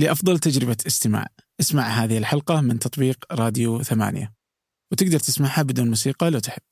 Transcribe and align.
لأفضل 0.00 0.38
تجربة 0.38 0.76
استماع. 0.86 1.26
اسمع 1.60 1.82
هذه 1.82 2.18
الحلقة 2.18 2.60
من 2.60 2.78
تطبيق 2.78 3.32
راديو 3.32 3.82
ثمانية. 3.82 4.34
وتقدر 4.92 5.18
تسمعها 5.18 5.62
بدون 5.62 5.88
موسيقى 5.88 6.30
لو 6.30 6.38
تحب. 6.38 6.62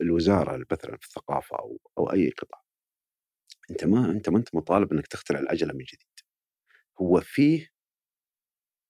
الوزارة 0.00 0.66
مثلا 0.72 0.96
في 0.96 1.06
الثقافة 1.06 1.56
أو 1.56 1.80
أو 1.98 2.12
أي 2.12 2.30
قطاع. 2.30 2.62
أنت 3.70 3.84
ما 3.84 4.10
أنت 4.10 4.28
ما 4.28 4.38
أنت 4.38 4.54
مطالب 4.54 4.92
إنك 4.92 5.06
تخترع 5.06 5.40
العجلة 5.40 5.72
من 5.72 5.84
جديد. 5.84 6.20
هو 7.00 7.20
فيه 7.20 7.68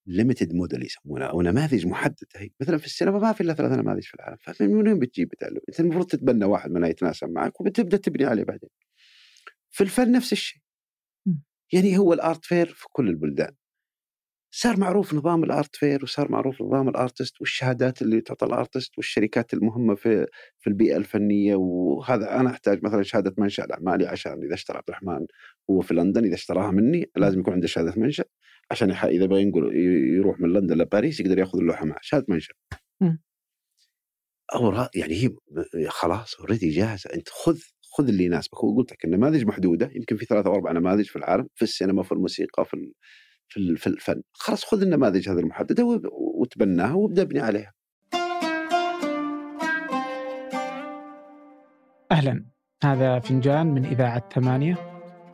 ليمتد 0.07 0.53
موديل 0.53 0.83
يسمونه 0.85 1.25
أو 1.25 1.41
نماذج 1.41 1.85
محددة. 1.87 2.27
هي 2.35 2.49
مثلا 2.61 2.77
في 2.77 2.85
السينما 2.85 3.19
ما 3.19 3.33
في 3.33 3.41
إلا 3.41 3.53
ثلاث 3.53 3.71
نماذج 3.71 4.03
في 4.03 4.13
العالم. 4.13 4.37
فمن 4.41 4.75
وين 4.75 4.99
بتجيب 4.99 5.29
تعلم 5.29 5.59
أنت 5.69 5.79
المفروض 5.79 6.05
تتبنى 6.07 6.45
واحد 6.45 6.71
منها 6.71 6.89
يتناسب 6.89 7.29
معك 7.29 7.61
وبتبدأ 7.61 7.97
تبني 7.97 8.25
عليه 8.25 8.43
بعدين. 8.43 8.69
في 9.69 9.83
الفن 9.83 10.11
نفس 10.11 10.31
الشيء. 10.31 10.61
يعني 11.73 11.97
هو 11.97 12.13
ال 12.13 12.21
art 12.21 12.45
fair 12.45 12.73
في 12.73 12.85
كل 12.91 13.07
البلدان. 13.07 13.55
صار 14.51 14.79
معروف 14.79 15.13
نظام 15.13 15.43
ال 15.43 15.51
art 15.51 15.75
fair 15.75 16.03
وصار 16.03 16.31
معروف 16.31 16.61
نظام 16.61 16.89
ال 16.89 16.96
artist 16.96 17.41
والشهادات 17.41 18.01
اللي 18.01 18.21
تعطى 18.21 18.45
ال 18.45 18.52
artist 18.52 18.97
والشركات 18.97 19.53
المهمة 19.53 19.95
في 19.95 20.27
في 20.59 20.67
البيئة 20.69 20.97
الفنية 20.97 21.55
وهذا 21.55 22.39
أنا 22.39 22.49
أحتاج 22.49 22.83
مثلا 22.83 23.03
شهادة 23.03 23.33
منشأ 23.37 23.61
لاعمالي 23.61 24.07
عشان 24.07 24.43
إذا 24.43 24.53
اشترى 24.53 24.77
عبد 24.77 24.89
الرحمن 24.89 25.25
هو 25.69 25.81
في 25.81 25.93
لندن 25.93 26.25
إذا 26.25 26.35
اشتراها 26.35 26.71
مني 26.71 27.11
لازم 27.15 27.39
يكون 27.39 27.53
عنده 27.53 27.67
شهادة 27.67 27.93
منشأ 27.97 28.23
عشان. 28.71 28.91
إذا 28.91 29.23
يبغى 29.23 29.41
ينقل 29.41 29.75
يروح 30.17 30.39
من 30.39 30.53
لندن 30.53 30.77
لباريس 30.77 31.19
يقدر 31.19 31.39
يأخذ 31.39 31.59
اللوحة 31.59 31.85
معه 31.85 31.99
شهادة 32.01 32.25
منشأ. 32.29 32.53
أو 34.55 34.73
يعني 34.95 35.13
هي 35.23 35.29
خلاص 35.89 36.35
اوريدي 36.39 36.69
جاهزة 36.69 37.09
أنت 37.13 37.29
خذ 37.29 37.59
خذ 37.81 38.07
اللي 38.07 38.25
يناسبك 38.25 38.63
وقلت 38.63 38.91
لك 38.91 39.05
النماذج 39.05 39.45
محدودة 39.45 39.91
يمكن 39.95 40.17
في 40.17 40.25
ثلاثة 40.25 40.49
أو 40.49 40.55
أربع 40.55 40.71
نماذج 40.71 41.05
في 41.05 41.15
العالم 41.15 41.47
في 41.55 41.61
السينما 41.61 42.03
في 42.03 42.11
الموسيقى 42.11 42.65
في. 42.65 42.93
في 43.49 43.75
في 43.75 43.87
الفن. 43.87 44.21
خلاص 44.33 44.65
خذ 44.65 44.81
النماذج 44.81 45.29
هذه 45.29 45.39
المحددة 45.39 46.01
وتبناها 46.11 46.93
وابدأ 46.93 47.21
ابني 47.21 47.39
عليها. 47.39 47.73
أهلا. 52.11 52.45
هذا 52.83 53.19
فنجان 53.19 53.67
من 53.67 53.85
إذاعة 53.85 54.29
ثمانية. 54.33 54.77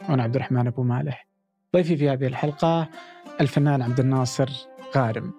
وأنا 0.09 0.23
عبد 0.23 0.35
الرحمن 0.35 0.67
أبو 0.67 0.83
مالح. 0.83 1.27
ضيفي 1.75 1.97
في 1.97 2.09
هذه 2.09 2.27
الحلقة 2.27 2.89
الفنان 3.41 3.81
عبد 3.81 3.99
الناصر 3.99 4.49
غارم. 4.95 5.33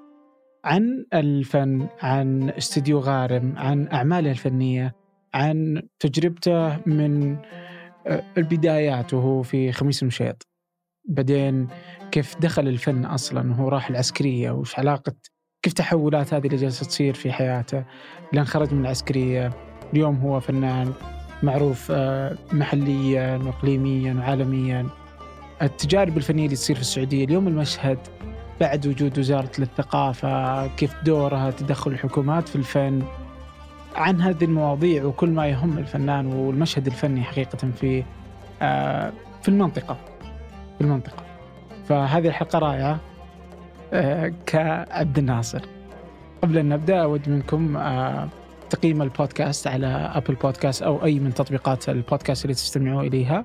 عن 0.65 1.07
الفن 1.15 1.89
عن 2.03 2.51
استديو 2.51 2.99
غارم 2.99 3.55
عن 3.57 3.89
أعماله 3.89 4.31
الفنية 4.31 4.95
عن 5.35 5.83
تجربته 5.99 6.81
من 6.87 7.37
آه، 8.07 8.25
البدايات 8.39 9.15
وهو 9.15 9.43
في 9.43 9.73
خميس 9.73 10.03
مشيط 10.03 10.47
بعدين 11.05 11.69
كيف 12.13 12.37
دخل 12.41 12.69
الفن 12.69 13.05
أصلا؟ 13.05 13.51
وهو 13.51 13.69
راح 13.69 13.89
العسكرية 13.91 14.51
وش 14.51 14.79
علاقة 14.79 15.13
كيف 15.63 15.73
تحولات 15.73 16.35
هذه 16.35 16.47
اللي 16.47 16.57
جالسة 16.57 16.87
تصير 16.87 17.15
في 17.15 17.33
حياته؟ 17.33 17.85
لين 18.33 18.45
خرج 18.45 18.75
من 18.75 18.81
العسكرية 18.81 19.53
اليوم 19.93 20.17
هو 20.17 20.41
فنان 20.41 20.93
معروف 21.43 21.89
آه، 21.91 22.37
محليا 22.53 23.37
واقليميا 23.37 24.15
وعالميا. 24.15 24.87
التجارب 25.63 26.17
الفنية 26.17 26.45
اللي 26.45 26.57
تصير 26.57 26.77
في 26.77 26.83
السعودية 26.83 27.25
اليوم 27.25 27.49
المشهد 27.49 27.99
بعد 28.61 28.87
وجود 28.87 29.19
وزارة 29.19 29.51
الثقافة 29.59 30.67
كيف 30.67 30.95
دورها 31.05 31.51
تدخل 31.51 31.91
الحكومات 31.91 32.49
في 32.49 32.57
الفن 32.57 33.03
عن 33.95 34.21
هذه 34.21 34.45
المواضيع 34.45 35.05
وكل 35.05 35.31
ما 35.31 35.47
يهم 35.47 35.79
الفنان 35.79 36.27
والمشهد 36.27 36.87
الفني 36.87 37.23
حقيقة 37.23 37.71
في 37.81 38.05
آه، 38.63 39.13
في 39.43 39.49
المنطقة. 39.49 39.97
في 40.79 40.85
المنطقة. 40.85 41.26
فهذه 41.89 42.29
الحلقة 42.29 42.59
رائعة 42.59 43.01
آه، 43.93 44.33
كعبد 44.47 45.19
الناصر 45.19 45.63
قبل 46.43 46.59
أن 46.59 46.69
نبدأ 46.69 47.03
أود 47.03 47.29
منكم 47.29 47.77
آه، 47.77 48.29
تقييم 48.71 49.03
البودكاست 49.03 49.67
على 49.67 49.87
ابل 49.87 50.35
بودكاست 50.35 50.83
أو 50.83 51.05
أي 51.05 51.19
من 51.19 51.35
تطبيقات 51.35 51.89
البودكاست 51.89 52.45
اللي 52.45 52.55
تستمعوا 52.55 53.03
إليها. 53.03 53.45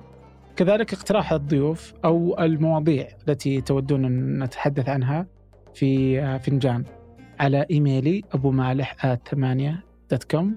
كذلك 0.56 0.92
اقتراح 0.92 1.32
الضيوف 1.32 1.94
أو 2.04 2.36
المواضيع 2.40 3.08
التي 3.28 3.60
تودون 3.60 4.04
أن 4.04 4.42
نتحدث 4.42 4.88
عنها 4.88 5.26
في 5.74 6.20
فنجان 6.38 6.84
على 7.40 7.66
إيميلي 7.70 8.22
ابو 8.32 8.50
مالح 8.50 9.14
ثمانية 9.14 9.84
كوم 10.30 10.56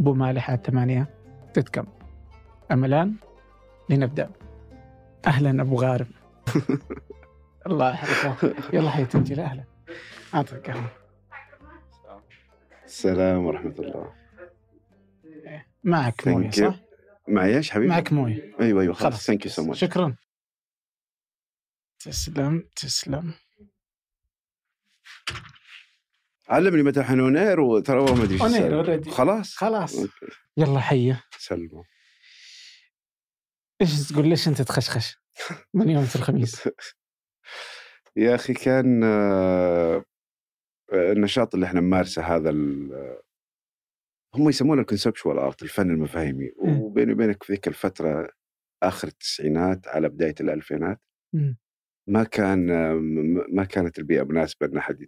ابو 0.00 0.14
مالح 0.14 0.54
ثمانية 0.54 1.08
كوم. 1.74 1.86
أما 2.72 2.86
الآن 2.86 3.14
لنبدأ. 3.90 4.30
أهلا 5.26 5.62
أبو 5.62 5.76
غارم. 5.76 6.06
الله 7.66 7.90
يحفظك 7.90 8.74
يلا 8.74 8.90
حي 8.90 9.04
تنجي 9.04 9.42
أهلا. 9.42 9.64
أعطيك. 10.34 10.74
السلام 12.84 13.44
ورحمة 13.44 13.74
الله 13.78 14.14
معك 15.84 16.28
موية. 16.28 16.50
صح؟ 16.50 16.74
معي 17.28 17.56
إيش 17.56 17.70
حبيبي؟ 17.70 17.88
معك 17.88 18.12
موية. 18.12 18.56
أيوه 18.60 18.82
أيوه 18.82 18.94
خلاص. 18.94 19.26
ثانك 19.26 19.46
يو 19.46 19.50
سو 19.50 19.64
ماتش 19.64 19.80
شكرا 19.80 20.16
تسلم 21.98 22.68
تسلم 22.76 23.34
علمني 26.48 26.82
متى 26.82 27.02
حنونير 27.02 27.60
وترى 27.60 28.00
ما 28.00 28.24
أدري 28.24 28.38
already. 28.38 29.08
خلاص 29.08 29.54
خلاص 29.54 29.96
أوكي. 29.96 30.26
يلا 30.56 30.80
حيه 30.80 31.24
سلمى 31.38 31.84
إيش 33.80 34.08
تقول 34.08 34.28
ليش 34.28 34.48
أنت 34.48 34.62
تخشخش 34.62 35.18
من 35.74 35.90
يوم 35.90 36.02
الخميس 36.02 36.68
يا 38.16 38.34
أخي 38.34 38.54
كان 38.54 39.04
آه، 39.04 40.04
النشاط 40.92 41.54
اللي 41.54 41.66
إحنا 41.66 41.80
نمارسه 41.80 42.22
هذا 42.22 42.50
هم 44.34 44.48
يسمونه 44.48 44.80
ال 44.80 44.85
conceptual 44.85 45.38
art 45.38 45.62
الفن 45.62 45.90
المفاهيمي 45.90 46.50
مم. 46.62 46.80
وبيني 46.80 47.12
وبينك 47.12 47.42
في 47.42 47.52
ذيك 47.52 47.68
الفترة 47.68 48.30
آخر 48.82 49.08
التسعينات 49.08 49.88
على 49.88 50.08
بداية 50.08 50.34
الألفينات 50.40 51.00
مم. 51.32 51.56
ما 52.08 52.24
كان 52.24 52.66
ما 53.54 53.64
كانت 53.64 53.98
البيئة 53.98 54.22
مناسبة 54.22 54.66
إن 54.66 54.76
أحد 54.76 55.06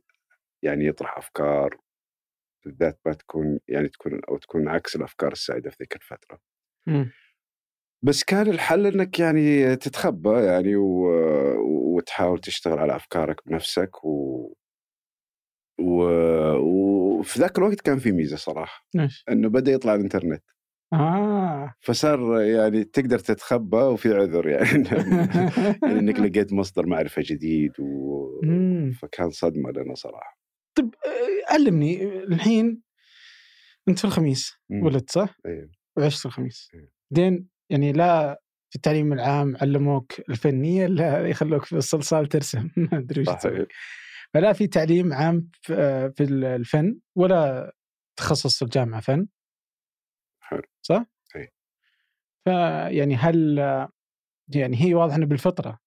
يعني 0.63 0.87
يطرح 0.87 1.19
أفكار 1.19 1.81
بالذات 2.65 3.01
ما 3.07 3.13
تكون 3.13 3.61
يعني 3.69 3.89
تكون 3.89 4.21
أو 4.29 4.37
تكون 4.39 4.69
عكس 4.69 4.97
الأفكار 4.97 5.33
السائدة 5.33 5.71
في 5.71 5.77
ذيك 5.81 5.97
الفترة 5.97 6.39
مم. 6.87 7.11
بس 8.03 8.25
كان 8.25 8.47
الحل 8.47 8.87
إنك 8.87 9.19
يعني 9.19 9.77
تتخبى 9.77 10.31
يعني 10.31 10.77
و... 10.77 11.09
وتحاول 11.97 12.39
تشتغل 12.39 12.79
على 12.79 12.97
أفكارك 12.97 13.49
بنفسك 13.49 14.05
و... 14.05 14.53
و... 15.81 16.03
وفي 17.19 17.41
ذاك 17.41 17.59
الوقت 17.59 17.81
كان 17.81 17.99
في 17.99 18.13
ميزة 18.13 18.37
صراحة 18.37 18.87
إيش؟ 18.99 19.25
إنه 19.29 19.49
بدأ 19.49 19.73
يطلع 19.73 19.95
الإنترنت 19.95 20.43
آه 20.93 21.75
فصار 21.81 22.41
يعني 22.41 22.85
تقدر 22.85 23.19
تتخبى 23.19 23.77
وفي 23.77 24.15
عذر 24.15 24.49
يعني 24.49 24.89
إنك 25.99 26.21
لقيت 26.25 26.53
مصدر 26.53 26.87
معرفة 26.87 27.23
جديد 27.25 27.81
و... 27.81 28.41
مم. 28.43 28.93
فكان 29.01 29.31
صدمة 29.31 29.71
لنا 29.71 29.95
صراحة 29.95 30.39
طب 30.75 30.95
آه، 31.07 31.53
علمني 31.53 32.03
الحين 32.19 32.83
أنت 33.89 33.99
في 33.99 34.05
الخميس 34.05 34.55
مم. 34.71 34.83
ولدت 34.83 35.11
صح؟ 35.11 35.37
وعشت 35.97 36.21
في 36.21 36.27
الخميس 36.27 36.71
أيوه. 36.75 36.89
بعدين 37.11 37.49
يعني 37.71 37.93
لا 37.93 38.43
في 38.71 38.77
التعليم 38.77 39.13
العام 39.13 39.57
علموك 39.57 40.21
الفنية 40.31 40.87
لا 40.87 41.29
يخلوك 41.29 41.65
في 41.65 41.77
الصلصال 41.77 42.27
ترسم 42.27 42.71
ما 42.77 42.99
أدري 42.99 43.21
وش 43.21 43.27
تسوي 43.27 43.67
فلا 44.35 44.53
في 44.53 44.67
تعليم 44.67 45.13
عام 45.13 45.51
في 45.63 45.75
آه، 45.75 46.09
في 46.09 46.25
الفن 46.25 46.99
ولا 47.17 47.73
تخصص 48.19 48.59
في 48.59 48.65
الجامعة 48.65 49.01
فن 49.01 49.27
حلو. 50.41 50.63
صح؟ 50.83 51.07
أي. 51.37 51.53
فيعني 52.45 53.17
هل 53.17 53.59
يعني 54.55 54.85
هي 54.85 54.95
واضح 54.95 55.15
إنه 55.15 55.27
بالفطرة 55.27 55.79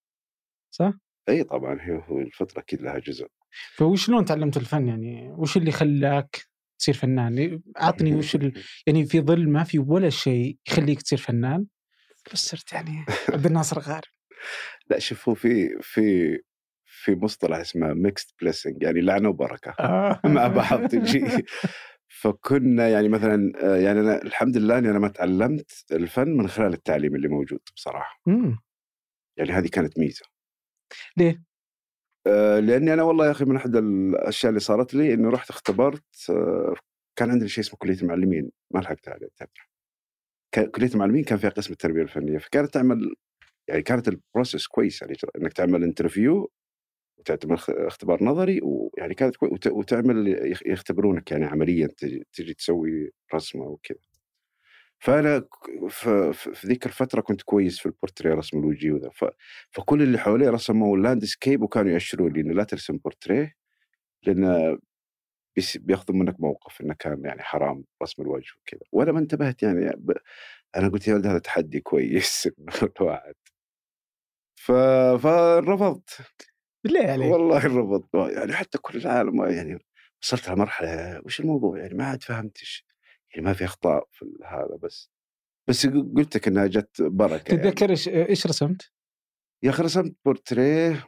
صح؟ 0.76 0.94
اي 1.30 1.44
طبعا 1.44 1.78
هي 1.82 2.04
هو 2.08 2.20
الفترة 2.20 2.60
أكيد 2.60 2.82
لها 2.82 3.00
جزء 3.00 3.28
فوشلون 3.76 4.26
تعلمت 4.26 4.58
الفن 4.58 4.88
يعني 4.88 5.32
وش 5.32 5.58
اللي 5.58 5.72
خلاك 5.72 6.51
تصير 6.82 6.96
فنان؟ 6.96 7.62
أعطني 7.82 8.16
وش 8.16 8.36
ال... 8.36 8.54
يعني 8.88 9.06
في 9.06 9.22
ظل 9.22 9.50
ما 9.50 9.64
في 9.64 9.80
ولا 9.80 10.10
شيء 10.10 10.58
يخليك 10.68 11.02
تصير 11.02 11.18
فنان 11.18 11.66
بس 12.34 12.40
صرت 12.40 12.74
يعني 12.74 13.06
عبد 13.34 13.46
الناصر 13.46 13.80
غارم 13.80 14.04
لا 14.90 15.00
شوف 15.00 15.30
هو 15.30 15.36
في 15.36 15.70
في 15.82 16.38
في 16.86 17.16
مصطلح 17.16 17.58
اسمه 17.58 17.94
mixed 17.94 18.34
blessing 18.42 18.84
يعني 18.84 19.02
لعنه 19.02 19.30
وبركة 19.30 19.72
آه. 19.80 20.22
مع 20.26 20.48
بعض 20.48 20.88
تجي 20.88 21.46
فكنا 22.08 22.90
يعني 22.90 23.10
مثلا 23.10 23.52
آه، 23.64 23.76
يعني 23.78 24.00
أنا 24.00 24.22
الحمد 24.22 24.58
لله 24.58 24.78
إني 24.78 24.90
أنا 24.90 25.00
ما 25.00 25.08
تعلمت 25.08 25.72
الفن 25.92 26.38
من 26.38 26.48
خلال 26.48 26.74
التعليم 26.74 27.16
اللي 27.16 27.28
موجود 27.28 27.60
بصراحة 27.76 28.22
مم. 28.26 28.60
يعني 29.38 29.52
هذه 29.52 29.68
كانت 29.68 30.00
ميزة 30.00 30.26
ليه؟ 31.18 31.44
آه، 32.28 32.60
لأني 32.60 32.94
أنا 32.94 33.04
والله 33.04 33.26
يا 33.26 33.32
أخي 33.32 33.46
من 33.46 33.56
أحد 33.56 33.76
الأشياء 33.76 34.50
اللي 34.50 34.60
صارت 34.60 34.94
لي 34.94 35.14
إني 35.14 35.28
رحت 35.28 35.50
اختبرت 35.50 36.04
آه، 36.30 36.76
كان 37.16 37.30
عندنا 37.32 37.48
شيء 37.48 37.64
اسمه 37.64 37.78
كلية 37.80 38.02
المعلمين 38.02 38.52
ما 38.72 38.80
لحقت 38.80 39.08
عليه 39.10 39.30
كلية 40.76 40.88
المعلمين 40.94 41.24
كان 41.24 41.38
فيها 41.38 41.50
قسم 41.50 41.72
التربية 41.74 42.02
الفنية 42.02 42.38
فكانت 42.38 42.74
تعمل 42.74 43.16
يعني 43.70 43.82
كانت 43.84 44.08
ال 44.08 44.15
process 44.15 44.68
كويسه 44.68 45.06
يعني 45.06 45.18
إنك 45.38 45.54
تعمل 45.54 45.84
interview 45.84 46.52
وتعتمد 47.20 47.60
اختبار 47.70 48.24
نظري 48.24 48.62
ويعني 48.64 49.16
كانت 49.16 49.36
وتعمل 49.68 50.28
يختبرونك 50.68 51.32
يعني 51.32 51.46
عمليا 51.46 51.88
تجي 52.34 52.54
تسوي 52.54 53.12
رسمة 53.36 53.64
وكذا. 53.66 54.11
فأنا 55.02 55.46
في 55.90 56.68
ذيك 56.68 56.86
الفترة 56.86 57.22
كنت 57.22 57.42
كويس 57.42 57.80
في 57.80 57.86
البورتريه 57.86 58.34
رسم 58.34 58.60
الوجيه 58.60 58.92
وذا 58.92 59.10
فكل 59.72 60.02
اللي 60.02 60.18
حواليه 60.18 60.50
رسموا 60.50 60.98
landscape 60.98 61.62
وكانوا 61.62 61.92
يأشروا 61.92 62.30
لي 62.30 62.42
إنه 62.42 62.54
لا 62.54 62.64
ترسم 62.64 62.98
بورتريه 62.98 63.56
لأن 64.24 64.78
بياخذوا 65.76 66.16
منك 66.16 66.40
موقف 66.40 66.82
إنه 66.82 66.94
كان 66.94 67.26
يعني 67.26 67.42
حرام 67.42 67.84
رسم 68.04 68.22
الوجه 68.22 68.52
وكذا. 68.62 68.82
وأنا 68.92 69.12
ما 69.12 69.20
انتبهت 69.20 69.64
يعني 69.64 69.92
ب... 69.98 70.14
أنا 70.76 70.90
قلت 70.90 71.08
يا 71.08 71.14
ولد 71.14 71.28
هذا 71.28 71.40
تحدي 71.40 71.80
كويس 71.80 72.50
الواحد. 73.02 73.36
ف... 74.56 74.72
فرفضت 75.22 76.10
بالله 76.84 77.12
عليك؟ 77.12 77.32
والله 77.32 77.66
رفضت 77.66 78.10
يعني 78.38 78.54
حتى 78.54 78.78
كل 78.78 78.98
العالم 78.98 79.44
يعني 79.44 79.80
وصلت 80.24 80.50
لمرحلة 80.50 81.22
وش 81.26 81.40
الموضوع 81.40 81.78
يعني؟ 81.78 81.94
ما 81.94 82.06
عاد 82.06 82.24
فهمتش 82.24 82.91
يعني 83.32 83.46
ما 83.46 83.54
في 83.54 83.66
أخطاء 83.66 84.08
في 84.12 84.26
هذا 84.46 84.76
بس 84.84 85.12
بس 85.70 85.88
قلت 85.88 86.36
لك 86.36 86.48
إنها 86.48 86.68
جت 86.68 87.02
بركة 87.02 87.52
يعني. 87.52 87.64
تتذكر 87.64 87.90
إيش 87.90 88.08
يعني. 88.08 88.30
إيش 88.30 88.48
رسمت؟ 88.48 88.92
يا 89.64 89.70
أخي 89.70 89.84
رسمت 89.84 90.16
بورتريه 90.26 91.08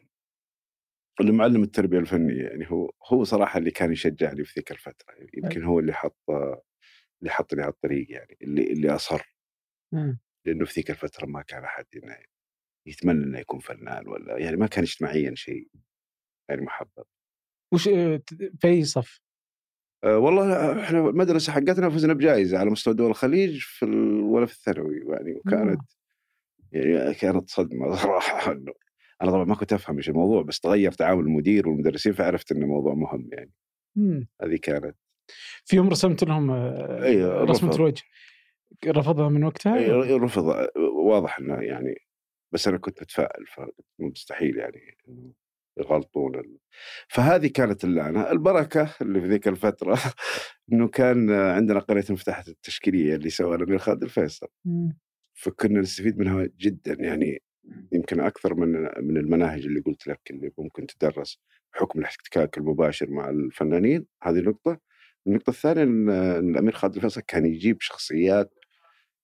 لمعلم 1.22 1.64
التربية 1.64 2.00
الفنية 2.00 2.44
يعني 2.44 2.72
هو 2.72 2.92
هو 3.08 3.24
صراحة 3.24 3.60
اللي 3.60 3.72
كان 3.72 3.92
يشجعني 3.92 4.44
في 4.44 4.54
ذيك 4.60 4.72
الفترة 4.72 5.14
يعني 5.14 5.32
يمكن 5.34 5.64
هو 5.64 5.80
اللي 5.80 5.94
حط 5.94 6.30
اللي 7.22 7.32
حطني 7.32 7.62
على 7.62 7.72
الطريق 7.72 8.12
يعني 8.12 8.38
اللي 8.42 8.72
اللي 8.72 8.96
أصر 8.96 9.36
لأنه 10.46 10.66
في 10.66 10.74
ذيك 10.76 10.90
الفترة 10.90 11.26
ما 11.26 11.42
كان 11.42 11.64
أحد 11.64 11.86
يتمنى 12.88 13.24
إنه 13.24 13.40
يكون 13.40 13.60
فنان 13.60 14.08
ولا 14.08 14.38
يعني 14.38 14.58
ما 14.58 14.68
كان 14.68 14.84
اجتماعيا 14.84 15.36
شيء 15.36 15.70
يعني 16.50 16.62
محبب 16.62 17.06
وش 17.74 17.84
في 18.60 18.66
أي 18.66 18.84
صف؟ 18.84 19.23
أه 20.04 20.18
والله 20.18 20.82
إحنا 20.84 21.00
المدرسة 21.00 21.54
حقتنا 21.54 21.90
فزنا 21.90 22.14
بجائزة 22.14 22.58
على 22.58 22.70
مستوى 22.70 22.94
دول 22.94 23.10
الخليج 23.10 23.60
في. 23.62 23.86
ولا 24.24 24.46
في 24.46 24.54
الثانوي 24.54 25.02
يعني 25.10 25.34
وكانت 25.34 25.82
يعني 26.72 27.14
كانت 27.14 27.50
صدمة 27.50 27.96
صراحة 28.04 28.52
إنه 28.52 28.74
أنا 29.22 29.32
طبعا 29.32 29.44
ما 29.44 29.56
كنت 29.56 29.74
أفهم 29.74 29.98
إيش 29.98 30.10
الموضوع 30.10 30.42
بس 30.42 30.60
تغير 30.60 30.92
تعامل 30.92 31.24
المدير 31.24 31.70
والمدرسين 31.70 32.14
فعرفت 32.14 32.52
إنه 32.52 32.66
موضوع 32.66 32.94
مهم 32.94 33.30
يعني 33.32 33.52
مم. 33.96 34.28
هذه 34.42 34.56
كانت 34.56 34.96
في 35.66 35.76
يوم 35.76 35.90
رسمت 35.90 36.24
لهم 36.24 36.52
آه، 36.52 37.04
أيوة 37.04 37.44
رسمة 37.44 37.76
الوجه 37.76 38.04
رفضها 38.88 39.30
من 39.30 39.44
وقتها؟ 39.44 39.76
أيوة 39.76 40.18
رفض 40.18 40.68
واضح 40.78 41.40
إنه 41.40 41.62
يعني 41.62 41.96
بس 42.52 42.68
أنا 42.68 42.78
كنت 42.78 43.02
متفائل 43.02 43.46
فمستحيل 43.48 44.58
يعني 44.58 44.98
يغلطون. 45.78 46.58
فهذه 47.08 47.48
كانت 47.48 47.84
اللعنة، 47.84 48.32
البركة 48.32 48.96
اللي 49.02 49.22
في 49.22 49.28
ذيك 49.28 49.48
الفترة 49.48 50.00
إنه 50.74 50.88
كان 50.88 51.32
عندنا 51.32 51.80
قرية 51.80 52.04
المفتاحات 52.10 52.48
التشكيلية 52.48 53.16
اللي 53.16 53.30
سواها 53.30 53.56
الأمير 53.56 53.78
خالد 53.78 54.04
الفيصل. 54.04 54.48
فكنا 55.34 55.80
نستفيد 55.80 56.18
منها 56.20 56.50
جدا 56.60 56.94
يعني 57.00 57.42
يمكن 57.92 58.20
أكثر 58.20 58.54
من 58.54 58.72
من 58.82 59.18
المناهج 59.18 59.66
اللي 59.66 59.80
قلت 59.80 60.08
لك 60.08 60.20
اللي 60.32 60.52
ممكن 60.58 60.88
تدرس 60.88 61.40
بحكم 61.74 62.00
الاحتكاك 62.00 62.58
المباشر 62.58 63.10
مع 63.10 63.30
الفنانين 63.30 64.06
هذه 64.24 64.40
نقطة. 64.40 64.80
النقطة 65.28 65.50
الثانية 65.50 65.84
إن 65.84 66.10
الأمير 66.50 66.74
خالد 66.74 66.96
الفيصل 66.96 67.22
كان 67.22 67.46
يجيب 67.46 67.82
شخصيات 67.82 68.54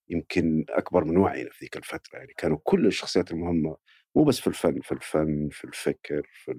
يمكن 0.09 0.65
أكبر 0.69 1.03
من 1.05 1.17
وعينا 1.17 1.49
في 1.49 1.65
ذيك 1.65 1.77
الفترة 1.77 2.17
يعني 2.17 2.33
كانوا 2.37 2.57
كل 2.63 2.87
الشخصيات 2.87 3.31
المهمة 3.31 3.77
مو 4.19 4.25
بس 4.25 4.39
في 4.39 4.47
الفن 4.47 4.79
في 4.81 4.91
الفن 4.91 5.49
في 5.51 5.63
الفكر 5.63 6.27
في 6.33 6.53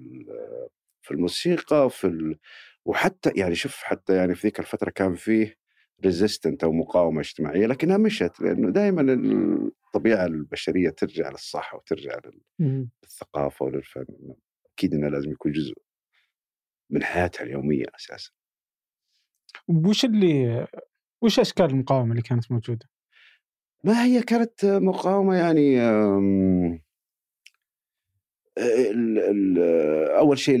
في 1.01 1.11
الموسيقى 1.11 1.89
في 1.89 2.07
ال... 2.07 2.39
وحتى 2.85 3.31
يعني 3.35 3.55
شوف 3.55 3.75
حتى 3.75 4.15
يعني 4.15 4.35
في 4.35 4.47
ذيك 4.47 4.59
الفترة 4.59 4.89
كان 4.89 5.15
فيه 5.15 5.55
ريزيستنت 6.05 6.63
أو 6.63 6.71
مقاومة 6.71 7.19
اجتماعية 7.19 7.65
لكنها 7.65 7.97
مشت 7.97 8.41
لأنه 8.41 8.69
دائما 8.69 9.01
الطبيعة 9.85 10.25
البشرية 10.25 10.89
ترجع 10.89 11.29
للصح 11.29 11.75
وترجع 11.75 12.19
للثقافة 12.59 13.65
وللفن 13.65 14.05
أكيد 14.73 14.93
إنه 14.93 15.07
لازم 15.09 15.31
يكون 15.31 15.51
جزء 15.51 15.75
من 16.89 17.03
حياتها 17.03 17.43
اليومية 17.43 17.85
أساسا. 17.95 18.31
وش 19.67 20.05
اللي 20.05 20.67
وش 21.23 21.39
أشكال 21.39 21.65
المقاومة 21.65 22.11
اللي 22.11 22.21
كانت 22.21 22.51
موجودة؟ 22.51 22.89
ما 23.83 24.03
هي 24.03 24.21
كانت 24.21 24.65
مقاومة 24.65 25.35
يعني 25.35 25.79
أول 30.17 30.37
شيء 30.39 30.59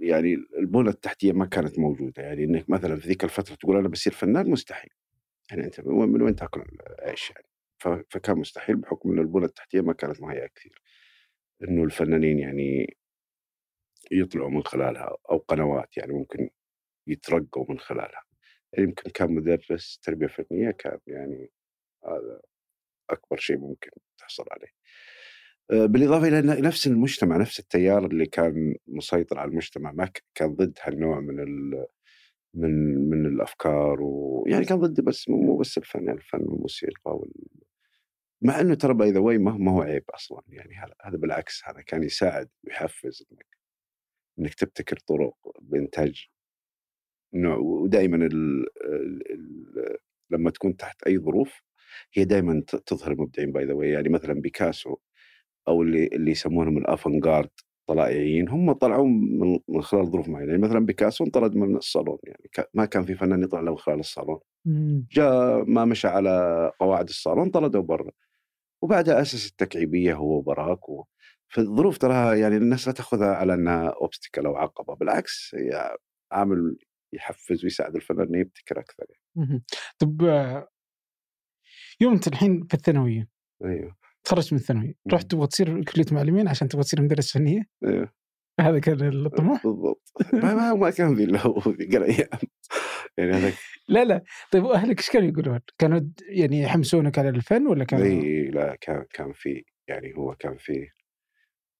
يعني 0.00 0.34
البنى 0.58 0.88
التحتية 0.88 1.32
ما 1.32 1.46
كانت 1.46 1.78
موجودة. 1.78 2.22
يعني 2.22 2.44
إنك 2.44 2.70
مثلا 2.70 2.96
في 2.96 3.08
ذيك 3.08 3.24
الفترة 3.24 3.54
تقول 3.54 3.76
أنا 3.76 3.88
بصير 3.88 4.12
فنان 4.12 4.50
مستحيل. 4.50 4.90
يعني 5.50 5.64
أنت 5.64 5.80
من 5.80 6.22
وين 6.22 6.36
تأكل 6.36 6.64
عيش 6.98 7.30
يعني؟ 7.30 7.46
فكان 8.10 8.38
مستحيل 8.38 8.76
بحكم 8.76 9.12
إن 9.12 9.18
البنى 9.18 9.44
التحتية 9.44 9.80
ما 9.80 9.92
كانت 9.92 10.20
مهيئة 10.20 10.46
كثير. 10.46 10.82
إنه 11.62 11.84
الفنانين 11.84 12.38
يعني 12.38 12.96
يطلعوا 14.10 14.50
من 14.50 14.62
خلالها 14.62 15.16
أو 15.30 15.38
قنوات 15.38 15.96
يعني 15.96 16.12
ممكن 16.12 16.50
يترقوا 17.06 17.66
من 17.68 17.78
خلالها. 17.78 18.22
يعني 18.72 18.88
يمكن 18.88 19.10
كان 19.10 19.32
مدرس 19.32 19.98
تربية 20.02 20.26
فنية 20.26 20.70
كان 20.70 20.98
يعني 21.06 21.50
هذا 22.04 22.40
أكبر 23.10 23.36
شيء 23.36 23.58
ممكن 23.58 23.90
تحصل 24.18 24.44
عليه. 24.50 24.72
آه، 25.70 25.86
بالإضافة 25.86 26.28
إلى 26.28 26.42
نفس 26.42 26.86
المجتمع 26.86 27.36
نفس 27.36 27.60
التيار 27.60 28.06
اللي 28.06 28.26
كان 28.26 28.74
مسيطر 28.86 29.38
على 29.38 29.50
المجتمع 29.50 29.92
ما 29.92 30.10
كان 30.34 30.54
ضد 30.54 30.78
هالنوع 30.82 31.20
من 31.20 31.40
ال 31.40 31.86
من 32.54 32.70
من 33.10 33.26
الأفكار 33.26 34.02
ويعني 34.02 34.64
كان 34.64 34.78
ضد 34.78 35.00
بس 35.00 35.28
مو 35.28 35.56
بس 35.56 35.78
الفن 35.78 36.04
يعني 36.06 36.18
الفن 36.18 36.40
والموسيقى 36.42 37.16
وال... 37.16 37.32
مع 38.42 38.60
إنه 38.60 38.74
ترى 38.74 38.94
by 38.94 39.10
the 39.10 39.20
way 39.20 39.38
ما 39.38 39.72
هو 39.72 39.82
عيب 39.82 40.04
أصلا 40.10 40.42
يعني 40.48 40.74
هذا 41.02 41.16
بالعكس 41.16 41.62
هذا 41.64 41.82
كان 41.82 42.02
يساعد 42.02 42.48
ويحفز 42.64 43.26
إنك 43.32 43.46
إنك 44.38 44.54
تبتكر 44.54 44.96
طرق 44.98 45.36
بإنتاج 45.60 46.28
نوع 47.34 47.56
ودائما 47.56 48.16
ال... 48.16 48.66
ال... 48.84 49.32
ال... 49.32 49.98
لما 50.30 50.50
تكون 50.50 50.76
تحت 50.76 51.02
أي 51.02 51.18
ظروف 51.18 51.62
هي 52.14 52.24
دائما 52.24 52.62
تظهر 52.86 53.12
المبدعين 53.12 53.52
by 53.52 53.64
the 53.64 53.74
يعني 53.84 54.08
مثلا 54.08 54.34
بيكاسو 54.40 54.96
أو 55.68 55.82
اللي 55.82 56.06
اللي 56.06 56.30
يسمونهم 56.30 56.78
ال 56.78 56.84
avant-garde 56.84 57.50
طلائعيين 57.88 58.48
هم 58.48 58.72
طلعوا 58.72 59.06
من, 59.06 59.58
من 59.68 59.82
خلال 59.82 60.06
ظروف 60.06 60.28
معينة. 60.28 60.50
يعني 60.50 60.62
مثلا 60.62 60.86
بيكاسو 60.86 61.24
انطرد 61.24 61.54
من 61.56 61.76
الصالون 61.76 62.18
يعني 62.24 62.50
ما 62.74 62.84
كان 62.84 63.04
في 63.04 63.14
فنان 63.14 63.42
يطلع 63.42 63.60
له 63.60 63.70
من 63.70 63.78
خلال 63.78 64.00
الصالون. 64.00 64.38
جاء 65.12 65.64
ما 65.64 65.84
مشى 65.84 66.08
على 66.08 66.72
قواعد 66.80 67.08
الصالون 67.08 67.50
طرده 67.50 67.80
برا. 67.80 68.10
وبعدها 68.82 69.22
أسس 69.22 69.50
التكعيبية 69.50 70.14
هو 70.14 70.38
وبراك 70.38 70.88
و... 70.88 71.04
فالظروف 71.48 71.98
تراها 71.98 72.34
يعني 72.34 72.56
الناس 72.56 72.86
لا 72.86 72.92
تأخذها 72.92 73.34
على 73.34 73.54
أنها 73.54 73.88
obstacle 73.88 74.46
أو 74.46 74.56
عقبة 74.56 74.94
بالعكس 74.94 75.54
هي 75.54 75.96
عامل 76.32 76.76
يحفز 77.12 77.64
ويساعد 77.64 77.96
الفنان 77.96 78.26
إنه 78.26 78.38
يبتكر 78.38 78.80
أكثر 78.80 79.06
يعني. 79.08 79.62
طب 79.98 80.22
يوم 82.00 82.12
أنت 82.12 82.28
الحين 82.28 82.66
في 82.66 82.74
الثانوية 82.74 83.28
أيوه. 83.64 83.96
تخرجت 84.28 84.52
من 84.52 84.58
الثانوية. 84.58 84.94
رحت 85.12 85.30
تبغى 85.30 85.46
تصير 85.46 85.84
كلية 85.84 86.04
معلمين 86.12 86.48
عشان 86.48 86.68
تبغى 86.68 86.84
تصير 86.84 87.02
مدرس 87.02 87.32
فنية. 87.32 87.62
أيوه 87.84 88.12
هذا 88.60 88.78
كان 88.78 89.26
الطموح. 89.26 89.62
بالضبط. 89.66 90.12
ما, 90.32 90.74
ما 90.74 90.90
كان 90.90 91.16
في 91.16 91.24
الا 91.24 91.46
هو 91.46 91.62
ذيك 91.68 91.96
الأيام 91.96 92.28
يعني 93.18 93.32
هذاك 93.32 93.54
لا 93.88 94.04
لا. 94.04 94.22
طيب 94.52 94.64
واهلك 94.64 94.98
إيش 94.98 95.10
كانوا 95.10 95.28
يقولون؟ 95.28 95.60
كانوا 95.78 96.00
يعني 96.28 96.62
يحمسونك 96.62 97.18
على 97.18 97.28
الفن 97.28 97.66
ولا 97.66 97.84
كان 97.84 98.02
إي 98.02 98.44
لا 98.44 98.76
كان 98.80 99.04
كان 99.10 99.32
في 99.32 99.64
يعني 99.88 100.14
هو 100.16 100.34
كان 100.34 100.56
في 100.56 100.88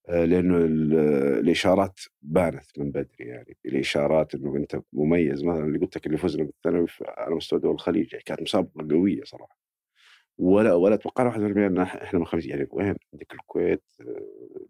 آه، 0.09 0.25
لأنه 0.25 0.57
الإشارات 1.41 2.01
بانت 2.23 2.79
من 2.79 2.91
بدري 2.91 3.09
يعني. 3.25 3.57
الإشارات 3.67 4.35
إنه 4.35 4.57
أنت 4.57 4.81
مميز. 4.93 5.45
مثلا 5.45 5.65
اللي 5.65 5.79
قلت 5.79 5.97
لك 5.97 6.07
اللي 6.07 6.19
فزنا 6.19 6.45
بالثانوي 6.45 6.87
على 7.03 7.35
مستوى 7.35 7.61
دول 7.61 7.75
الخليج 7.75 8.13
يعني 8.13 8.25
كانت 8.25 8.43
مسابقة 8.43 8.89
قوية 8.91 9.25
صراحة. 9.25 9.68
ولا 10.39 10.75
ولا 10.75 10.95
أتوقع 10.95 11.25
1% 11.25 11.37
ان 11.37 11.79
إحنا 11.79 12.19
من 12.19 12.27
خمس 12.27 12.47
يعني 12.47 12.67
وين 12.71 12.97
عندك 13.13 13.33
الكويت 13.33 13.85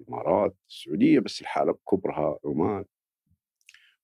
الإمارات 0.00 0.56
السعودية 0.68 1.20
بس 1.20 1.40
الحالة 1.40 1.72
بكبرها 1.72 2.38
عمان. 2.44 2.84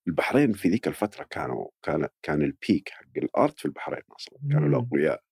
البحرين 0.08 0.52
في 0.52 0.68
ذيك 0.68 0.88
الفترة 0.88 1.24
كانوا 1.30 1.68
كان 1.82 2.08
كان 2.22 2.42
ال 2.42 2.51
peak 2.51 2.88
حق 2.88 3.04
ال 3.16 3.27
art 3.27 3.58
في 3.58 3.64
البحرين 3.64 4.02
أصلا. 4.16 4.38
كانوا 4.50 4.68
الأقوياء 4.68 5.22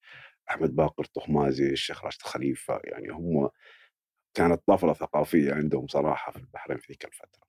أحمد 0.51 0.77
باقر 0.77 1.05
طهمازي 1.05 1.71
الشيخ 1.71 2.05
راشد 2.05 2.23
خليفة 2.23 2.81
يعني 2.85 3.09
هم 3.09 3.49
كانت 4.35 4.63
طفره 4.67 4.93
ثقافية 4.93 5.53
عندهم 5.55 5.87
صراحة 5.87 6.33
في 6.33 6.39
البحرين 6.39 6.79
في 6.79 6.87
ذيك 6.93 7.05
الفترة. 7.05 7.43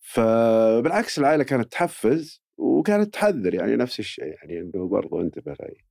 فبالعكس 0.00 1.18
العائلة 1.18 1.44
كانت 1.44 1.72
تحفز 1.72 2.42
وكانت 2.56 3.14
تحذر 3.14 3.54
يعني 3.54 3.76
نفس 3.76 3.98
الشيء 4.00 4.24
يعني 4.24 4.60
إنه 4.60 4.88
برضو 4.88 5.20
انتبه 5.20 5.52
أه 5.52 5.90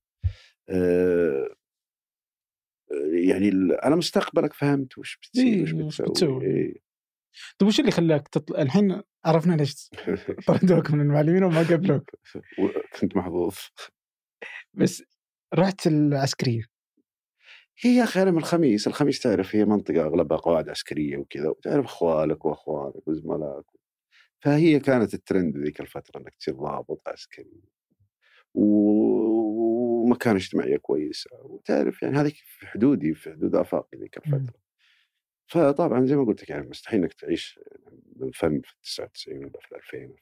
يعني 3.14 3.50
أنا 3.84 3.96
مستقبلك 3.96 4.54
فهمت 4.54 4.98
وش 4.98 5.18
بتصير 5.18 5.76
وش 5.76 6.02
بتسوي. 6.02 6.46
إيه. 6.46 6.90
طيب 7.58 7.68
وش 7.68 7.80
اللي 7.80 7.92
خلاك 7.92 8.28
تطلع 8.28 8.62
الحين 8.62 9.02
عرفنا 9.26 9.56
ليش 9.56 9.90
طردوك 10.48 10.92
من 10.92 11.02
المعلمين 11.02 11.44
وما 11.44 11.60
قبلوك؟ 11.60 12.10
كنت 13.00 13.16
محظوظ. 13.16 13.56
بس 14.74 15.04
رحت 15.54 15.88
العسكرية. 15.88 16.64
هي 17.82 17.96
يا 17.96 18.04
أخي 18.04 18.22
أنا 18.22 18.32
من 18.32 18.38
الخميس، 18.38 18.88
الخميس 18.88 19.20
تعرف 19.20 19.56
هي 19.56 19.66
منطقة 19.66 20.02
أغلبها 20.02 20.38
قواعد 20.38 20.70
عسكرية 20.70 21.18
وكذا 21.18 21.50
وتعرف 21.50 21.86
اخوالك 21.86 22.46
وأخوانك 22.46 23.08
وزملائك. 23.08 23.66
فهي 24.40 24.80
كانت 24.80 25.14
الترند 25.14 25.58
ذيك 25.58 25.82
الفترة 25.82 26.20
إنك 26.20 26.36
تصير 26.36 26.54
ضابط 26.54 27.02
عسكري. 27.08 27.62
ومكان 30.04 30.36
اجتماعيه 30.36 30.78
كويسه 30.78 31.30
وتعرف 31.44 32.02
يعني 32.02 32.18
هذيك 32.18 32.36
في 32.36 32.68
حدودي 32.68 33.14
في 33.14 33.32
حدود 33.32 33.56
آفاقي 33.56 33.98
ذيك 33.98 34.18
الفترة. 34.18 34.60
فطبعا 35.48 36.06
زي 36.06 36.16
ما 36.16 36.26
قلت 36.26 36.42
لك 36.42 36.50
يعني 36.50 36.68
مستحيل 36.70 37.02
إنك 37.02 37.14
تعيش 37.14 37.60
بالفن 38.16 38.62
في 38.62 38.74
99 38.84 39.38
ولا 39.38 39.60
في 39.62 39.76
2000 39.76 40.16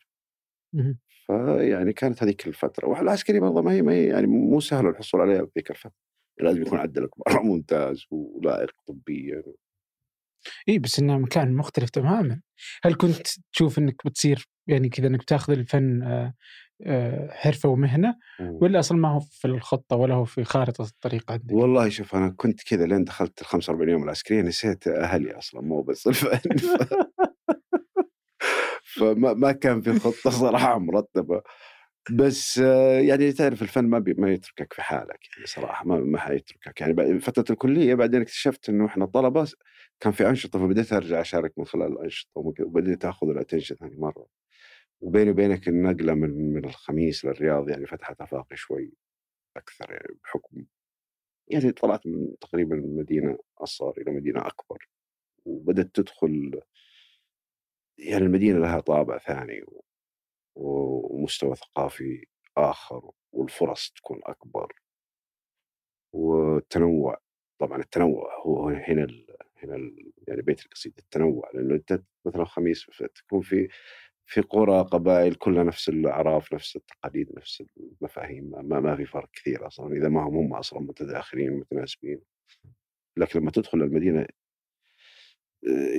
فيعني 1.27 1.93
كانت 1.93 2.23
هذيك 2.23 2.47
الفترة. 2.47 2.87
والعسكري 2.87 3.39
برضه 3.39 3.61
ما 3.61 3.71
هي 3.71 3.81
ما 3.81 3.93
هي 3.93 4.05
يعني 4.05 4.27
مو 4.27 4.59
سهل 4.59 4.87
الحصول 4.87 5.21
عليها 5.21 5.45
في 5.45 5.51
ذيك 5.57 5.71
الفترة. 5.71 6.07
لازم 6.39 6.61
يكون 6.61 6.79
عدلك 6.79 7.09
مرة 7.27 7.41
ممتاز 7.53 8.05
ولائق 8.11 8.71
طبيا. 8.87 9.43
إي 10.69 10.79
بس 10.79 10.99
إنه 10.99 11.17
مكان 11.17 11.55
مختلف 11.55 11.89
تماما. 11.89 12.41
هل 12.83 12.95
كنت 12.95 13.27
تشوف 13.53 13.79
إنك 13.79 14.07
بتصير 14.07 14.47
يعني 14.67 14.89
كذا 14.89 15.07
إنك 15.07 15.19
بتاخذ 15.19 15.53
الفن 15.53 16.03
آه، 16.03 16.33
حرفة 17.29 17.69
ومهنة 17.69 18.15
ولا 18.39 18.79
أصلا 18.79 18.97
ما 18.97 19.09
هو 19.09 19.19
في 19.19 19.45
الخطة 19.45 19.95
ولا 19.95 20.13
هو 20.15 20.25
في 20.25 20.43
خارطة 20.43 20.83
الطريق 20.83 21.31
عندك؟ 21.31 21.53
والله 21.53 21.89
شوف 21.89 22.15
أنا 22.15 22.29
كنت 22.37 22.63
كذا 22.63 22.85
لين 22.85 23.03
دخلت 23.03 23.41
ال 23.41 23.45
45 23.45 23.89
يوم 23.89 24.03
العسكرية 24.03 24.41
نسيت 24.41 24.87
أهلي 24.87 25.37
أصلا 25.37 25.61
مو 25.61 25.81
بس 25.81 26.07
الفن 26.07 26.39
فما 28.83 29.33
ما 29.33 29.51
كان 29.51 29.81
في 29.81 29.99
خطة 29.99 30.29
صراحة 30.29 30.79
مرتبة. 30.79 31.41
بس 32.11 32.57
يعني 33.01 33.31
تعرف 33.31 33.61
الفن 33.61 33.85
ما 33.85 33.99
بي 33.99 34.13
ما 34.13 34.31
يتركك 34.31 34.73
في 34.73 34.81
حالك 34.81 35.19
يعني 35.35 35.45
صراحة 35.47 35.85
ما 35.85 35.97
ما 35.99 36.19
حيتركك. 36.19 36.81
يعني 36.81 37.19
فترة 37.19 37.45
الكلية 37.53 37.95
بعدين 37.95 38.21
اكتشفت 38.21 38.69
إنه 38.69 38.85
إحنا 38.85 39.05
طلبه 39.05 39.47
كان 39.99 40.13
في 40.13 40.29
أنشطة 40.29 40.59
فبديت 40.59 40.93
أرجع 40.93 41.21
أشارك 41.21 41.53
من 41.57 41.65
خلال 41.65 41.91
الأنشطة 41.93 42.31
وبديت 42.35 43.05
أخذ 43.05 43.27
ال 43.29 43.34
attention 43.34 43.75
ثاني 43.75 43.95
مرة. 43.97 44.25
وبيني 45.01 45.31
وبينك 45.31 45.67
النقلة 45.67 46.13
من 46.13 46.53
من 46.53 46.65
الخميس 46.65 47.25
للرياض 47.25 47.69
يعني 47.69 47.85
فتحت 47.87 48.21
أفاقي 48.21 48.55
شوي 48.55 48.93
أكثر 49.57 49.91
يعني 49.91 50.07
بحكم 50.23 50.65
يعني 51.47 51.71
طلعت 51.71 52.07
من 52.07 52.37
تقريبا 52.41 52.75
مدينة 52.75 53.37
أصغر 53.57 53.93
إلى 53.97 54.11
مدينة 54.11 54.47
أكبر 54.47 54.89
وبدات 55.45 55.95
تدخل 55.95 56.61
يعني 57.97 58.23
المدينة 58.25 58.59
لها 58.59 58.79
طابع 58.79 59.17
ثاني 59.17 59.63
ومستوى 60.55 61.55
ثقافي 61.55 62.25
آخر 62.57 63.11
والفرص 63.33 63.91
تكون 63.95 64.19
أكبر. 64.23 64.73
والتنوع 66.13 67.17
طبعا 67.59 67.81
التنوع 67.81 68.41
هو 68.45 68.69
هنا 68.69 69.03
ال 69.03 69.27
هنا 69.63 69.75
ال 69.75 70.11
يعني 70.27 70.41
بيت 70.41 70.65
القصيدة 70.65 70.95
التنوع 70.99 71.51
لأنه 71.53 71.75
أنت 71.75 72.03
مثلا 72.25 72.45
خميس 72.45 72.85
تكون 73.15 73.41
في 73.41 73.67
في 74.29 74.41
قرى 74.41 74.81
قبائل 74.81 75.35
كلها 75.35 75.63
نفس 75.63 75.89
الأعراف 75.89 76.53
نفس 76.53 76.75
التقاليد 76.75 77.29
نفس 77.37 77.63
المفاهيم 77.77 78.51
ما, 78.63 78.79
ما 78.79 78.95
في 78.95 79.05
فرق 79.05 79.29
كثير 79.33 79.67
أصلا 79.67 79.97
إذا 79.97 80.09
ما 80.09 80.21
هم 80.21 80.37
هم 80.37 80.53
أصلا 80.53 80.79
متداخلين 80.79 81.53
متناسبين. 81.53 82.19
لكن 83.17 83.39
لما 83.39 83.51
تدخل 83.51 83.77
المدينة 83.81 84.25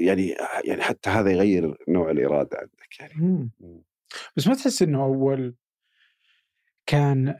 يعني 0.04 0.34
يعني 0.64 0.82
حتى 0.82 1.10
هذا 1.10 1.30
يغير 1.30 1.76
نوع 1.88 2.10
الإرادة 2.10 2.58
عندك 2.58 3.00
يعني. 3.00 3.50
بس 4.36 4.48
ما 4.48 4.54
تحس 4.54 4.82
إنه 4.82 5.04
أول 5.04 5.54
كان 6.86 7.38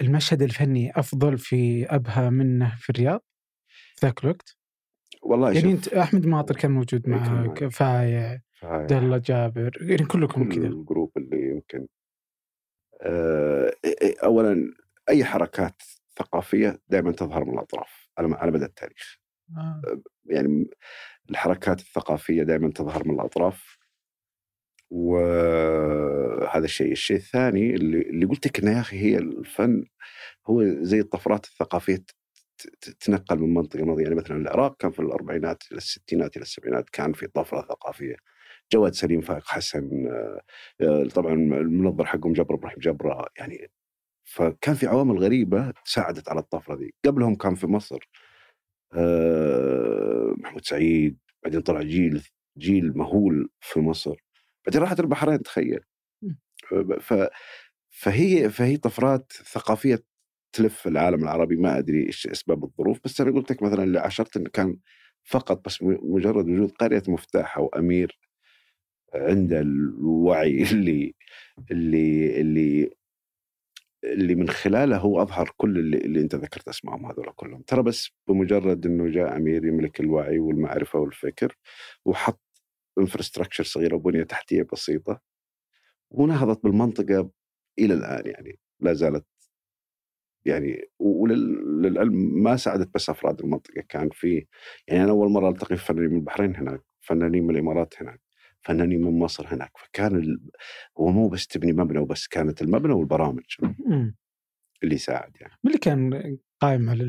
المشهد 0.00 0.42
الفني 0.42 0.92
أفضل 0.96 1.38
في 1.38 1.86
أبها 1.86 2.30
منه 2.30 2.76
في 2.78 2.90
الرياض 2.90 3.24
في 3.96 4.06
ذاك 4.06 4.24
الوقت؟ 4.24 4.56
والله 5.24 5.52
يعني 5.52 5.72
أنت 5.72 5.88
أحمد 5.88 6.26
ماطر 6.26 6.56
كان 6.56 6.70
موجود 6.70 7.08
معك 7.08 7.68
فايع 7.68 8.40
دلة 8.62 9.18
جابر 9.18 9.78
يعني 9.80 10.04
كلكم 10.04 10.48
كذا. 10.48 10.66
الجروب 10.66 11.12
اللي 11.16 11.48
يمكن. 11.48 11.86
أه 13.02 13.72
اولا 14.24 14.74
أي 15.08 15.24
حركات 15.24 15.82
ثقافية 16.18 16.80
دائما 16.88 17.12
تظهر 17.12 17.44
من 17.44 17.54
الأطراف 17.54 18.08
على 18.18 18.34
على 18.34 18.50
مدى 18.50 18.64
التاريخ. 18.64 19.18
آه. 19.56 19.82
يعني 20.26 20.70
الحركات 21.30 21.80
الثقافية 21.80 22.42
دائما 22.42 22.70
تظهر 22.70 23.08
من 23.08 23.14
الأطراف. 23.14 23.78
وهذا 24.90 26.64
الشيء. 26.64 26.92
الشيء 26.92 27.16
الثاني 27.16 27.74
اللي, 27.74 28.00
اللي 28.00 28.26
قلت 28.26 28.46
لك 28.46 28.60
إنه 28.60 28.70
يا 28.70 28.80
أخي 28.80 28.96
هي 28.98 29.18
الفن 29.18 29.84
هو 30.46 30.64
زي 30.64 31.00
الطفرات 31.00 31.44
الثقافية 31.44 32.04
تتنقل 32.80 33.38
من 33.38 33.54
منطقة 33.54 33.80
لمنطقه 33.80 34.02
يعني 34.02 34.14
مثلا 34.14 34.36
العراق 34.36 34.76
كان 34.76 34.90
في 34.90 35.00
الأربعينات 35.00 35.62
إلى 35.72 35.78
الستينات 35.78 36.36
إلى 36.36 36.42
السبعينات 36.42 36.90
كان 36.90 37.12
في 37.12 37.26
طفرة 37.26 37.62
ثقافية. 37.62 38.16
جواد 38.72 38.94
سليم 38.94 39.20
فايق 39.20 39.44
حسن 39.46 40.08
آه، 40.80 41.04
طبعا 41.14 41.32
المنظر 41.34 42.04
حقهم 42.06 42.32
جبر 42.32 42.54
إبراهيم 42.54 42.78
جبره 42.78 43.26
يعني 43.38 43.70
فكان 44.24 44.74
في 44.74 44.86
عوامل 44.86 45.18
غريبة 45.18 45.72
ساعدت 45.84 46.28
على 46.28 46.40
الطفرة 46.40 46.74
دي. 46.76 46.94
قبلهم 47.06 47.34
كان 47.34 47.54
في 47.54 47.66
مصر 47.66 47.98
آه، 48.94 50.34
محمود 50.38 50.64
سعيد 50.66 51.18
بعدين 51.44 51.60
طلع 51.60 51.82
جيل 51.82 52.22
جيل 52.58 52.98
مهول 52.98 53.50
في 53.60 53.80
مصر. 53.80 54.16
بعدين 54.66 54.80
راحت 54.82 55.00
البحرين 55.00 55.42
تخيل. 55.42 55.80
ف 57.00 57.14
فهي 57.90 58.50
فهي 58.50 58.76
طفرات 58.76 59.32
ثقافية 59.32 60.04
تلف 60.54 60.86
العالم 60.86 61.22
العربي 61.24 61.56
ما 61.56 61.78
أدري 61.78 62.06
إيش 62.06 62.26
أسباب 62.26 62.64
الظروف 62.64 63.00
بس 63.04 63.20
أنا 63.20 63.30
قلت 63.32 63.50
لك 63.52 63.62
مثلا 63.62 63.84
اللي 63.84 63.98
عاشرت 64.00 64.36
انه 64.36 64.50
كان 64.50 64.76
فقط 65.24 65.64
بس 65.66 65.78
مجرد 65.82 66.48
وجود 66.48 66.72
قرية 66.72 67.02
مفتاح 67.08 67.58
أو 67.58 67.68
أمير 67.68 68.18
عنده 69.14 69.60
الوعي 69.60 70.62
اللي 70.72 71.14
اللي 71.70 72.40
اللي 72.40 72.90
اللي 74.04 74.34
من 74.34 74.48
خلاله 74.48 74.96
هو 74.98 75.22
أظهر 75.22 75.52
كل 75.56 75.78
اللي, 75.78 75.96
اللي 75.98 76.20
أنت 76.20 76.34
ذكرت 76.34 76.68
أسمائهم 76.68 77.06
هذول 77.06 77.32
كلهم. 77.36 77.62
ترى 77.62 77.82
بس 77.82 78.10
بمجرد 78.28 78.86
إنه 78.86 79.08
جاء 79.10 79.36
أمير 79.36 79.64
يملك 79.66 80.00
الوعي 80.00 80.38
والمعرفة 80.38 80.98
والفكر 80.98 81.56
وحط 82.04 82.40
انفراستراكشر 82.98 83.64
صغيرة 83.64 83.96
وبنية 83.96 84.22
تحتية 84.22 84.66
بسيطة 84.72 85.20
ونهضت 86.10 86.64
بالمنطقة 86.64 87.30
إلى 87.78 87.94
الآن 87.94 88.26
يعني 88.26 88.58
لا 88.80 88.92
زالت 88.94 89.26
يعني 90.44 90.90
وللعلم 90.98 92.42
ما 92.42 92.56
ساعدت 92.56 92.94
بس 92.94 93.10
أفراد 93.10 93.40
المنطقة 93.40 93.82
كان 93.88 94.08
في 94.12 94.46
يعني 94.88 95.04
أنا 95.04 95.10
أول 95.10 95.30
مرة 95.30 95.48
ألتقي 95.48 95.76
فنانين 95.76 96.10
من 96.10 96.16
البحرين 96.16 96.56
هناك 96.56 96.80
فنانين 97.00 97.44
من 97.44 97.50
الإمارات 97.50 97.94
هناك 98.00 98.20
فنانين 98.60 99.00
من 99.00 99.18
مصر 99.18 99.46
هناك 99.46 99.72
فكان 99.76 100.16
ال... 100.16 100.50
هو 100.98 101.08
مو 101.08 101.28
بس 101.28 101.46
تبني 101.46 101.72
مبنى 101.72 101.98
وبس 101.98 102.26
كانت 102.26 102.62
المبنى 102.62 102.92
والبرامج 102.92 103.44
اللي 104.82 104.94
يساعد 104.94 105.36
يعني. 105.40 105.52
من 105.64 105.70
اللي 105.70 105.78
كان 105.78 106.38
قائم 106.60 106.90
على 106.90 107.02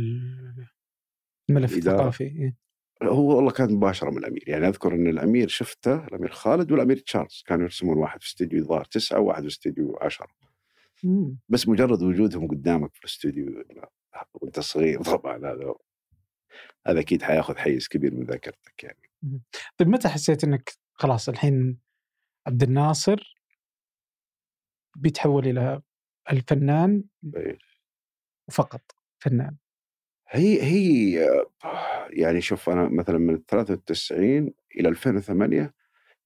الملف 1.50 1.77
الثقافي؟ 1.77 2.24
إيه. 2.24 2.65
هو 3.04 3.36
والله 3.36 3.51
كان 3.51 3.74
مباشرة 3.74 4.10
من 4.10 4.18
الأمير 4.18 4.44
يعني 4.48 4.68
أذكر 4.68 4.96
إن 4.96 5.08
الأمير 5.08 5.48
شفته 5.48 6.08
الأمير 6.08 6.32
خالد 6.32 6.72
والأمير 6.72 6.98
تشارلز 6.98 7.44
كانوا 7.48 7.63
يرسمون 7.63 7.98
واحد 7.98 8.22
في 8.22 8.27
استديو 8.27 8.60
الظاهر 8.60 8.86
تسعة 8.86 9.20
وواحد 9.20 9.42
في 9.42 9.48
استديو 9.48 9.98
بس 11.49 11.67
مجرد 11.67 12.03
وجودهم 12.03 12.47
قدامك 12.47 12.93
في 12.93 12.99
الاستوديو 12.99 13.63
وأنت 14.33 14.59
صغير 14.59 15.01
طبعا 15.03 15.37
هذا 15.37 15.73
هذا 16.87 16.99
أكيد 16.99 17.21
حياخذ 17.21 17.55
حيز 17.55 17.87
كبير 17.87 18.13
من 18.13 18.25
ذاكرتك 18.25 18.83
يعني. 18.83 19.09
طيب 19.77 19.87
متى 19.87 20.09
حسيت 20.09 20.43
إنك 20.43 20.73
خلاص 20.93 21.29
الحين 21.29 21.79
عبد 22.47 22.63
الناصر 22.63 23.35
بيتحول 24.97 25.47
إلى 25.47 25.81
الفنان 26.31 27.03
فقط 28.51 28.81
فنان؟ 29.17 29.57
هي 30.27 30.63
هي 30.63 31.27
يعني 32.09 32.41
شوف 32.41 32.69
أنا 32.69 32.89
مثلا 32.89 33.17
من 33.17 33.43
93 33.47 34.53
إلى 34.75 34.89
2008 34.89 35.73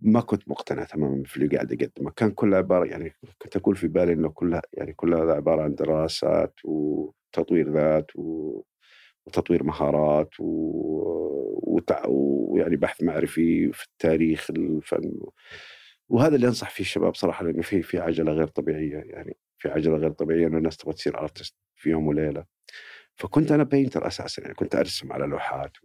ما 0.01 0.21
كنت 0.21 0.49
مقتنع 0.49 0.83
تماما 0.83 1.23
في 1.25 1.37
اللي 1.37 1.55
قاعد 1.55 1.73
أقدمه، 1.73 2.11
كان 2.11 2.31
كله 2.31 2.57
عبارة 2.57 2.85
يعني 2.85 3.13
كنت 3.39 3.55
أقول 3.57 3.75
في 3.75 3.87
بالي 3.87 4.13
إنه 4.13 4.29
كلها 4.29 4.61
يعني 4.73 4.93
كلها 4.93 5.33
عبارة 5.33 5.61
عن 5.61 5.75
دراسات 5.75 6.53
وتطوير 6.65 7.71
ذات 7.73 8.11
وتطوير 8.15 9.63
مهارات 9.63 10.29
ويعني 12.07 12.75
بحث 12.75 13.03
معرفي 13.03 13.71
في 13.73 13.83
التاريخ 13.85 14.47
الفن 14.51 15.19
وهذا 16.09 16.35
اللي 16.35 16.47
أنصح 16.47 16.69
فيه 16.69 16.83
الشباب 16.83 17.15
صراحة 17.15 17.45
لأنه 17.45 17.61
في 17.61 17.81
في 17.81 17.99
عجلة 17.99 18.31
غير 18.31 18.47
طبيعية 18.47 18.97
يعني 18.97 19.37
في 19.57 19.69
عجلة 19.69 19.97
غير 19.97 20.11
طبيعية 20.11 20.47
إنه 20.47 20.57
الناس 20.57 20.77
تبغى 20.77 20.93
تصير 20.93 21.19
ارتست 21.19 21.55
في 21.75 21.89
يوم 21.89 22.07
وليلة. 22.07 22.45
فكنت 23.15 23.51
أنا 23.51 23.63
بينتر 23.63 24.07
أساسا 24.07 24.41
يعني 24.41 24.53
كنت 24.55 24.75
أرسم 24.75 25.13
على 25.13 25.25
لوحات 25.27 25.77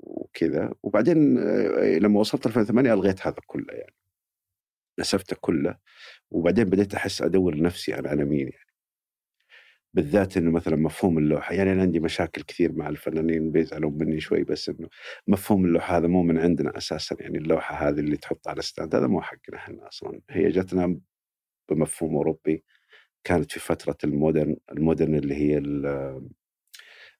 وكذا. 0.00 0.72
وبعدين 0.82 1.38
آه، 1.38 1.98
لما 1.98 2.20
وصلت 2.20 2.46
2008 2.46 2.92
ألغيت 2.94 3.26
هذا 3.26 3.36
كله 3.46 3.74
يعني. 3.74 3.94
نسفته 5.00 5.36
كله. 5.40 5.78
وبعدين 6.30 6.64
بديت 6.64 6.94
أحس 6.94 7.22
أدور 7.22 7.62
نفسي 7.62 7.94
أنا 7.98 8.12
أنا 8.12 8.24
مين 8.24 8.48
يعني. 8.48 8.70
بالذات 9.94 10.36
إنه 10.36 10.50
مثلا 10.50 10.76
مفهوم 10.76 11.18
اللوحة 11.18 11.54
يعني 11.54 11.72
أنا 11.72 11.82
عندي 11.82 12.00
مشاكل 12.00 12.42
كثير 12.42 12.72
مع 12.72 12.88
الفنانين 12.88 13.52
بيزعلوا 13.52 13.90
مني 13.90 14.20
شوي 14.20 14.44
بس 14.44 14.68
إنه 14.68 14.88
مفهوم 15.28 15.64
اللوحة 15.64 15.96
هذا 15.98 16.06
مو 16.08 16.22
من 16.22 16.38
عندنا 16.38 16.78
أساسا. 16.78 17.16
يعني 17.20 17.38
اللوحة 17.38 17.88
هذه 17.88 18.00
اللي 18.00 18.16
تحط 18.16 18.48
على 18.48 18.62
stand 18.62 18.94
هذا 18.94 19.06
مو 19.06 19.22
حقنا 19.22 19.56
إحنا 19.56 19.88
أصلا. 19.88 20.20
هي 20.30 20.48
جتنا 20.50 21.00
بمفهوم 21.70 22.16
أوروبي 22.16 22.64
كانت 23.24 23.52
في 23.52 23.60
فترة 23.60 23.96
ال 24.04 24.11
modern 24.11 24.56
ال 24.72 24.78
modern 24.78 25.14
اللي 25.14 25.34
هي 25.34 25.58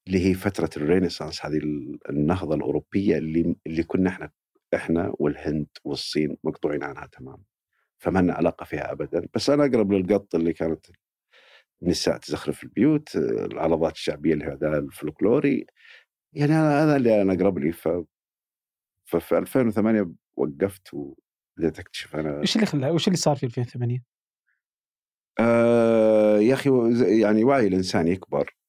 اللي 0.07 0.27
هي 0.27 0.35
فترة 0.35 0.71
ال 0.77 0.82
Renaissance 0.82 1.47
هذه 1.47 1.61
النهضة 2.11 2.55
الأوروبية 2.55 3.19
اللي 3.19 3.57
اللي 3.67 3.83
كنا 3.83 4.11
إحنا 4.11 4.31
إحنا 4.75 5.13
والهند 5.19 5.67
والصين 5.85 6.37
مقطوعين 6.45 6.83
عنها 6.83 7.07
تماما. 7.07 7.43
فما 7.99 8.19
لنا 8.19 8.33
علاقة 8.35 8.65
فيها 8.65 8.93
ابدا. 8.93 9.29
بس 9.35 9.51
أنا 9.51 9.65
أقرب 9.65 9.93
للقط 9.93 10.35
اللي 10.35 10.53
كانت 10.53 10.87
نساء 11.83 12.17
تزخرف 12.19 12.65
البيوت 12.65 13.17
العرضات 13.17 13.93
الشعبية 13.93 14.33
اللي 14.35 14.45
هذا 14.45 14.79
الفلكلوري 14.79 15.67
يعني 16.33 16.53
أنا 16.53 16.85
هذا 16.85 16.97
اللي 16.97 17.23
أنا 17.23 17.33
أقرب 17.33 17.59
لي. 17.59 17.73
ف 17.73 17.89
ففي 19.05 19.39
2008 19.39 20.13
وقفت 20.37 20.95
وبديت 20.95 21.79
أكتشف 21.79 22.17
أنا 22.17 22.41
إيش 22.41 22.57
اللي 22.57 22.67
خلاه 22.67 22.93
وش 22.93 23.07
اللي 23.09 23.17
صار 23.17 23.37
في 23.37 23.47
2008؟ 23.47 24.01
آه 25.41 26.39
يا 26.39 26.55
أخي 26.55 26.71
يعني 27.21 27.45
وعي 27.45 27.67
الانسان 27.67 28.09
يكبر. 28.09 28.60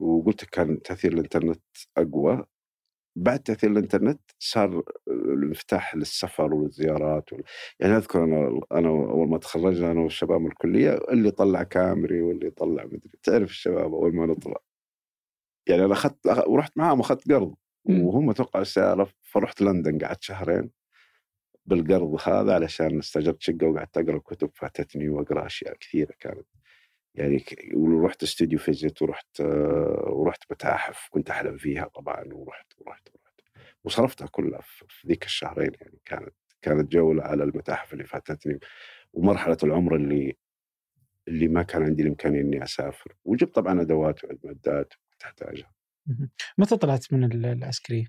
وقلت 0.00 0.44
كان 0.44 0.82
تأثير 0.82 1.12
الإنترنت 1.12 1.62
أقوى. 1.96 2.44
بعد 3.16 3.38
تأثير 3.40 3.70
الإنترنت 3.70 4.20
صار 4.38 4.82
الانفتاح 5.08 5.96
للسفر 5.96 6.54
والزيارات 6.54 7.32
وال... 7.32 7.42
يعني 7.80 7.96
أذكر 7.96 8.24
أنا 8.24 8.60
أنا 8.72 8.88
أول 8.88 9.28
ما 9.28 9.38
تخرجنا 9.38 9.92
أنا 9.92 10.00
والشباب 10.00 10.40
من 10.40 10.46
الكلية 10.46 10.98
اللي 11.10 11.30
طلع 11.30 11.62
كامري 11.62 12.22
واللي 12.22 12.50
طلع 12.50 12.84
مدري 12.84 13.18
تعرف 13.22 13.50
الشباب 13.50 13.94
أول 13.94 14.14
ما 14.16 14.26
نطلع. 14.26 14.56
يعني 15.68 15.84
أنا 15.84 15.92
أخذت 15.92 16.46
ورحت 16.48 16.72
معاهم 16.78 17.00
اخذت 17.00 17.32
قرض. 17.32 17.54
وهم 17.84 18.32
توقعوا 18.32 18.62
السياره 18.62 19.08
فرحت 19.22 19.62
لندن 19.62 19.98
قعدت 19.98 20.22
شهرين 20.22 20.70
بالقرض 21.66 22.28
هذا 22.28 22.54
علشان 22.54 22.98
استاجرت 22.98 23.42
شقة 23.42 23.66
وقعدت 23.66 23.98
أقرأ 23.98 24.18
كتب 24.18 24.50
فاتتني 24.54 25.08
وأقرأ 25.08 25.46
أشياء 25.46 25.76
كثيرة 25.76 26.14
كانت. 26.20 26.46
يعني 27.16 27.44
ورحت 27.74 28.22
استوديو 28.22 28.58
فيزيت 28.58 29.02
ورحت 29.02 29.40
ورحت 30.06 30.42
متاحف 30.50 31.08
كنت 31.10 31.30
أحلم 31.30 31.56
فيها 31.56 31.84
طبعا 31.84 32.24
ورحت 32.32 32.72
ورحت 32.78 33.08
ورحت 33.14 33.40
وصرفتها 33.84 34.26
كلها 34.26 34.60
في 34.60 35.08
ذيك 35.08 35.24
الشهرين 35.24 35.70
يعني 35.80 35.98
كانت 36.04 36.34
كانت 36.62 36.92
جولة 36.92 37.22
على 37.22 37.44
المتاحف 37.44 37.92
اللي 37.92 38.04
فاتتني 38.04 38.58
ومرحلة 39.12 39.56
العمر 39.62 39.96
اللي 39.96 40.36
اللي 41.28 41.48
ما 41.48 41.62
كان 41.62 41.82
عندي 41.82 42.02
الإمكانية 42.02 42.40
إني 42.40 42.64
أسافر 42.64 43.14
وجبت 43.24 43.54
طبعا 43.54 43.80
أدوات 43.80 44.20
ومعدات 44.24 44.94
تحتاجها. 45.18 45.72
متى 46.58 46.76
طلعت 46.76 47.12
من 47.12 47.44
العسكرية؟ 47.44 48.06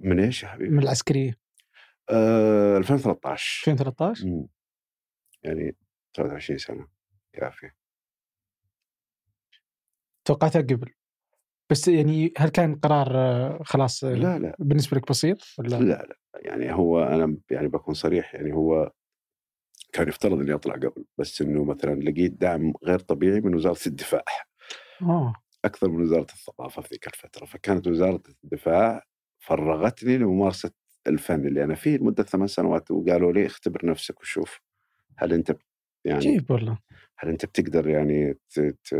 من 0.00 0.20
إيش 0.20 0.42
يا 0.42 0.48
حبيبي؟ 0.48 0.70
من 0.70 0.82
العسكرية. 0.82 1.38
آه 2.10 2.76
2013 2.78 3.72
2013 3.72 4.26
مم. 4.26 4.48
يعني 5.42 5.76
23 6.16 6.58
سنة 6.58 6.99
كافيه 7.32 7.74
توقعتها 10.24 10.62
قبل. 10.62 10.90
بس 11.70 11.88
يعني 11.88 12.32
هل 12.36 12.48
كان 12.48 12.74
قرار 12.74 13.08
آه، 13.16 13.62
خلاص 13.64 14.04
آه، 14.04 14.14
لا 14.14 14.38
لا. 14.38 14.56
بالنسبة 14.58 14.96
لك 14.96 15.08
بسيط 15.08 15.38
ولا؟ 15.58 15.68
لا 15.68 15.84
لا. 15.84 16.16
يعني 16.34 16.72
هو 16.72 17.02
أنا 17.02 17.36
يعني 17.50 17.68
بكون 17.68 17.94
صريح 17.94 18.34
يعني 18.34 18.54
هو 18.54 18.92
كان 19.92 20.08
يفترض 20.08 20.40
إني 20.40 20.54
أطلع 20.54 20.74
قبل. 20.74 21.04
بس 21.18 21.42
إنه 21.42 21.64
مثلا 21.64 21.94
لقيت 21.94 22.32
دعم 22.32 22.72
غير 22.84 22.98
طبيعي 22.98 23.40
من 23.40 23.54
وزارة 23.54 23.86
الدفاع. 23.86 24.24
آه. 25.02 25.34
أكثر 25.64 25.88
من 25.88 26.02
وزارة 26.02 26.26
الثقافة 26.32 26.82
في 26.82 26.88
ذيك 26.92 27.06
الفترة. 27.06 27.46
فكانت 27.46 27.86
وزارة 27.86 28.22
الدفاع 28.44 29.04
فرغتني 29.38 30.18
لممارسة 30.18 30.70
الفن 31.06 31.46
اللي 31.46 31.64
أنا 31.64 31.74
فيه 31.74 31.96
لمدة 31.96 32.22
ثمان 32.22 32.46
سنوات 32.46 32.90
وقالوا 32.90 33.32
لي 33.32 33.46
اختبر 33.46 33.86
نفسك 33.86 34.20
وشوف 34.20 34.60
هل 35.16 35.32
أنت 35.32 35.56
يعني 36.04 36.20
جيب 36.20 36.50
والله. 36.50 36.78
هل 37.18 37.28
أنت 37.28 37.44
بتقدر 37.44 37.88
يعني 37.88 38.34
ت... 38.34 38.60
ت... 38.60 38.94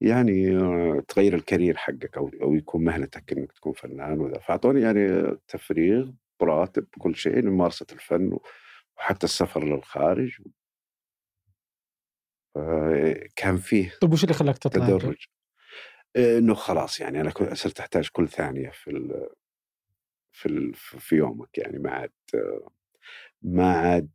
يعني 0.00 0.60
تغير 1.00 1.34
الكارير 1.34 1.76
حقك 1.76 2.16
أو 2.16 2.30
أو 2.42 2.54
يكون 2.54 2.84
مهنتك 2.84 3.32
إنك 3.32 3.52
تكون 3.52 3.72
فنان 3.72 4.20
وذا؟ 4.20 4.38
فأعطوني 4.38 4.80
يعني 4.80 5.36
تفريغ 5.48 6.10
براتب 6.40 6.86
كل 6.98 7.16
شيء 7.16 7.38
لممارسه 7.38 7.86
الفن 7.92 8.38
وحتى 8.96 9.26
السفر 9.26 9.64
للخارج 9.64 10.40
كان 13.36 13.56
فيه 13.56 13.94
طيب 14.00 14.12
وش 14.12 14.24
اللي 14.24 14.34
خلاك 14.34 14.58
تطلع؟ 14.58 14.86
تدرج. 14.86 15.26
إنه 16.16 16.54
خلاص 16.54 17.00
يعني 17.00 17.20
أنا 17.20 17.54
صرت 17.54 17.80
أحتاج 17.80 18.08
كل 18.12 18.28
ثانية 18.28 18.70
في 18.70 19.28
في 20.32 20.72
في 20.74 21.16
يومك 21.16 21.58
يعني 21.58 21.78
ما 21.78 21.90
عاد 21.90 22.12
ما 23.42 23.72
عاد 23.72 24.10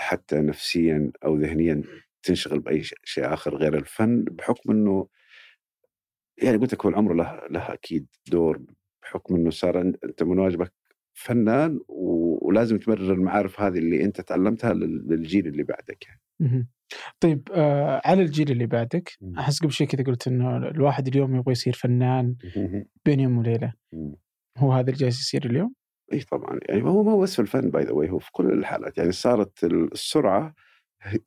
حتى 0.00 0.36
نفسيا 0.36 1.12
أو 1.24 1.36
ذهنيا 1.36 1.82
تنشغل 2.22 2.60
بأي 2.60 2.82
شيء 3.04 3.32
آخر 3.32 3.56
غير 3.56 3.76
الفن 3.76 4.24
بحكم 4.24 4.70
إنه 4.70 5.08
يعني 6.42 6.56
قلت 6.56 6.72
لك 6.72 6.84
هو 6.84 6.90
العمر 6.90 7.14
له 7.14 7.40
له 7.50 7.72
أكيد 7.72 8.06
دور 8.30 8.62
بحكم 9.02 9.34
إنه 9.34 9.50
صار 9.50 9.80
أنت 9.80 10.22
من 10.22 10.38
واجبك 10.38 10.72
فنان 11.14 11.80
ولازم 11.88 12.78
تمرر 12.78 13.12
المعارف 13.12 13.60
هذه 13.60 13.78
اللي 13.78 14.04
أنت 14.04 14.20
تعلمتها 14.20 14.72
للجيل 14.74 15.46
اللي 15.46 15.62
بعدك 15.62 16.06
يعني. 16.06 16.20
طيب 17.20 17.48
آه 17.52 18.00
على 18.04 18.22
الجيل 18.22 18.50
اللي 18.50 18.66
بعدك 18.66 19.18
أحس 19.38 19.60
قبل 19.60 19.72
شوي 19.72 19.86
كذا 19.86 20.04
قلت 20.04 20.28
إنه 20.28 20.56
الواحد 20.56 21.08
اليوم 21.08 21.36
يبغى 21.36 21.52
يصير 21.52 21.72
فنان 21.72 22.36
بين 23.04 23.20
يوم 23.20 23.38
وليلة. 23.38 23.72
هو 24.56 24.72
هذا 24.72 24.80
اللي 24.90 24.92
جالس 24.92 25.20
يصير 25.20 25.46
اليوم؟ 25.46 25.74
إي 26.12 26.20
طبعا 26.20 26.60
يعني 26.62 26.82
هو 26.82 27.02
ما 27.02 27.12
هو 27.12 27.20
بس 27.20 27.34
في 27.34 27.42
الفن 27.42 27.70
by 27.70 27.84
the 27.84 27.92
way 27.92 28.10
هو 28.10 28.18
في 28.18 28.32
كل 28.32 28.52
الحالات. 28.52 28.98
يعني 28.98 29.12
صارت 29.12 29.64
السرعة 29.64 30.54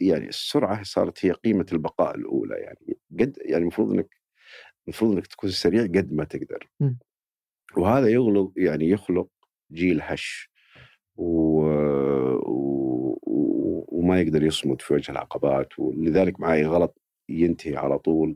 يعني 0.02 0.30
السرعة 0.30 0.84
صارت 0.84 1.26
هي 1.26 1.32
قيمة 1.32 1.66
البقاء 1.72 2.16
الأولى 2.16 2.56
يعني 2.56 2.98
قد 3.20 3.38
يعني 3.46 3.62
المفروض 3.62 3.92
إنك 3.94 4.18
المفروض 4.88 5.12
إنك 5.12 5.28
تكون 5.28 5.50
سريع 5.50 5.84
قد 5.84 6.14
ما 6.14 6.24
تقدر. 6.24 6.70
م. 6.80 6.94
وهذا 7.78 8.08
يخلق 8.08 8.54
يعني 8.58 8.90
يخلق 8.90 9.30
جيل 9.72 10.00
هش 10.02 10.50
و... 11.16 11.62
و... 12.36 13.20
وما 13.88 14.22
يقدر 14.22 14.44
يصمد 14.44 14.82
في 14.82 14.94
وجه 14.94 15.12
العقبات 15.12 15.80
ولذلك 15.80 16.40
معي 16.40 16.66
غلط 16.66 17.02
ينتهي 17.30 17.78
على 17.78 18.00
طول. 18.00 18.36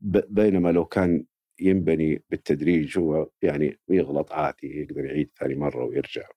ب... 0.00 0.20
بينما 0.34 0.72
لو 0.72 0.84
كان 0.84 1.24
ينبني 1.60 2.22
بالتدريج 2.30 2.98
هو 2.98 3.30
يعني 3.42 3.78
يغلط 3.88 4.32
عادي 4.32 4.80
يقدر 4.80 5.04
يعيد 5.04 5.30
ثاني 5.40 5.54
مرة 5.54 5.84
ويرجع. 5.84 6.28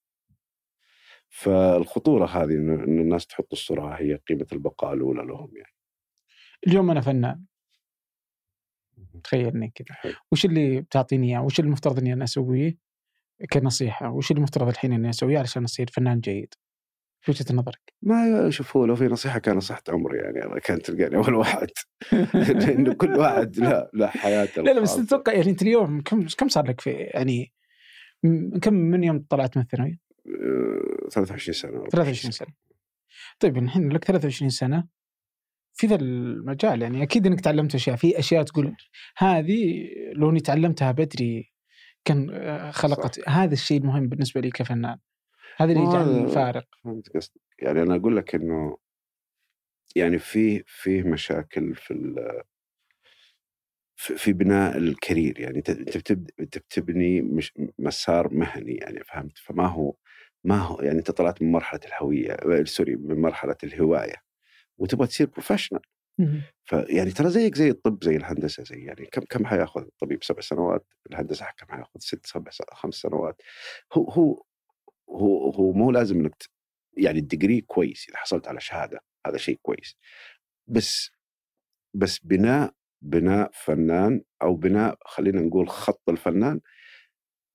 فالخطورة 1.30 2.26
هذه 2.26 2.54
إن 2.54 3.00
الناس 3.00 3.28
تحط 3.28 3.54
السرعه 3.54 3.96
هي 3.96 4.16
قيمة 4.16 4.48
البقاء 4.54 4.94
الأولى 4.94 5.24
لهم 5.24 5.58
يعني. 5.58 5.74
اليوم 6.68 6.92
أنا 6.92 7.02
فنان. 7.02 7.46
تخيلني 9.24 9.72
كذا. 9.76 10.14
وش 10.32 10.46
اللي 10.46 10.82
بتعطيني 10.82 11.30
إياه؟ 11.30 11.46
وش 11.46 11.60
المفترض 11.60 12.00
إني 12.00 12.14
أنا 12.14 12.24
أسويه 12.24 12.78
كنصيحة؟ 13.54 14.10
وش 14.10 14.32
المفترض 14.32 14.68
الحين 14.68 14.94
إني 14.94 15.10
أسويه 15.10 15.40
علشان 15.40 15.64
أصير 15.64 15.90
فنان 15.94 16.20
جيد؟ 16.20 16.54
وجهة 17.30 17.46
نظرك؟ 17.54 17.94
ما 18.02 18.50
شوف 18.50 18.78
هو 18.78 18.86
لو 18.86 18.96
في 18.96 19.08
نصيحة 19.08 19.40
كان 19.40 19.58
نصيحة 19.58 19.82
عمري 19.90 20.18
يعني 20.18 20.44
أنا 20.44 20.60
كانت 20.60 20.86
تلقاني 20.86 21.16
أول 21.16 21.34
واحد 21.34 21.68
لأنه 22.34 22.94
كل 22.94 23.18
واحد 23.18 23.58
لا 23.58 23.90
لا 23.94 24.08
حياته 24.08 24.62
لا 24.62 24.72
لا 24.72 24.82
بس 24.82 24.96
تتوقع 24.96 25.34
يعني 25.34 25.50
أنت 25.50 25.62
اليوم 25.62 26.02
كم 26.02 26.28
كم 26.38 26.48
صار 26.48 26.68
لك 26.68 26.82
في 26.82 26.90
يعني 26.90 27.54
كم 28.62 28.74
من 28.74 29.04
يوم 29.04 29.26
طلعت 29.30 29.58
من 29.58 29.64
الثانوي؟ 29.64 30.00
23 31.12 31.54
سنة 31.54 31.90
23 31.90 32.32
سنة 32.32 32.48
طيب 33.40 33.58
الحين 33.58 33.90
لك 33.90 34.06
23 34.06 34.50
سنة 34.50 34.88
في 35.74 35.88
ذا 35.88 35.96
المجال 35.96 36.82
يعني 36.82 37.04
أكيد 37.04 37.28
إنك 37.28 37.42
تعلمت 37.42 37.76
أشياء 37.76 37.96
في 37.96 38.20
أشياء 38.20 38.44
تقول 38.44 38.76
هذه 39.18 39.88
لو 40.14 40.30
إني 40.30 40.40
تعلمتها 40.40 40.92
بدري 40.92 41.52
كان 42.06 42.30
آه، 42.34 42.72
خلقت 42.72 43.16
صح. 43.16 43.30
هذا 43.30 43.54
الشيء 43.54 43.82
المهم 43.82 44.08
بالنسبة 44.08 44.42
لي 44.42 44.50
كفنان 44.50 44.98
هذا 45.64 45.72
اللي 45.72 45.84
يجعل 45.84 46.24
الفارق 46.26 46.68
فهمت 46.84 47.18
قصدك. 47.18 47.42
يعني 47.60 47.82
أنا 47.82 47.96
أقول 47.96 48.18
لك 48.18 48.36
إنه 48.36 48.78
يعني 49.96 50.20
في 50.20 50.64
في 50.66 51.04
مشاكل 51.04 51.76
في 51.76 52.16
في 53.96 54.34
بناء 54.34 54.78
الكارير. 54.78 55.40
يعني 55.40 55.58
أنت 55.58 55.70
أنت 56.40 56.58
بتبني 56.58 57.22
مش 57.22 57.54
مسار 57.80 58.34
مهني 58.34 58.76
يعني 58.76 59.04
فهمت؟ 59.04 59.38
فما 59.38 59.68
هو 59.68 59.94
ما 60.44 60.58
هو 60.58 60.82
يعني 60.82 61.00
أنت 61.00 61.12
طلعت 61.12 61.42
من 61.42 61.52
مرحلة 61.52 61.80
الهوية 61.86 62.64
سوري 62.64 62.96
من 62.96 63.22
مرحلة 63.22 63.56
الهواية 63.64 64.16
وتبغى 64.78 65.08
تصير 65.08 65.28
professional. 65.28 65.82
فيعني 66.66 67.12
ترى 67.12 67.30
زيك 67.30 67.56
زي 67.56 67.70
الطب 67.70 68.04
زي 68.04 68.16
الهندسة 68.16 68.64
زي 68.64 68.84
يعني 68.86 69.06
كم 69.06 69.22
كم 69.22 69.46
حياخذ 69.46 69.82
الطبيب؟ 69.82 70.24
سبع 70.24 70.42
سنوات 70.42 70.86
الهندسة 71.12 71.46
كم 71.58 71.68
حياخذ؟ 71.68 72.00
ست 72.00 72.26
سبع 72.26 72.52
خمس 72.72 72.96
سنوات. 72.96 73.42
هو 73.94 74.10
هو 74.10 74.44
هو 75.12 75.52
هو 75.52 75.72
مو 75.74 75.92
لازم 75.92 76.20
إنك 76.20 76.36
يعني 76.98 77.20
ال 77.20 77.26
degree 77.26 77.62
كويس 77.62 78.06
إذا 78.10 78.18
حصلت 78.18 78.48
على 78.48 78.60
شهادة 78.62 79.00
هذا 79.28 79.38
شيء 79.38 79.60
كويس. 79.62 79.98
بس 80.68 81.12
بس 81.96 82.20
بناء 82.20 82.74
بناء 83.02 83.52
فنان 83.54 84.22
أو 84.42 84.56
بناء 84.56 84.98
خلينا 85.06 85.42
نقول 85.42 85.70
خط 85.70 86.10
الفنان 86.10 86.62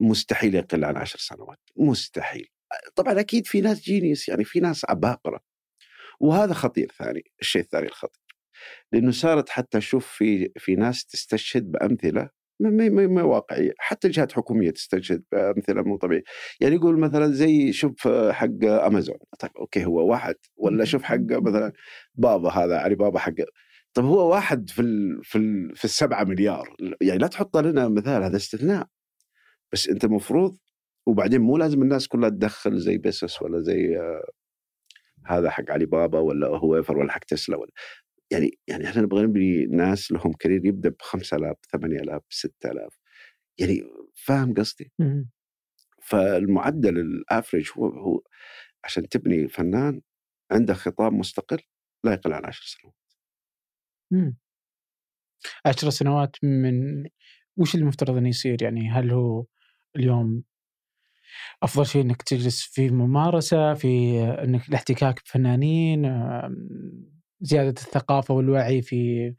مستحيل 0.00 0.54
يقل 0.54 0.84
عن 0.84 0.96
عشر 0.96 1.18
سنوات 1.18 1.60
مستحيل. 1.76 2.48
طبعا 2.96 3.20
أكيد 3.20 3.46
في 3.46 3.60
ناس 3.60 3.80
جينيس 3.80 4.28
يعني 4.28 4.44
في 4.44 4.60
ناس 4.60 4.84
عباقرة. 4.90 5.40
وهذا 6.20 6.54
خطير 6.54 6.92
ثاني 6.98 7.24
الشيء 7.40 7.62
الثاني 7.62 7.86
الخطير. 7.86 8.22
لأنه 8.92 9.10
صارت 9.10 9.48
حتى 9.48 9.78
أشوف 9.78 10.06
في 10.06 10.52
في 10.56 10.76
ناس 10.76 11.06
تستشهد 11.06 11.72
بأمثلة 11.72 12.30
ما 12.60 12.70
ما 12.88 13.06
ما- 13.06 13.22
واقعيه 13.22 13.72
حتى 13.78 14.06
الجهات 14.08 14.30
الحكوميه 14.30 14.70
تستشهد 14.70 15.22
بامثله 15.32 15.82
مو 15.82 15.96
طبيعيه 15.96 16.22
يعني 16.60 16.74
يقول 16.74 16.98
مثلا 16.98 17.26
زي 17.32 17.72
شوف 17.72 18.08
حق 18.30 18.64
أمازون. 18.64 19.16
طيب 19.40 19.50
أوكي 19.58 19.84
هو 19.84 20.10
واحد 20.10 20.34
ولا 20.56 20.84
شوف 20.84 21.02
حق 21.02 21.16
مثلا 21.20 21.72
بابا 22.14 22.50
هذا 22.50 22.78
علي 22.78 22.94
بابا 22.94 23.18
حق 23.18 23.32
طيب 23.94 24.04
هو 24.06 24.30
واحد 24.32 24.70
في 24.70 24.82
ال 24.82 25.20
في 25.24 25.38
ال 25.38 25.76
في 25.76 25.84
السبعة 25.84 26.24
مليار. 26.24 26.76
يعني 27.00 27.18
لا 27.18 27.26
تحط 27.26 27.56
لنا 27.56 27.88
مثال 27.88 28.22
هذا 28.22 28.36
استثناء. 28.36 28.86
بس 29.72 29.88
أنت 29.88 30.04
المفروض 30.04 30.56
وبعدين 31.06 31.40
مو 31.40 31.56
لازم 31.58 31.82
الناس 31.82 32.08
كلها 32.08 32.28
تدخل 32.28 32.78
زي 32.78 32.98
بيسوس 32.98 33.42
ولا 33.42 33.60
زي 33.60 33.98
آه، 33.98 34.24
هذا 35.26 35.50
حق 35.50 35.64
علي 35.70 35.86
بابا 35.86 36.18
ولا 36.20 36.48
هو 36.48 36.82
ولا 36.90 37.12
حق 37.12 37.24
تسلا 37.24 37.56
ولا. 37.56 37.70
يعني 38.30 38.58
يعني 38.68 38.88
إحنا 38.88 39.02
نبغى 39.02 39.22
نبني 39.22 39.66
ناس 39.66 40.12
لهم 40.12 40.32
كارير 40.32 40.66
يبدأ 40.66 40.88
ب 40.88 41.02
5000 41.02 41.56
8000 41.72 42.22
6000 42.30 42.98
يعني 43.58 43.82
فاهم 44.14 44.54
قصدي؟ 44.54 44.92
فالمعدل 46.02 46.98
الافرج 46.98 47.70
هو 47.78 47.86
هو 47.86 48.22
عشان 48.84 49.08
تبني 49.08 49.48
فنان 49.48 50.02
عنده 50.50 50.74
خطاب 50.74 51.12
مستقل 51.12 51.58
لا 52.04 52.12
يقل 52.12 52.32
عن 52.32 52.44
10 52.44 52.66
سنوات 52.66 52.94
مم. 54.10 54.36
عشر 55.66 55.90
سنوات 55.90 56.36
من 56.42 57.04
وش 57.56 57.74
المفترض 57.74 58.16
إنه 58.16 58.28
يصير 58.28 58.62
يعني 58.62 58.90
هل 58.90 59.10
هو 59.10 59.44
اليوم 59.96 60.42
أفضل 61.62 61.86
شيء 61.86 62.02
إنك 62.02 62.22
تجلس 62.22 62.62
في 62.62 62.90
ممارسة 62.90 63.74
في 63.74 64.20
إنك 64.22 64.68
الاحتكاك 64.68 65.22
بفنانين 65.24 66.04
آم، 67.42 67.46
زيادة 67.46 67.68
الثقافة 67.70 68.34
والوعي 68.34 68.82
في 68.82 69.34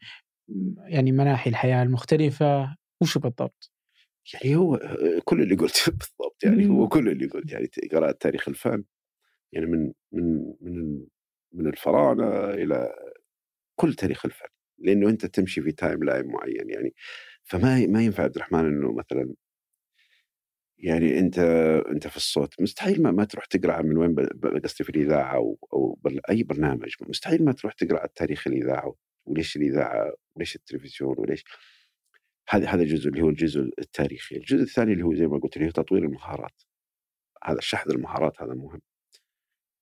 يعني 0.88 1.12
مناحي 1.12 1.50
الحياة 1.50 1.84
المختلفة 1.84 2.76
وش 3.02 3.18
بالضبط؟ 3.18 3.72
يعني 4.34 4.56
هو 4.56 4.80
كل 5.26 5.42
اللي 5.42 5.56
قلته 5.56 5.92
بالضبط 5.92 6.44
يعني. 6.44 6.68
هو 6.70 6.88
كل 6.88 7.10
اللي 7.10 7.28
قلت 7.28 7.52
يعني 7.52 7.70
قراءة 7.92 8.12
تاريخ 8.12 8.50
الفن 8.50 8.84
يعني 9.54 9.66
من 9.68 9.94
من 10.14 10.54
من 10.62 11.06
من 11.54 11.68
الفراعنة 11.68 12.50
إلى 12.52 12.94
كل 13.76 13.94
تاريخ 13.94 14.26
الفن 14.26 14.48
لأنه 14.80 15.10
أنت 15.10 15.26
تمشي 15.26 15.62
في 15.62 15.72
timeline 15.72 16.28
معين 16.28 16.70
يعني 16.70 16.96
فما 17.46 17.88
ما 17.88 18.04
ينفع 18.04 18.24
عبد 18.24 18.36
الرحمن 18.36 18.60
إنه 18.66 18.94
مثلا 18.94 19.36
يعني 20.80 21.20
أنت 21.20 21.40
أنت 21.92 22.08
في 22.08 22.18
الصوت 22.18 22.62
مستحيل 22.62 23.02
ما, 23.04 23.12
ما 23.12 23.24
تروح 23.26 23.46
تقرأ 23.46 23.82
من 23.82 23.98
وين 23.98 24.16
قصدي 24.64 24.84
في 24.84 24.90
الإذاعة 24.90 25.36
أو 25.36 25.58
أو 25.74 26.00
بل- 26.04 26.22
أي 26.30 26.44
برنامج 26.44 26.96
مستحيل 27.02 27.46
ما 27.46 27.52
تروح 27.52 27.74
تقرأ 27.74 28.00
عن 28.02 28.08
تاريخ 28.16 28.48
الإذاعة 28.48 28.96
وليش 29.26 29.56
الإذاعة 29.58 30.14
وليش 30.36 30.56
التلفزيون 30.56 31.16
وليش 31.20 31.44
هذا 32.50 32.68
هذا 32.70 32.82
الجزء 32.84 33.10
اللي 33.10 33.22
هو 33.22 33.30
الجزء 33.30 33.62
التاريخي، 33.80 34.36
الجزء 34.38 34.62
الثاني 34.64 34.94
اللي 34.94 35.04
هو 35.04 35.14
زي 35.16 35.28
ما 35.28 35.38
قلت 35.40 35.58
اللي 35.58 35.68
هو 35.68 35.72
تطوير 35.72 36.04
المهارات. 36.04 36.62
هذا 37.44 37.60
شحذ 37.62 37.92
المهارات 37.92 38.42
هذا 38.42 38.54
مهم. 38.54 38.82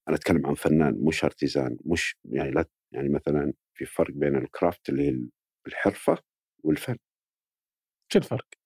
أنا 0.08 0.16
أتكلم 0.16 0.48
عن 0.48 0.54
فنان 0.54 0.98
مش 1.02 1.24
أرتيزان 1.24 1.78
مش 1.86 2.18
يعني 2.26 2.52
لا 2.52 2.66
يعني 2.92 3.10
مثلا 3.10 3.54
في 3.74 3.86
فرق 3.86 4.12
بين 4.12 4.36
الكرافت 4.36 4.90
اللي 4.90 5.04
هي 5.10 5.20
الحرفة 5.68 6.18
والفن. 6.64 6.98
شو 8.14 8.20
الفرق؟ 8.20 8.65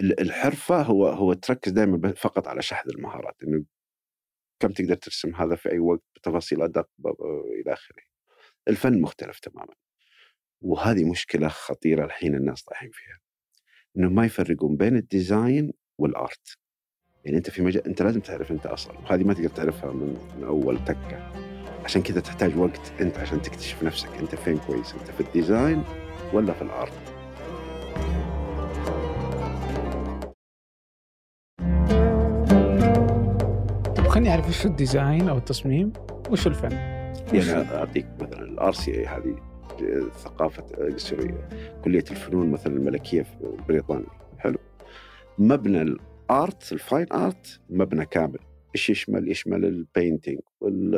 ال- 0.00 0.20
الحرفة 0.20 0.82
هو 0.82 1.06
هو 1.08 1.32
تركز 1.32 1.72
دائما 1.72 2.12
فقط 2.12 2.48
على 2.48 2.62
شحذ 2.62 2.88
المهارات 2.90 3.36
إنه 3.42 3.64
كم 4.60 4.68
تقدر 4.72 4.94
ترسم 4.94 5.34
هذا 5.34 5.56
في 5.56 5.72
أي 5.72 5.78
وقت 5.78 6.02
بتفاصيل 6.16 6.62
أدق 6.62 6.88
إلى 7.60 7.72
آخره. 7.72 8.02
الفن 8.68 9.00
مختلف 9.00 9.38
تماما. 9.38 9.74
وهذه 10.60 11.10
مشكلة 11.10 11.48
خطيرة 11.48 12.04
الحين 12.04 12.34
الناس 12.34 12.62
طايحين 12.62 12.90
فيها. 12.92 13.18
إنه 13.96 14.08
ما 14.10 14.26
يفرقون 14.26 14.76
بين 14.76 14.96
ال 14.96 15.07
design 15.07 15.72
وال 15.98 16.18
art. 16.18 16.58
يعني 17.24 17.38
أنت 17.38 17.50
في 17.50 17.62
مجال 17.62 17.86
أنت 17.86 18.02
لازم 18.02 18.20
تعرف 18.20 18.50
أنت 18.50 18.66
أصلا 18.66 18.98
وهذه 18.98 19.24
ما 19.24 19.34
تقدر 19.34 19.48
تعرفها 19.48 19.92
من, 19.92 20.34
من 20.36 20.44
أول 20.44 20.84
تكه. 20.84 21.32
عشان 21.84 22.02
كذا 22.02 22.20
تحتاج 22.20 22.56
وقت 22.58 22.92
أنت 23.00 23.18
عشان 23.18 23.42
تكتشف 23.42 23.82
نفسك 23.82 24.08
أنت 24.08 24.34
فين 24.34 24.58
كويس 24.58 24.92
أنت 24.94 25.10
في 25.10 25.20
ال 25.20 25.29
design 25.29 25.84
ولا 26.32 26.52
في 26.52 26.62
ال 26.62 26.72
art. 26.72 27.14
اعرف 34.28 34.48
وش 34.48 34.66
ال 34.66 34.75
design 34.75 35.28
أو 35.28 35.38
التصميم 35.38 35.92
وش 36.30 36.46
الفن؟ 36.46 36.72
يعني 37.32 37.52
أعطيك 37.52 38.06
مثلا 38.20 38.42
ال 38.42 38.72
RCA 38.72 39.06
هذه 39.06 39.36
ثقافة 40.10 40.62
قصريه 40.94 41.48
كلية 41.84 42.04
الفنون 42.10 42.50
مثلا 42.50 42.76
الملكية 42.76 43.22
في 43.22 43.56
بريطانيا 43.68 44.06
حلو 44.38 44.58
مبنى 45.38 45.82
ال 45.82 46.05
art 46.05 46.72
ال 46.72 46.79
fine 46.79 47.06
art 47.12 47.60
مبنى 47.70 48.06
كامل 48.06 48.38
إيش 48.74 48.90
يشمل؟ 48.90 49.30
يشمل 49.30 49.64
ال 49.64 49.72
painting 49.72 50.38
وال 50.60 50.94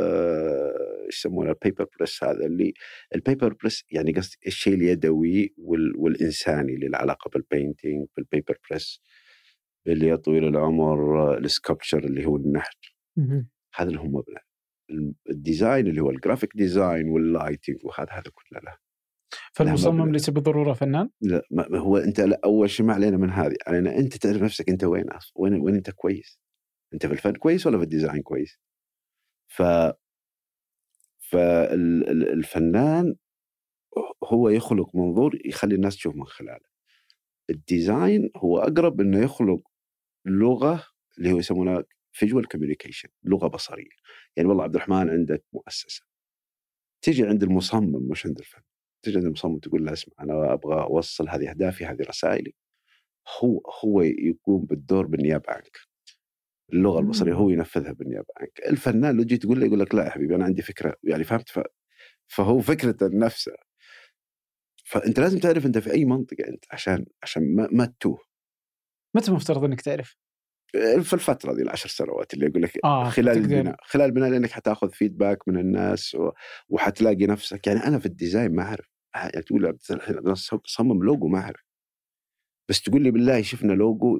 إيش 1.06 1.18
يسمونه 1.18 1.50
ال 1.50 1.56
paper 1.56 1.86
press 1.98 2.24
هذا 2.24 2.46
اللي 2.46 2.72
ال 3.14 3.21
paper 3.21 3.52
press 3.52 3.84
يعني 3.90 4.12
قصدي 4.12 4.36
الشيء 4.46 4.74
اليدوي 4.74 5.54
وال... 5.58 5.96
والإنساني 5.96 6.74
اللي 6.74 6.88
له 6.88 6.98
علاقة 6.98 7.30
بال 7.34 7.49
painting 7.49 8.06
بال 8.16 8.28
paper 8.28 8.58
press 8.70 9.00
اللي 9.86 10.06
يا 10.06 10.16
طويل 10.16 10.44
العمر 10.44 11.38
ال 11.38 11.45
sculpture 11.45 12.04
اللي 12.04 12.26
هو 12.26 12.36
النحت. 12.36 12.78
هذا 13.74 13.90
مبنى 13.90 14.38
ال 15.30 15.38
design 15.38 15.86
اللي 15.86 16.00
هو 16.00 16.10
ال 16.10 16.16
graphic 16.16 16.56
design 16.56 17.08
وال 17.08 17.22
lighting 17.22 17.76
وهذا 17.84 18.12
هذا 18.12 18.30
كله 18.34 18.60
له 18.60 18.76
فالمصمم. 19.52 20.12
ليس 20.12 20.30
بالضروره 20.30 20.72
فنان؟ 20.72 21.10
لا 21.20 21.42
ما 21.50 21.78
هو 21.78 21.96
أنت 21.96 22.20
لا 22.20 22.40
أول 22.44 22.70
شيء 22.70 22.86
ما 22.86 22.94
علينا 22.94 23.16
من 23.16 23.30
هذه. 23.30 23.56
علينا 23.66 23.98
أنت 23.98 24.16
تعرف 24.16 24.42
نفسك 24.42 24.68
أنت 24.68 24.84
وين 24.84 25.04
وين 25.34 25.60
وين 25.60 25.74
أنت 25.74 25.90
كويس. 25.90 26.40
أنت 26.94 27.06
في 27.06 27.12
الفن 27.12 27.32
كويس 27.32 27.66
ولا 27.66 27.78
في 27.78 27.84
ال 27.84 27.90
design 27.90 28.22
كويس؟ 28.22 28.58
ف 29.48 29.62
فالفنان 31.30 33.14
هو 34.24 34.48
يخلق 34.48 34.96
منظور 34.96 35.38
يخلي 35.44 35.74
الناس 35.74 35.96
تشوف 35.96 36.16
من 36.16 36.24
خلاله. 36.24 36.70
ال 37.50 37.62
design 37.62 38.30
هو 38.36 38.58
أقرب 38.58 39.00
إنه 39.00 39.18
يخلق 39.18 39.60
لغة 40.26 40.84
اللي 41.18 41.32
هو 41.32 41.38
يسمونها 41.38 41.84
visual 42.12 42.48
communication 42.48 43.08
لغة 43.24 43.48
بصرية. 43.48 43.90
يعني 44.36 44.48
والله 44.48 44.64
عبد 44.64 44.74
الرحمن 44.74 45.10
عندك 45.10 45.44
مؤسسة. 45.52 46.02
تجي 47.02 47.26
عند 47.26 47.42
المصمم 47.42 48.08
مش 48.10 48.26
عند 48.26 48.38
الفن 48.38 48.62
تجي 49.02 49.16
عند 49.16 49.26
المصمم 49.26 49.58
تقول 49.58 49.84
له 49.84 49.92
اسمع 49.92 50.14
أنا 50.20 50.52
أبغى 50.52 50.82
أوصل 50.82 51.28
هذه 51.28 51.50
أهدافي 51.50 51.86
هذه 51.86 52.02
رسائلي. 52.02 52.54
هو 53.40 53.60
هو 53.84 54.02
يقوم 54.02 54.64
بالدور 54.64 55.06
بالنيابة 55.06 55.44
عنك. 55.52 55.78
اللغة 56.72 57.00
البصرية 57.00 57.32
هو 57.34 57.50
ينفذها 57.50 57.92
بالنيابة 57.92 58.26
عنك. 58.36 58.60
الفنان 58.66 59.16
لو 59.16 59.24
جيت 59.24 59.42
تقول 59.42 59.60
له 59.60 59.66
يقول 59.66 59.80
لك 59.80 59.94
لا 59.94 60.04
يا 60.04 60.10
حبيبي 60.10 60.34
أنا 60.34 60.44
عندي 60.44 60.62
فكرة 60.62 60.96
يعني 61.04 61.24
فهمت؟ 61.24 61.48
ف... 61.48 61.60
فهو 62.26 62.60
فكرته 62.60 63.08
نفسه. 63.12 63.52
فأنت 64.84 65.20
لازم 65.20 65.38
تعرف 65.38 65.66
أنت 65.66 65.78
في 65.78 65.92
أي 65.92 66.04
منطقة 66.04 66.48
أنت 66.48 66.64
عشان 66.70 67.06
عشان 67.22 67.56
ما, 67.56 67.68
ما 67.72 67.86
تتوه. 67.86 68.18
متى 69.14 69.28
المفترض 69.30 69.64
إنك 69.64 69.80
تعرف؟ 69.80 70.16
في 71.02 71.12
الفترة 71.12 71.54
دي 71.54 71.62
العشر 71.62 71.88
سنوات 71.88 72.34
اللي 72.34 72.46
أقول 72.46 72.62
لك 72.62 72.78
آه، 72.84 73.10
خلال. 73.10 73.36
البناء 73.36 73.76
خلال 73.82 74.06
البناء 74.06 74.30
لأنك 74.30 74.50
حتاخذ 74.50 74.90
feedback 74.90 75.48
من 75.48 75.58
الناس 75.58 76.14
و... 76.14 76.30
وحتلاقي 76.68 77.26
نفسك. 77.26 77.66
يعني 77.66 77.84
أنا 77.86 77.98
في 77.98 78.06
ال 78.06 78.13
design 78.13 78.54
ما 78.54 78.62
أعرف. 78.62 78.86
يعني 79.14 79.42
تقول 79.42 79.62
لي 79.62 79.76
الحين 79.90 80.18
أنا 80.18 80.34
صمم 80.64 81.04
لوجو 81.04 81.28
ما 81.28 81.38
أعرف. 81.38 81.64
بس 82.68 82.82
تقول 82.82 83.02
لي 83.02 83.10
بالله 83.10 83.42
شفنا 83.42 83.72
لوجو 83.72 84.18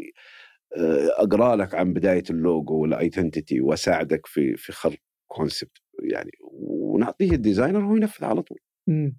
آه، 0.77 1.09
أقرأ 1.23 1.57
لك 1.57 1.75
عن 1.75 1.93
بداية 1.93 2.25
ال 2.31 2.39
logo 2.39 2.75
وال 2.75 2.92
identity 2.92 3.61
وأساعدك 3.61 4.27
في 4.27 4.57
في 4.57 4.73
خلق 4.73 4.99
concept 5.27 5.79
يعني. 6.03 6.31
ونعطيه 6.41 7.31
ال 7.31 7.37
designer 7.37 7.85
هو 7.85 7.97
ينفذ 7.97 8.25
على 8.25 8.43
طول. 8.43 8.59
مم. 8.87 9.17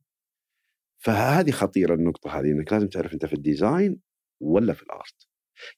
فهذه 1.03 1.51
خطيرة 1.51 1.93
النقطة 1.93 2.39
هذه 2.39 2.45
إنك 2.45 2.73
لازم 2.73 2.87
تعرف 2.87 3.13
أنت 3.13 3.25
في 3.25 3.33
ال 3.33 3.43
design 3.43 3.99
ولا 4.41 4.73
في 4.73 4.83
ال 4.83 4.94
art 4.94 5.27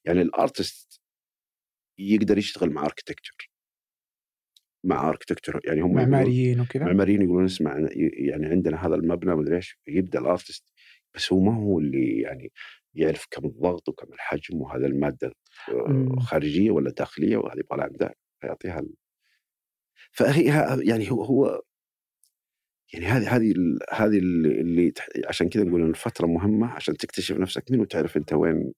يعني 0.04 0.22
ال 0.22 0.34
artist 0.34 1.03
يقدر 1.98 2.38
يشتغل 2.38 2.70
مع 2.70 2.84
architecture 2.84 3.50
مع 4.84 5.08
architecture 5.08 5.60
يعني 5.64 5.80
هم 5.80 5.94
معماريين 5.94 6.60
وكذا 6.60 6.84
معماريين 6.84 7.22
يقولون 7.22 7.44
اسمع 7.44 7.88
يعني 7.96 8.46
عندنا 8.46 8.86
هذا 8.86 8.94
المبنى 8.94 9.34
مدري 9.34 9.56
إيش 9.56 9.78
يبدأ 9.86 10.18
ال 10.18 10.25
artist 10.25 10.64
بس 11.14 11.32
هو 11.32 11.40
ما 11.40 11.56
هو 11.56 11.78
اللي 11.78 12.20
يعني 12.20 12.52
يعرف 12.94 13.26
كم 13.30 13.44
الضغط 13.44 13.88
وكم 13.88 14.12
الحجم 14.12 14.62
وهذا 14.62 14.86
المادة 14.86 15.32
مم. 15.68 16.18
خارجية 16.18 16.70
ولا 16.70 16.90
داخلية 16.90 17.36
وهذه 17.36 17.62
من 17.70 17.96
ده 17.96 18.14
فيعطيها 18.40 18.78
ال... 18.78 18.94
فهي 20.12 20.44
يعني 20.88 21.10
هو 21.10 21.24
هو 21.24 21.62
يعني 22.92 23.06
هذه 23.06 23.36
هذه 23.36 23.54
هذه 23.90 24.18
اللي 24.18 24.92
عشان 25.28 25.48
كذا 25.48 25.64
نقول 25.64 25.90
الفترة 25.90 26.26
مهمة 26.26 26.66
عشان 26.66 26.96
تكتشف 26.96 27.36
نفسك 27.36 27.70
مين 27.70 27.80
وتعرف 27.80 28.16
أنت 28.16 28.32
وين 28.32 28.72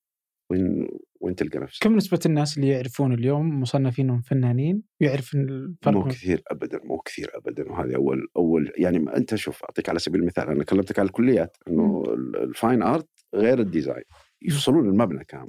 وين 0.50 0.88
وين 1.20 1.34
تلقى 1.34 1.58
نفسك. 1.58 1.82
كم 1.82 1.96
نسبة 1.96 2.18
الناس 2.26 2.56
اللي 2.58 2.68
يعرفون 2.68 3.12
اليوم 3.14 3.60
مصنفينهم 3.60 4.20
فنانين 4.20 4.82
يعرف 5.00 5.34
إن 5.34 5.48
الفرق 5.48 5.94
مو 5.94 6.04
كثير 6.04 6.42
ابدا 6.50 6.80
مو 6.84 6.98
كثير 6.98 7.30
ابدا. 7.34 7.72
وهذه 7.72 7.94
أول 7.96 8.28
أول 8.36 8.72
يعني 8.76 8.98
ما 8.98 9.16
أنت 9.16 9.34
شوف 9.34 9.64
أعطيك 9.64 9.88
على 9.88 9.98
سبيل 9.98 10.20
المثال 10.20 10.48
أنا 10.48 10.64
كلمتك 10.64 10.98
على 10.98 11.06
الكليات 11.06 11.56
إنه 11.68 12.02
ال- 12.06 12.36
ال 12.42 12.50
fine 12.50 12.82
art 12.82 13.08
غير 13.34 13.60
ال 13.60 13.66
design. 13.66 14.04
يفصلون 14.42 14.88
المبنى 14.88 15.24
كامل. 15.24 15.48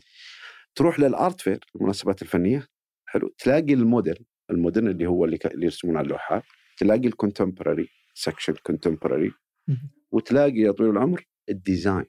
تروح 0.75 0.99
لل 0.99 1.16
art 1.16 1.41
fair 1.41 1.59
المناسبات 1.75 2.21
الفنية 2.21 2.67
حلو. 3.05 3.33
تلاقي 3.37 3.73
ال 3.73 3.81
modern 3.81 4.25
ال 4.51 4.56
modern 4.56 4.87
اللي 4.87 5.05
هو 5.07 5.25
اللي, 5.25 5.37
ك... 5.37 5.45
اللي 5.45 5.65
يرسمون 5.65 5.97
على 5.97 6.05
اللوحات. 6.05 6.43
تلاقي 6.77 7.07
ال 7.07 7.13
contemporary 7.13 7.87
section 8.13 8.53
contemporary 8.63 9.31
مم. 9.67 9.91
وتلاقي 10.11 10.59
يا 10.59 10.71
طويل 10.71 10.89
العمر 10.89 11.27
ال 11.49 11.56
design. 11.56 12.05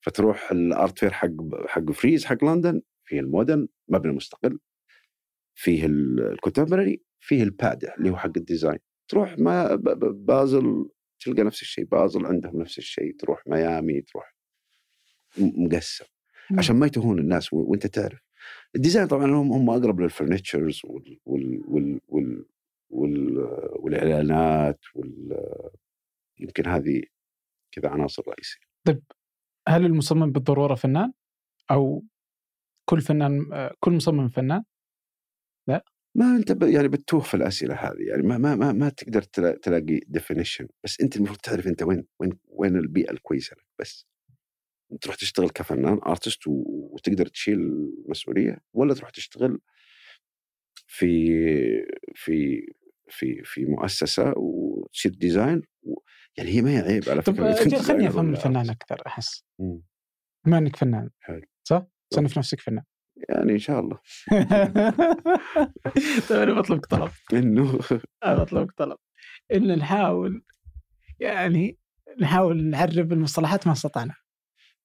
فتروح 0.00 0.50
ال 0.50 0.62
art 0.62 0.98
fair 0.98 1.10
حق 1.10 1.28
حق 1.66 1.90
فريز 1.90 2.24
حق 2.24 2.44
لندن 2.44 2.82
فيه 3.04 3.20
ال 3.20 3.27
modern 3.27 3.68
مبنى 3.88 4.12
مستقل 4.12 4.58
فيه 5.54 5.86
ال 5.86 5.95
contemporary 5.95 7.02
فيه 7.20 7.42
البادع 7.42 7.94
اللي 7.94 8.10
هو 8.10 8.16
حق 8.16 8.32
ال 8.36 8.41
design. 8.41 8.78
تروح 9.08 9.38
آرت 9.38 9.74
بازل 10.12 10.88
تلقى 11.20 11.42
نفس 11.42 11.62
الشيء 11.62 11.84
بازل 11.84 12.26
عندهم 12.26 12.60
نفس 12.60 12.78
الشيء 12.78 13.16
تروح 13.16 13.46
ميامي 13.46 14.00
تروح 14.00 14.34
مقسم. 15.38 16.04
عشان 16.58 16.76
ما 16.76 16.86
يتوهون 16.86 17.18
الناس 17.18 17.52
وأنت 17.52 17.86
تعرف. 17.86 18.20
ال 18.76 18.80
design 18.80 19.06
طبعا 19.06 19.24
هم 19.26 19.52
هم 19.52 19.70
أقرب 19.70 20.00
لل 20.00 20.13
furnitures 20.13 20.80
وال 20.84 21.18
وال 21.26 21.62
وال 21.68 22.00
وال 22.08 22.44
وال 22.90 23.38
والإعلانات 23.72 24.80
وال 24.94 25.40
يمكن 26.40 26.66
هذه 26.66 27.02
كذا 27.72 27.88
عناصر 27.88 28.22
رئيسية. 28.28 28.60
هل 29.68 29.86
المصمم 29.86 30.32
بالضرورة 30.32 30.74
فنان؟ 30.74 31.12
أو 31.70 32.04
كل 32.88 33.00
فنان 33.00 33.40
كل 33.80 33.92
مصمم 33.92 34.28
فنان؟ 34.28 34.64
ما 36.14 36.36
أنت 36.36 36.62
يعني 36.62 36.88
بتوه 36.88 37.20
في 37.20 37.34
الأسئلة 37.34 37.74
هذه 37.74 38.02
يعني 38.08 38.22
ما 38.22 38.38
ما 38.38 38.54
ما, 38.56 38.72
ما 38.72 38.88
تقدر 38.88 39.22
تلا- 39.22 39.58
تلاقي 39.62 40.00
definition 40.06 40.68
بس 40.84 41.00
أنت 41.00 41.16
المفروض 41.16 41.38
تعرف 41.38 41.66
أنت 41.66 41.82
وين 41.82 42.06
وين 42.18 42.38
وين 42.48 42.76
البيئة 42.76 43.10
الكويسة 43.10 43.56
لك 43.56 43.64
بس 43.80 44.06
تروح 45.00 45.16
تشتغل 45.16 45.50
كفنان 45.50 46.00
artist 46.06 46.40
وتقدر 46.46 47.26
تشيل 47.26 47.58
المسؤوليه 48.06 48.58
ولا 48.74 48.94
تروح 48.94 49.10
تشتغل 49.10 49.60
في 50.86 51.26
في 52.14 52.66
في 53.08 53.42
في 53.44 53.64
مؤسسة 53.64 54.32
وتصير 54.36 55.12
design 55.12 55.62
و 55.82 55.94
يعني 56.38 56.50
هي 56.50 56.62
ما 56.62 56.70
هي 56.70 56.78
عيب 56.78 57.08
على 57.08 57.22
فكرة 57.22 57.52
تكون 57.52 57.78
خليني 57.78 58.08
ولا 58.08 58.30
الفنان 58.30 58.76
أحس 59.06 59.44
مم. 59.58 59.82
بما 60.46 60.58
إنك 60.58 60.76
فنان 60.76 61.10
حلو. 61.20 61.42
صح؟ 61.68 61.86
تصنف 62.10 62.38
نفسك 62.38 62.60
فنان 62.60 62.84
يعني 63.28 63.52
إن 63.52 63.58
شاء 63.58 63.80
الله 63.80 63.98
طيب 66.28 66.40
أنا 66.42 66.52
بطلبك 66.60 66.86
طلب 66.86 67.10
إنه 67.32 67.80
أنا 68.24 68.42
بطلبك 68.42 68.72
طلب 68.72 68.96
إن 69.52 69.78
نحاول 69.78 70.42
يعني 71.20 71.78
نحاول 72.20 72.64
نعرب 72.64 73.12
المصطلحات 73.12 73.66
ما 73.66 73.72
استطعنا 73.72 74.14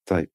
طيب. 0.05 0.29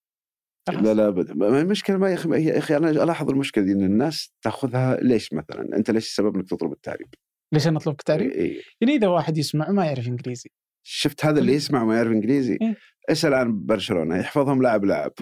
لا 0.68 0.94
لا 0.94 1.08
ابدا 1.08 1.34
ما- 1.34 1.60
المشكلة 1.60 1.96
ما 1.96 2.10
يا 2.10 2.14
أخي 2.14 2.44
يا 2.44 2.58
أخي 2.58 2.76
أنا 2.76 2.90
ألاحظ 2.90 3.30
المشكلة 3.30 3.64
دي 3.64 3.72
إن 3.72 3.82
الناس 3.84 4.32
تأخذها 4.42 4.96
ليش 4.96 5.32
مثلا 5.32 5.76
أنت 5.76 5.90
ليش 5.90 6.06
السبب 6.06 6.36
إنك 6.36 6.48
تطلب 6.48 6.72
التعريب؟ 6.72 7.08
ليش 7.52 7.66
أنا 7.68 7.76
اطلبك 7.78 8.02
تعريف؟ 8.02 8.32
إيه. 8.32 8.62
يعني 8.80 8.94
إذا 8.94 9.08
واحد 9.08 9.38
يسمع 9.38 9.68
وما 9.70 9.86
يعرف 9.86 10.06
إنجليزي 10.08 10.50
شفت 10.92 11.24
هذا 11.24 11.38
اللي 11.38 11.53
يسمع 11.53 11.83
وما 11.83 11.96
يعرف 11.96 12.11
إنجليزي. 12.11 12.59
إيه. 12.62 12.76
اسأل 13.09 13.35
عن 13.35 13.66
برشلونة 13.66 14.18
يحفظهم 14.18 14.62
لاعب 14.62 14.85
لاعب. 14.85 15.12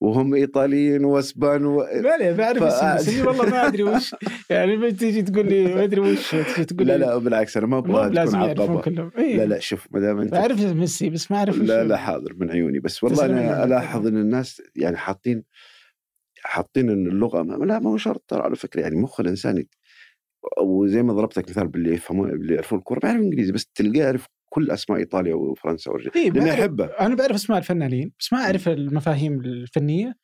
وهم 0.00 0.34
إيطاليين 0.34 1.04
وأسبان 1.04 1.64
و... 1.64 1.76
ما 1.78 2.16
لي 2.16 2.34
بعرف 2.34 2.62
بس 2.62 3.08
إني 3.08 3.22
والله 3.22 3.50
ما 3.50 3.66
أدري 3.66 3.82
وش. 3.82 4.14
يعني 4.50 4.76
ما 4.76 4.90
تيجي 4.90 5.22
تقول 5.22 5.46
لي 5.46 5.74
ما 5.74 5.84
أدري 5.84 6.00
وش 6.00 6.30
تقول 6.68 6.86
لا 6.86 6.98
لي. 6.98 7.04
لا 7.04 7.18
بالعكس 7.18 7.56
أنا 7.56 7.66
ما 7.66 7.78
أبغى 7.78 8.26
تكون 8.26 8.40
يعرفون 8.40 8.80
كلهم. 8.80 9.10
إيه. 9.18 9.36
لا 9.36 9.44
لا 9.44 9.58
شوف 9.58 9.88
ما 9.90 10.00
دام 10.00 10.20
أنت 10.20 10.32
بعرف 10.32 10.60
ميسي 10.60 11.10
بس 11.10 11.30
ما 11.30 11.36
أعرف 11.36 11.58
لا. 11.58 11.84
لا 11.84 11.96
حاضر 11.96 12.34
من 12.34 12.50
عيوني. 12.50 12.78
بس 12.78 13.04
والله 13.04 13.24
أنا. 13.24 13.64
ألاحظ 13.64 14.06
إن 14.06 14.16
الناس 14.16 14.62
يعني 14.76 14.96
حاطين 14.96 15.44
حاطين 16.42 16.90
إن 16.90 17.06
اللغة 17.06 17.42
ما 17.42 17.64
لا 17.64 17.78
ما 17.78 17.90
هو 17.90 17.96
شرط 17.96 18.24
ترى 18.28 18.42
على 18.42 18.56
فكرة. 18.56 18.80
يعني 18.80 18.96
مخ 18.96 19.20
الإنسان 19.20 19.64
وزي 20.62 21.02
ما 21.02 21.12
ضربتك 21.12 21.50
مثال 21.50 21.68
باللي 21.68 21.94
يفهمون 21.94 22.30
اللي 22.30 22.54
يعرفون 22.54 22.78
الكورة 22.78 23.00
ما 23.02 23.08
يعرف 23.10 23.22
إنجليزي 23.22 23.52
بس 23.52 23.66
تلقاه 23.66 24.02
يعرف 24.02 24.26
كل 24.56 24.70
أسماء 24.70 24.98
إيطاليا 24.98 25.34
وفرنسا 25.34 25.90
والج- 25.90 26.16
إيه 26.16 26.30
لأنه 26.30 26.44
بعرف- 26.46 26.58
يحبه 26.58 26.84
أنا 26.84 27.14
بعرف 27.14 27.34
أسماء 27.34 27.58
الفنانين 27.58 28.12
بس 28.20 28.32
ما 28.32 28.38
أعرف 28.38 28.68
المفاهيم 28.68 29.40
الفنية. 29.40 30.16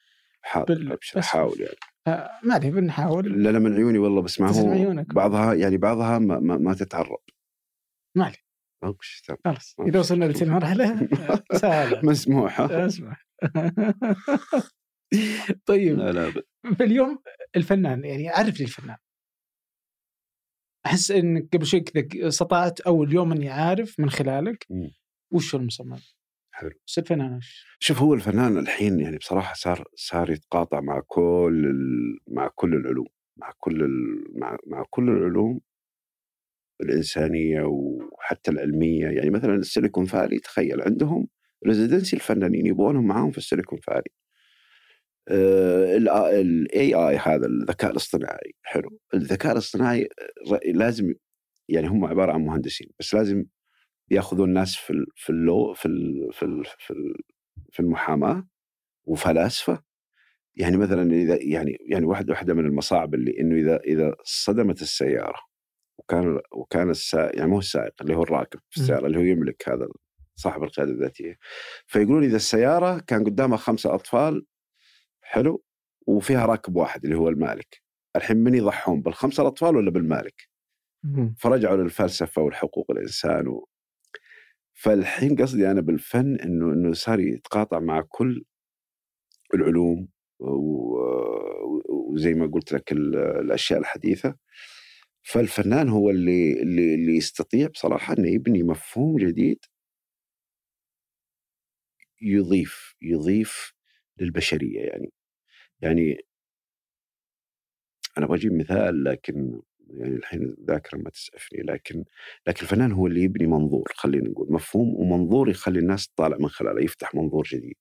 حاضر 0.42 0.74
بال- 0.74 0.92
أبشر 0.92 1.18
بس- 1.18 1.26
حاول 1.26 1.60
يعني. 1.60 1.76
آه، 2.06 2.30
ما 2.44 2.56
أدري 2.56 2.70
بنحاول. 2.70 3.42
لا 3.42 3.50
لا 3.50 3.58
من 3.58 3.74
عيوني 3.74 3.98
والله 3.98 4.22
بس 4.22 4.40
ما 4.40 4.48
هو. 4.50 5.04
بعضها 5.14 5.54
يعني 5.54 5.76
بعضها 5.76 6.18
ما, 6.18 6.38
ما, 6.38 6.56
ما 6.58 6.74
تتعرب. 6.74 7.18
ما 8.16 8.24
عليك. 8.24 8.44
خلاص. 9.44 9.76
إذا 9.80 9.98
وصلنا 10.00 10.24
لتلك 10.24 10.42
المرحله 10.42 11.08
سهلة. 11.62 12.00
مسموح 12.02 12.60
ها؟ 12.60 12.86
أسمع. 12.86 13.16
طيب. 15.66 15.98
لا 15.98 16.12
لا 16.12 16.32
فاليوم 16.78 17.18
الفنان 17.56 18.04
يعني 18.04 18.28
عرف 18.28 18.58
لي 18.58 18.64
الفنان. 18.64 18.96
أحس 20.86 21.10
انك 21.10 21.48
قبل 21.52 21.66
شوي 21.66 21.80
كذا 21.80 22.28
استطعت 22.28 22.80
أول 22.80 23.12
يوم 23.12 23.32
إني 23.32 23.48
عارف 23.48 24.00
من 24.00 24.10
خلالك. 24.10 24.66
وش 25.30 25.54
هو 25.54 25.60
المصمم 25.60 25.98
حلو. 26.54 26.70
بس 26.86 26.98
الفنان 26.98 27.36
وش؟ 27.36 27.66
شوف 27.78 28.02
هو 28.02 28.14
الفنان 28.14 28.58
الحين 28.58 29.00
يعني 29.00 29.16
بصراحة 29.16 29.54
صار 29.54 29.84
صار 29.94 30.30
يتقاطع 30.30 30.80
مع 30.80 31.02
كل 31.06 31.66
ال... 31.66 32.34
مع 32.34 32.48
كل 32.54 32.74
العلوم 32.74 33.06
مع 33.36 33.52
كل 33.58 33.82
ال... 33.82 34.24
مع... 34.40 34.56
مع 34.66 34.84
كل 34.90 35.08
العلوم 35.08 35.60
الإنسانية 36.80 37.62
وحتى 37.62 38.50
العلمية 38.50 39.06
يعني 39.06 39.30
مثلا 39.30 39.54
السيليكون 39.54 40.04
فالي 40.04 40.38
تخيل 40.38 40.80
عندهم 40.82 41.28
residency 41.66 42.16
الفنانين 42.16 42.66
يبغونهم 42.66 43.06
معاهم 43.06 43.30
في 43.30 43.38
السيليكون 43.38 43.78
فالي 43.78 44.10
ال 45.30 46.94
AI 46.94 47.16
هذا 47.16 47.46
الذكاء 47.46 47.90
الاصطناعي 47.90 48.54
حلو. 48.62 48.98
الذكاء 49.14 49.52
الاصطناعي 49.52 50.08
لازم 50.74 51.14
يعني 51.68 51.88
هم 51.88 52.04
عبارة 52.04 52.32
عن 52.32 52.40
مهندسين 52.40 52.88
بس 53.00 53.14
لازم 53.14 53.44
يأخذون 54.10 54.52
ناس 54.52 54.76
في 54.76 55.06
في 55.16 55.30
اللو 55.30 55.74
في 55.74 55.86
ال 55.86 56.32
في 56.32 56.42
ال 56.42 56.64
في, 56.78 56.90
ال 56.90 57.14
في 57.72 57.80
المحاماة 57.80 58.48
وفلاسفة. 59.04 59.82
يعني 60.56 60.76
مثلا 60.76 61.12
إذا 61.12 61.38
يعني 61.42 61.78
يعني 61.90 62.06
واحد 62.06 62.30
واحدة 62.30 62.54
من 62.54 62.66
المصاعب 62.66 63.14
اللي 63.14 63.40
إنه 63.40 63.56
إذا 63.56 63.76
إذا 63.80 64.14
صدمت 64.24 64.82
السيارة 64.82 65.38
وكان 65.98 66.40
وكان 66.52 66.90
السائق 66.90 67.38
يعني 67.38 67.50
مو 67.50 67.58
السائق 67.58 67.92
اللي 68.02 68.16
هو 68.16 68.22
الراكب 68.22 68.60
في. 68.70 68.80
السيارة 68.80 69.06
اللي 69.06 69.18
هو 69.18 69.22
يملك 69.22 69.68
هذا 69.68 69.88
صاحب 70.36 70.62
القيادة 70.62 70.92
الذاتية. 70.92 71.38
فيقولون 71.86 72.24
إذا 72.24 72.36
السيارة 72.36 72.98
كان 72.98 73.24
قدامها 73.24 73.56
خمسة 73.56 73.94
أطفال 73.94 74.46
حلو 75.32 75.64
وفيها 76.06 76.46
راكب 76.46 76.76
واحد 76.76 77.04
اللي 77.04 77.16
هو 77.16 77.28
المالك 77.28 77.82
الحين 78.16 78.36
من 78.36 78.54
يضحون 78.54 79.02
بالخمسة 79.02 79.40
الأطفال 79.42 79.76
ولا 79.76 79.90
بالمالك؟ 79.90 80.48
فرجعوا 81.38 81.76
للفلسفة 81.76 82.42
والحقوق 82.42 82.90
الإنسان 82.90 83.48
و... 83.48 83.68
فالحين 84.74 85.36
قصدي 85.36 85.70
أنا 85.70 85.80
بالفن 85.80 86.36
إنه 86.36 86.72
إنه 86.72 86.92
صار 86.92 87.20
يتقاطع 87.20 87.78
مع 87.78 88.04
كل 88.08 88.44
العلوم. 89.54 90.08
وزي 91.88 92.34
ما 92.34 92.46
قلت 92.46 92.72
لك 92.72 92.92
ال- 92.92 93.16
الأشياء 93.16 93.78
الحديثة 93.80 94.36
فالفنان 95.22 95.88
هو 95.88 96.10
اللي 96.10 96.62
اللي 96.62 96.94
اللي 96.94 97.16
يستطيع 97.16 97.66
بصراحة 97.68 98.14
إنه 98.18 98.28
يبني 98.28 98.62
مفهوم 98.62 99.16
جديد 99.16 99.58
يضيف 102.22 102.94
يضيف 103.02 103.72
للبشرية 104.20 104.80
يعني 104.80 105.12
يعني 105.82 106.18
أنا 108.18 108.26
بجيب 108.26 108.52
مثال 108.52 109.04
لكن 109.04 109.62
يعني 109.88 110.16
الحين 110.16 110.42
الذاكرة 110.42 110.98
ما 110.98 111.10
تسعفني 111.10 111.62
لكن 111.62 112.04
لكن 112.46 112.62
الفنان 112.62 112.92
هو 112.92 113.06
اللي 113.06 113.22
يبني 113.22 113.46
منظور 113.46 113.92
خلينا 113.94 114.28
نقول 114.28 114.52
مفهوم 114.52 114.94
ومنظور 114.96 115.48
يخلي 115.50 115.78
الناس 115.78 116.08
تطالع 116.08 116.36
من 116.40 116.48
خلاله 116.48 116.84
يفتح 116.84 117.14
منظور 117.14 117.44
جديد 117.44 117.76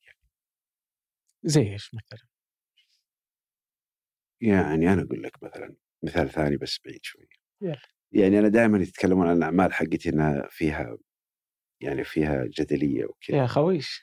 زي 1.44 1.74
إيش 1.74 1.92
مثلا؟ 1.96 2.28
يعني 4.42 4.94
أنا 4.94 5.02
أقول 5.02 5.24
لك 5.24 5.44
مثلا 5.44 5.76
مثال 6.04 6.30
ثاني 6.30 6.58
بس 6.58 6.80
بعيد 6.86 7.00
شوي. 7.04 7.28
يعني 8.12 8.40
أنا 8.40 8.48
دائما 8.48 8.78
يتكلمون 8.78 9.28
عن 9.28 9.38
الأعمال 9.38 9.74
حقتي 9.74 10.10
إنها 10.10 10.48
فيها 10.50 10.98
يعني 11.82 12.04
فيها 12.04 12.46
جدلية 12.46 13.06
وكذا 13.06 13.38
يا 13.38 13.46
خويش 13.48 14.02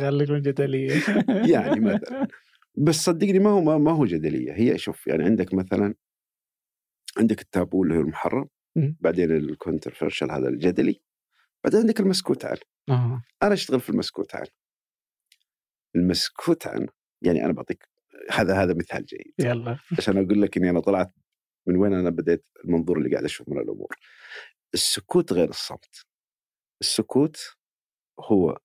خليك 0.00 0.30
من 0.30 0.42
جدلية. 0.42 1.02
يعني 1.28 1.80
مثلا. 1.80 2.28
بس 2.86 2.94
صدقني 2.94 3.38
ما 3.38 3.50
هو 3.50 3.78
ما, 3.78 3.92
هو 3.92 4.06
جدلية. 4.06 4.52
هي 4.52 4.78
شوف 4.78 5.06
يعني 5.06 5.24
عندك 5.24 5.54
مثلا 5.54 5.94
عندك 7.18 7.40
التابو 7.40 7.82
اللي 7.82 7.94
هو 7.96 8.00
المحرم. 8.00 8.48
بعدين 8.76 9.30
ال 9.30 9.37
controversial 9.37 10.30
هذا 10.30 10.48
الجدلي 10.48 11.00
بعدين 11.64 11.80
عندك 11.80 12.00
المسكوت 12.00 12.44
عنه. 12.44 12.60
آه. 12.88 13.22
أنا 13.42 13.54
أشتغل 13.54 13.80
في 13.80 13.90
المسكوت 13.90 14.34
عنه. 14.34 14.46
المسكوت 15.96 16.66
عنه 16.66 16.88
يعني 17.22 17.44
أنا 17.44 17.52
بعطيك 17.52 17.88
هذا 18.30 18.62
هذا 18.62 18.74
مثال 18.74 19.04
جيد. 19.04 19.34
يلا. 19.38 19.78
عشان 19.98 20.24
أقول 20.24 20.42
لك 20.42 20.56
إني 20.56 20.70
أنا 20.70 20.80
طلعت 20.80 21.12
من 21.66 21.76
وين 21.76 21.94
أنا 21.94 22.10
بديت 22.10 22.44
المنظور 22.64 22.98
اللي 22.98 23.10
قاعد 23.10 23.24
أشوف 23.24 23.48
من 23.48 23.58
الأمور. 23.58 23.96
السكوت 24.74 25.32
غير 25.32 25.48
الصمت. 25.48 26.06
السكوت 26.84 27.56
هو 28.20 28.58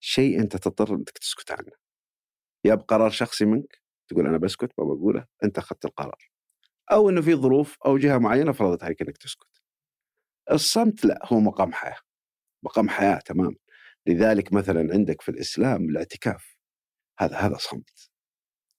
شيء 0.00 0.40
أنت 0.40 0.56
تضطر 0.56 0.94
إنك 0.94 1.10
تسكت 1.10 1.52
عنه. 1.52 1.72
يا 2.64 2.74
بقرار 2.74 3.10
شخصي 3.10 3.44
منك 3.44 3.82
تقول 4.08 4.26
أنا 4.26 4.38
بسكت 4.38 4.72
ما 4.78 4.84
بقوله 4.84 5.26
أنت 5.44 5.58
أخذت 5.58 5.84
القرار. 5.84 6.30
أو 6.92 7.10
إنه 7.10 7.20
في 7.22 7.34
ظروف 7.34 7.78
أو 7.86 7.98
جهة 7.98 8.18
معينة 8.18 8.52
فرضت 8.52 8.84
عليك 8.84 9.02
إنك 9.02 9.16
تسكت. 9.18 9.62
الصمت 10.52 11.04
لا 11.04 11.20
هو 11.24 11.40
مقام 11.40 11.72
حياة. 11.72 11.98
مقام 12.64 12.88
حياة 12.88 13.18
تماما 13.18 13.56
لذلك 14.06 14.52
مثلا 14.52 14.88
عندك 14.92 15.22
في 15.22 15.28
الإسلام 15.30 15.90
الاعتكاف. 15.90 16.56
هذا 17.20 17.36
هذا 17.36 17.56
صمت. 17.56 18.10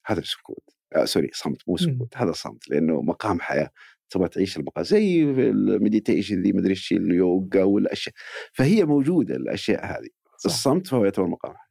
هذا 0.05 0.21
سكوت 0.21 0.76
آه 0.95 1.05
sorry 1.05 1.29
صمت 1.33 1.61
مو 1.67 1.77
مم. 1.81 1.95
سكوت 1.95 2.17
هذا 2.17 2.31
صمت 2.31 2.69
لأنه 2.69 3.01
مقام 3.01 3.39
حياة 3.39 3.69
تبغى 4.09 4.27
تعيش 4.27 4.57
المقام 4.57 4.83
زي 4.83 5.23
ال 5.23 5.34
meditation 5.34 6.41
ذي 6.41 6.53
مدري 6.53 6.69
إيش 6.69 6.91
اليوغا 6.91 7.63
والأشياء 7.63 8.15
فهي 8.53 8.85
موجودة 8.85 9.35
الأشياء 9.35 9.85
هذه. 9.85 10.09
صح. 10.37 10.51
الصمت 10.51 10.87
فهو 10.87 11.03
يعتبر 11.03 11.27
مقام 11.27 11.53
حياة. 11.55 11.67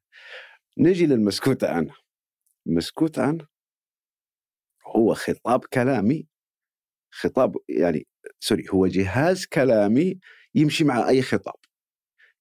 نجي 0.79 1.07
للمسكوت 1.07 1.65
عنه 1.65 1.95
المسكوت 2.67 3.19
عنه 3.19 3.47
هو 4.87 5.15
خطاب 5.15 5.65
كلامي 5.65 6.27
خطاب 7.11 7.57
يعني 7.69 8.07
sorry 8.41 8.65
هو 8.71 8.87
جهاز 8.87 9.47
كلامي 9.47 10.19
يمشي 10.55 10.85
مع 10.85 11.09
أي 11.09 11.23
خطاب. 11.23 11.55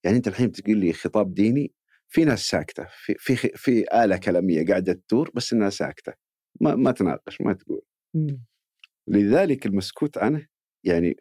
يعني 0.04 0.18
أنت 0.18 0.28
الحين 0.28 0.52
تقول 0.52 0.78
لي 0.78 0.94
خطاب 0.94 1.34
ديني 1.34 1.74
في 2.08 2.26
ناس 2.26 2.40
ساكتة 2.50 2.88
في 2.90 3.16
في 3.20 3.36
في 3.36 4.04
آلة 4.04 4.18
كلامية 4.18 4.66
قاعدة 4.66 4.94
تدور 4.94 5.32
بس 5.34 5.54
انها 5.54 5.70
ساكتة. 5.70 6.25
ما 6.62 6.76
ما 6.76 6.92
تناقش 6.92 7.42
ما 7.42 7.54
تقول. 7.54 7.82
مم. 8.14 8.46
لذلك 9.08 9.66
المسكوت 9.66 10.18
عنه 10.18 10.48
يعني 10.84 11.16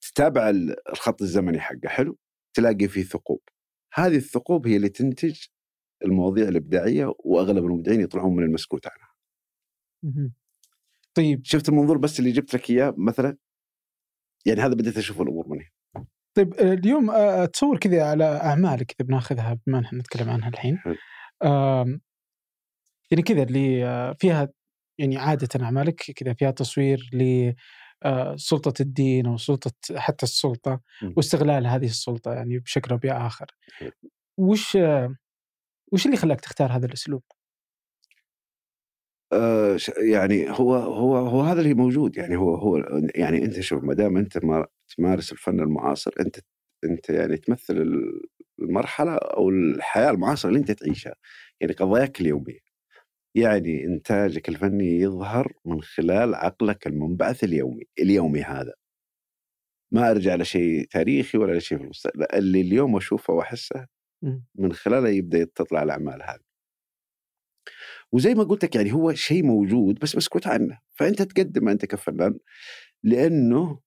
تتابع 0.00 0.50
ال- 0.50 0.88
الخط 0.90 1.22
الزمني 1.22 1.60
حقه 1.60 1.88
حلو؟ 1.88 2.18
تلاقي 2.54 2.88
فيه 2.88 3.02
ثقوب. 3.02 3.40
هذه 3.94 4.16
الثقوب 4.16 4.66
هي 4.66 4.76
اللي 4.76 4.88
تنتج 4.88 5.44
المواضيع 6.04 6.48
الإبداعية 6.48 7.14
وأغلب 7.18 7.64
المبدعين 7.64 8.00
يطلعون 8.00 8.36
من 8.36 8.42
المسكوت 8.42 8.86
عنها. 8.86 9.14
طيب. 11.14 11.40
شفت 11.44 11.68
المنظور 11.68 11.98
بس 11.98 12.18
اللي 12.18 12.32
جبت 12.32 12.54
لك 12.54 12.70
إياه 12.70 12.94
مثلا؟ 12.98 13.36
يعني 14.46 14.60
هذا 14.60 14.74
بديت 14.74 14.96
أشوف 14.98 15.20
الأمور 15.20 15.48
من 15.48 15.58
هنا. 15.60 16.06
طيب 16.36 16.54
آه، 16.54 16.72
اليوم 16.72 17.10
آه، 17.10 17.44
تصور 17.44 17.78
كذا 17.78 18.04
على 18.04 18.24
أعمالك 18.24 18.92
كذا 18.92 19.06
بناخذها 19.06 19.58
بما 19.66 19.80
نحن 19.80 19.96
نتكلم 19.96 20.30
عنها 20.30 20.48
الحين. 20.48 20.78
يعني 23.10 23.22
كذا 23.22 23.42
اللي 23.42 23.86
آه، 23.86 24.16
فيها 24.20 24.48
يعني 24.98 25.16
عادة 25.16 25.64
أعمالك 25.64 25.94
كذا 26.16 26.34
فيها 26.34 26.50
تصوير 26.50 27.10
لسلطه 27.12 28.82
الدين 28.82 29.26
أو 29.26 29.36
سلطة 29.36 29.72
حتى 29.96 30.22
السلطة 30.26 30.80
مم. 31.02 31.14
واستغلال 31.16 31.66
هذه 31.66 31.84
السلطة 31.86 32.32
يعني 32.32 32.58
بشكل 32.58 32.96
بآخر. 32.98 33.46
حلو. 33.72 33.90
وش 34.38 34.76
آه، 34.76 35.14
وش 35.92 36.06
اللي 36.06 36.16
خلاك 36.16 36.40
تختار 36.40 36.72
هذا 36.72 36.86
الأسلوب؟ 36.86 37.22
آه 39.32 39.76
يعني 39.98 40.50
هو 40.50 40.74
هو 40.76 41.16
هو 41.16 41.40
هذا 41.42 41.60
اللي 41.60 41.74
موجود 41.74 42.16
يعني 42.16 42.36
هو 42.36 42.54
هو 42.54 42.76
يعني 43.14 43.44
أنت 43.44 43.60
شوف 43.60 43.84
ما 43.84 43.94
دام 43.94 44.16
أنت 44.16 44.44
ما 44.44 44.66
تمارس 44.96 45.32
الفن 45.32 45.60
المعاصر 45.60 46.10
أنت 46.20 46.36
أنت 46.84 47.10
يعني 47.10 47.36
تمثل 47.36 47.76
ال- 47.76 48.22
المرحلة 48.58 49.14
أو 49.16 49.48
الحياة 49.50 50.10
المعاصرة 50.10 50.48
اللي 50.48 50.60
أنت 50.60 50.70
تعيشها 50.72 51.14
يعني 51.60 51.72
قضاياك 51.72 52.20
اليومية 52.20 52.65
يعني 53.36 53.84
إنتاجك 53.84 54.48
الفني 54.48 55.00
يظهر 55.00 55.52
من 55.64 55.82
خلال 55.82 56.34
عقلك 56.34 56.86
المنبعث 56.86 57.44
اليومي 57.44 57.84
اليومي 57.98 58.42
هذا 58.42 58.74
ما 59.92 60.10
أرجع 60.10 60.34
لشيء 60.34 60.86
تاريخي 60.90 61.38
ولا 61.38 61.58
لشيء 61.58 61.78
في 61.78 61.84
المستقبل 61.84 62.26
اللي 62.34 62.60
اليوم 62.60 62.96
أشوفه 62.96 63.34
وأحسه 63.34 63.86
مم. 64.22 64.44
من 64.54 64.72
خلاله 64.72 65.08
يبدأ 65.08 65.44
تطلع 65.44 65.82
الأعمال 65.82 66.22
هذه 66.22 66.46
وزي 68.12 68.34
ما 68.34 68.42
قلت 68.42 68.64
لك 68.64 68.76
يعني 68.76 68.92
هو 68.92 69.14
شيء 69.14 69.42
موجود 69.42 69.98
بس 69.98 70.16
مسكوت 70.16 70.46
عنه 70.46 70.80
فأنت 70.94 71.22
تقدم 71.22 71.68
أنت 71.68 71.84
كفنان 71.84 72.38
لأنه 73.02 73.80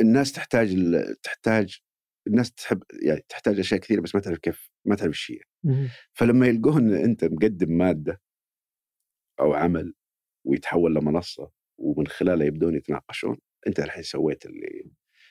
الناس 0.00 0.32
تحتاج 0.32 0.76
تحتاج 1.22 1.80
الناس 2.26 2.52
تحب 2.52 2.82
يعني 3.02 3.24
تحتاج 3.28 3.58
أشياء 3.58 3.80
كثيرة 3.80 4.00
بس 4.00 4.14
ما 4.14 4.20
تعرف 4.20 4.38
كيف 4.38 4.70
ما 4.84 4.96
تعرف 4.96 5.12
إيش 5.12 5.30
هي. 5.30 5.40
فلما 6.12 6.46
يلقون 6.46 6.94
إن 6.94 7.04
أنت 7.04 7.24
مقدم 7.24 7.72
مادة 7.78 8.20
أو 9.40 9.54
عمل 9.54 9.94
ويتحول 10.44 10.94
لمنصة 10.94 11.50
ومن 11.78 12.06
خلالها 12.06 12.46
يبدون 12.46 12.74
يتناقشون 12.74 13.38
أنت 13.66 13.80
الحين 13.80 14.02
سويت 14.02 14.46
اللي 14.46 14.90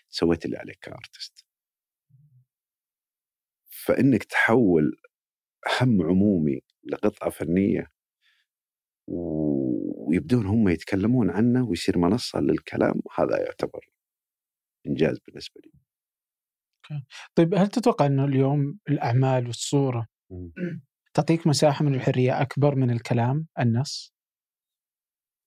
سويت 0.10 0.46
اللي 0.46 0.58
عليك 0.58 0.80
ك 0.82 0.90
artist. 0.90 1.46
فإنك 3.70 4.24
تحول 4.24 4.98
هم 5.82 6.02
عمومي 6.02 6.62
لقطعة 6.84 7.30
فنية 7.30 7.92
ويبدون 9.08 10.46
هم 10.46 10.70
يتكلمون 10.70 11.30
عنه 11.30 11.70
ويصير 11.70 11.98
منصة 11.98 12.40
للكلام 12.40 13.02
هذا 13.18 13.44
يعتبر 13.46 13.90
إنجاز 14.88 15.20
بالنسبة 15.20 15.62
لي. 15.66 15.72
طيب 17.36 17.56
هل 17.56 17.68
تتوقع 17.68 18.06
إنه 18.06 18.26
اليوم 18.26 18.80
الأعمال 18.90 19.48
والصورة 19.48 20.08
تعطيك 21.14 21.48
مساحة 21.48 21.86
من 21.86 21.96
الحرية 21.96 22.42
أكبر 22.42 22.76
من 22.76 22.92
الكلام 22.92 23.48
النص؟ 23.60 24.16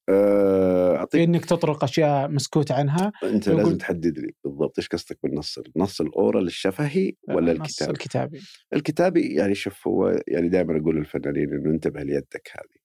أه، 0.09 0.97
أعطيك 0.97 1.21
إنك 1.21 1.45
تطرق 1.45 1.85
أشياء 1.85 2.29
مسكوت 2.29 2.73
عنها 2.73 3.13
أنت 3.23 3.49
لازم 3.49 3.79
تحدد 3.79 4.19
لي 4.19 4.33
بالضبط 4.45 4.79
إيش 4.79 4.89
قصدك 4.89 5.19
بالنص؟ 5.23 5.59
النص 5.59 6.01
الاورال 6.01 6.47
الشفهي 6.47 7.13
ولا 7.29 7.53
النص 7.53 7.83
الكتابي؟ 7.83 7.93
الكتابي. 7.93 8.41
الكتابي 8.73 9.35
يعني 9.35 9.55
شوف 9.55 9.89
هو 9.89 10.23
يعني 10.29 10.49
دائما 10.49 10.81
أقول 10.81 10.97
للفنانين 10.97 11.53
إنه 11.53 11.71
انتبه 11.71 12.03
ليدك 12.03 12.51
هذه. 12.53 12.79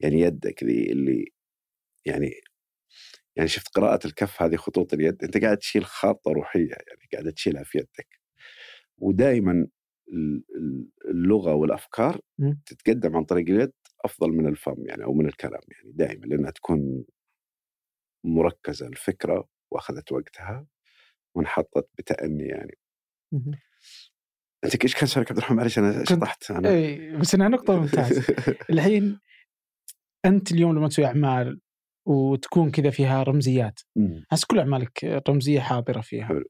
يعني 0.00 0.20
يدك 0.20 0.64
ذي 0.64 0.92
اللي 0.92 1.32
يعني 2.04 2.40
يعني 3.36 3.48
شفت 3.48 3.68
قراءة 3.68 4.06
الكف 4.06 4.42
هذه 4.42 4.56
خطوط 4.56 4.94
اليد؟ 4.94 5.24
أنت 5.24 5.38
قاعد 5.38 5.56
تشيل 5.56 5.84
خاطة 5.84 6.32
روحية 6.32 6.68
يعني 6.70 7.08
قاعد 7.12 7.32
تشيلها 7.32 7.62
في 7.62 7.78
يدك. 7.78 8.20
ودائما 8.98 9.66
ال- 10.12 10.44
ال- 10.56 10.88
اللغة 11.10 11.54
والأفكار 11.54 12.20
مم. 12.38 12.60
تتقدم 12.66 13.16
عن 13.16 13.24
طريق 13.24 13.48
اليد 13.48 13.72
أفضل 14.04 14.30
من 14.30 14.46
الفم 14.46 14.86
يعني 14.86 15.04
أو 15.04 15.12
من 15.12 15.26
الكلام 15.26 15.60
يعني 15.68 15.92
دائما 15.92 16.26
لأنها 16.26 16.50
تكون 16.50 17.04
مركزة 18.24 18.86
الفكرة 18.86 19.48
وأخذت 19.70 20.12
وقتها 20.12 20.66
وانحطت 21.34 21.88
بتأني 21.98 22.44
يعني. 22.44 22.78
انت 24.64 24.82
إيش 24.84 24.94
كان 24.94 25.06
سؤالك 25.06 25.30
عبد 25.30 25.38
الرحمن 25.38 25.56
معلش 25.56 25.78
أنا 25.78 26.04
شطحت 26.04 26.50
أنا 26.50 26.70
اي 26.70 27.16
بس 27.16 27.34
إنها 27.34 27.48
نقطة 27.48 27.76
ممتازة 27.80 28.34
الحين 28.70 29.20
أنت 30.24 30.52
اليوم 30.52 30.78
لما 30.78 30.88
تسوي 30.88 31.06
أعمال 31.06 31.60
وتكون 32.06 32.70
كذا 32.70 32.90
فيها 32.90 33.22
رمزيات. 33.22 33.80
احس 34.32 34.44
كل 34.44 34.58
أعمالك 34.58 35.22
رمزية 35.28 35.60
حاضرة 35.60 36.00
فيها 36.00 36.26
حلو. 36.26 36.44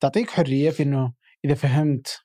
تعطيك 0.00 0.30
حرية 0.30 0.70
في 0.70 0.82
إنه 0.82 1.12
إذا 1.44 1.54
فهمت 1.54 2.18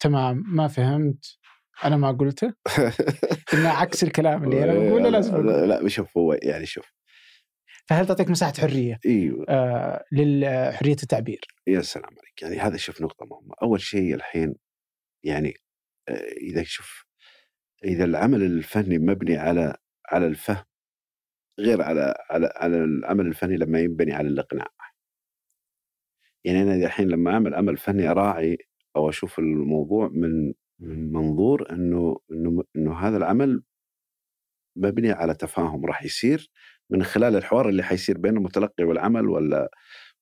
تمام 0.00 0.44
ما 0.46 0.68
فهمت. 0.68 1.38
أنا 1.84 1.96
ما 1.96 2.12
قلته 2.12 2.54
إنه 3.54 3.68
عكس 3.68 4.04
الكلام 4.04 4.44
اللي 4.44 4.64
أنا 4.64 4.74
بقوله 4.74 5.08
لازم. 5.08 5.46
لا, 5.46 5.66
لا 5.66 5.88
شوف 5.88 6.18
هو 6.18 6.32
يعني 6.32 6.66
شوف. 6.66 6.92
فهل 7.86 8.06
تعطيك 8.06 8.30
مساحة 8.30 8.52
حرية 8.52 8.98
إيوه. 9.06 9.46
آه 9.48 10.04
لحريه 10.12 10.96
التعبير؟ 11.02 11.40
يا 11.66 11.80
سلام 11.80 12.06
عليك. 12.06 12.42
يعني 12.42 12.56
هذا 12.58 12.76
شوف 12.76 13.02
نقطة 13.02 13.26
مهمة. 13.26 13.54
أول 13.62 13.80
شيء 13.80 14.14
الحين 14.14 14.54
يعني 15.24 15.54
آه، 16.08 16.32
إذا 16.40 16.62
شوف 16.62 17.04
إذا 17.84 18.04
العمل 18.04 18.42
الفني 18.42 18.98
مبني 18.98 19.36
على 19.36 19.76
على 20.10 20.26
الفهم 20.26 20.64
غير 21.60 21.82
على 21.82 22.14
على 22.30 22.52
على 22.56 22.76
العمل 22.76 23.26
الفني 23.26 23.56
لما 23.56 23.80
ينبني 23.80 24.12
على 24.12 24.28
الإقناع. 24.28 24.66
يعني 26.44 26.62
أنا 26.62 26.74
الحين 26.74 27.08
لما 27.08 27.30
أعمل 27.32 27.54
عمل 27.54 27.76
فني 27.76 28.08
أراعي 28.08 28.58
أو 28.96 29.08
أشوف 29.08 29.38
الموضوع 29.38 30.08
من 30.08 30.54
من 30.80 31.12
منظور 31.12 31.70
إنه 31.72 32.16
إنه 32.32 32.64
إنه 32.76 32.94
هذا 32.98 33.16
العمل 33.16 33.62
مبنيه 34.76 35.14
على 35.14 35.34
تفاهم 35.34 35.86
راح 35.86 36.02
يصير 36.04 36.50
من 36.90 37.02
خلال 37.04 37.36
الحوار 37.36 37.68
اللي 37.68 37.82
حيصير 37.82 38.18
بين 38.18 38.36
المتلقي 38.36 38.84
والعمل 38.84 39.28
ولا 39.28 39.70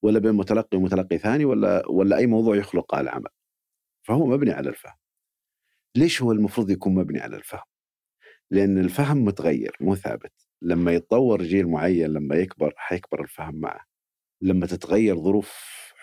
ولا 0.02 0.18
بين 0.18 0.32
متلقي 0.34 0.78
ومتلقي 0.78 1.18
ثاني 1.18 1.44
ولا 1.44 1.88
ولا 1.90 2.16
أي 2.16 2.26
موضوع 2.26 2.56
يخلق 2.56 2.94
على 2.94 3.04
العمل. 3.10 3.30
فهو 4.08 4.26
مبني 4.26 4.52
على 4.52 4.68
الفهم. 4.70 4.94
ليش 5.96 6.22
هو 6.22 6.32
المفروض 6.32 6.70
يكون 6.70 6.94
مبني 6.94 7.20
على 7.20 7.36
الفهم؟ 7.36 7.62
لأن 8.50 8.78
الفهم 8.78 9.24
متغير 9.24 9.76
مو 9.80 9.94
ثابت. 9.96 10.32
لما 10.62 10.92
يتطور 10.92 11.42
جيل 11.42 11.66
معين 11.68 12.10
لما 12.10 12.36
يكبر 12.36 12.74
حيكبر 12.76 13.22
الفهم 13.22 13.54
معه. 13.56 13.80
لما 14.42 14.66
تتغير 14.66 15.16
ظروف 15.18 15.52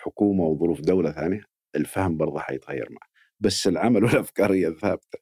حكومة 0.02 0.44
وظروف 0.44 0.80
دولة 0.80 1.12
ثانية 1.12 1.44
الفهم 1.76 2.16
برضه 2.16 2.38
حيتغير 2.40 2.88
معه. 2.90 3.08
بس 3.40 3.66
العمل 3.68 4.04
والأفكار 4.04 4.52
هي 4.54 4.74
ثابتة. 4.74 5.18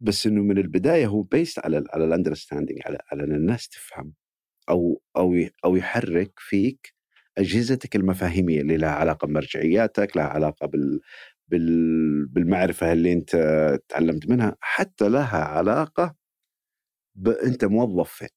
بس 0.00 0.26
إنه 0.26 0.42
من 0.42 0.58
البداية 0.58 1.06
هو 1.06 1.22
based 1.22 1.58
على 1.58 1.84
على 1.94 2.04
ال 2.04 2.09
understanding 2.09 2.80
على 2.86 2.98
على 3.12 3.24
إن 3.24 3.32
الناس 3.34 3.68
تفهم 3.68 4.14
أو 4.70 5.02
أو 5.16 5.34
أو 5.64 5.76
يحرك 5.76 6.32
فيك 6.38 6.94
أجهزتك 7.38 7.96
المفاهيمية 7.96 8.60
اللي 8.60 8.76
لها 8.76 8.90
علاقة 8.90 9.26
بمرجعياتك، 9.26 10.16
لها 10.16 10.24
علاقة 10.26 10.66
بال 10.68 11.00
بال 11.48 12.26
بالمعرفة 12.26 12.92
اللي 12.92 13.12
أنت 13.12 13.36
تعلمت 13.88 14.28
منها، 14.30 14.56
حتى 14.60 15.08
لها 15.08 15.38
علاقة 15.44 16.16
بانت 17.16 17.64
موظف 17.64 18.10
فين. 18.12 18.28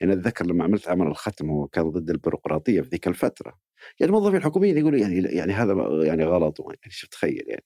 يعني 0.00 0.12
أتذكر 0.12 0.46
لما 0.46 0.64
عملت 0.64 0.88
عمل 0.88 1.06
الختم 1.06 1.50
هو 1.50 1.66
كان 1.68 1.90
ضد 1.90 2.10
البيروقراطية 2.10 2.80
في 2.80 2.88
ذيك 2.88 3.08
الفترة. 3.08 3.58
يعني 4.00 4.12
الموظفين 4.12 4.36
الحكوميين 4.36 4.78
يقولوا 4.78 4.98
يعني 4.98 5.22
يعني 5.22 5.52
هذا 5.52 5.74
يعني 6.04 6.24
غلط 6.24 6.60
يعني 6.60 6.78
شو 6.90 7.06
تخيل 7.06 7.44
يعني. 7.46 7.64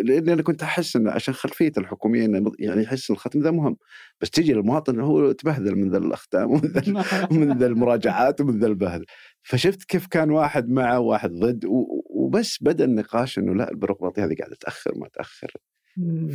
لأن 0.00 0.28
أنا 0.28 0.42
كنت 0.42 0.62
أحس 0.62 0.96
انه 0.96 1.10
عشان 1.10 1.34
خلفية 1.34 1.72
الحكوميين 1.78 2.52
يعني 2.58 2.82
يحس 2.82 3.10
الختم 3.10 3.40
ذا 3.40 3.50
مهم. 3.50 3.76
بس 4.20 4.30
تجي 4.30 4.52
للمواطن 4.52 5.00
هو 5.00 5.32
تبهذل 5.32 5.76
من 5.76 5.90
ذا 5.90 5.98
الأختام 5.98 6.50
ومن 6.50 6.60
ذا 6.60 7.28
من 7.30 7.58
ذا 7.58 7.66
المراجعات 7.66 8.40
ومن 8.40 8.58
ذا 8.58 8.66
البهذل. 8.66 9.04
فشفت 9.42 9.84
كيف 9.84 10.06
كان 10.06 10.30
واحد 10.30 10.68
معه 10.68 11.00
وواحد 11.00 11.30
ضد 11.30 11.64
وبس 12.10 12.58
بدأ 12.62 12.84
النقاش 12.84 13.38
إنه 13.38 13.54
لا 13.54 13.70
البيروقراطية 13.70 14.24
هذه 14.24 14.34
قاعدة 14.38 14.56
تأخر 14.60 14.92
ما 14.98 15.08
تأخر. 15.08 15.52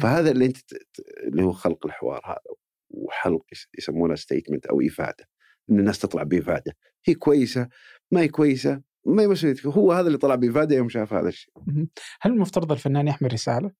فهذا 0.02 0.32
اللي 0.32 0.46
أنت 0.46 0.58
اللي 1.28 1.44
هو 1.44 1.52
خلق 1.52 1.86
الحوار 1.86 2.22
هذا 2.26 2.56
وخلق 2.90 3.46
يسمونه 3.78 4.16
statement 4.16 4.66
أو 4.66 4.82
إفادة. 4.82 5.26
إن 5.72 5.80
الناس 5.80 6.00
تطلع 6.00 6.24
بإفادة. 6.24 6.74
هي 7.06 7.14
كويسة؟ 7.14 7.70
ما 8.12 8.22
هي 8.22 8.28
كويسة؟ 8.28 8.82
ما 9.06 9.28
مسؤوليتك 9.28 9.66
هو 9.66 9.92
هذا 9.92 10.08
اللي 10.08 10.18
طلع 10.18 10.36
بإفادة 10.36 10.76
يوم 10.76 10.90
شاف 10.90 11.14
هذا 11.14 11.30
الشيء 11.30 11.54
هل 12.22 12.32
المفترض 12.32 12.72
الفنان 12.72 13.08
يحمل 13.08 13.34
رسالة؟ 13.34 13.72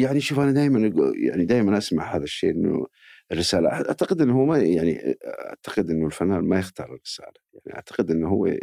يعني 0.00 0.20
شوف 0.20 0.40
أنا 0.40 0.52
دائما 0.52 0.92
يعني 1.14 1.44
دائما 1.44 1.78
أسمع 1.78 2.16
هذا 2.16 2.24
الشيء 2.24 2.50
إنه 2.50 2.86
الرسالة 3.32 3.68
أعتقد 3.68 4.20
إنه 4.20 4.34
هو 4.34 4.46
ما 4.46 4.58
يعني 4.58 5.16
أعتقد 5.48 5.90
إنه 5.90 6.06
الفنان 6.06 6.40
ما 6.44 6.58
يختار 6.58 6.94
الرسالة 6.94 7.40
يعني 7.54 7.76
أعتقد 7.76 8.10
إنه 8.10 8.28
هو 8.28 8.56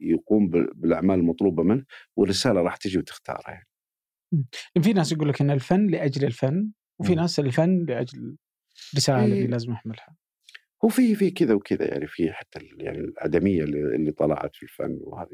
يقوم 0.00 0.48
بالأعمال 0.48 1.18
المطلوبة 1.18 1.62
منه 1.62 1.84
والرسالة 2.16 2.60
راح 2.60 2.76
تجي 2.76 2.98
وتختارها 2.98 3.50
يعني. 3.50 3.68
في 4.82 4.92
ناس 4.92 5.12
يقول 5.12 5.28
لك 5.28 5.40
إن 5.40 5.50
الفن 5.50 5.86
لأجل 5.86 6.24
الفن 6.24 6.70
وفي 7.00 7.14
ناس 7.14 7.40
الفن 7.40 7.84
لأجل 7.88 8.36
الرسالة 8.92 9.24
اللي 9.24 9.36
إيه. 9.36 9.46
لازم 9.46 9.72
يحملها. 9.72 10.16
هو 10.84 10.88
في 10.88 11.30
كذا 11.30 11.54
وكذا 11.54 11.88
يعني 11.88 12.06
في 12.06 12.32
حتى 12.32 12.60
يعني 12.78 12.98
الأدمية 12.98 13.64
اللي, 13.64 13.80
اللي 13.96 14.12
طلعت 14.12 14.56
في 14.56 14.62
الفن 14.62 14.98
وهذه 15.00 15.28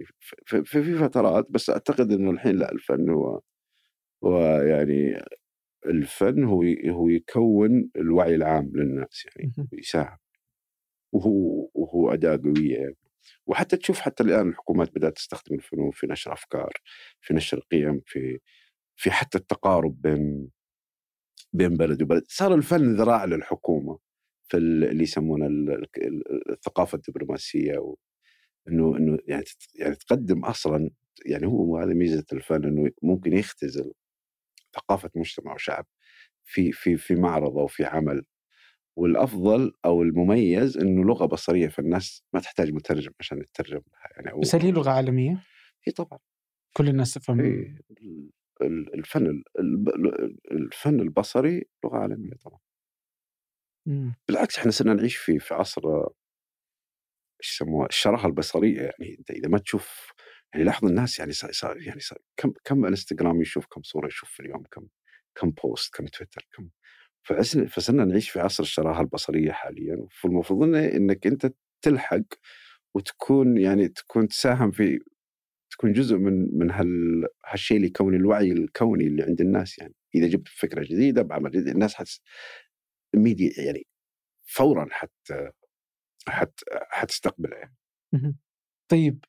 في, 0.47 0.65
في, 0.65 0.83
في 0.83 0.95
فترات 0.95 1.47
بس 1.51 1.71
أعتقد 1.71 2.13
إنه 2.13 2.31
الحين 2.31 2.57
لا 2.57 2.73
الفن 2.73 3.11
هو 3.11 3.41
هو 4.25 4.41
يعني 4.63 5.23
الفن 5.87 6.45
هو 6.45 6.65
هو 6.89 7.09
يكون 7.09 7.91
الوعي 7.97 8.35
العام 8.35 8.73
للناس 8.75 9.27
يعني 9.37 9.53
يساهم. 9.73 10.19
وهو 11.13 11.71
وهو 11.75 12.13
أداة 12.13 12.41
قوية. 12.45 12.77
يعني. 12.79 12.97
وحتى 13.47 13.77
تشوف 13.77 14.01
حتى 14.01 14.23
الآن 14.23 14.49
الحكومات 14.49 14.91
بدأت 14.95 15.17
تستخدم 15.17 15.55
الفنون 15.57 15.91
في 15.91 16.07
نشر 16.07 16.33
أفكار 16.33 16.73
في 17.21 17.35
نشر 17.35 17.61
قيم 17.73 18.03
في 18.07 18.39
في 18.97 19.11
حتى 19.11 19.39
التقارب 19.39 20.03
بين 20.03 20.51
بين 21.53 21.77
بلد 21.77 22.03
وبلد. 22.03 22.25
صار 22.29 22.55
الفن 22.55 22.97
ذراع 22.97 23.25
للحكومة. 23.25 23.99
في 24.51 24.57
اللي 24.57 25.03
يسمونه 25.03 25.47
الثقافة 26.53 26.97
الدبلوماسية 26.97 27.79
و 27.79 27.97
إنه 28.69 28.97
إنه 28.97 29.19
يعني 29.27 29.45
يعني 29.75 29.95
تقدم 29.95 30.45
أصلا 30.45 30.91
يعني 31.27 31.47
هو 31.47 31.79
هذه 31.79 31.95
ميزة 31.95 32.25
الفن 32.33 32.65
إنه 32.65 32.91
ممكن 33.03 33.33
يختزل 33.33 33.93
ثقافة 34.75 35.11
مجتمع 35.17 35.55
وشعب 35.55 35.87
في 36.45 36.73
في 36.73 36.97
في 36.97 37.15
معرض 37.15 37.59
أو 37.59 37.67
في 37.67 37.85
عمل. 37.85 38.25
والأفضل 38.97 39.73
أو 39.85 40.03
المميز 40.03 40.79
إنه 40.79 41.05
لغة 41.05 41.27
بصرية 41.27 41.69
فالناس 41.69 42.25
ما 42.33 42.41
تحتاج 42.41 42.73
مترجم 42.73 43.13
عشان 43.21 43.43
تترجم 43.53 43.81
لها 43.93 44.25
يعني 44.25 44.41
بس 44.41 44.55
هل 44.55 44.63
هي 44.63 44.71
لغة 44.71 44.91
عالمية؟ 44.91 45.45
إي 45.89 45.93
طبعا. 45.93 46.19
كل 46.77 46.89
الناس 46.89 47.15
تفهم 47.15 47.41
الفن 48.95 49.43
الفن 50.53 51.01
البصري 51.01 51.65
لغة 51.85 51.97
عالمية 51.97 52.33
طبعا. 52.45 52.59
إمم. 53.91 54.15
بالعكس 54.29 54.59
إحنا 54.59 54.71
صرنا 54.71 54.95
نعيش 54.95 55.17
في 55.17 55.39
في 55.39 55.55
عصر 55.55 55.83
إيش 57.41 57.55
يسموها 57.55 57.87
الشراهة 57.89 58.27
البصرية. 58.27 58.81
يعني 58.81 59.17
أنت 59.19 59.31
إذا 59.31 59.49
ما 59.49 59.59
تشوف 59.59 60.13
يعني 60.55 60.65
لاحظ 60.65 60.85
الناس 60.85 61.19
يعني 61.19 61.33
صار 61.33 61.83
يعني 61.83 62.01
صار 62.01 62.19
كم 62.37 62.53
كم 62.65 62.87
إنستغرام 62.87 63.41
يشوف 63.43 63.67
كم 63.67 63.83
صورة 63.83 64.07
يشوف 64.07 64.31
في 64.31 64.41
اليوم 64.41 64.63
كم 64.71 64.87
كم 65.35 65.51
بوست 65.51 65.95
كم 65.95 66.07
تويتر 66.07 66.49
كم. 66.53 66.69
فصرنا 67.69 68.05
نعيش 68.05 68.31
في 68.31 68.41
عصر 68.41 68.63
الشراهة 68.63 69.01
البصرية 69.01 69.53
حاليا. 69.53 70.07
فالمفروض 70.11 70.63
إنك 70.75 71.27
أنت 71.27 71.53
تلحق 71.83 72.23
وتكون 72.95 73.59
يعني 73.59 73.89
تكون 73.89 74.29
تساهم 74.29 74.71
في 74.71 75.01
تكون 75.71 75.93
جزء 75.93 76.17
من 76.17 76.59
من 76.59 76.71
هال 76.71 77.27
هالشيء 77.47 77.77
اللي 77.77 77.89
يكون 77.89 78.15
الوعي 78.15 78.53
الكوني 78.53 79.07
اللي 79.07 79.23
عند 79.23 79.41
الناس 79.41 79.79
يعني. 79.79 79.95
إذا 80.15 80.27
جبت 80.27 80.49
فكرة 80.49 80.83
جديدة 80.85 81.23
بعمل 81.23 81.51
جديد 81.51 81.69
الناس 81.69 81.95
حتس 81.95 82.23
ميديا 83.15 83.51
يعني 83.65 83.87
فورا 84.47 84.89
حت 84.91 85.33
حت 86.29 86.61
حتستقبله 86.91 87.57
يعني. 87.57 87.77
طيب 88.91 89.25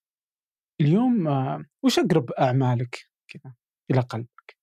اليوم 0.82 1.28
آه، 1.28 1.66
وش 1.84 2.00
أقرب 2.00 2.32
أعمالك 2.32 3.10
كذا 3.28 3.56
إلى 3.92 4.02
قلبك؟ 4.02 4.58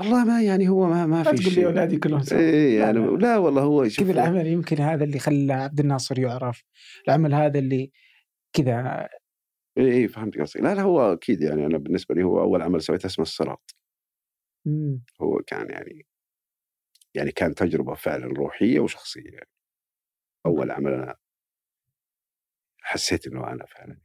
والله 0.00 0.24
ما 0.24 0.42
يعني 0.42 0.68
هو 0.68 0.86
ما 0.86 1.06
ما 1.06 1.22
في 1.22 1.36
شيء 1.36 1.42
تقول 1.42 1.54
لي 1.54 1.66
أولادي 1.66 1.98
كلهم 1.98 2.22
سوا. 2.22 2.38
إيه 2.38 2.80
يعني 2.80 2.98
لا, 2.98 3.16
لا 3.16 3.36
والله 3.36 3.62
هو 3.62 3.88
كذا 3.98 4.12
العمل 4.12 4.46
يمكن 4.46 4.76
هذا 4.76 5.04
اللي 5.04 5.18
خلى 5.18 5.52
عبد 5.52 5.80
الناصر 5.80 6.18
يعرف. 6.18 6.64
العمل 7.08 7.34
هذا 7.34 7.58
اللي 7.58 7.92
كذا 8.52 9.08
اي 9.78 9.92
اي 9.92 10.08
فهمت 10.08 10.38
قصدي 10.38 10.62
لا 10.62 10.74
لا 10.74 10.82
هو 10.82 11.12
أكيد 11.12 11.42
يعني 11.42 11.66
أنا 11.66 11.78
بالنسبة 11.78 12.14
لي 12.14 12.22
هو 12.22 12.40
أول 12.40 12.62
عمل 12.62 12.82
سويته 12.82 13.06
اسمه 13.06 13.22
الصراط. 13.22 13.74
هو 15.20 15.42
كان 15.46 15.70
يعني 15.70 16.06
يعني 17.16 17.32
كان 17.32 17.54
تجربة 17.54 17.94
فعلا 17.94 18.26
روحية 18.26 18.80
وشخصية 18.80 19.30
يعني. 19.30 19.48
أول 20.46 20.70
عمل 20.70 20.92
أنا 20.92 21.16
حسيت 22.82 23.26
إنه 23.26 23.52
أنا 23.52 23.66
فعلا. 23.66 23.98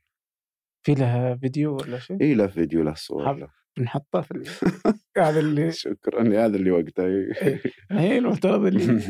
في 0.84 0.94
له 0.94 1.36
فيديو 1.36 1.76
ولا 1.76 2.00
شيء؟ 2.00 2.22
اي 2.22 2.34
له 2.34 2.48
فيديو 2.48 2.84
له 2.84 2.94
صور 2.94 3.50
نحطه 3.80 4.22
في 4.22 4.34
هذا 5.18 5.40
اللي 5.40 5.72
شكرا 5.72 6.46
هذا 6.46 6.58
اللي 6.58 6.72
وقته 6.72 7.06
اي 7.06 7.32
إيه، 7.92 8.18
المفترض 8.18 8.66
اللي 8.66 8.84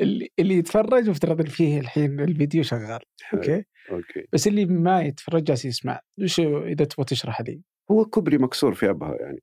اللي 0.00 0.28
اللي 0.38 0.54
يتفرج 0.54 1.10
مفترض 1.10 1.48
فيه 1.48 1.80
الحين 1.80 2.20
الفيديو 2.20 2.62
شغال 2.62 3.00
okay؟ 3.34 3.64
okay. 3.90 4.26
بس 4.32 4.46
اللي 4.46 4.66
ما 4.66 5.02
يتفرج 5.02 5.44
جالس 5.44 5.64
يسمع. 5.64 6.00
وش 6.22 6.40
إذا 6.40 6.84
تبغى 6.84 7.04
تشرح 7.04 7.40
لي؟ 7.40 7.62
هو 7.90 8.04
كوبري 8.04 8.38
مكسور 8.38 8.74
في 8.74 8.90
أبها 8.90 9.16
يعني. 9.20 9.42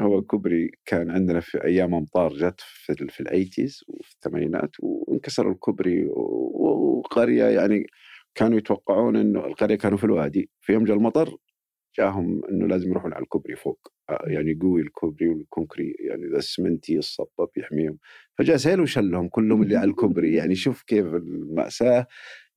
هو 0.00 0.22
كوبري 0.22 0.70
كان 0.86 1.10
عندنا 1.10 1.40
في 1.40 1.64
أيام 1.64 1.94
أمطار 1.94 2.32
جت 2.34 2.60
في, 2.60 2.94
في 3.08 3.20
ال 3.20 3.27
eighties 3.27 3.84
وفي 3.88 4.12
الثمانينات 4.12 4.70
وانكسر 4.80 5.50
الكوبري 5.50 6.06
وقرية 6.06 7.44
يعني 7.44 7.86
كانوا 8.34 8.58
يتوقعون 8.58 9.16
إنه 9.16 9.46
القرية 9.46 9.76
كانوا 9.76 9.98
في 9.98 10.04
الوادي. 10.04 10.50
في 10.60 10.72
يوم 10.72 10.84
جاء 10.84 10.96
المطر 10.96 11.36
جاهم 11.98 12.42
إنه 12.50 12.66
لازم 12.66 12.90
يروحون 12.90 13.12
على 13.14 13.22
الكوبري 13.22 13.56
فوق 13.56 13.88
آه، 14.10 14.24
يعني 14.26 14.58
قوي 14.62 14.80
الكوبري 14.82 15.28
وال 15.28 15.42
concrete 15.42 15.96
يعني 16.00 16.26
ذا 16.26 16.38
السمنتي 16.38 16.98
الصبب 16.98 17.48
يحميهم. 17.56 17.98
فجاء 18.38 18.56
سيل 18.56 18.80
وشلهم 18.80 19.28
كلهم 19.28 19.62
اللي 19.62 19.76
على 19.76 19.90
الكوبري. 19.90 20.34
يعني 20.34 20.54
شوف 20.54 20.82
كيف 20.82 21.06
المأساة 21.06 22.06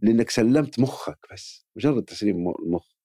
لأنك 0.01 0.29
سلمت 0.29 0.79
مخك 0.79 1.19
بس 1.33 1.67
مجرد 1.77 2.03
تسليم 2.03 2.35
المخ 2.59 2.96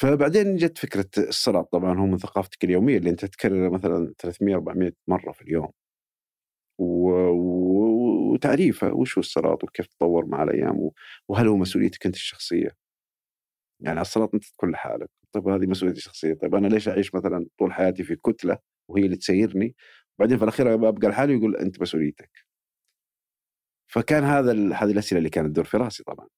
فبعدين 0.00 0.56
جت 0.56 0.78
فكرة 0.78 1.06
الصراط 1.18 1.72
طبعا 1.72 1.98
هو 1.98 2.06
من 2.06 2.18
ثقافتك 2.18 2.64
اليومية 2.64 2.96
اللي 2.98 3.10
أنت 3.10 3.24
تكرر 3.24 3.70
مثلا 3.70 4.14
300 4.18 4.54
400 4.54 4.92
مرة 5.08 5.32
في 5.32 5.42
اليوم. 5.42 5.68
و... 6.78 7.10
و... 7.10 8.32
وتعريفه 8.32 8.92
وش 8.94 9.18
هو 9.18 9.20
الصراط 9.20 9.64
وكيف 9.64 9.86
تطور 9.86 10.26
مع 10.26 10.42
الأيام 10.42 10.90
وهل 11.28 11.48
هو 11.48 11.56
مسؤوليتك 11.56 12.06
أنت 12.06 12.14
الشخصية؟ 12.14 12.70
يعني 13.80 14.00
الصراط 14.00 14.34
أنت 14.34 14.44
تكون 14.44 14.70
لحالك، 14.70 15.10
طيب 15.32 15.48
هذه 15.48 15.66
مسؤوليتي 15.66 15.98
الشخصية، 15.98 16.34
طيب 16.34 16.54
أنا 16.54 16.66
ليش 16.68 16.88
أعيش 16.88 17.14
مثلا 17.14 17.46
طول 17.58 17.72
حياتي 17.72 18.04
في 18.04 18.16
كتلة 18.16 18.58
وهي 18.88 19.04
اللي 19.06 19.16
تسيرني؟ 19.16 19.74
بعدين 20.18 20.38
في 20.38 20.44
الأخير 20.44 20.74
أبقى 20.88 21.08
لحالي 21.10 21.34
ويقول 21.34 21.56
أنت 21.56 21.80
مسؤوليتك. 21.82 22.30
فكان 23.92 24.24
هذا 24.24 24.52
ال- 24.52 24.74
هذه 24.74 24.90
الأسئلة 24.92 25.18
اللي 25.18 25.30
كانت 25.30 25.48
تدور 25.48 25.64
في 25.64 25.76
رأسي 25.76 26.04
طبعا. 26.04 26.28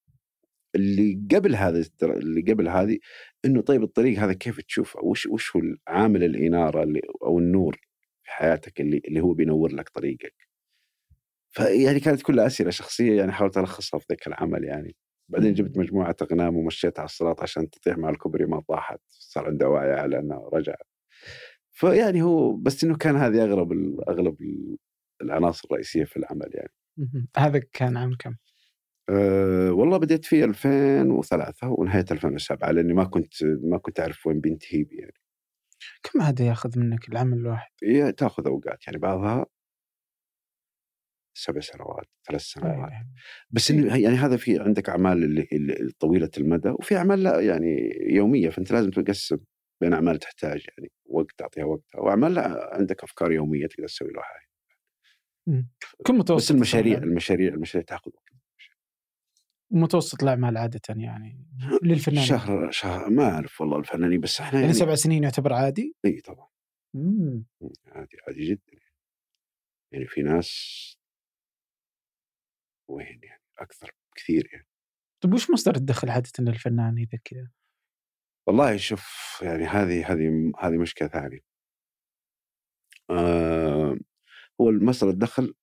اللي 0.74 1.26
قبل 1.34 1.56
هذا 1.56 1.84
اللي 2.02 2.40
قبل 2.52 2.68
هذه 2.68 2.98
إنه 3.44 3.60
طيب 3.62 3.82
الطريق 3.82 4.18
هذا 4.18 4.32
كيف 4.32 4.60
تشوفه؟ 4.60 5.00
وش 5.04 5.26
وش 5.26 5.56
هو 5.56 5.62
عامل 5.88 6.24
الإنارة 6.24 6.82
اللي 6.82 7.00
أو 7.22 7.38
النور 7.38 7.76
في 8.22 8.30
حياتك 8.32 8.80
اللي 8.80 9.02
اللي 9.08 9.20
هو 9.20 9.34
بينور 9.34 9.72
لك 9.72 9.88
طريقك. 9.88 10.34
فيعني 11.50 12.00
كانت 12.00 12.22
كلها 12.22 12.46
أسئلة 12.46 12.70
شخصية 12.70 13.16
يعني 13.18 13.32
حاولت 13.32 13.58
ألخصها 13.58 13.98
في 14.00 14.06
ذاك 14.10 14.26
العمل 14.26 14.64
يعني. 14.64 14.96
بعدين 15.28 15.54
جبت 15.54 15.78
مجموعة 15.78 16.16
أغنام 16.22 16.56
ومشيتها 16.56 17.00
على 17.00 17.08
الصراط 17.08 17.42
عشان 17.42 17.70
تطيح 17.70 17.98
مع 17.98 18.10
الكوبري 18.10 18.46
ما 18.46 18.60
طاحت 18.68 19.00
صار 19.08 19.46
عندها 19.46 19.68
وعي 19.68 19.92
على 19.92 20.18
إنها 20.18 20.48
رجعت. 20.52 20.86
فيعني 21.70 22.22
هو 22.22 22.56
بس 22.56 22.84
إنه 22.84 22.96
كان 22.96 23.16
هذه 23.16 23.42
اغلب 23.44 23.72
أغلب 24.08 24.42
ال- 24.42 24.76
العناصر 25.22 25.68
الرئيسية 25.70 26.04
في 26.04 26.16
العمل 26.16 26.50
يعني. 26.54 26.72
هذا 27.36 27.58
كان 27.72 27.96
عام 27.96 28.14
كم؟ 28.18 28.34
أه 29.08 29.72
والله 29.72 29.98
بديت 29.98 30.24
في 30.24 30.44
2003 30.44 31.68
ونهاية 31.68 32.04
2007 32.10 32.70
لأني 32.70 32.92
ما 32.94 33.04
كنت 33.04 33.44
ما 33.44 33.78
كنت 33.78 34.00
أعرف 34.00 34.26
وين 34.26 34.40
بينتهي 34.40 34.84
بي 34.84 34.96
يعني. 34.96 35.14
كم 36.02 36.20
هذا 36.20 36.44
ياخذ 36.44 36.78
منك 36.78 37.08
العمل 37.08 37.38
الواحد؟ 37.38 37.70
هي 37.84 38.12
تأخذ 38.12 38.46
أوقات 38.46 38.86
يعني 38.86 38.98
بعضها 38.98 39.46
سبع 41.34 41.60
سنوات 41.60 42.06
ثلاث 42.28 42.40
سنوات. 42.40 42.90
بس 43.50 43.70
إنه 43.70 43.96
يعني 43.96 44.16
هذا 44.16 44.36
في 44.36 44.60
عندك 44.60 44.88
أعمال 44.88 45.24
اللي 45.52 45.92
طويلة 45.98 46.30
المدى 46.38 46.68
وفي 46.68 46.96
أعمال 46.96 47.22
لا 47.22 47.40
يعني 47.40 47.98
يومية 48.00 48.50
فأنت 48.50 48.72
لازم 48.72 48.90
تقسم 48.90 49.38
بين 49.80 49.92
أعمال 49.92 50.18
تحتاج 50.18 50.66
يعني 50.68 50.90
وقت 51.04 51.32
تعطيها 51.38 51.64
وقتها 51.64 52.00
وأعمال 52.00 52.34
لا 52.34 52.74
عندك 52.74 53.04
أفكار 53.04 53.32
يومية 53.32 53.66
تقدر 53.66 53.86
تسوي 53.86 54.10
لها. 54.12 54.24
كم 56.04 56.18
متوسط 56.18 56.44
بس 56.44 56.50
المشاريع؟ 56.50 56.98
المشاريع 56.98 57.54
المشاريع 57.54 57.84
تأخذ 57.84 58.10
وقت. 58.14 58.31
متوسط 59.72 60.22
الاعمال 60.22 60.56
عادة 60.56 60.80
يعني 60.88 61.46
للفنان 61.82 62.24
شهر 62.24 62.70
شهر 62.70 63.10
ما 63.10 63.30
أعرف 63.30 63.60
والله 63.60 63.78
الفنانين 63.78 64.20
بس 64.20 64.40
إحنا 64.40 64.52
يعني 64.52 64.62
يعني 64.62 64.72
سبع 64.78 64.94
سنين 64.94 65.22
يعتبر 65.24 65.52
عادي؟ 65.52 65.96
إي 66.04 66.20
طبعا. 66.20 66.48
مم. 66.94 67.44
عادي 67.86 68.16
عادي 68.28 68.44
جدا. 68.48 68.82
يعني 69.92 70.06
في 70.06 70.22
ناس 70.22 70.52
وين 72.88 73.20
يعني؟ 73.22 73.42
أكثر 73.58 73.90
بكثير 74.12 74.48
يعني. 74.52 74.66
طيب 75.20 75.34
وش 75.34 75.50
مصدر 75.50 75.76
الدخل 75.76 76.10
عادة 76.10 76.30
للفنان 76.38 76.98
إذا 76.98 77.18
كذا؟ 77.24 77.50
والله 78.46 78.76
شوف 78.76 79.38
يعني 79.42 79.64
هذه 79.64 80.12
هذه 80.12 80.52
هذه 80.58 80.78
مشكلة 80.78 81.08
ثانية. 81.08 81.40
آه 83.10 83.98
هو 84.60 84.68
المصدر 84.68 85.10
الدخل 85.10 85.54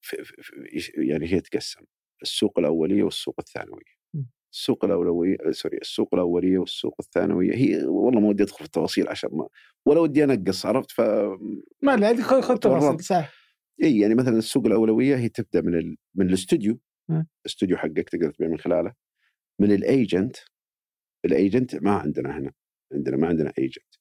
في 0.00 0.24
في 0.24 0.42
في 0.42 1.08
يعني 1.08 1.32
هي 1.32 1.40
تقسم. 1.40 1.84
السوق 2.22 2.58
الأولية 2.58 3.02
والسوق 3.02 3.34
الثانوية. 3.38 3.96
م. 4.14 4.22
السوق 4.52 4.84
الأولوية 4.84 5.36
sorry 5.50 5.78
السوق 5.78 6.14
الأولية 6.14 6.58
والسوق 6.58 6.94
الثانوية 7.00 7.54
هي 7.54 7.84
والله 7.84 8.20
ما 8.20 8.28
ودي 8.28 8.42
أدخل 8.42 8.58
في 8.58 8.64
التفاصيل 8.64 9.08
عشان 9.08 9.30
ما 9.32 9.48
ولا 9.86 10.00
ودي 10.00 10.24
أنقص 10.24 10.66
عرفت؟ 10.66 10.90
ف 10.90 11.00
ما 11.82 11.96
لا 11.96 12.16
خذ 12.22 12.40
خذ 12.40 12.56
تفاصيل. 12.56 13.00
صح. 13.04 13.32
إي 13.82 13.98
يعني 13.98 14.14
مثلا 14.14 14.38
السوق 14.38 14.66
الأولوية 14.66 15.16
هي 15.16 15.28
تبدأ 15.28 15.60
من 15.60 15.74
ال... 15.74 15.96
من 16.14 16.28
الاستوديو. 16.28 16.78
م. 17.08 17.22
الاستوديو 17.46 17.76
حقك 17.76 18.08
تقدر 18.08 18.30
تبيع 18.30 18.48
من 18.48 18.58
خلاله. 18.58 18.92
من 19.60 19.72
ال 19.72 19.83
agent 19.83 20.36
ال 21.24 21.32
agent 21.32 21.74
ما 21.76 21.90
عندنا 21.90 22.38
هنا 22.38 22.52
عندنا 22.92 23.16
ما 23.16 23.26
عندنا 23.26 23.52
agent 23.58 23.94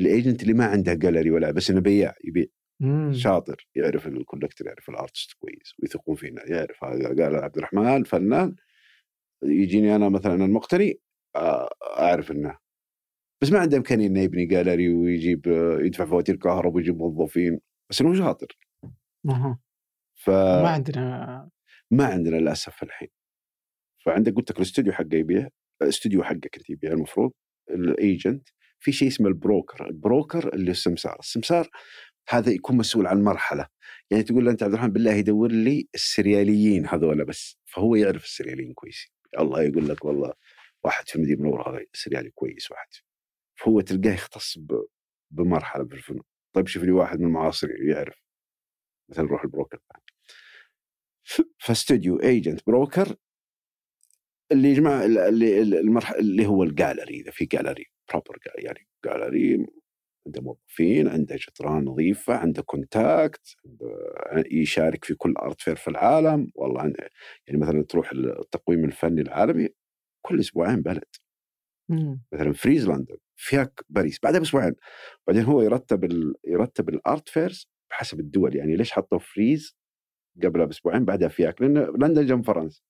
ال 0.00 0.07
agent 0.07 0.42
اللي 0.42 0.54
ما 0.54 0.64
عنده 0.64 0.94
جاليري 0.94 1.30
ولا 1.30 1.50
بس 1.50 1.70
إنه 1.70 1.80
بياع 1.80 2.14
يبيع. 2.24 2.46
مم. 2.80 3.12
شاطر 3.12 3.68
يعرف 3.74 4.06
ال 4.06 4.12
collector 4.12 4.66
يعرف 4.66 4.88
ال 4.88 4.94
artist 4.94 5.32
كويس 5.32 5.74
ويثقون 5.82 6.16
فينا 6.16 6.42
يعرف 6.50 6.84
هذا 6.84 7.08
قال 7.08 7.36
عبد 7.36 7.56
الرحمن 7.56 8.04
فنان 8.04 8.56
يجيني 9.42 9.96
أنا 9.96 10.08
مثلا 10.08 10.34
المقتني 10.44 11.00
آه، 11.36 11.68
أعرف 11.98 12.30
إنه. 12.30 12.58
بس 13.42 13.52
ما 13.52 13.58
عنده 13.58 13.76
إمكانية 13.76 14.06
إنه 14.06 14.20
يبني 14.20 14.46
جاليري 14.46 14.94
ويجيب 14.94 15.46
يدفع 15.80 16.04
فواتير 16.04 16.36
كهرباء 16.36 16.72
ويجيب 16.76 16.96
موظفين 16.96 17.60
بس 17.90 18.00
إنه 18.00 18.14
شاطر. 18.14 18.58
أها. 19.28 19.58
فما 20.14 20.62
ما 20.62 20.68
عندنا 20.68 21.50
ما 21.90 22.04
عندنا 22.04 22.36
للأسف 22.36 22.82
الحين. 22.82 23.08
فعندك 24.06 24.34
قلت 24.34 24.50
لك 24.50 24.56
الاستوديو 24.56 24.92
حقه 24.92 25.14
يبيع 25.14 25.48
الاستوديو 25.82 26.22
حقك 26.22 26.56
أنت 26.56 26.70
يبيع 26.70 26.92
المفروض 26.92 27.32
ال 27.70 27.83
agent 27.83 28.48
في 28.78 28.92
شيء 28.92 29.08
اسمه 29.08 29.28
ال 29.28 29.36
broker 29.36 29.86
ال 29.86 29.96
broker 29.96 30.54
اللي 30.54 30.70
السمسار. 30.70 31.16
السمسار 31.18 31.68
هذا 32.28 32.50
يكون 32.52 32.76
مسؤول 32.76 33.06
عن 33.06 33.22
مرحلة. 33.22 33.66
يعني 34.10 34.22
تقول 34.22 34.44
له 34.44 34.50
أنت 34.50 34.62
عبد 34.62 34.72
الرحمن 34.72 34.92
بالله 34.92 35.12
يدور 35.12 35.52
لي 35.52 35.88
السرياليين 35.94 36.86
هذول 36.86 37.24
بس 37.24 37.58
فهو 37.64 37.94
يعرف 37.96 38.24
السرياليين 38.24 38.72
كويس. 38.74 39.12
الله 39.38 39.62
يقول 39.62 39.88
لك 39.88 40.04
والله 40.04 40.32
واحد 40.84 41.08
في 41.08 41.16
المدينة 41.16 41.38
المنوره 41.38 41.70
هذا 41.70 41.84
سريالي 41.92 42.30
كويس 42.30 42.70
واحد. 42.70 42.88
فهو 43.60 43.80
تلقاه 43.80 44.12
يختص 44.14 44.58
بمرحلة 45.30 45.84
بالفنون 45.84 46.22
طيب 46.52 46.66
شوف 46.66 46.82
لي 46.82 46.92
واحد 46.92 47.20
من 47.20 47.26
المعاصر 47.26 47.70
يعرف. 47.82 48.22
مثلا 49.10 49.26
روح 49.26 49.44
ال 49.44 49.48
broker. 49.48 49.78
فاستوديو 51.58 52.20
agent 52.20 52.60
broker 52.66 53.16
اللي 54.52 54.68
يجمع 54.68 55.04
اللي 55.04 55.62
المرحله 55.62 56.18
اللي 56.18 56.46
هو 56.46 56.62
الجاليري 56.62 57.20
إذا 57.20 57.30
في 57.30 57.44
gallery 57.44 57.86
proper 58.10 58.38
يعني 58.58 58.86
جاليري 59.04 59.66
عنده 60.26 60.40
موظفين 60.40 61.08
عنده 61.08 61.36
جدران 61.36 61.84
نظيفة 61.84 62.34
عنده 62.34 62.62
contact 62.62 63.56
عنده 63.64 64.48
يشارك 64.52 65.04
في 65.04 65.14
كل 65.14 65.34
art 65.36 65.60
fair 65.60 65.76
في 65.76 65.88
العالم. 65.88 66.50
والله 66.54 66.92
يعني 67.46 67.60
مثلا 67.60 67.82
تروح 67.82 68.12
التقويم 68.12 68.84
الفني 68.84 69.20
العالمي 69.20 69.68
كل 70.22 70.40
أسبوعين 70.40 70.82
بلد. 70.82 71.04
مم. 71.88 72.22
مثلا 72.32 72.52
فريز 72.52 72.88
لندن 72.88 73.16
فياك 73.36 73.80
باريس 73.88 74.18
بعدها 74.22 74.40
بأسبوعين. 74.40 74.74
بعدين 75.26 75.42
هو 75.42 75.62
يرتب 75.62 76.04
ال... 76.04 76.34
يرتب 76.44 76.88
ال 76.88 76.98
art 76.98 77.28
fairs 77.28 77.68
بحسب 77.90 78.20
الدول. 78.20 78.56
يعني 78.56 78.76
ليش 78.76 78.92
حطوا 78.92 79.18
فريز 79.18 79.76
قبلها 80.44 80.66
بأسبوعين 80.66 81.04
بعدها 81.04 81.28
فياك؟ 81.28 81.62
لأن 81.62 81.78
لندن 81.78 82.26
جنب 82.26 82.44
فرنسا. 82.44 82.82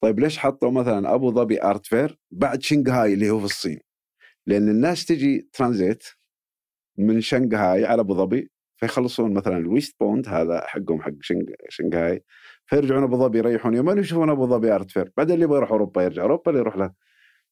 طيب 0.00 0.20
ليش 0.20 0.38
حطوا 0.38 0.70
مثلا 0.70 1.14
أبو 1.14 1.30
ظبي 1.30 1.62
art 1.62 1.86
fair 1.86 2.18
بعد 2.30 2.62
شنغهاي 2.62 3.14
اللي 3.14 3.30
هو 3.30 3.38
في 3.38 3.44
الصين؟ 3.44 3.80
لأن 4.46 4.68
الناس 4.68 5.04
تجي 5.04 5.48
ترانزيت 5.52 6.04
من 6.98 7.20
شنغهاي 7.20 7.84
على 7.84 8.00
أبو 8.00 8.14
ظبي 8.14 8.50
فيخلصون 8.76 9.34
مثلا 9.34 9.56
الويست 9.56 9.96
بوند 10.00 10.28
هذا 10.28 10.60
حقهم 10.66 11.02
حق 11.02 11.12
شنغ- 11.20 11.54
شنغهاي 11.68 12.24
فيرجعون 12.66 13.02
أبو 13.02 13.16
ظبي 13.16 13.38
يريحون 13.38 13.74
يومين 13.74 13.98
ويشوفون 13.98 14.30
أبو 14.30 14.46
ظبي 14.46 14.72
art 14.72 14.90
fair 14.90 15.12
بعدين 15.16 15.34
اللي 15.34 15.44
يبغى 15.44 15.56
يروح 15.56 15.70
أوروبا 15.70 16.02
يرجع 16.02 16.22
أوروبا 16.22 16.50
اللي 16.50 16.60
يروح 16.60 16.76
له. 16.76 16.92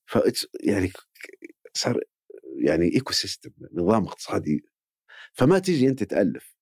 ف 0.06 0.18
يعني 0.64 0.90
صار 1.74 2.00
يعني 2.64 2.94
ecosystem 2.94 3.50
نظام 3.72 4.04
اقتصادي. 4.04 4.64
فما 5.32 5.58
تجي 5.58 5.88
أنت 5.88 6.02
تألف. 6.02 6.56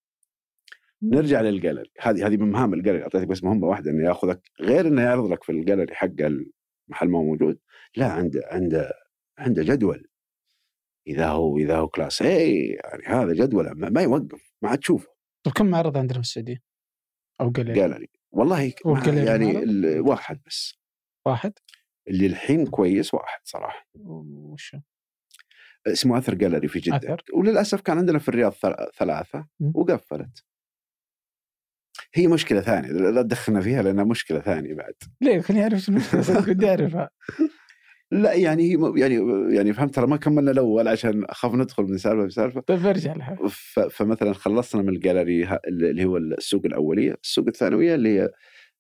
نرجع 1.03 1.41
للجاليري 1.41 1.91
هذه 2.01 2.27
هذه 2.27 2.37
من 2.37 2.51
مهام 2.51 2.75
الجاليري 2.75 3.03
أعطيتك 3.05 3.27
بس 3.27 3.45
مهمة 3.45 3.67
واحدة 3.67 3.91
إنه 3.91 4.09
يأخذك 4.09 4.41
غير 4.61 4.87
إنه 4.87 5.03
يعرض 5.03 5.33
لك 5.33 5.45
في 5.45 5.53
الجاليري 5.53 5.95
حق 5.95 6.07
المحل 6.21 7.09
ما 7.09 7.19
هو 7.19 7.23
موجود. 7.25 7.59
لا 7.97 8.07
عنده 8.07 8.41
عنده 8.51 8.93
عنده 9.39 9.63
جدول. 9.63 10.09
إذا 11.09 11.29
هو 11.29 11.59
إذا 11.59 11.77
هو 11.77 11.89
class 11.89 12.23
اي 12.23 12.67
يعني 12.69 13.03
هذا 13.07 13.33
جدول 13.33 13.71
ما, 13.71 13.89
ما 13.89 14.03
يوقف 14.03 14.53
ما 14.63 14.69
عاد 14.69 14.79
تشوفه. 14.79 15.09
طيب 15.47 15.55
كم 15.55 15.67
معرض 15.67 15.97
عندنا 15.99 16.19
في 16.19 16.25
السعودية؟ 16.27 16.63
أو 17.41 17.51
gallery 17.51 17.81
gallery 17.81 18.09
والله 18.33 18.73
يعني 19.25 19.57
واحد 20.01 20.41
بس. 20.47 20.75
واحد؟ 21.27 21.53
اللي 22.09 22.27
الحين 22.27 22.67
كويس 22.67 23.15
واحد 23.15 23.41
صراحة. 23.45 23.87
وش؟ 23.95 24.77
اسمه 25.87 26.19
أثر 26.19 26.35
جاليري 26.35 26.69
في 26.69 26.79
جدة. 26.79 26.97
أثر. 26.97 27.23
وللأسف 27.35 27.81
كان 27.81 27.99
عندنا 27.99 28.19
في 28.19 28.29
الرياض 28.29 28.53
ثل- 28.53 28.91
ثلاثة 28.99 29.47
م. 29.61 29.73
وقفلت. 29.75 30.45
هي 32.15 32.27
مشكلة 32.27 32.61
ثانية 32.61 32.89
لا 32.89 33.23
تدخلنا 33.23 33.61
فيها 33.61 33.83
لأنها 33.83 34.05
مشكلة 34.05 34.41
ثانية 34.41 34.75
بعد. 34.75 34.95
ليه؟ 35.21 35.41
خليني 35.41 35.63
أعرف 35.63 35.79
شو 35.81 35.93
المشكلة 35.93 36.39
ودي 36.51 36.69
أعرفها. 36.71 37.11
لا 38.13 38.33
يعني 38.33 38.63
هي 38.63 38.93
يعني 38.97 39.15
يعني 39.57 39.73
فهمت 39.73 39.95
ترى 39.95 40.07
ما 40.07 40.17
كملنا 40.17 40.51
الأول 40.51 40.89
عشان 40.89 41.25
اخاف 41.25 41.55
ندخل 41.55 41.83
من 41.83 41.99
سالفة 41.99 42.27
بسالفه 42.27 42.61
طيب 42.61 42.83
برجع 42.83 43.13
لها. 43.15 43.37
فمثلا 43.91 44.33
خلصنا 44.33 44.83
من 44.83 44.89
الجاليري 44.89 45.59
اللي 45.69 46.05
هو 46.05 46.17
السوق 46.17 46.67
الأولية، 46.67 47.15
السوق 47.23 47.47
الثانوية 47.47 47.95
اللي 47.95 48.09
هي 48.21 48.31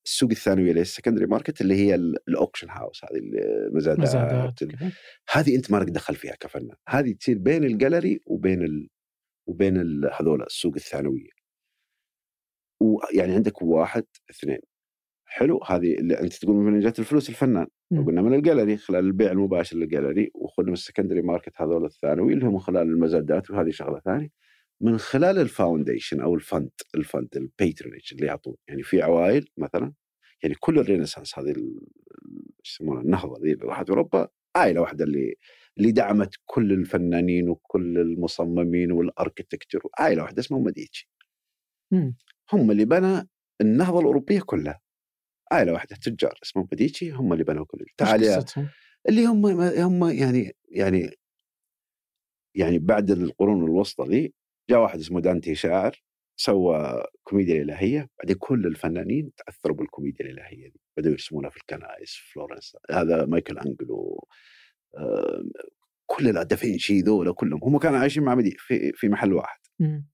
السوق 0.04 0.30
الثانوية 0.30 0.68
اللي 0.68 0.80
هي 0.80 0.82
ال 0.82 0.86
secondary 0.86 1.26
market 1.26 1.60
اللي 1.60 1.74
هي 1.74 1.94
ال- 1.94 2.16
ال 2.28 2.33
auction 2.33 2.70
house 2.70 3.04
هذه 3.04 3.18
المزادات 3.18 4.00
مزادات. 4.00 4.62
هذه 5.32 5.56
أنت 5.56 5.70
ما 5.70 5.76
لك 5.76 5.88
دخل 5.88 6.14
فيها 6.14 6.34
كفنان، 6.40 6.76
هذه 6.88 7.12
تصير 7.12 7.38
بين 7.38 7.64
الجاليري 7.64 8.20
وبين 8.26 8.62
ال... 8.62 8.88
وبين 9.48 9.76
هذول 10.20 10.42
السوق 10.42 10.74
الثانوية. 10.76 11.30
ويعني 12.82 13.34
عندك 13.34 13.62
واحد 13.62 14.04
اثنين. 14.30 14.58
حلو 15.28 15.60
هذه 15.66 15.94
اللي 15.94 16.20
أنت 16.20 16.34
تقول 16.34 16.56
من 16.56 16.80
جت 16.80 16.98
الفلوس 16.98 17.28
الفنان. 17.28 17.66
قلنا 18.06 18.22
من 18.22 18.34
الجاليري 18.34 18.76
خلال 18.76 19.04
البيع 19.04 19.30
المباشر 19.32 19.76
للجاليري 19.76 20.30
من 20.58 20.72
ال 20.72 20.77
secondary 20.77 21.22
market 21.22 21.52
هذول 21.56 21.84
الثانوي 21.84 22.32
اللي 22.32 22.46
هم 22.46 22.52
من 22.52 22.58
خلال 22.60 22.82
المزادات 22.82 23.50
وهذه 23.50 23.70
شغلة 23.70 24.00
ثانية. 24.00 24.28
من 24.80 24.98
خلال 24.98 25.38
ال 25.38 25.46
foundation 25.46 26.20
أو 26.20 26.34
ال 26.34 26.41
fund 26.41 26.70
ال 26.94 27.01
fund 27.01 27.28
ال 27.36 27.42
patronage 27.42 28.00
اللي 28.12 28.26
يعطون. 28.26 28.54
يعني 28.68 28.82
في 28.82 29.02
عوائل 29.02 29.48
مثلا 29.56 29.92
يعني 30.42 30.54
كل 30.60 30.78
ال 30.78 30.83
Renaissance 30.83 31.38
هذه 31.38 31.54
يسمونها 32.66 33.02
النهضة 33.02 33.36
اللي 33.36 33.52
راحت 33.62 33.90
أوروبا 33.90 34.28
عائله 34.56 34.80
واحدة 34.80 35.04
اللي 35.04 35.34
اللي 35.78 35.92
دعمت 35.92 36.34
كل 36.44 36.72
الفنانين 36.72 37.48
وكل 37.48 37.98
المصممين 37.98 38.92
وال 38.92 39.05
architecture 39.05 39.80
عائله 39.98 40.22
واحدة 40.22 40.40
اسمها 40.40 40.60
مديتشي. 40.60 41.10
هم 42.52 42.70
اللي 42.70 42.84
بنى 42.84 43.28
النهضة 43.60 44.00
الأوروبية 44.00 44.40
كلها. 44.46 44.80
عائله 45.52 45.72
واحدة 45.72 45.96
تجار 45.96 46.38
اسمهم 46.42 46.68
مديتشي 46.72 47.10
هم 47.10 47.32
اللي 47.32 47.44
بنوا 47.44 47.64
كل 47.64 47.84
تعال؟ 47.96 48.20
اللي 49.08 49.26
هم 49.26 49.46
هم 49.60 50.10
يعني 50.10 50.52
يعني 50.68 51.10
يعني 52.54 52.78
بعد 52.78 53.10
القرون 53.10 53.64
الوسطى 53.64 54.04
ذي 54.08 54.34
جاء 54.70 54.80
واحد 54.80 54.98
اسمه 54.98 55.20
دانتي 55.20 55.54
شاعر 55.54 56.02
سوى 56.36 57.04
كوميديا 57.24 57.54
الالهيه 57.62 58.08
بعدين 58.18 58.36
كل 58.38 58.66
الفنانين 58.66 59.30
تأثروا 59.36 59.76
بالكوميديا 59.76 60.26
الإلهية 60.26 60.68
دي 60.68 60.80
بدأوا 60.96 61.12
يرسمونها 61.12 61.50
في 61.50 61.56
الكنائس 61.56 62.10
في 62.14 62.32
فلورنس 62.32 62.76
هذا 62.90 63.26
مايكل 63.26 63.58
أنجلو 63.58 64.28
كل 66.06 66.28
دافنشي 66.38 67.00
ذولا 67.00 67.32
كلهم 67.34 67.60
هم 67.64 67.78
كانوا 67.78 67.98
عايشين 67.98 68.22
مع 68.22 68.34
مديتشي 68.34 68.56
في 68.58 68.92
في 68.94 69.08
محل 69.08 69.32
واحد. 69.32 69.58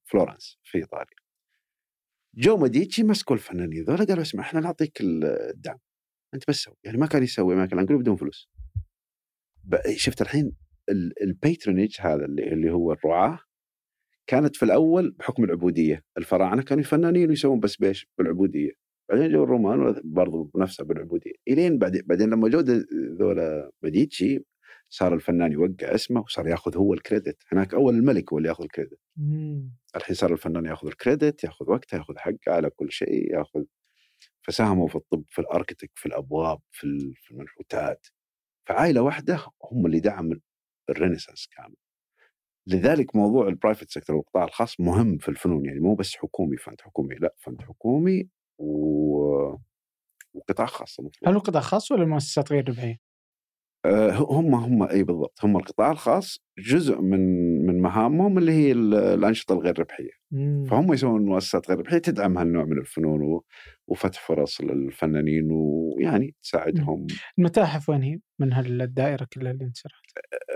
فلورنس 0.05 0.59
في 0.64 0.78
إيطاليا 0.78 1.21
جو 2.35 2.57
مديتشي 2.57 3.03
مسكوا 3.03 3.37
الفنانين 3.37 3.85
ذولا 3.85 4.05
قالوا 4.05 4.22
اسمع 4.22 4.43
إحنا 4.43 4.61
نعطيك 4.61 4.99
الدعم. 5.01 5.78
أنت 6.35 6.45
بس 6.49 6.57
سوي. 6.57 6.74
يعني 6.85 6.99
ما 6.99 7.07
كان 7.07 7.22
يسوي 7.22 7.55
مايكل 7.55 7.78
انجلو 7.78 7.99
بدون 7.99 8.16
فلوس. 8.16 8.49
شفت 9.97 10.22
الحين 10.22 10.53
ال 11.22 11.30
patronage 11.30 11.96
هذا 12.01 12.24
اللي, 12.24 12.53
اللي 12.53 12.70
هو 12.70 12.93
الرعاة 12.93 13.39
كانت 14.26 14.57
في 14.57 14.62
الأول 14.64 15.11
بحكم 15.11 15.45
العبودية. 15.45 16.05
الفراعنة 16.18 16.62
كانوا 16.62 16.85
فنانين 16.85 17.28
ويسوون 17.28 17.61
بس 17.61 17.76
بيش 17.76 18.07
بالعبودية. 18.18 18.70
بعدين 19.11 19.33
جو 19.33 19.45
الرومان 19.45 20.01
برضو 20.05 20.45
بنفسها 20.45 20.85
بالعبودية. 20.85 21.33
إلين 21.49 21.78
بعدين 21.78 22.03
بعدين 22.07 22.30
لما 22.30 22.49
جو 22.49 22.61
ذولا 23.18 23.70
مديتشي 23.83 24.45
صار 24.89 25.14
الفنان 25.14 25.53
يوقع 25.53 25.95
اسمه 25.95 26.20
وصار 26.20 26.49
ياخذ 26.49 26.76
هو 26.76 26.95
ال 26.94 27.00
credit. 27.00 27.42
هناك 27.53 27.74
أول 27.74 27.95
الملك 27.95 28.33
هو 28.33 28.39
اللي 28.39 28.49
ياخذ 28.49 28.64
ال 28.64 28.69
credit. 28.69 28.98
الحين 29.97 30.16
صار 30.16 30.32
الفنان 30.32 30.66
ياخذ 30.66 30.86
ال 30.86 30.95
credit 30.95 31.44
ياخذ 31.45 31.70
وقته 31.70 31.97
ياخذ 31.97 32.18
حقه 32.18 32.38
على 32.49 32.70
كل 32.70 32.93
شيء 32.93 33.34
ياخذ 33.34 33.64
فساهموا 34.47 34.88
في 34.88 34.97
الطب 34.97 35.24
في 35.30 35.40
ال 35.40 35.44
architecture 35.44 35.90
في 35.95 36.07
الأبواب 36.07 36.59
في 36.70 36.84
ال- 36.84 37.14
في 37.16 37.30
المنحوتات 37.30 38.07
فعائلة 38.68 39.03
واحدة 39.03 39.47
هم 39.72 39.86
اللي 39.86 40.01
دعموا 40.01 40.34
ال 40.90 40.95
Renaissance 40.95 41.48
كامل 41.57 41.74
لذلك 42.66 43.16
موضوع 43.16 43.49
ال 43.48 43.54
private 43.54 43.90
sector 43.90 44.16
والقطاع 44.16 44.45
الخاص 44.45 44.80
مهم 44.80 45.18
في 45.18 45.28
الفنون 45.28 45.64
يعني 45.66 45.80
مو 45.80 45.95
بس 45.95 46.16
حكومي 46.16 46.57
fund 46.57 46.80
حكومي 46.80 47.14
لا 47.14 47.34
fund 47.38 47.62
حكومي 47.62 48.28
و... 48.59 49.57
وقطاع 50.34 50.66
خاص 50.66 50.99
المفروض. 51.01 51.28
هل 51.28 51.34
هو 51.34 51.40
قطاع 51.40 51.62
خاص 51.62 51.93
ولا 51.93 52.05
مؤسسات 52.05 52.53
غير 52.53 52.68
ربحية؟ 52.68 52.99
آه، 53.84 54.11
هم 54.11 54.55
هم 54.55 54.82
إي 54.82 55.03
بالضبط 55.03 55.45
هم 55.45 55.57
القطاع 55.57 55.90
الخاص 55.90 56.38
جزء 56.59 57.01
من 57.01 57.20
مهامهم 57.83 58.39
اللي 58.39 58.53
هي 58.53 58.72
ال- 58.72 58.95
الأنشطة 58.95 59.53
الغير 59.53 59.78
ربحية 59.78 60.11
مم. 60.30 60.64
فهم 60.64 60.93
يسوون 60.93 61.24
مؤسسات 61.24 61.68
غير 61.68 61.78
ربحية 61.78 61.99
تدعم 61.99 62.39
هالنوع 62.39 62.64
من 62.64 62.78
الفنون. 62.78 63.41
وفتح 63.87 64.26
فرص 64.26 64.61
للفنانين 64.61 65.49
ويعني 65.51 66.35
تساعدهم 66.43 67.07
المتاحف 67.39 67.89
وين 67.89 68.03
هي 68.03 68.18
من 68.39 68.53
هالدائرة 68.53 69.26
كلها 69.33 69.53
اللي 69.53 69.64
انت؟ 69.64 69.76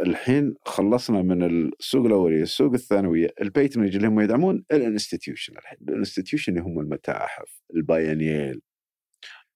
الحين 0.03 0.55
خلصنا 0.65 1.23
من 1.23 1.43
السوق 1.43 2.07
الاولي 2.07 2.43
السوق 2.43 2.73
الثانويه 2.73 3.29
ال 3.41 3.46
patronage 3.46 3.97
اللي 3.97 4.09
هم 4.09 4.21
يدعمون 4.21 4.65
ال 4.73 4.80
institution 4.80 5.59
الحين 5.59 5.79
ال 5.89 5.94
institution 5.94 6.53
اللي 6.53 6.65
هم 6.65 6.81
المتاحف 6.81 7.61
ال 7.77 7.86
biennial 7.86 8.61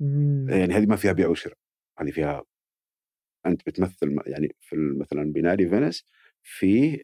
مم. 0.01 0.47
يعني 0.51 0.75
هذه 0.75 0.87
ما 0.87 0.97
فيها 0.97 1.13
بيع 1.13 1.29
وشراء 1.29 1.57
هذه 2.01 2.11
فيها 2.11 2.45
أنت 3.47 3.63
بتمثل 3.67 4.17
يعني 4.27 4.57
في 4.61 4.77
مثلا 5.01 5.33
بينالي 5.33 5.69
فينيس 5.69 6.05
في 6.43 7.03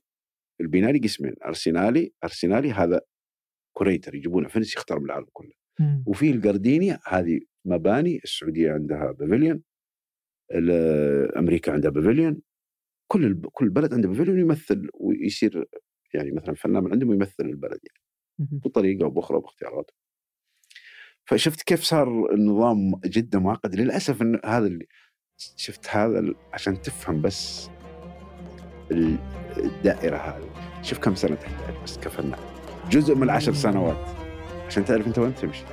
البينالي 0.60 0.98
قسمين 0.98 1.34
أرسنالي 1.44 2.12
أرسنالي 2.24 2.72
هذا 2.72 3.00
curator 3.76 4.14
يجيبونه 4.14 4.48
فينيس 4.48 4.76
يختار 4.76 4.98
من 4.98 5.04
العالم 5.04 5.26
كله 5.32 5.52
مم. 5.80 6.04
وفي 6.06 6.30
الجاردينيا 6.30 7.00
هذه 7.06 7.40
مباني 7.64 8.20
السعودية 8.24 8.72
عندها 8.72 9.12
pavilion 9.12 9.62
أمريكا 11.36 11.72
عندها 11.72 11.90
pavilion 11.90 12.40
كل 13.08 13.24
الب... 13.24 13.46
كل 13.46 13.68
بلد 13.68 13.94
عنده 13.94 14.08
pavilion 14.08 14.40
يمثل 14.40 14.88
ويصير 14.94 15.68
يعني 16.14 16.32
مثلا 16.32 16.54
فنان 16.54 16.84
من 16.84 16.92
عندهم 16.92 17.12
يمثل 17.12 17.44
البلد 17.44 17.80
يعني. 17.84 18.00
بطريقة 18.38 19.04
أو 19.04 19.10
بأخرى 19.10 19.40
باختياراته. 19.40 19.94
فشفت 21.24 21.62
كيف 21.62 21.82
صار 21.82 22.34
النظام 22.34 23.00
جدا 23.04 23.38
معقد 23.38 23.74
للأسف 23.74 24.22
إن 24.22 24.40
هذا 24.44 24.66
اللي 24.66 24.86
شفت 25.56 25.88
هذا 25.88 26.34
عشان 26.52 26.82
تفهم 26.82 27.22
بس 27.22 27.68
الدائرة 28.90 30.16
هذه. 30.16 30.50
شوف 30.82 30.98
كم 30.98 31.14
سنة 31.14 31.34
تحتاج 31.34 31.74
بس 31.84 31.98
كفنان 31.98 32.40
جزء 32.90 33.14
من 33.14 33.22
العشر 33.22 33.52
سنوات. 33.52 33.96
عشان 34.66 34.84
تعرف 34.84 35.06
انت 35.06 35.18
وين 35.18 35.34
تمشي. 35.34 35.64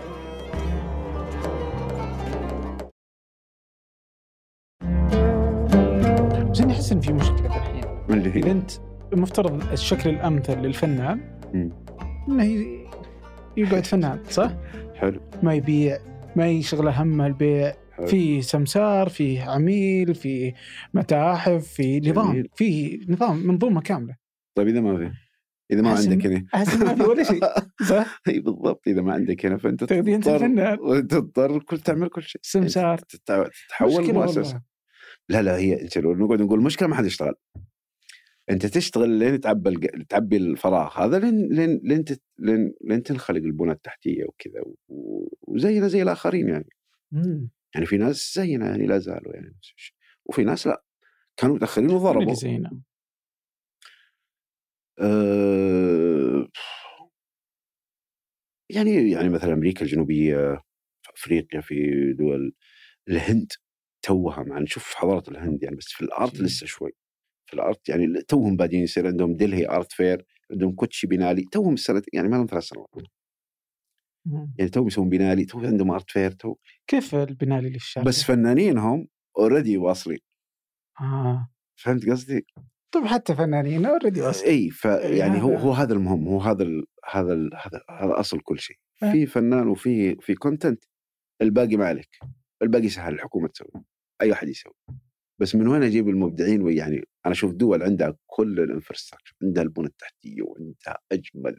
بس 6.51 6.61
احس 6.61 6.91
إن 6.91 6.99
في 6.99 7.13
مشكلة 7.13 7.57
الحين. 7.57 7.83
من 8.09 8.17
اللي 8.17 8.29
إذا 8.29 8.47
هي 8.47 8.51
أنت 8.51 8.71
المفترض 9.13 9.71
الشكل 9.71 10.09
الأمثل 10.09 10.57
للفنان. 10.57 11.39
إنه 12.29 12.65
يقعد 13.57 13.85
فنان 13.85 14.23
صح؟ 14.29 14.51
حلو. 14.95 15.21
ما 15.43 15.53
يبيع 15.53 15.97
ما 16.35 16.47
يشغله 16.47 17.01
هم 17.01 17.21
البيع. 17.21 17.73
في 18.07 18.41
سمسار 18.41 19.09
في 19.09 19.39
عميل 19.39 20.15
في 20.15 20.53
متاحف 20.93 21.67
في 21.67 21.99
نظام. 21.99 22.43
في 22.55 22.99
نظام 23.09 23.47
منظومة 23.47 23.81
كاملة. 23.81 24.15
طيب 24.55 24.67
إذا 24.67 24.81
ما 24.81 24.97
في 24.97 25.11
إذا 25.71 25.81
ما 25.81 25.89
عندك 25.89 26.25
هنا. 26.25 26.45
أحس 26.55 26.75
ما 26.75 26.95
في 26.95 27.03
ولا 27.03 27.23
شيء. 27.23 27.39
صح؟ 27.89 28.21
إي 28.27 28.39
بالضبط. 28.39 28.87
إذا 28.87 29.01
ما 29.01 29.13
عندك 29.13 29.45
هنا 29.45 29.57
فأنت 29.57 29.91
أنت 29.91 30.23
تضطر 30.27 31.01
تضطر 31.01 31.59
كل 31.59 31.79
تعمل 31.79 32.07
كل 32.07 32.23
شيء. 32.23 32.41
سمسار. 32.43 32.97
تتحول 32.97 34.13
مؤسسة. 34.13 34.61
لا 35.29 35.41
لا 35.41 35.57
هي 35.57 35.87
نقعد 35.97 36.41
نقول 36.41 36.61
مشكلة 36.61 36.87
ما 36.87 36.95
حد 36.95 37.05
يشتغل. 37.05 37.33
أنت 38.49 38.65
تشتغل 38.65 39.09
لين 39.09 39.39
تعبي 39.39 39.69
الج- 39.69 40.03
تعبي 40.09 40.37
الفراغ 40.37 41.05
هذا 41.05 41.19
لين 41.19 41.47
لين 41.49 41.79
لين 41.83 42.03
تت- 42.05 42.21
لين, 42.39 42.73
لين 42.85 43.03
تنخلق 43.03 43.37
البنى 43.41 43.71
التحتية 43.71 44.23
وكذا 44.25 44.61
و- 44.87 45.27
وزينا 45.41 45.87
زي 45.87 46.01
الآخرين 46.01 46.49
يعني. 46.49 46.69
مم. 47.11 47.49
يعني 47.75 47.85
في 47.85 47.97
ناس 47.97 48.33
زينا 48.35 48.69
يعني 48.69 48.85
لا 48.85 48.97
زالوا 48.99 49.33
يعني 49.35 49.47
نفس 49.57 49.73
الشيء. 49.77 49.95
وفي 50.25 50.43
ناس 50.43 50.67
لا 50.67 50.83
كانوا 51.37 51.55
متأخرين 51.55 51.87
من 51.87 51.95
اللي 51.95 52.05
وضربوا 52.05 52.33
زينا 52.33 52.81
أه 54.99 56.47
يعني 58.71 59.11
يعني 59.11 59.29
مثلا 59.29 59.53
أمريكا 59.53 59.81
الجنوبية 59.85 60.35
في 61.03 61.11
أفريقيا 61.17 61.61
في 61.61 61.75
دول 62.13 62.53
الهند 63.09 63.51
توها 64.01 64.43
مع 64.43 64.59
نشوف 64.59 64.93
حضارة 64.95 65.29
الهند 65.29 65.63
يعني 65.63 65.75
بس 65.75 65.87
في 65.87 66.01
ال 66.01 66.09
art. 66.09 66.41
لسه 66.41 66.65
شوي 66.65 66.91
في 67.47 67.53
ال 67.53 67.62
art 67.62 67.89
يعني 67.89 68.21
توهم 68.27 68.57
بادين 68.57 68.83
يصير 68.83 69.07
عندهم 69.07 69.35
دلهي 69.37 69.69
art 69.69 69.91
fair 69.91 70.25
عندهم 70.51 70.75
كوتشي 70.75 71.07
بينالي 71.07 71.43
توهم 71.51 71.73
السنة 71.73 72.01
يعني 72.13 72.27
ما 72.29 72.35
لهم 72.35 72.45
ثلاث 72.45 72.63
سنوات. 72.63 72.89
يعني 74.25 74.69
توهم 74.69 74.87
يسوون 74.87 75.09
بينالي 75.09 75.45
تو 75.45 75.59
عندهم 75.59 75.91
art 75.91 76.11
fair 76.11 76.31
تو. 76.31 76.55
كيف 76.87 77.15
البنالي 77.15 77.67
اللي 77.67 77.79
في 77.79 77.85
الشارع؟ 77.85 78.07
بس 78.07 78.23
فنانينهم 78.23 79.07
already 79.37 79.77
واصلين. 79.77 80.19
آه. 81.01 81.49
فهمت 81.75 82.09
قصدي؟ 82.09 82.45
طيب 82.91 83.05
حتى 83.05 83.35
فنانين 83.35 83.85
already 83.85 84.21
أصلا 84.21 84.47
إي 84.47 84.69
فيعني 84.69 85.41
هو 85.41 85.55
هو 85.55 85.71
هذا 85.71 85.93
المهم 85.93 86.27
هو 86.27 86.41
هذا 86.41 86.63
ال 86.63 86.85
هذا 87.11 87.33
ال 87.33 87.49
هذا 87.55 87.81
هذا 87.89 88.19
أصل 88.19 88.39
كل 88.39 88.59
شيء. 88.59 88.77
في 89.11 89.25
فنان 89.25 89.67
وفي 89.67 90.15
في 90.15 90.35
content 90.35 90.83
الباقي 91.41 91.77
ما 91.77 91.85
عليك. 91.85 92.19
الباقي 92.61 92.89
سهل 92.89 93.13
الحكومة 93.13 93.47
تسوي. 93.47 93.83
أي 94.21 94.33
احد 94.33 94.47
يسوي. 94.47 94.73
بس 95.39 95.55
من 95.55 95.67
وين 95.67 95.83
أجيب 95.83 96.09
المبدعين؟ 96.09 96.61
ويعني 96.61 96.95
أنا 97.25 97.33
أشوف 97.33 97.51
دول 97.51 97.83
عندها 97.83 98.17
كل 98.25 98.59
ال 98.59 98.64
infrastructure 98.64 99.35
عندها 99.43 99.63
البنى 99.63 99.87
التحتية 99.87 100.41
وعندها 100.41 100.99
أجمل 101.11 101.55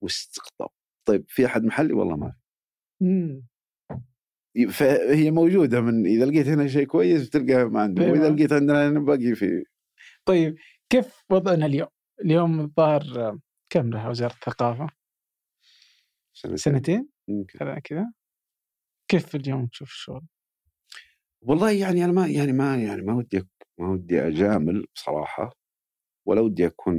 واستقطاب. 0.00 0.68
طيب 1.10 1.24
في 1.28 1.46
أحد 1.46 1.64
محلي 1.64 1.92
والله 1.92 2.16
ما. 2.16 2.34
في 4.52 4.68
فهي 4.68 5.30
موجودة 5.30 5.80
من 5.80 6.06
إذا 6.06 6.24
لقيت 6.26 6.46
هنا 6.46 6.68
شيء 6.68 6.86
كويس 6.86 7.28
بتلقى 7.28 7.64
ما 7.64 7.80
عندهم 7.80 8.04
أيوة. 8.04 8.18
وإذا 8.18 8.34
لقيت 8.34 8.52
عندنا 8.52 9.00
باقي 9.00 9.34
في 9.34 9.64
طيب 10.24 10.56
كيف 10.90 11.24
وضعنا 11.30 11.66
اليوم؟ 11.66 11.88
اليوم 12.24 12.60
الظاهر 12.60 13.38
كم 13.70 13.90
لها 13.90 14.08
وزارة 14.08 14.32
الثقافة؟ 14.32 14.86
سنتين 16.32 16.56
سنتين 16.56 17.08
كذا 17.48 17.78
كذا 17.78 18.12
كيف 19.08 19.34
اليوم 19.34 19.66
تشوف 19.66 19.88
الشغل؟ 19.88 20.26
والله 21.42 21.70
يعني 21.70 22.04
أنا 22.04 22.12
ما 22.12 22.26
يعني 22.26 22.52
ما 22.52 22.76
يعني 22.76 23.02
ما 23.02 23.14
ودي 23.14 23.42
ما 23.78 23.88
ودي 23.88 24.20
أجامل 24.26 24.86
بصراحة 24.94 25.52
ولا 26.26 26.40
ودي 26.40 26.66
أكون 26.66 26.96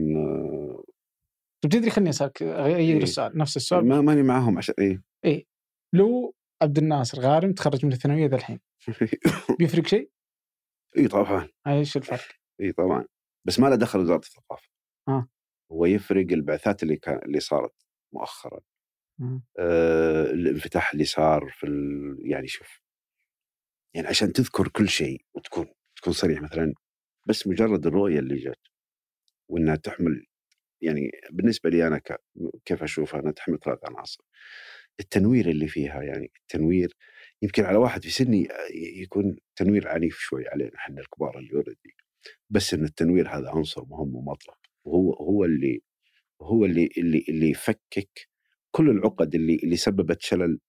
آه، 1.66 1.68
طيب 1.68 1.72
تدري 1.72 1.91
خليني 1.91 2.09
أسألك 2.09 2.43
أغير 2.43 2.97
إيه. 2.97 3.03
السؤال 3.03 3.38
نفس 3.38 3.57
السؤال 3.57 3.88
ما 3.88 4.01
ماني 4.01 4.24
معاهم 4.24 4.57
عشان 4.57 4.76
إيه 4.80 5.03
إيه 5.26 5.45
لو 5.93 6.36
عبد 6.62 6.78
الناصر 6.78 7.20
غارم 7.20 7.53
تخرج 7.53 7.86
من 7.86 7.91
الثانوية 7.91 8.28
ذا 8.28 8.36
الحين 8.36 8.59
بيفرق 9.59 9.88
شيء؟ 9.88 10.12
اي 10.97 11.07
طبعا 11.07 11.47
إيش 11.68 11.97
الفرق؟ 11.97 12.28
اي 12.62 12.72
طبعا 12.72 13.05
بس 13.47 13.59
ما 13.59 13.68
له 13.68 13.76
دخل 13.76 13.99
وزارة 13.99 14.20
الثقافة 14.20 14.70
آه. 15.07 15.28
هو 15.72 15.86
يفرق 15.86 16.32
البعثات 16.32 16.84
اللي 16.84 16.95
كان 16.95 17.20
اللي 17.26 17.39
صارت 17.39 17.74
مؤخرا 18.14 18.59
مم. 19.20 19.43
آه 19.59 20.26
الانفتاح 20.26 20.91
اللي 20.93 21.05
صار 21.05 21.49
في 21.49 21.68
ال... 21.68 22.18
يعني 22.20 22.47
شوف 22.47 22.82
يعني 23.95 24.07
عشان 24.07 24.34
تذكر 24.34 24.68
كل 24.68 24.89
شيء 24.89 25.26
وتكون 25.34 25.68
تكون 25.95 26.14
صريح 26.14 26.41
مثلا 26.41 26.74
بس 27.28 27.47
مجرد 27.47 27.88
الرؤية 27.88 28.20
اللي 28.20 28.36
جت 28.36 28.68
وإنها 29.49 29.76
تحمل 29.76 30.26
يعني 30.82 31.12
بالنسبة 31.32 31.70
لي 31.70 31.88
أنا. 31.88 32.02
كيف 32.66 32.84
أشوفها؟ 32.84 33.20
انها 33.20 33.32
تحمل 33.32 33.60
ثلاث 33.60 33.80
عناصر 33.84 34.24
التنوير 35.00 35.50
اللي 35.50 35.68
فيها 35.68 36.04
يعني 36.04 36.32
التنوير 36.42 36.96
يمكن 37.42 37.64
على 37.64 37.78
واحد 37.78 38.04
في 38.04 38.10
سني 38.10 38.48
يكون 39.02 39.38
تنوير 39.56 39.88
عنيف 39.88 40.18
شوي 40.20 40.48
علينا 40.48 40.76
إحنا 40.76 41.02
الكبار 41.02 41.40
اللي 41.40 41.54
أوريدي. 41.54 41.96
بس 42.50 42.74
إن 42.74 42.84
التنوير 42.86 43.28
هذا 43.30 43.50
عنصر 43.50 43.86
مهم 43.86 44.16
ومطلق 44.16 44.58
وهو 44.86 45.14
هو 45.14 45.46
اللي 45.46 45.82
هو 46.42 46.66
اللي 46.66 46.90
اللي 46.98 47.26
اللي 47.30 47.50
يفكك 47.50 48.30
كل 48.72 48.90
العقد 48.90 49.36
اللي 49.36 49.56
اللي 49.64 49.76
سببت 49.78 50.22
شلل 50.22 50.60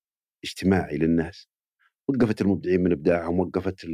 اجتماعي 0.44 0.96
للناس. 0.96 1.48
وقفت 2.08 2.40
المبدعين 2.42 2.80
من 2.82 2.92
إبداعهم 2.92 3.40
وقفت 3.40 3.84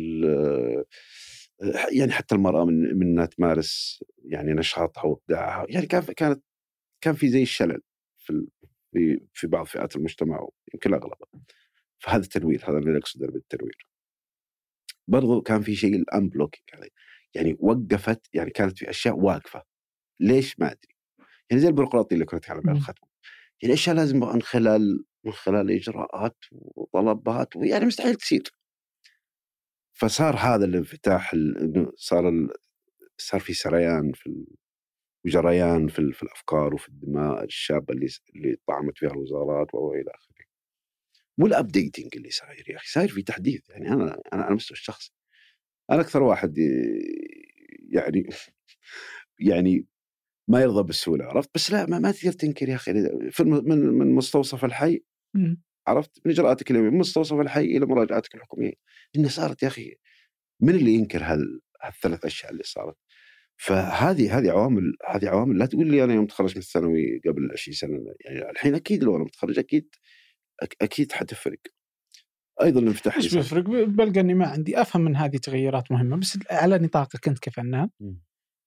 يعني 1.92 2.12
حتى 2.12 2.34
المرأة 2.34 2.64
من 2.64 2.98
من 2.98 3.02
انها 3.06 3.26
تمارس 3.26 4.04
يعني 4.24 4.52
نشاطها 4.52 5.04
وإبداعها 5.04 5.66
يعني 5.68 5.86
كان 5.86 6.02
كانت 6.02 6.42
كان 7.00 7.14
في 7.14 7.28
زي 7.28 7.42
الشلل 7.42 7.80
في 8.18 8.46
في 8.92 9.20
في 9.34 9.46
بعض 9.46 9.66
فئات 9.66 9.96
المجتمع 9.96 10.48
يمكن 10.74 10.94
أغلبها. 10.94 11.42
فهذا 11.98 12.22
التنوير 12.22 12.64
هذا 12.70 12.78
اللي 12.78 12.98
أقصده 12.98 13.26
بالتنوير. 13.26 13.88
برضو 15.08 15.42
كان 15.42 15.62
في 15.62 15.74
شيء 15.76 15.96
الأن 15.96 16.28
بلوكينج 16.28 16.64
عليه 16.74 16.90
يعني 17.34 17.56
وقفت 17.60 18.28
يعني 18.34 18.50
كانت 18.50 18.78
في 18.78 18.90
أشياء 18.90 19.18
واقفة. 19.18 19.62
ليش؟ 20.20 20.60
ما 20.60 20.66
أدري. 20.66 20.94
يعني 21.50 21.62
زي 21.62 21.68
البيروقراطية 21.68 22.14
اللي 22.14 22.26
كنت 22.26 22.50
مم. 22.50 22.70
الختم. 22.70 23.06
يعني 23.62 23.74
أشياء 23.74 23.96
لازم 23.96 24.20
من 24.20 24.42
خلال 24.42 25.04
من 25.24 25.32
خلال 25.32 25.70
إجراءات 25.70 26.36
وطلبات 26.50 27.56
ويعني 27.56 27.86
مستحيل 27.86 28.14
تصير 28.14 28.42
فصار 30.00 30.36
هذا 30.36 30.64
الانفتاح 30.64 31.32
ال- 31.32 31.58
إنه 31.58 31.92
صار. 31.96 32.48
صار 33.18 33.40
في 33.40 33.54
سريان 33.54 34.12
في. 34.12 34.46
وجريان 35.26 35.88
في. 35.88 36.12
في 36.12 36.22
الأفكار 36.22 36.74
وفي 36.74 36.88
الدماء 36.88 37.44
الشابة 37.44 37.94
اللي 37.94 38.08
اللي 38.36 38.56
طعمت 38.68 38.98
فيها 38.98 39.10
الوزارات 39.10 39.74
وإلى 39.74 40.10
آخره 40.14 40.44
والابديتنج 41.40 42.08
اللي 42.16 42.30
صاير 42.30 42.70
يا 42.70 42.76
أخي 42.76 42.86
صاير 42.88 43.08
في 43.08 43.22
تحديث 43.22 43.70
يعني 43.70 43.88
أنا 43.88 44.04
أنا 44.32 44.42
على 44.42 44.50
المستوى 44.50 44.76
الشخصي 44.76 45.12
أنا 45.90 46.00
أكثر 46.00 46.22
واحد 46.22 46.58
ي- 46.58 46.62
يعني 47.90 48.28
يعني 49.50 49.86
ما 50.50 50.62
يرضى 50.62 50.82
بالسهولة 50.82 51.24
عرفت 51.24 51.50
بس 51.54 51.70
لا 51.72 51.86
ما, 51.86 51.98
ما 51.98 52.12
تقدر 52.12 52.32
تنكر 52.32 52.68
يا 52.68 52.74
أخي 52.74 52.92
من 53.40 53.78
من 53.98 54.14
مستوصف 54.14 54.64
الحي. 54.64 55.02
عرفت 55.88 56.20
من 56.24 56.32
إجراءاتك 56.32 56.70
اليومية 56.70 56.90
من 56.90 56.98
مستوصف 56.98 57.40
الحي 57.40 57.64
إلى 57.64 57.86
مراجعاتك 57.86 58.34
الحكومية 58.34 58.72
انه 59.16 59.28
صارت 59.28 59.62
يا 59.62 59.68
أخي 59.68 59.94
من 60.62 60.74
اللي 60.74 60.94
ينكر 60.94 61.22
هال 61.22 61.60
هالثلاث 61.82 62.24
أشياء 62.24 62.52
اللي 62.52 62.62
صارت 62.62 62.96
فهذه 63.56 64.38
هذه 64.38 64.50
عوامل 64.50 64.96
هذه 65.08 65.28
عوامل 65.28 65.58
لا 65.58 65.66
تقول 65.66 65.90
لي 65.90 66.04
أنا 66.04 66.14
يوم 66.14 66.26
تخرجت 66.26 66.56
من 66.56 66.62
الثانوي 66.62 67.20
قبل 67.26 67.50
20 67.52 67.74
سنة 67.74 68.14
يعني 68.20 68.50
الحين 68.50 68.74
أكيد 68.74 69.04
لو 69.04 69.16
أنا 69.16 69.24
متخرج 69.24 69.58
أكيد 69.58 69.94
أكيد 70.82 71.12
حتفرق 71.12 71.58
أيضا 72.62 72.80
الانفتاح 72.80 73.16
إيش. 73.16 73.34
بيفرق؟ 73.34 73.64
بلقى 73.84 74.20
إني 74.20 74.34
ما 74.34 74.46
عندي 74.46 74.80
أفهم 74.80 75.02
من 75.02 75.16
هذه 75.16 75.36
تغيرات 75.36 75.92
مهمة 75.92 76.16
بس 76.16 76.38
على 76.50 76.78
نطاقك 76.78 77.28
أنت 77.28 77.38
كفنان. 77.38 77.90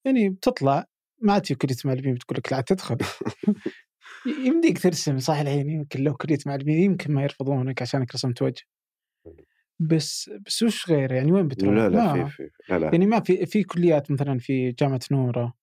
يعني 0.05 0.30
بتطلع 0.30 0.86
ما 1.22 1.34
عاد 1.34 1.45
في 1.45 1.55
كليه 1.55 1.76
معلمين 1.86 2.13
بتقول 2.13 2.38
لك 2.38 2.53
لا 2.53 2.61
تدخل 2.61 2.97
يمديك 4.26 4.80
ترسم 4.84 5.19
صح 5.19 5.38
الحين 5.38 5.69
يمكن 5.69 6.03
لو 6.03 6.13
كليه 6.13 6.38
معلمين 6.45 6.84
يمكن 6.84 7.13
ما 7.13 7.24
يرفضونك 7.24 7.82
عشانك 7.82 8.15
رسمت 8.15 8.41
وجه. 8.41 8.63
بس 9.80 10.30
بس 10.45 10.63
وش 10.63 10.89
غير 10.89 11.11
يعني؟ 11.11 11.32
وين 11.32 11.47
بتروح؟ 11.47 11.74
لا 11.76 11.89
لا 11.89 12.13
ما- 12.13 12.26
في 12.26 12.49
في 12.49 12.49
لا 12.74 12.80
لا. 12.80 12.86
يعني 12.91 13.05
ما 13.05 13.19
في 13.19 13.45
في 13.45 13.63
كليات 13.63 14.11
مثلا 14.11 14.39
في 14.39 14.72
جامعة 14.72 14.99
نوره 15.11 15.53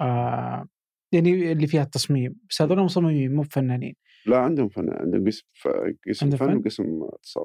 آه 0.00 0.68
يعني 1.12 1.52
اللي 1.52 1.66
فيها 1.66 1.82
التصميم 1.82 2.34
بس 2.50 2.62
هذول 2.62 2.78
مصممين 2.80 3.34
مو 3.34 3.42
فنانين 3.42 3.94
لا 4.26 4.38
عندهم 4.38 4.68
فن 4.68 4.90
عندهم 4.92 5.26
قسم 5.26 5.44
ف- 5.54 5.68
قسم 6.08 6.26
عندهم 6.26 6.38
فن 6.38 6.46
فن؟ 6.46 6.56
وقسم 6.56 7.02
اتصال. 7.12 7.44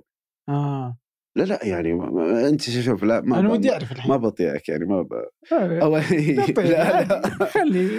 آه. 0.49 0.97
لا 1.35 1.43
لا 1.43 1.65
يعني 1.65 1.93
ما 1.93 2.09
ما 2.09 2.49
أنت 2.49 2.61
شوف 2.61 3.03
لا 3.03 3.21
ما 3.21 3.39
أنا 3.39 3.51
ودي 3.51 3.71
أعرف 3.71 3.91
الحين. 3.91 4.11
ما 4.11 4.17
بطيئك 4.17 4.69
يعني 4.69 4.85
ما 4.85 5.01
ب... 5.01 5.13
أول 5.53 6.01
طيب 6.55 6.59
لا. 6.59 7.03
لا 7.03 7.45
خلي. 7.45 7.89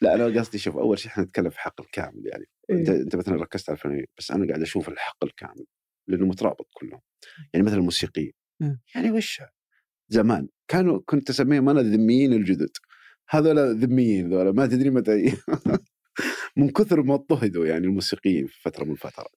لا 0.00 0.14
أنا 0.14 0.40
قصدي 0.40 0.58
شوف 0.58 0.76
أول 0.76 0.98
شيء 0.98 1.10
إحنا 1.10 1.24
نتكلم 1.24 1.50
في 1.50 1.60
حق 1.60 1.80
الكامل 1.80 2.26
يعني. 2.26 2.44
انت 2.70 2.88
إيه. 2.88 3.00
أنت 3.00 3.16
مثلا 3.16 3.36
ركزت 3.36 3.70
على 3.70 3.76
الفنانين 3.76 4.06
بس 4.18 4.30
أنا 4.30 4.46
قاعد 4.46 4.62
أشوف 4.62 4.88
الحق 4.88 5.24
الكامل 5.24 5.64
لأنه 6.08 6.26
مترابط 6.26 6.68
كلهم. 6.72 7.00
يعني 7.54 7.66
مثلا 7.66 7.78
الموسيقيين. 7.78 8.32
مم. 8.60 8.80
يعني 8.94 9.10
وش؟ 9.10 9.42
زمان 10.08 10.48
كانوا 10.68 11.00
كنت 11.06 11.30
أسميهم 11.30 11.68
أنا 11.68 11.80
الذميين 11.80 12.32
الجدد. 12.32 12.76
هذول 13.28 13.78
ذميين 13.78 14.30
ذولا 14.30 14.52
ما 14.52 14.66
تدري 14.66 14.90
متى. 14.90 15.36
من 16.56 16.70
كثر 16.70 17.02
ما 17.02 17.14
اضطهدوا 17.14 17.66
يعني 17.66 17.86
الموسيقيين 17.86 18.46
في 18.46 18.60
فترة 18.60 18.84
من 18.84 18.92
الفترات. 18.92 19.36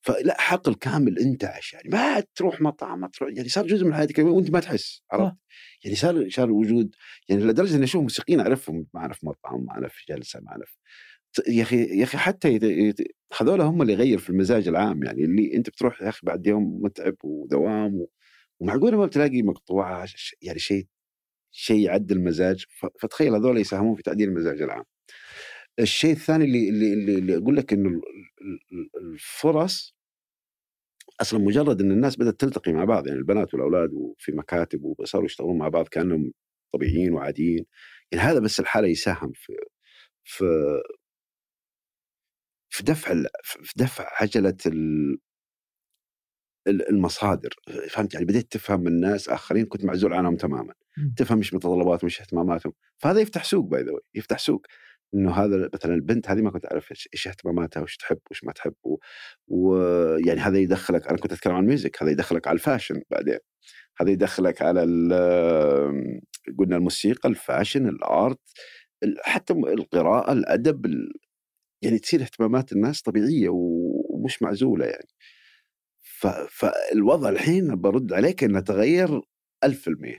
فلا 0.00 0.40
حق 0.40 0.68
الكامل 0.68 1.18
انتعش 1.18 1.72
يعني 1.72 1.88
ما 1.88 2.20
تروح 2.34 2.60
مطعم 2.60 3.00
ما 3.00 3.08
تروح 3.08 3.30
يعني 3.36 3.48
صار 3.48 3.66
جزء 3.66 3.84
من 3.86 3.94
حياتك 3.94 4.18
وأنت 4.18 4.50
ما 4.50 4.60
تحس 4.60 5.02
عرفت؟ 5.12 5.36
يعني 5.84 5.96
صار 5.96 6.30
صار 6.30 6.50
وجود 6.50 6.94
يعني 7.28 7.44
لدرجة 7.44 7.76
اني 7.76 7.84
أشوف 7.84 8.02
موسيقيين 8.02 8.40
أعرفهم 8.40 8.86
معنا 8.94 9.14
في 9.14 9.26
مطعم 9.26 9.64
معنا 9.64 9.88
في 9.88 10.04
جلسة 10.08 10.40
معنا 10.42 10.64
في 10.64 10.78
يا 11.48 11.62
أخي 11.62 11.84
يا 11.98 12.04
أخي 12.04 12.18
حتى 12.18 12.58
هذول 13.40 13.60
هم 13.60 13.82
اللي 13.82 13.92
يغير 13.92 14.18
في 14.18 14.30
المزاج 14.30 14.68
العام 14.68 15.02
يعني 15.02 15.24
اللي 15.24 15.56
أنت 15.56 15.70
بتروح 15.70 16.02
يا 16.02 16.08
أخي 16.08 16.20
بعد 16.22 16.46
يوم 16.46 16.80
متعب 16.82 17.14
ودوام 17.24 17.94
و... 17.94 18.10
ومعقولة 18.60 18.98
ما 18.98 19.06
بتلاقي 19.06 19.42
مقطوعة 19.42 20.06
يعني 20.42 20.58
شيء 20.58 20.86
شيء 21.50 21.80
يعدل 21.80 22.16
المزاج. 22.16 22.64
فتخيل 23.00 23.34
هذول 23.34 23.58
يساهمون 23.58 23.94
في 23.96 24.02
تعديل 24.02 24.28
المزاج 24.28 24.62
العام. 24.62 24.84
الشيء 25.78 26.12
الثاني 26.12 26.44
اللي 26.44 26.68
اللي 26.68 27.18
اللي, 27.18 27.36
أقول 27.36 27.56
لك 27.56 27.72
إنه 27.72 27.88
ال- 27.88 28.02
ال- 28.42 28.60
ال- 28.72 28.90
الفرص 29.12 29.96
أصلا 31.20 31.40
مجرد 31.40 31.80
إن 31.80 31.90
الناس 31.90 32.16
بدأت 32.16 32.40
تلتقي 32.40 32.72
مع 32.72 32.84
بعض 32.84 33.06
يعني 33.06 33.18
البنات 33.18 33.54
والأولاد 33.54 33.90
وفي 33.92 34.32
مكاتب 34.32 34.84
وصاروا 34.98 35.26
يشتغلون 35.26 35.58
مع 35.58 35.68
بعض 35.68 35.88
كأنهم 35.88 36.32
طبيعيين 36.74 37.12
وعاديين 37.12 37.66
يعني 38.12 38.24
هذا 38.24 38.40
بس 38.40 38.60
الحالة 38.60 38.88
يساهم 38.88 39.32
في 39.34 39.52
في 40.24 40.44
في 42.70 42.82
دفع 42.84 43.14
في 43.44 43.72
دفع 43.76 44.04
عجلة 44.20 44.56
ال- 44.66 45.18
ال- 46.68 46.88
المصادر 46.90 47.50
فهمت 47.90 48.14
يعني 48.14 48.26
بديت 48.26 48.52
تفهم 48.52 48.80
من 48.80 49.00
ناس 49.00 49.28
آخرين 49.28 49.66
كنت 49.66 49.84
معزول 49.84 50.12
عنهم 50.14 50.36
تماما. 50.36 50.74
تفهم 51.16 51.38
إيش 51.38 51.54
متطلباتهم 51.54 52.00
إيش 52.04 52.20
اهتماماتهم 52.20 52.72
فهذا 52.98 53.20
يفتح 53.20 53.44
سوق 53.44 53.64
by 53.66 53.82
the 53.82 53.92
يفتح 54.14 54.38
سوق 54.38 54.66
إنه 55.14 55.32
هذا 55.32 55.70
مثلا 55.74 55.94
البنت 55.94 56.28
هذه 56.30 56.40
ما 56.42 56.50
كنت 56.50 56.64
أعرف 56.66 56.90
إيش 57.14 57.28
اهتماماتها 57.28 57.80
وايش 57.80 57.96
تحب 57.96 58.18
وايش 58.30 58.44
ما 58.44 58.52
تحب 58.52 58.74
ويعني 59.48 60.40
هذا 60.40 60.58
يدخلك 60.58 61.08
أنا 61.08 61.18
كنت 61.18 61.32
أتكلم 61.32 61.54
عن 61.54 61.62
ال 61.62 61.69
music 61.69 62.02
هذا 62.02 62.10
يدخلك 62.10 62.46
على 62.48 62.54
ال 62.54 62.60
fashion 62.60 63.02
بعدين. 63.10 63.38
هذا 64.00 64.10
يدخلك 64.10 64.62
على 64.62 64.82
ال- 64.82 66.20
قلنا 66.58 66.76
الموسيقى 66.76 67.28
ال 67.28 67.36
fashion 67.36 67.88
ال 67.88 68.01
art 68.01 68.40
ال- 69.02 69.18
حتى 69.24 69.52
القراءة 69.52 70.32
الأدب 70.32 70.86
ال- 70.86 71.12
يعني 71.82 71.98
تصير 71.98 72.22
اهتمامات 72.22 72.72
الناس 72.72 73.02
طبيعية 73.02 73.48
ومش 73.52 74.42
معزولة 74.42 74.86
يعني. 74.86 75.08
فالوضع 76.50 77.28
الحين 77.28 77.76
برد 77.80 78.12
عليك 78.12 78.44
إنه 78.44 78.60
تغير 78.60 79.20
ألف 79.64 79.80
في 79.82 79.88
المية. 79.90 80.18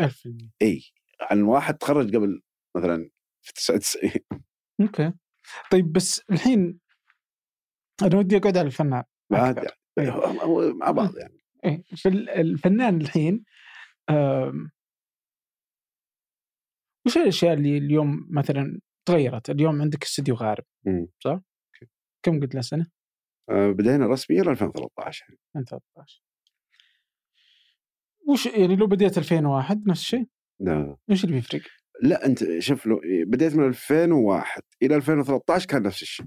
ألف 0.00 0.16
في 0.16 0.26
المية. 0.26 0.50
إي 0.62 0.82
عن 1.20 1.42
واحد 1.42 1.74
تخرج 1.78 2.16
قبل 2.16 2.42
مثلا 2.76 3.10
في 3.42 3.52
99 3.52 4.12
أوكي. 4.80 5.12
طيب 5.70 5.92
بس 5.92 6.20
الحين 6.30 6.78
أنا 8.02 8.16
ودي 8.18 8.36
أقعد 8.36 8.56
على 8.56 8.66
الفنان. 8.66 9.04
أكثر. 9.32 9.76
يعني 9.98 10.10
إيه. 10.10 10.72
مع 10.74 10.90
بعض 10.90 11.16
يعني. 11.18 11.38
إيه. 11.64 11.82
فال- 12.04 12.30
الفنان 12.30 13.00
الحين 13.00 13.44
وش 17.06 17.16
الأشياء 17.16 17.54
اللي 17.54 17.78
اليوم 17.78 18.28
مثلا 18.30 18.80
تغيرت؟ 19.08 19.50
اليوم 19.50 19.82
عندك 19.82 20.02
استديو 20.02 20.34
غارب 20.34 20.64
مم. 20.86 21.06
كم 22.22 22.40
قلت 22.40 22.54
له 22.54 22.60
سنة؟ 22.60 22.86
آه، 23.50 23.70
بدينا 23.72 24.06
رسميا 24.06 24.42
2013 24.42 25.26
2013 25.56 26.22
وش 28.28 28.46
يعني 28.46 28.76
لو 28.76 28.86
بديت 28.86 29.18
2001 29.18 29.88
نفس 29.88 30.00
الشيء؟ 30.00 30.26
لا 30.60 30.96
إيش 31.10 31.24
اللي 31.24 31.34
بيفرق؟ 31.34 31.62
لا 32.00 32.26
أنت 32.26 32.58
شوف 32.58 32.86
لو 32.86 33.00
بديت 33.26 33.54
من 33.56 33.66
2001 33.68 34.62
إلى 34.82 34.96
2013 34.96 35.66
كان 35.66 35.82
نفس 35.82 36.02
الشيء. 36.02 36.26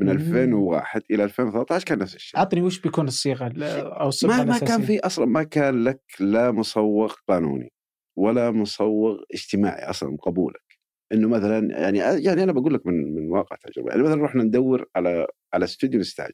من 0.00 0.06
مم. 0.06 0.12
2001 0.12 1.02
إلى 1.10 1.24
2013 1.24 1.84
كان 1.84 1.98
نفس 1.98 2.14
الشيء. 2.14 2.40
عطني 2.40 2.62
وش 2.62 2.80
بيكون 2.80 3.06
الصيغة 3.06 3.46
ال- 3.46 3.62
أو 3.62 4.08
الصيغة 4.08 4.30
ما 4.30 4.44
ما 4.44 4.58
كان 4.58 4.82
في 4.82 5.00
أصلا 5.00 5.26
ما 5.26 5.42
كان 5.42 5.84
لك 5.84 6.00
لا 6.20 6.50
مصوغ 6.50 7.14
قانوني 7.28 7.72
ولا 8.18 8.50
مصوغ 8.50 9.18
اجتماعي 9.34 9.90
أصلا 9.90 10.16
قبولك. 10.16 10.78
إنه 11.12 11.28
مثلا 11.28 11.80
يعني 11.80 11.98
يعني 11.98 12.42
أنا 12.42 12.52
بقول 12.52 12.74
لك 12.74 12.86
من 12.86 13.14
من 13.14 13.28
واقع 13.30 13.56
تجربة. 13.56 13.90
يعني 13.90 14.02
مثلا 14.02 14.22
رحنا 14.24 14.42
ندور 14.44 14.86
على 14.96 15.26
على 15.54 15.64
استوديو 15.64 16.00
نستاجر 16.00 16.32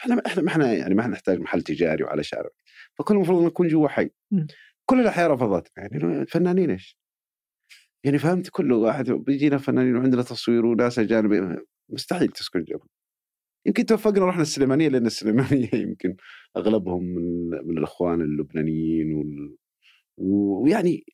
إحنا 0.00 0.22
إحنا 0.26 0.42
ما 0.42 0.48
إحنا 0.48 0.72
يعني 0.72 0.94
ما 0.94 1.06
نحتاج 1.06 1.38
محل 1.40 1.62
تجاري 1.62 2.04
وعلى 2.04 2.22
شارع. 2.22 2.48
فكل 2.98 3.14
المفروض 3.14 3.44
نكون 3.44 3.68
جوا 3.68 3.88
حي. 3.88 4.10
كل 4.90 5.00
الأحياء 5.00 5.30
رفضتنا 5.30 5.72
يعني 5.76 6.04
إنه 6.04 6.24
فنانين 6.24 6.70
إيش؟ 6.70 6.98
يعني 8.04 8.18
فهمت 8.18 8.48
كل 8.50 8.72
واحد 8.72 9.10
بيجينا 9.10 9.58
فنانين 9.58 9.96
وعندنا 9.96 10.22
تصوير 10.22 10.66
وناس 10.66 10.98
أجانب 10.98 11.58
مستحيل 11.88 12.28
تسكن 12.28 12.64
جنب 12.64 12.80
يمكن 13.66 13.86
توفقنا 13.86 14.26
رحنا 14.26 14.42
السليمانية 14.42 14.88
لأن 14.88 15.06
السليمانية 15.06 15.74
يمكن 15.86 16.16
أغلبهم 16.56 17.04
من 17.04 17.50
من 17.50 17.78
الأخوان 17.78 18.20
اللبنانيين 18.20 19.14
وال 19.14 19.56
ويعني 20.18 21.04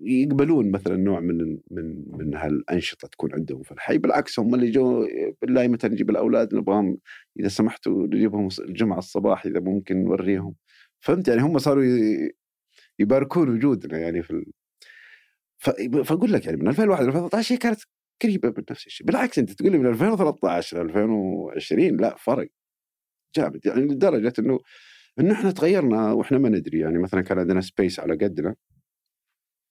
يقبلون 0.00 0.70
مثلا 0.70 0.96
نوع 0.96 1.20
من 1.20 1.58
من 1.70 2.04
من 2.18 2.34
هالأنشطة 2.34 3.08
تكون 3.08 3.34
عندهم 3.34 3.62
في 3.62 3.72
الحي. 3.72 3.98
بالعكس 3.98 4.38
هم 4.38 4.54
اللي 4.54 4.70
جو 4.70 5.06
بالله 5.42 5.68
متى 5.68 5.88
نجيب 5.88 6.10
الأولاد؟ 6.10 6.54
نبغاهم 6.54 6.98
إذا 7.40 7.48
سمحتوا 7.48 8.06
نجيبهم 8.06 8.48
الجمعة 8.60 8.98
الصباح 8.98 9.46
إذا 9.46 9.60
ممكن 9.60 10.04
نوريهم. 10.04 10.54
فهمت؟ 11.00 11.28
يعني 11.28 11.42
هم 11.42 11.58
صاروا 11.58 11.84
يباركون 12.98 13.48
وجودنا 13.48 13.98
يعني 13.98 14.22
في 14.22 14.30
ال... 14.30 14.44
ف... 15.58 15.70
فأقول 16.04 16.32
لك 16.32 16.44
يعني 16.46 16.56
من 16.56 16.68
2001 16.68 17.02
ل 17.04 17.06
2013 17.06 17.54
هي 17.54 17.58
كانت 17.58 17.80
قريبة 18.22 18.48
من 18.58 18.64
نفس 18.70 18.86
الشيء. 18.86 19.06
بالعكس 19.06 19.38
أنت 19.38 19.50
تقول 19.52 19.72
لي 19.72 19.78
من 19.78 19.86
2013 19.86 20.76
ل 20.76 20.80
2020 20.90 21.96
لا 21.96 22.16
فرق 22.16 22.48
جامد. 23.36 23.66
يعني 23.66 23.80
لدرجة 23.80 24.32
إنه 24.38 24.58
إنه 25.20 25.32
إحنا 25.34 25.50
تغيرنا 25.50 26.12
وإحنا 26.12 26.38
ما 26.38 26.48
ندري. 26.48 26.78
يعني 26.80 26.98
مثلا 26.98 27.20
كان 27.20 27.38
عندنا 27.38 27.60
space 27.60 28.00
على 28.00 28.14
قدنا 28.14 28.54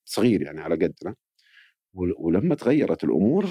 صغير 0.06 0.42
يعني 0.42 0.62
على 0.62 0.76
قدنا 0.76 1.16
ول- 1.94 2.16
ولما 2.18 2.56
تغيرت 2.56 3.04
الأمور 3.04 3.46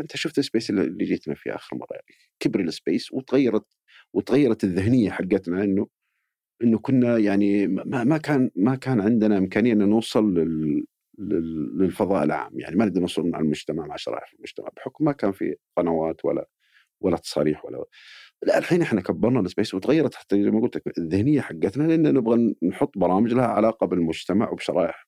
أنت 0.00 0.16
شفت 0.16 0.38
ال 0.38 0.43
space 0.43 0.70
اللي 0.70 1.04
جيتنا 1.04 1.34
فيه 1.34 1.54
آخر 1.54 1.76
مرة 1.76 1.88
يعني. 1.90 2.06
كبر 2.40 2.60
ال 2.60 2.69
space 2.69 3.12
وتغيرت 3.12 3.66
وتغيرت 4.12 4.64
الذهنية 4.64 5.10
حقتنا 5.10 5.64
إنه 5.64 5.86
إنه 6.62 6.78
كنا 6.78 7.18
يعني 7.18 7.66
ما 7.66 8.04
ما 8.04 8.18
كان 8.18 8.50
ما 8.56 8.74
كان 8.76 9.00
عندنا 9.00 9.38
إمكانية 9.38 9.72
ان 9.72 9.78
نوصل 9.88 10.34
لل 10.34 10.84
لل- 11.18 11.78
للفضاء 11.78 12.24
العام. 12.24 12.60
يعني 12.60 12.76
ما 12.76 12.84
نقدر 12.84 13.00
نوصل 13.00 13.28
مع 13.30 13.38
المجتمع 13.40 13.86
مع 13.86 13.96
شرائح 13.96 14.32
المجتمع 14.38 14.68
بحكم 14.76 15.04
ما 15.04 15.12
كان 15.12 15.32
في 15.32 15.56
قنوات 15.76 16.24
ولا 16.24 16.48
ولا 17.00 17.16
تصاريح 17.16 17.64
ولا 17.64 17.84
لا 18.46 18.58
الحين 18.58 18.82
إحنا 18.82 19.00
كبرنا 19.00 19.40
ال 19.40 19.46
space 19.46 19.74
وتغيرت 19.74 20.14
حتى 20.14 20.42
زي 20.44 20.50
ما 20.50 20.60
قلت 20.60 20.76
لك 20.76 20.98
الذهنية 20.98 21.40
حقتنا 21.40 21.82
لأن 21.88 22.14
نبغى 22.14 22.54
نحط 22.62 22.98
برامج 22.98 23.32
لها 23.34 23.46
علاقة 23.46 23.86
بالمجتمع 23.86 24.50
وبشرائح. 24.50 25.06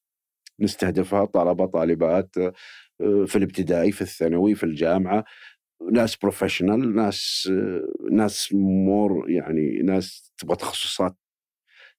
نستهدفها 0.61 1.25
طلبة 1.25 1.67
طالبات 1.67 2.37
آه، 2.39 3.25
في 3.27 3.37
الابتدائي 3.37 3.93
في 3.93 4.03
الثانوي 4.03 4.55
في 4.55 4.65
الجامعة. 4.65 5.25
ناس 5.93 6.17
professional 6.17 6.95
ناس 6.95 7.49
آه، 7.53 7.89
ناس 8.13 8.49
more 8.55 9.31
يعني 9.31 9.79
ناس 9.83 10.33
تبغى 10.39 10.57
تخصصات 10.57 11.17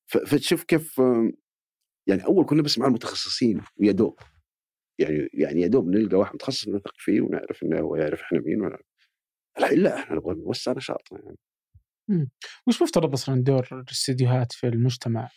فتشوف 0.08 0.64
كيف 0.64 1.01
يعني 2.08 2.26
أول 2.26 2.45
كنا 2.45 2.62
بس 2.62 2.80
مع 2.80 2.88
المتخصصين 2.88 3.62
ويا 3.78 3.91
دوب 3.91 4.20
يعني 4.99 5.30
يعني 5.34 5.62
يا 5.62 5.68
دوب 5.68 5.88
نلقى 5.88 6.18
واحد 6.18 6.34
متخصص 6.34 6.68
نثق 6.68 6.93
فيه 6.97 7.22
ونعرف 7.22 7.64
إنه 7.64 7.80
هو 7.80 7.95
يعرف 7.95 8.22
إحنا 8.22 8.39
مين 8.39 8.62
ولا 8.62 8.80
الحين 9.58 9.80
لا 9.80 9.99
إحنا 9.99 10.16
نبغى 10.16 10.36
نوسع 10.36 10.72
نشاطنا 10.72 11.20
يعني 11.26 11.38
وش 12.68 12.82
مفترض 12.82 13.14
أصلا 13.14 13.43
دور 13.43 13.68
الاستديوهات 13.72 14.51
في 14.51 14.68
المجتمع؟ 14.68 15.30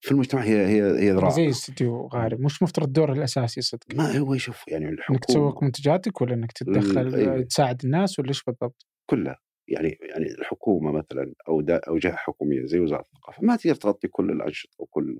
في 0.00 0.10
المجتمع 0.10 0.42
هي 0.42 0.66
هي 0.66 0.82
هي 1.00 1.10
ذراع 1.10 1.30
زي 1.30 1.48
استديو 1.48 2.06
غارب 2.06 2.44
وش 2.44 2.62
مفترض 2.62 2.86
الدور 2.86 3.12
الأساسي 3.12 3.60
صدق؟ 3.60 3.94
ما 3.94 4.18
هو 4.18 4.34
يشوف 4.34 4.68
يعني 4.68 4.88
إنك 4.88 4.98
الحكومة 4.98 5.18
تسوق 5.18 5.64
منتجاتك 5.64 6.20
ولا 6.20 6.34
إنك 6.34 6.52
تتدخل 6.52 7.14
أيوة. 7.14 7.42
تساعد 7.42 7.84
الناس 7.84 8.18
ولا 8.18 8.28
إيش 8.28 8.42
بالضبط؟ 8.42 8.86
كلها 9.10 9.38
يعني 9.68 9.98
يعني 10.02 10.26
الحكومة 10.26 10.92
مثلا 10.92 11.34
أو 11.48 11.60
أو 11.70 11.98
جهة 11.98 12.16
حكومية 12.16 12.66
زي 12.66 12.80
وزارة 12.80 13.00
الثقافة 13.00 13.42
ما 13.42 13.56
تقدر 13.56 13.74
تغطي 13.74 14.08
كل 14.08 14.30
الأنشطة 14.30 14.76
وكل 14.78 15.18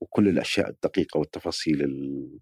وكل 0.00 0.28
الأشياء 0.28 0.70
الدقيقة 0.70 1.18
والتفاصيل 1.18 1.82
ال- 1.82 2.38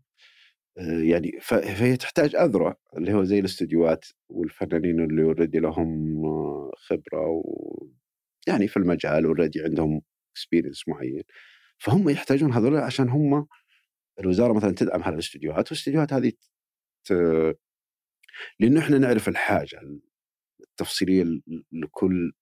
آه، 0.78 1.00
يعني 1.00 1.32
فهي 1.40 1.96
تحتاج 1.96 2.36
اذرع 2.36 2.76
اللي 2.96 3.14
هو 3.14 3.24
زي 3.24 3.38
الاستديوهات 3.38 4.04
والفنانين 4.28 5.00
اللي 5.04 5.22
already 5.22 5.58
لهم 5.58 6.24
آه، 6.26 6.72
خبرة 6.76 7.28
و 7.28 7.86
يعني 8.48 8.68
في 8.68 8.76
المجال 8.76 9.24
already 9.24 9.62
عندهم 9.62 10.02
experience 10.32 10.88
معين. 10.88 11.22
فهم 11.78 12.08
يحتاجون 12.08 12.52
هذول 12.52 12.76
عشان 12.76 13.08
هم 13.08 13.46
الوزارة 14.20 14.52
مثلا 14.52 14.74
تدعم 14.74 15.02
هذه 15.02 15.14
الاستديوهات 15.14 15.72
والاستديوهات 15.72 16.12
هذه 16.12 16.32
ت... 17.06 17.12
لأنه 18.60 18.80
إحنا 18.80 18.98
نعرف 18.98 19.28
الحاجة 19.28 19.80
التفصيليه 20.80 21.22
ل- 21.24 21.42
لكل 21.72 22.32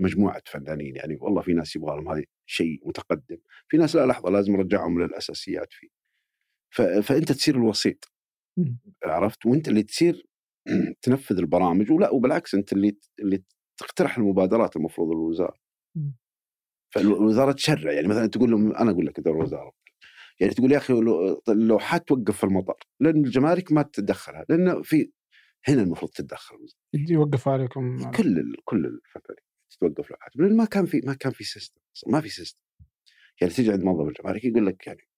مجموعة 0.00 0.42
فنانين 0.46 0.96
يعني 0.96 1.16
والله 1.20 1.42
في 1.42 1.52
ناس 1.52 1.76
يبغى 1.76 1.96
لهم 1.96 2.08
هذا 2.08 2.24
شيء 2.46 2.88
متقدم 2.88 3.38
في 3.68 3.76
ناس 3.76 3.96
لا 3.96 4.06
لحظة 4.06 4.30
لازم 4.30 4.52
نرجعهم 4.56 5.02
للأساسيات 5.02 5.68
فيه. 5.72 5.88
فأنت 7.02 7.32
تصير 7.32 7.56
الوسيط. 7.56 8.12
عرفت 9.04 9.46
وأنت 9.46 9.68
اللي 9.68 9.82
تصير 9.82 10.26
تنفذ 11.02 11.38
البرامج 11.38 11.90
ولا 11.92 12.10
وبالعكس 12.10 12.54
أنت 12.54 12.72
اللي 12.72 12.96
اللي 13.20 13.42
تقترح 13.80 14.18
المبادرات 14.18 14.76
المفروض 14.76 15.10
الوزارة. 15.10 15.56
فالوزارة 16.94 17.52
تشرع 17.52 17.92
يعني 17.92 18.08
مثلا 18.08 18.26
تقول 18.26 18.50
لهم 18.50 18.76
أنا 18.76 18.90
أقول 18.90 19.06
لك 19.06 19.20
دور 19.20 19.34
الوزارة 19.36 19.72
يعني 20.40 20.54
تقول 20.54 20.72
يا 20.72 20.78
أخي 20.78 20.92
لو- 20.94 21.42
اللوحات 21.48 22.08
توقف 22.08 22.36
في 22.36 22.44
المطار 22.44 22.76
لأن 23.00 23.16
الجمارك 23.24 23.72
ما 23.72 23.82
تتدخلها 23.82 24.44
لأن 24.48 24.82
في 24.82 25.10
هنا 25.68 25.82
المفروض 25.82 26.10
تتدخل. 26.10 26.56
يوقف 26.94 27.48
عليكم. 27.48 28.10
كل 28.10 28.38
ال- 28.38 28.56
كل 28.64 28.76
الفنانين 28.86 29.42
تتوقف 29.70 30.10
لوحات 30.10 30.36
لأن 30.36 30.56
ما 30.56 30.64
كان 30.64 30.86
في 30.86 31.00
ما 31.04 31.14
كان 31.14 31.32
في 31.32 31.44
system 31.44 31.80
ما 32.06 32.20
في 32.20 32.28
system 32.28 32.60
يعني 33.40 33.52
تيجي 33.52 33.72
عند 33.72 33.82
موظف 33.84 34.08
الجمارك 34.08 34.44
يقول 34.44 34.66
لك 34.66 34.86
يعني 34.86 35.08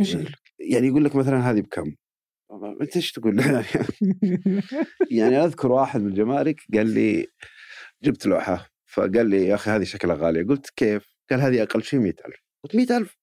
إيش 0.00 0.14
يقول 0.14 0.26
لك؟ 0.26 0.38
يعني 0.58 0.86
يقول 0.86 1.04
لك 1.04 1.16
مثلا 1.16 1.50
هذه 1.50 1.60
بكم؟ 1.60 1.94
أنت 2.80 2.96
إيش 2.96 3.12
تقول؟ 3.12 3.40
يعني, 3.40 3.66
يعني 5.20 5.44
أذكر 5.44 5.72
واحد 5.72 6.00
من 6.00 6.06
الجمارك 6.08 6.60
قال 6.74 6.86
لي 6.94 7.26
جبت 8.02 8.26
لوحة 8.26 8.68
فقال 8.86 9.26
لي 9.30 9.46
يا 9.46 9.54
أخي 9.54 9.70
هذه 9.70 9.84
شكلها 9.84 10.16
غالية. 10.16 10.42
قلت 10.46 10.70
كيف؟ 10.76 11.14
قال 11.30 11.40
هذه 11.40 11.62
أقل 11.62 11.82
شيء 11.82 12.00
100000 12.00 12.34
قلت 12.64 12.76
100000 12.76 13.16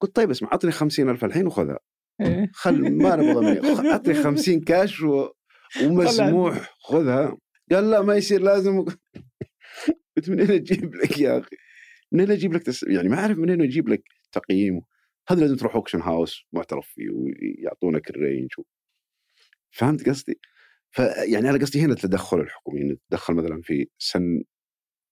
قلت 0.00 0.16
طيب 0.16 0.30
اسمع 0.30 0.48
أعطني 0.52 0.72
50000 0.72 1.24
الحين 1.24 1.46
وخذها. 1.46 1.78
إيه. 2.20 2.50
خل 2.54 2.92
ما 2.96 3.16
نبغى 3.16 3.46
مني 3.60 3.90
أعطني 3.90 4.14
50 4.24 4.60
كاش 4.60 5.00
و... 5.02 5.28
ومسموح 5.82 6.74
خذها. 6.80 7.36
قال 7.70 7.90
لا 7.90 8.02
ما 8.02 8.16
يصير 8.16 8.40
لازم. 8.42 8.84
قلت 10.16 10.30
منين 10.30 10.50
أجيب 10.50 10.94
لك 10.94 11.18
يا 11.18 11.38
أخي؟ 11.38 11.56
منين 12.12 12.30
أجيب 12.30 12.52
لك 12.52 12.62
تس... 12.62 12.82
يعني 12.82 13.08
ما 13.08 13.18
أعرف 13.18 13.38
منين 13.38 13.62
أجيب 13.62 13.88
لك 13.88 14.02
تقييم. 14.32 14.80
هذا 15.28 15.40
لازم 15.40 15.56
تروح 15.56 15.74
auction 15.74 16.00
house 16.00 16.44
معترف 16.52 16.86
فيه 16.88 17.10
ويعطونك 17.10 18.10
ال 18.10 18.16
range 18.16 18.48
و... 18.58 18.62
فهمت 19.70 20.08
قصدي؟ 20.08 20.40
فيعني 20.90 21.50
أنا 21.50 21.58
قصدي 21.58 21.80
هنا 21.80 21.92
التدخل 21.92 22.40
الحكومي 22.40 22.80
انه 22.82 22.96
تدخل 23.10 23.34
مثلا 23.34 23.60
في 23.62 23.88
سن 23.98 24.42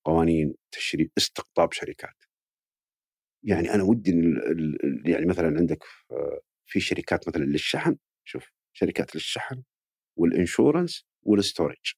قوانين 0.05 0.55
تشريع 0.73 1.07
استقطاب 1.19 1.73
شركات. 1.73 2.25
يعني 3.45 3.75
أنا 3.75 3.83
ودي 3.83 4.11
إن 4.11 4.19
ال- 4.21 4.51
ال- 4.51 4.85
ال- 4.85 5.11
يعني 5.11 5.27
مثلا 5.27 5.59
عندك 5.59 5.85
آه، 6.11 6.41
في 6.67 6.81
شركات 6.81 7.29
مثلا 7.29 7.45
للشحن. 7.45 7.97
شوف 8.25 8.45
شركات 8.73 9.15
للشحن. 9.15 9.63
وال 10.17 10.33
insurance 10.33 11.07
وال 11.23 11.38
storage 11.38 11.93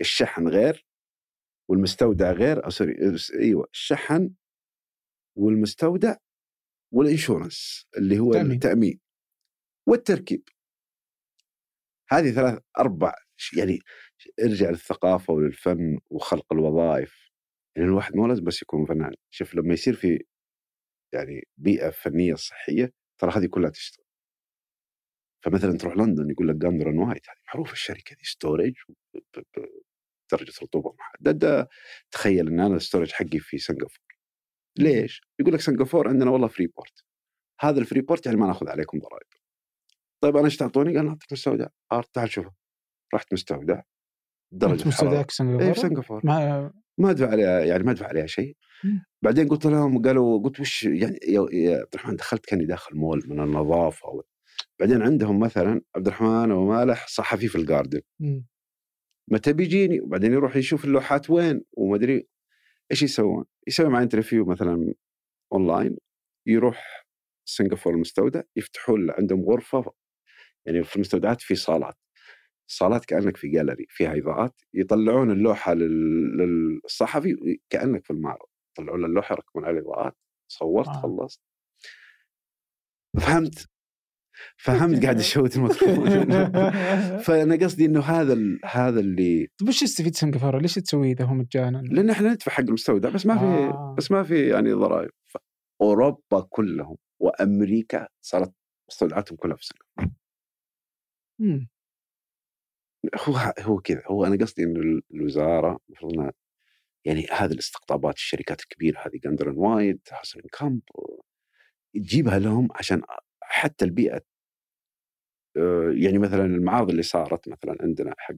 الشحن 0.00 0.48
غير 0.48 0.86
والمستودع 1.68 2.32
غير 2.32 2.68
سوري 2.68 2.94
أيوه 3.34 3.68
الشحن 3.72 4.34
والمستودع 5.36 6.16
وال 6.92 7.09
insurance 7.09 7.86
اللي 7.96 8.18
هو 8.18 8.32
تأمين. 8.32 8.52
التأمين 8.52 9.00
والتركيب. 9.88 10.48
هذه 12.08 12.30
ثلاث 12.30 12.58
أربع 12.78 13.14
يعني 13.58 13.78
ارجع 14.40 14.70
للثقافة 14.70 15.32
وللفن 15.32 15.98
وخلق 16.10 16.52
الوظائف. 16.52 17.30
يعني 17.76 17.88
الواحد 17.88 18.16
مو 18.16 18.26
لازم 18.26 18.44
بس 18.44 18.62
يكون 18.62 18.86
فنان. 18.86 19.14
شوف 19.30 19.54
لما 19.54 19.74
يصير 19.74 19.94
في 19.94 20.24
يعني 21.14 21.48
بيئة 21.56 21.90
فنية 21.90 22.34
صحية 22.34 22.92
ترى 23.18 23.30
هذه 23.30 23.46
كلها 23.46 23.70
تشتغل. 23.70 24.01
فمثلا 25.44 25.78
تروح 25.78 25.96
لندن 25.96 26.30
يقول 26.30 26.48
لك 26.48 26.56
Gander & 26.56 26.88
White 26.88 27.28
هذه 27.28 27.36
معروفه 27.54 27.72
الشركة 27.72 28.16
دي 28.16 28.24
storage 28.24 28.74
درجة 30.32 30.52
رطوبة 30.62 30.94
محدده 30.98 31.68
تخيل 32.10 32.48
إن 32.48 32.60
أنا 32.60 32.76
ال 32.76 32.81
storage 32.81 33.12
حقي 33.12 33.38
في 33.38 33.58
سنغافورة. 33.58 34.12
ليش؟ 34.78 35.22
يقول 35.40 35.54
لك 35.54 35.60
سنغافورة 35.60 36.08
عندنا 36.08 36.30
والله 36.30 36.48
free 36.48 36.66
port 36.66 37.04
هذا 37.60 37.80
ال 37.80 37.84
free 37.84 38.00
port 38.00 38.26
يعني 38.26 38.38
ما 38.38 38.46
ناخذ 38.46 38.68
عليكم 38.68 38.98
ضرائب. 38.98 39.26
طيب 40.22 40.36
أنا 40.36 40.44
إيش 40.44 40.56
تعطوني؟ 40.56 40.96
قال 40.96 41.06
نعطيك 41.06 41.32
مستودع 41.32 41.66
آه 41.92 42.04
تعال 42.12 42.30
شوفه 42.30 42.52
رحت 43.14 43.32
مستودع 43.32 43.82
درجة 44.52 44.88
مستودعك 44.88 45.30
سنغافوره؟ 45.30 45.68
اي 45.68 45.74
في 45.74 45.80
سنغافورة؟ 45.80 46.20
ما 46.24 46.72
ما 46.98 47.10
أدفع 47.10 47.30
عليها 47.30 47.60
يعني 47.60 47.82
ما 47.82 47.90
أدفع 47.90 48.06
عليها 48.06 48.26
شيء. 48.26 48.56
بعدين 49.22 49.48
قلت 49.48 49.66
لهم 49.66 50.02
قالوا 50.02 50.42
قلت 50.42 50.60
وش 50.60 50.84
يعني 50.84 51.18
يا 51.28 51.40
عبد 51.76 51.94
الرحمن 51.94 52.16
دخلت 52.16 52.46
كأني 52.46 52.64
داخل 52.64 52.96
مول 52.96 53.22
من 53.26 53.40
النظافة 53.40 54.22
بعدين 54.80 55.02
عندهم 55.02 55.40
مثلا 55.40 55.80
عبد 55.96 56.06
الرحمن 56.06 56.52
ومالح 56.52 57.06
صحفي 57.08 57.48
في 57.48 57.56
الجاردن 57.56 58.00
متى 59.30 59.52
بيجيني؟ 59.52 60.00
وبعدين 60.00 60.32
يروح 60.32 60.56
يشوف 60.56 60.84
اللوحات 60.84 61.30
وين؟ 61.30 61.64
وما 61.72 61.96
أدري 61.96 62.28
إيش 62.90 63.02
يسوون؟ 63.02 63.44
يسوي 63.68 63.88
معي 63.88 64.02
انترفيو 64.02 64.44
مثلا 64.44 64.94
اونلاين 65.52 65.96
يروح 66.46 67.06
سنغافورة 67.44 67.94
المستودع 67.94 68.42
يفتحوا 68.56 68.98
له 68.98 69.14
عندهم 69.18 69.44
غرفة 69.44 69.92
يعني 70.66 70.84
في 70.84 70.96
المستودعات 70.96 71.40
في 71.40 71.54
صالات. 71.54 71.94
صالات 72.66 73.04
كأنك 73.04 73.36
في 73.36 73.48
جاليري 73.48 73.86
فيها 73.88 74.16
اضاءات 74.18 74.60
يطلعون 74.74 75.30
اللوحة 75.30 75.74
للصحفي 75.74 77.58
كأنك 77.70 78.04
في 78.04 78.10
المعرض. 78.10 78.46
يطلعون 78.72 79.00
له 79.00 79.06
اللوحة 79.06 79.32
يركبون 79.32 79.64
على 79.64 79.78
الإضاءات. 79.78 80.16
صورت 80.48 80.88
آه. 80.88 81.02
خلصت. 81.02 81.40
فهمت؟ 83.20 83.71
فهمت 84.56 85.02
قاعد 85.02 85.18
اشوت 85.18 85.56
الميكروفون 85.56 86.08
فأنا 87.24 87.56
قصدي 87.56 87.84
إنه 87.84 88.00
هذا 88.00 88.36
هذا 88.64 89.00
اللي 89.00 89.48
طيب 89.60 89.68
وش 89.68 89.82
يستفيد 89.82 90.14
سنغافوره؟ 90.14 90.58
ليش 90.58 90.74
تسوي 90.74 91.12
إذا 91.12 91.24
هو 91.24 91.34
مجانا؟ 91.34 91.78
لأن 91.78 92.10
إحنا 92.10 92.32
ندفع 92.32 92.52
حق 92.52 92.60
المستودع 92.60 93.08
بس 93.08 93.26
ما 93.26 93.38
في 93.38 93.44
آه. 93.44 93.94
بس 93.98 94.10
ما 94.10 94.22
في 94.22 94.48
يعني 94.48 94.72
ضرائب 94.72 95.10
أوروبا 95.80 96.40
كلهم 96.50 96.96
وأمريكا 97.20 98.08
صارت 98.20 98.52
مستودعاتهم 98.88 99.36
كلها 99.36 99.56
في 99.56 99.64
سنغافوره 99.64 100.22
هو 103.16 103.54
هو 103.60 103.78
كذا 103.78 104.02
هو 104.06 104.24
أنا 104.24 104.36
قصدي 104.36 104.62
انه 104.62 105.02
الوزارة 105.14 105.78
المفروض 105.88 106.30
يعني 107.04 107.26
هذه 107.32 107.52
الاستقطابات 107.52 108.14
الشركات 108.14 108.60
الكبيرة 108.60 108.98
هذه 108.98 109.20
جاندر 109.24 109.48
وايد 109.48 110.00
حسن 110.10 110.40
كامب 110.52 110.80
تجيبها 111.94 112.38
لهم 112.38 112.68
عشان 112.74 113.02
حتى 113.42 113.84
البيئة 113.84 114.22
يعني 116.02 116.18
مثلا 116.18 116.44
المعارض 116.44 116.90
اللي 116.90 117.02
صارت 117.02 117.48
مثلا 117.48 117.76
عندنا 117.80 118.14
حق 118.18 118.34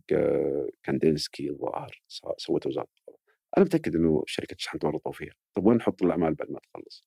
كاندينسكي 0.82 1.50
الظاهر 1.50 2.02
سوت 2.36 2.66
وزاره 2.66 2.88
أنا 3.56 3.64
متأكد 3.64 3.96
إنه 3.96 4.22
شركة 4.26 4.54
الشحن 4.54 4.78
تورطوا 4.78 5.12
فيها. 5.12 5.34
طيب 5.54 5.66
وين 5.66 5.76
نحط 5.76 6.02
الأعمال 6.02 6.34
بعد 6.34 6.50
ما 6.50 6.58
تخلص؟ 6.60 7.04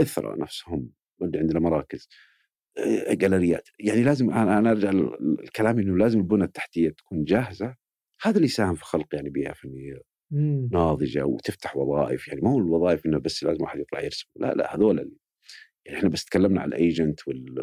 اثرى 0.00 0.36
نفسهم 0.38 0.90
واللي 1.20 1.38
عندنا 1.38 1.60
مراكز 1.60 2.08
آه، 2.78 3.14
جاليريات 3.14 3.68
يعني 3.80 4.02
لازم 4.02 4.30
أنا 4.30 4.70
أرجع 4.70 4.90
الكلام 5.44 5.78
إنه 5.78 5.96
لازم 5.96 6.18
البنى 6.18 6.44
التحتية 6.44 6.90
تكون 6.90 7.24
جاهزة. 7.24 7.76
هذا 8.22 8.36
اللي 8.36 8.46
يساهم 8.46 8.74
في 8.74 8.84
خلق 8.84 9.14
يعني 9.14 9.30
بيئة 9.30 9.52
فنية 9.52 10.00
ناضجة 10.72 11.24
وتفتح 11.24 11.76
وظائف. 11.76 12.28
يعني 12.28 12.40
ما 12.40 12.50
هو 12.50 12.58
الوظائف 12.58 13.06
إنه 13.06 13.18
بس 13.18 13.44
لازم 13.44 13.62
واحد 13.62 13.80
يطلع 13.80 14.00
يرسم. 14.00 14.26
لا 14.36 14.54
لا 14.54 14.74
هذول 14.76 15.10
يعني 15.86 15.98
إحنا 15.98 16.08
بس 16.08 16.24
تكلمنا 16.24 16.60
عن 16.60 16.68
ال 16.68 16.77
agent 16.77 17.20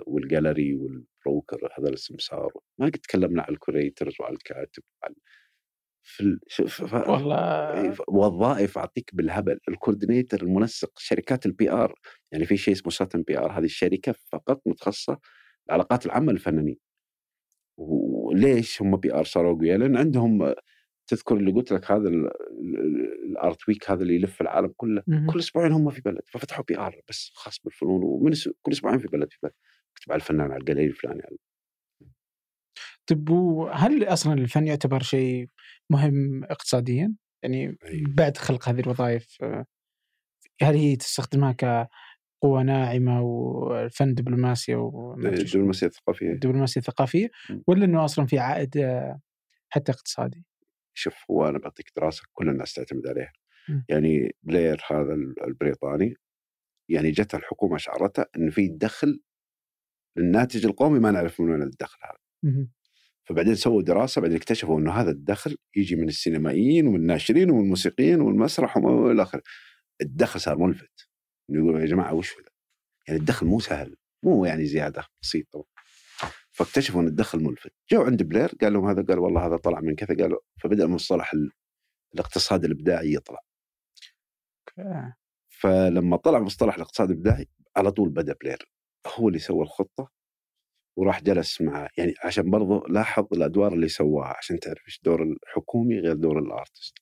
وال 0.07 0.22
gallery 0.22 0.73
وال 0.73 0.97
broker 0.97 1.69
هذا 1.79 1.89
السمسار 1.89 2.51
ما 2.79 2.85
قد 2.85 2.91
تكلمنا 2.91 3.41
عن 3.41 3.53
ال 3.53 3.60
curators 3.60 4.13
وعلى 4.19 4.33
الكاتب 4.33 4.83
وعلى 5.01 5.15
في 6.03 6.23
ال... 6.23 6.39
ف... 6.69 6.93
والله 6.93 7.95
وظائف 8.07 8.77
أعطيك 8.77 9.15
بالهبل 9.15 9.59
ال 9.69 9.75
coordinator 9.75 10.43
المنسق 10.43 10.99
شركات 10.99 11.45
ال 11.45 11.71
PR 11.71 11.95
يعني 12.31 12.45
في 12.45 12.57
شيء 12.57 12.73
اسمه 12.73 12.91
Sutton 12.91 13.21
PR 13.21 13.51
هذه 13.51 13.65
الشركة 13.65 14.15
فقط 14.31 14.61
متخصصة 14.65 15.19
العلاقات 15.69 16.05
العامه 16.05 16.31
للفنانين 16.31 16.77
وليش 17.77 18.81
هم 18.81 18.97
PR 18.97 19.23
صاروا 19.23 19.55
اقوياء؟ 19.55 19.77
لأن 19.77 19.97
عندهم 19.97 20.53
تذكر 21.11 21.37
اللي 21.37 21.51
قلت 21.51 21.71
لك 21.71 21.91
هذا 21.91 22.09
ال 23.29 23.39
art 23.39 23.69
week 23.69 23.91
هذا 23.91 24.03
اللي 24.03 24.15
يلف 24.15 24.41
العالم 24.41 24.73
كله 24.77 25.03
كل 25.29 25.39
أسبوعين 25.39 25.71
هم 25.71 25.89
في 25.89 26.01
بلد 26.01 26.21
ففتحوا 26.25 26.63
PR 26.67 27.01
بس 27.09 27.31
خاص 27.33 27.59
بالفنون 27.63 28.03
ومن 28.03 28.33
كل 28.61 28.71
أسبوعين 28.71 28.99
في 28.99 29.07
بلد 29.07 29.31
في 29.31 29.37
بلد 29.43 29.53
أكتب 29.97 30.11
على 30.11 30.19
الفنان 30.19 30.51
على 30.51 30.59
الجاليري 30.59 30.87
الفلاني 30.87 31.21
طيب 33.07 33.29
وهل 33.29 34.03
أصلا 34.03 34.33
الفن 34.33 34.67
يعتبر 34.67 35.01
شيء 35.01 35.47
مهم 35.89 36.43
اقتصاديا؟ 36.43 37.15
يعني 37.43 37.77
أيوه. 37.85 38.13
بعد 38.17 38.37
خلق 38.37 38.69
هذه 38.69 38.79
الوظائف 38.79 39.37
هل 40.61 40.75
هي 40.75 40.95
تستخدمها 40.95 41.51
كقوة 41.51 42.63
ناعمة 42.63 43.21
والفن 43.21 44.13
دبلوماسية 44.13 44.91
الدبلوماسية 45.17 45.87
الثقافية 45.87 46.31
الدبلوماسية 46.31 46.81
الثقافية 46.81 47.31
ولا 47.67 47.85
إنه 47.85 48.05
أصلا 48.05 48.25
في 48.25 48.39
عائد 48.39 48.77
حتى 49.69 49.91
اقتصادي؟ 49.91 50.45
شوف 51.01 51.15
هو 51.31 51.49
أنا 51.49 51.59
بعطيك 51.59 51.91
دراسة 51.95 52.23
كل 52.33 52.49
الناس 52.49 52.73
تعتمد 52.73 53.07
عليها 53.07 53.31
م. 53.69 53.81
يعني 53.89 54.35
بلير 54.43 54.81
هذا 54.91 55.13
البريطاني 55.47 56.15
يعني 56.89 57.11
جت 57.11 57.35
الحكومة 57.35 57.75
اشعرتها 57.75 58.25
انه 58.37 58.51
في 58.51 58.67
دخل 58.67 59.21
للناتج 60.17 60.65
القومي 60.65 60.99
ما 60.99 61.11
نعرف 61.11 61.41
من 61.41 61.49
وين 61.49 61.61
الدخل 61.61 61.97
هذا 62.03 62.17
م. 62.43 62.67
فبعدين 63.23 63.55
سووا 63.55 63.81
دراسة 63.81 64.21
بعدين 64.21 64.37
اكتشفوا 64.37 64.79
إنه 64.79 64.91
هذا 64.91 65.11
الدخل 65.11 65.57
يجي 65.75 65.95
من 65.95 66.07
السينمائيين 66.07 66.87
ومن 66.87 66.99
الناشرين 66.99 67.49
ومن 67.49 67.63
الموسيقيين 67.63 68.21
والمسرح 68.21 68.77
والى 68.77 69.21
آخره 69.21 69.41
الدخل 70.01 70.39
صار 70.39 70.57
ملفت 70.57 71.09
يقولوا 71.49 71.79
يا 71.79 71.85
جماعة 71.85 72.13
وش 72.13 72.33
هذا؟ 72.33 72.49
يعني 73.07 73.19
الدخل 73.19 73.45
مو 73.45 73.59
سهل 73.59 73.95
مو 74.23 74.45
يعني 74.45 74.65
زيادة 74.65 75.03
بسيطة 75.21 75.65
فاكتشفوا 76.63 77.01
إن 77.01 77.07
الدخل 77.07 77.43
ملفت. 77.43 77.73
جاءوا 77.91 78.05
عند 78.05 78.23
بلير 78.23 78.51
قال 78.61 78.73
لهم 78.73 78.87
هذا 78.89 79.01
قال 79.03 79.19
والله 79.19 79.45
هذا 79.47 79.57
طلع 79.57 79.79
من 79.81 79.95
كذا 79.95 80.15
قالوا 80.23 80.39
فبدأ 80.63 80.87
مصطلح 80.87 81.33
الاقتصاد 82.15 82.65
الإبداعي 82.65 83.13
يطلع. 83.13 83.39
فلما 85.49 86.17
طلع 86.17 86.39
مصطلح 86.39 86.75
الاقتصاد 86.75 87.11
الإبداعي 87.11 87.47
على 87.77 87.91
طول 87.91 88.09
بدأ 88.09 88.35
بلير 88.41 88.71
هو 89.17 89.27
اللي 89.27 89.39
سوى 89.39 89.61
الخطة 89.63 90.09
وراح 90.97 91.23
جلس 91.23 91.61
مع 91.61 91.89
يعني 91.97 92.13
عشان 92.23 92.51
برضه 92.51 92.83
لاحظ 92.89 93.27
الأدوار 93.33 93.73
اللي 93.73 93.87
سواها 93.87 94.35
عشان 94.37 94.59
تعرف 94.59 94.81
إيش 94.87 95.01
دور 95.03 95.23
الحكومي 95.23 95.99
غير 95.99 96.13
دور 96.15 96.39
ال 96.39 96.46
artist. 96.46 96.95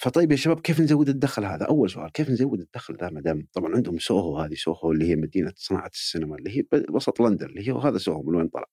فطيب 0.00 0.30
يا 0.32 0.36
شباب 0.36 0.60
كيف 0.60 0.80
نزود 0.80 1.08
الدخل 1.08 1.44
هذا؟ 1.44 1.66
أول 1.66 1.90
سؤال 1.90 2.12
كيف 2.12 2.30
نزود 2.30 2.60
الدخل 2.60 2.96
ذا 2.96 3.10
ما 3.10 3.20
دام 3.20 3.46
طبعا 3.52 3.74
عندهم 3.74 3.98
سوهو 3.98 4.38
هذه 4.38 4.54
سوهو 4.54 4.92
اللي 4.92 5.10
هي 5.10 5.16
مدينة 5.16 5.52
صناعة 5.56 5.90
السينما 5.94 6.36
اللي 6.36 6.58
هي 6.58 6.64
وسط 6.90 7.20
لندن 7.20 7.46
اللي 7.46 7.68
هي 7.68 7.72
هذا 7.72 7.98
سوهو 7.98 8.22
من 8.22 8.34
وين 8.34 8.48
طلع؟ 8.48 8.64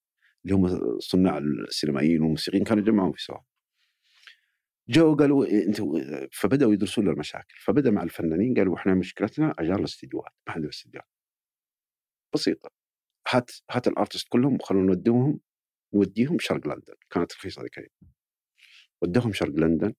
اللي 0.46 0.56
هم 0.56 0.80
صناع 1.00 1.38
السينمائيين 1.38 2.22
والموسيقيين 2.22 2.64
كانوا 2.64 2.84
يجمعون 2.84 3.12
في 3.12 3.24
سوهو. 3.24 3.42
جو 4.90 5.16
قالوا 5.16 5.46
إيه، 5.46 5.68
أنتوا 5.68 6.00
فبدأوا 6.32 6.74
يدرسون 6.74 7.08
المشاكل 7.10 7.56
فبدأ 7.60 7.92
مع 7.92 8.04
الفنانين 8.04 8.54
قالوا 8.54 8.76
إحنا 8.78 8.94
مشكلتنا 8.96 9.54
أجار 9.60 9.80
الاستديوهات 9.80 10.34
ما 10.48 10.54
عندنا 10.54 10.70
استديوهات. 10.70 11.10
بسيطه 12.34 12.70
هات 13.30 13.52
هات 13.72 13.88
الأرتست 13.88 14.28
كلهم 14.30 14.58
خلونا 14.58 14.88
نوديهم 14.88 15.40
نوديهم 15.94 16.38
شرق 16.40 16.68
لندن 16.68 16.96
كانت 17.10 17.34
رخيصة 17.34 17.62
ذيك 17.62 17.92
ودوهم 19.02 19.34
شرق 19.34 19.56
لندن 19.56 19.94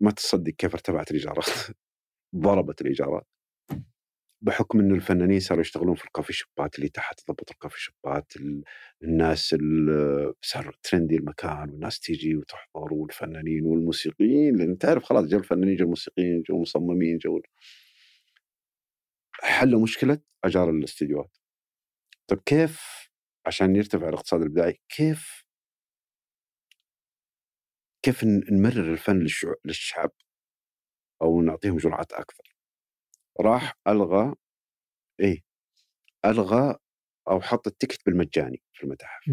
ما 0.00 0.10
تصدق 0.10 0.52
كيف 0.52 0.74
ارتفعت 0.74 1.10
الإيجارات. 1.10 1.46
ضربت 2.36 2.80
الإيجارات. 2.80 3.26
بحكم 4.44 4.80
إنه 4.80 4.94
الفنانين 4.94 5.40
صاروا 5.40 5.60
يشتغلون 5.60 5.94
في 5.94 6.04
الكافي 6.04 6.32
شوبات 6.32 6.78
اللي 6.78 6.88
تحت 6.88 7.20
ضبط 7.28 7.50
الكافي 7.50 7.80
شوبات 7.80 8.32
الناس 9.02 9.56
صار 10.42 10.76
trendy 10.82 11.16
المكان 11.16 11.70
والناس 11.70 12.00
تيجي 12.00 12.36
وتحضر 12.36 12.94
والفنانين 12.94 13.64
والموسيقيين 13.64 14.56
لأن 14.56 14.78
تعرف 14.78 15.04
خلاص 15.04 15.24
جو 15.24 15.38
الفنانين 15.38 15.76
جو 15.76 15.84
الموسيقيين 15.84 16.42
جو 16.42 16.56
المصممين 16.56 17.18
جو 17.18 17.40
حلوا 19.42 19.82
مشكلة 19.82 20.18
أجار 20.44 20.70
الاستديوهات. 20.70 21.36
طيب 22.28 22.40
كيف 22.46 23.08
عشان 23.46 23.76
يرتفع 23.76 24.08
الاقتصاد 24.08 24.40
الإبداعي 24.40 24.80
كيف 24.88 25.43
كيف 28.04 28.24
نمرر 28.24 28.92
الفن 28.92 29.26
للشعب 29.64 30.10
أو 31.22 31.42
نعطيهم 31.42 31.76
جرعات 31.76 32.12
أكثر. 32.12 32.56
راح 33.40 33.74
ألغى 33.88 34.34
إيه 35.20 35.42
ألغى 36.24 36.76
أو 37.28 37.40
حط 37.40 37.66
التكت 37.66 38.06
بالمجاني 38.06 38.62
في 38.72 38.84
المتاحف. 38.84 39.28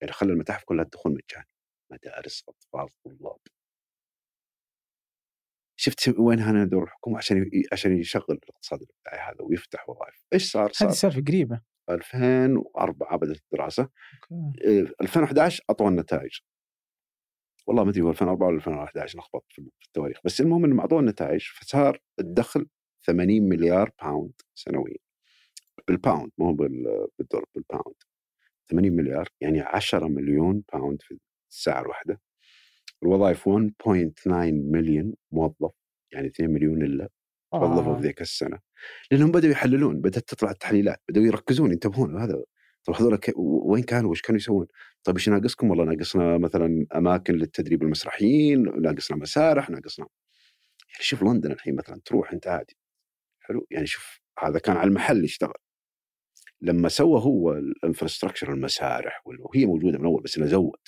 يعني 0.00 0.12
خلى 0.12 0.32
المتاحف 0.32 0.64
كلها 0.64 0.84
الدخول 0.84 1.12
مجاني. 1.12 1.48
مدارس 1.92 2.44
أطفال 2.48 2.88
طلاب. 3.04 3.38
شفت 5.80 6.08
وين 6.18 6.38
هنا 6.40 6.64
دور 6.64 6.84
الحكومة 6.84 7.18
عشان 7.18 7.50
عشان 7.72 7.96
يشغل 7.96 8.24
الاقتصاد 8.30 8.82
الابداعي 8.82 9.30
هذا 9.32 9.42
ويفتح 9.42 9.88
وظائف. 9.88 10.24
إيش 10.32 10.50
صار؟ 10.50 10.72
صار 10.72 10.88
هذه 10.88 10.94
سالفه 10.94 11.22
قريبة. 11.28 11.60
2004 11.90 13.16
بدأت 13.16 13.36
الدراسة. 13.36 13.88
أوكي. 14.32 14.92
2011 15.00 15.64
اعطوا 15.70 15.88
النتائج 15.88 16.38
والله 17.66 17.84
ما 17.84 17.90
أدري 17.90 18.02
هو 18.02 18.10
2004 18.10 18.46
ولا 18.48 18.56
2011 18.56 19.18
لخبطت 19.18 19.52
في 19.52 19.70
التواريخ. 19.86 20.20
بس 20.24 20.40
المهم 20.40 20.64
انهم 20.64 20.80
اعطوه 20.80 21.00
النتائج 21.00 21.40
فصار 21.42 22.00
الدخل 22.20 22.66
80 23.06 23.48
مليار 23.48 23.90
باوند 24.02 24.32
سنويا. 24.54 24.96
بالباوند 25.88 26.30
مو 26.38 26.52
بالدولار 26.54 27.46
بالباوند 27.54 27.96
80 28.70 28.92
مليار 28.96 29.28
يعني 29.40 29.60
10 29.60 30.08
مليون 30.08 30.62
باوند 30.72 31.02
في 31.02 31.18
الساعة 31.50 31.82
الواحدة. 31.82 32.20
الوظائف 33.02 33.48
1.9 33.48 34.52
مليون 34.52 35.14
موظف 35.32 35.72
يعني 36.12 36.26
2 36.28 36.50
مليون 36.50 36.82
إلا 36.82 37.08
توظفوا 37.52 37.94
في 37.96 38.02
ذيك 38.02 38.20
السنة. 38.20 38.58
لأنهم 39.10 39.30
بدأوا 39.32 39.52
يحللون 39.52 40.00
بدأت 40.00 40.28
تطلع 40.28 40.50
التحليلات 40.50 41.02
بدأوا 41.08 41.26
يركزون 41.26 41.72
ينتبهون. 41.72 42.16
هذا 42.22 42.44
طب 42.86 42.94
هذول 42.94 43.20
وين 43.36 43.82
كانوا؟ 43.82 44.10
وش 44.10 44.22
كانوا 44.22 44.38
يسوون؟ 44.38 44.66
طيب 45.04 45.16
إيش 45.16 45.28
ناقصكم؟ 45.28 45.70
والله 45.70 45.84
ناقصنا 45.84 46.38
مثلا 46.38 46.86
أماكن 46.96 47.34
للتدريب 47.34 47.82
المسرحيين، 47.82 48.82
ناقصنا 48.82 49.16
مسارح، 49.16 49.70
ناقصنا. 49.70 50.06
يعني 50.90 51.04
شوف 51.04 51.22
لندن 51.22 51.52
الحين 51.52 51.76
مثلا 51.76 52.00
تروح 52.04 52.32
أنت 52.32 52.46
عادي. 52.46 52.76
حلو؟ 53.40 53.66
يعني 53.70 53.86
شوف 53.86 54.20
هذا 54.38 54.58
كان 54.58 54.76
على 54.76 54.88
المحل 54.88 55.24
يشتغل. 55.24 55.52
لما 56.60 56.88
سوى 56.88 57.20
هو 57.22 57.52
الانفراستراكشر 57.52 58.52
المسارح 58.52 59.22
وهي 59.26 59.66
موجودة 59.66 59.98
من 59.98 60.04
أول 60.04 60.22
بس 60.22 60.38
إنه 60.38 60.46
زود. 60.46 60.78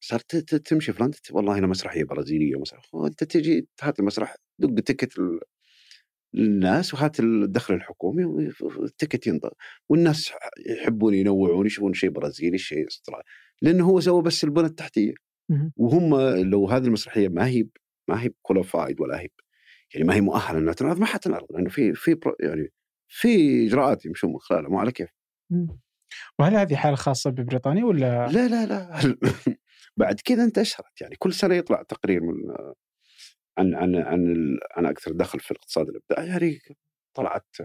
صارت 0.00 0.36
تمشي 0.36 0.92
في 0.92 1.02
لندن 1.02 1.18
والله 1.30 1.58
هنا 1.58 1.66
مسرحية 1.66 2.04
برازيلية 2.04 2.60
مسرح 2.60 2.82
أنت 2.94 3.24
تجي 3.24 3.68
هات 3.82 4.00
المسرح 4.00 4.36
دق 4.58 4.80
تكت 4.82 5.18
للناس 6.34 6.94
وهات 6.94 7.20
الدخل 7.20 7.74
الحكومي 7.74 8.24
والتكت 8.60 9.26
ينضغ 9.26 9.50
والناس 9.88 10.32
يحبون 10.66 11.14
ينوعون 11.14 11.66
يشوفون 11.66 11.92
شيء 11.92 12.10
برازيلي 12.10 12.58
شيء 12.58 12.86
استرالي 12.86 13.24
لأنه 13.62 13.84
هو 13.84 14.00
سوى 14.00 14.22
بس 14.22 14.44
البنى 14.44 14.66
التحتية 14.66 15.14
وهم 15.76 16.16
لو 16.50 16.68
هذه 16.68 16.84
المسرحية 16.84 17.28
ما 17.28 17.46
هي 17.46 17.66
ما 18.08 18.22
هي 18.22 18.30
qualified 18.42 19.00
ولا 19.00 19.20
هي 19.20 19.28
يعني 19.94 20.06
ما 20.06 20.14
هي 20.14 20.20
مؤهلة 20.20 20.58
إنها 20.58 20.74
تنعرض 20.74 20.98
ما 20.98 21.06
حتنعرض 21.06 21.46
لأنه 21.52 21.68
في 21.68 21.94
في 21.94 22.20
يعني 22.40 22.72
في 23.08 23.66
إجراءات 23.66 24.06
يمشون 24.06 24.32
من 24.32 24.38
خلالها 24.38 24.70
مو 24.70 24.78
على 24.78 24.92
كيف. 24.92 25.10
وهل 26.38 26.54
هذه 26.54 26.74
حالة 26.74 26.96
خاصة 26.96 27.30
ببريطانيا 27.30 27.84
ولا؟ 27.84 28.28
لا 28.28 28.48
لا 28.48 28.66
لا 28.66 29.16
بعد 29.96 30.20
كذا 30.24 30.44
انتشرت 30.44 31.00
يعني 31.00 31.16
كل 31.18 31.32
سنة 31.32 31.54
يطلع 31.54 31.82
تقرير 31.82 32.20
من 32.22 32.34
عن 33.58 33.74
عن 33.74 33.96
عن 33.96 34.34
عن 34.76 34.86
أكثر 34.86 35.12
دخل 35.12 35.40
في 35.40 35.50
الاقتصاد 35.50 35.88
الإبداعي. 35.88 36.28
يعني 36.28 36.58
طلعت 37.14 37.56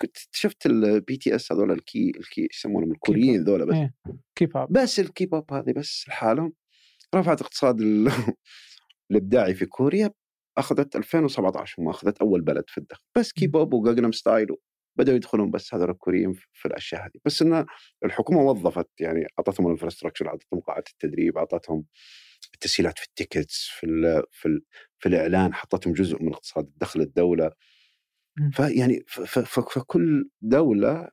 كنت 0.00 0.16
شفت 0.32 0.66
ال 0.66 1.16
BTS 1.16 1.52
هذول 1.52 1.70
ال 1.70 1.91
K 1.91 2.12
ال 2.16 2.32
K 2.32 2.48
يسمونهم 2.54 2.92
الكوريين 2.92 3.44
ذولا 3.44 3.64
بس. 3.64 3.90
كيب 4.34 4.56
اب 4.56 4.72
بس 4.72 5.00
الكيب 5.00 5.34
اب 5.34 5.52
هذه 5.52 5.72
بس 5.72 6.04
لحالهم. 6.08 6.52
رفعت 7.14 7.40
اقتصاد 7.40 7.80
الإبداعي 9.10 9.54
في 9.54 9.66
كوريا 9.66 10.10
أخذت 10.58 10.96
2017 10.96 11.82
وما 11.82 11.90
أخذت 11.90 12.18
أول 12.18 12.40
بلد 12.40 12.64
في 12.68 12.78
الدخل. 12.78 13.04
بس 13.16 13.32
K-pop 13.32 13.56
و 13.56 13.74
Gangnam 13.74 14.12
Style 14.12 14.46
بدأوا 14.98 15.16
يدخلون 15.16 15.50
بس 15.50 15.74
هذول 15.74 15.90
الكوريين 15.90 16.32
في 16.52 16.68
الأشياء 16.68 17.04
هذه. 17.04 17.20
بس 17.24 17.42
إن 17.42 17.66
الحكومة 18.04 18.42
وظفت 18.42 18.88
يعني 19.00 19.26
أعطتهم 19.38 19.66
ال 19.66 19.70
infrastructure 19.70 20.28
أعطتهم 20.28 20.60
قاعات 20.60 20.88
التدريب 20.88 21.38
أعطتهم 21.38 21.84
التسهيلات 22.54 22.98
في 22.98 23.06
ال 23.06 23.14
tickets 23.14 23.68
في 23.68 23.86
ال 23.86 24.24
في, 24.30 24.48
ال 24.48 24.62
في 25.04 25.10
الإعلان 25.10 25.54
حطتهم 25.54 25.92
جزء 25.92 26.22
من 26.22 26.32
اقتصاد 26.32 26.70
دخل 26.76 27.00
الدولة. 27.00 27.52
فيعني 28.52 29.04
فكل 29.46 30.30
دولة 30.42 31.08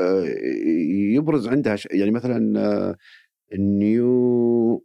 آه، 0.00 0.24
يبرز 1.14 1.48
عندها 1.48 1.76
يعني 1.90 2.10
مثلا 2.10 2.96
نيو 3.58 4.84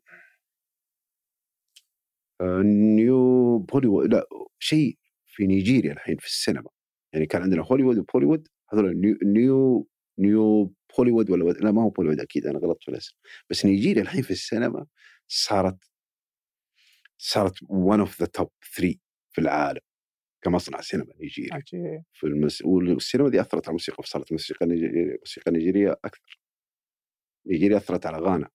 نيو 2.95 3.59
بوليوود 3.59 4.13
لا 4.13 4.27
شيء 4.59 4.97
في 5.27 5.47
نيجيريا 5.47 5.93
الحين 5.93 6.17
في 6.17 6.25
السينما. 6.27 6.69
يعني 7.13 7.25
كان 7.25 7.41
عندنا 7.41 7.63
هوليوود 7.63 7.97
وبوليوود 7.97 8.47
هذول 8.73 8.97
نيو 9.01 9.17
نيو 9.25 9.87
نيو 10.19 10.73
بوليوود 10.97 11.29
ولا 11.31 11.51
لا 11.51 11.71
ما 11.71 11.83
هو 11.83 11.89
بوليوود 11.89 12.19
أكيد 12.19 12.47
أنا 12.47 12.59
غلطت 12.59 12.83
في 12.83 12.91
الاسم. 12.91 13.15
بس 13.49 13.65
نيجيريا 13.65 14.01
الحين 14.01 14.21
في 14.23 14.31
السينما 14.31 14.85
صارت 15.27 15.90
صارت 17.23 17.53
one 17.69 17.99
of 17.99 18.21
the 18.21 18.25
top 18.25 18.51
3 18.75 18.95
في 19.31 19.41
العالم 19.41 19.79
كمصنع 20.43 20.81
سينما 20.81 21.13
نيجيري 21.19 21.49
عجيب. 21.51 22.03
في 22.13 22.23
المس... 22.23 22.61
والسينما 22.61 23.29
دي 23.29 23.41
أثرت 23.41 23.63
على 23.63 23.67
الموسيقى 23.67 24.03
فصارت 24.03 24.31
الموسيقى 24.31 24.65
النيجيريه 24.65 25.15
الموسيقى 25.15 25.51
النيجيريه 25.51 25.91
أكثر. 26.05 26.39
نيجيريا 27.47 27.77
أثرت 27.77 28.05
على 28.05 28.17
غانا. 28.17 28.49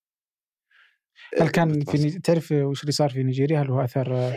هل 1.41 1.49
كان 1.49 1.85
في 1.85 2.19
تعرف 2.19 2.53
وش 2.53 2.81
اللي 2.81 2.93
صار 2.93 3.11
في 3.11 3.23
نيجيريا؟ 3.23 3.63
هل 3.63 3.71
هو 3.71 3.81
أثر؟ 3.81 4.37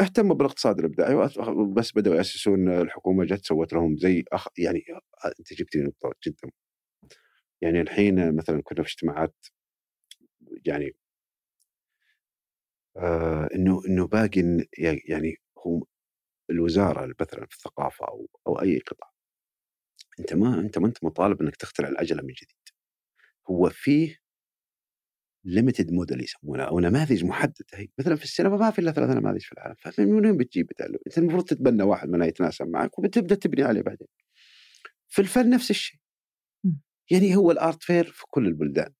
اهتموا 0.00 0.34
بالاقتصاد 0.34 0.78
الإبداعي 0.78 1.14
بس 1.74 1.92
بدأوا 1.96 2.16
يأسسون 2.16 2.68
الحكومة 2.68 3.24
جت 3.24 3.44
سوت 3.44 3.72
لهم 3.72 3.96
زي 3.96 4.24
أخ 4.32 4.48
يعني 4.58 4.82
أنت 5.40 5.52
جبت 5.52 5.76
لي 5.76 5.82
نقطة 5.82 6.14
جدا. 6.26 6.50
يعني 7.60 7.80
الحين 7.80 8.36
مثلا 8.36 8.62
كنا 8.62 8.82
في 8.82 8.88
اجتماعات 8.88 9.46
يعني 10.66 10.96
آه 12.98 13.48
إنه 13.54 13.82
إنه 13.88 14.06
باقي 14.06 14.42
يعني 15.08 15.36
هو 15.66 15.84
الوزارة 16.50 17.14
مثلا 17.20 17.46
في 17.46 17.56
الثقافة 17.56 18.06
أو 18.08 18.28
أو 18.46 18.62
أي 18.62 18.78
قطاع. 18.78 19.10
أنت 20.20 20.34
ما 20.34 20.60
أنت 20.60 20.78
ما 20.78 20.86
أنت 20.86 21.04
مطالب 21.04 21.42
إنك 21.42 21.56
تخترع 21.56 21.88
العجلة 21.88 22.22
من 22.22 22.32
جديد. 22.34 22.56
هو 23.50 23.70
فيه 23.70 24.16
ليمتد 25.44 25.92
موديل 25.92 26.22
يسمونه 26.24 26.64
أو 26.64 26.80
نماذج 26.80 27.24
محددة. 27.24 27.66
هي 27.74 27.88
مثلا 27.98 28.16
في 28.16 28.24
السينما 28.24 28.56
ما 28.56 28.70
في 28.70 28.78
إلا 28.80 28.92
ثلاث 28.92 29.10
نماذج 29.16 29.40
في 29.42 29.52
العالم. 29.52 29.74
فمن 29.78 30.26
وين 30.26 30.36
بتجيب 30.36 30.66
تعلم 30.72 30.98
أنت 31.06 31.18
المفروض 31.18 31.44
تتبنى 31.44 31.82
واحد 31.82 32.08
منها 32.08 32.26
يتناسب 32.26 32.68
معك 32.68 32.98
وبتبدأ 32.98 33.34
تبني 33.34 33.62
عليه 33.64 33.82
بعدين. 33.82 34.08
في 35.08 35.22
الفن 35.22 35.50
نفس 35.50 35.70
الشيء. 35.70 36.00
يعني 37.10 37.36
هو 37.36 37.50
ال 37.50 37.58
art 37.58 37.82
fair 37.82 38.04
في 38.04 38.24
كل 38.30 38.46
البلدان. 38.46 38.92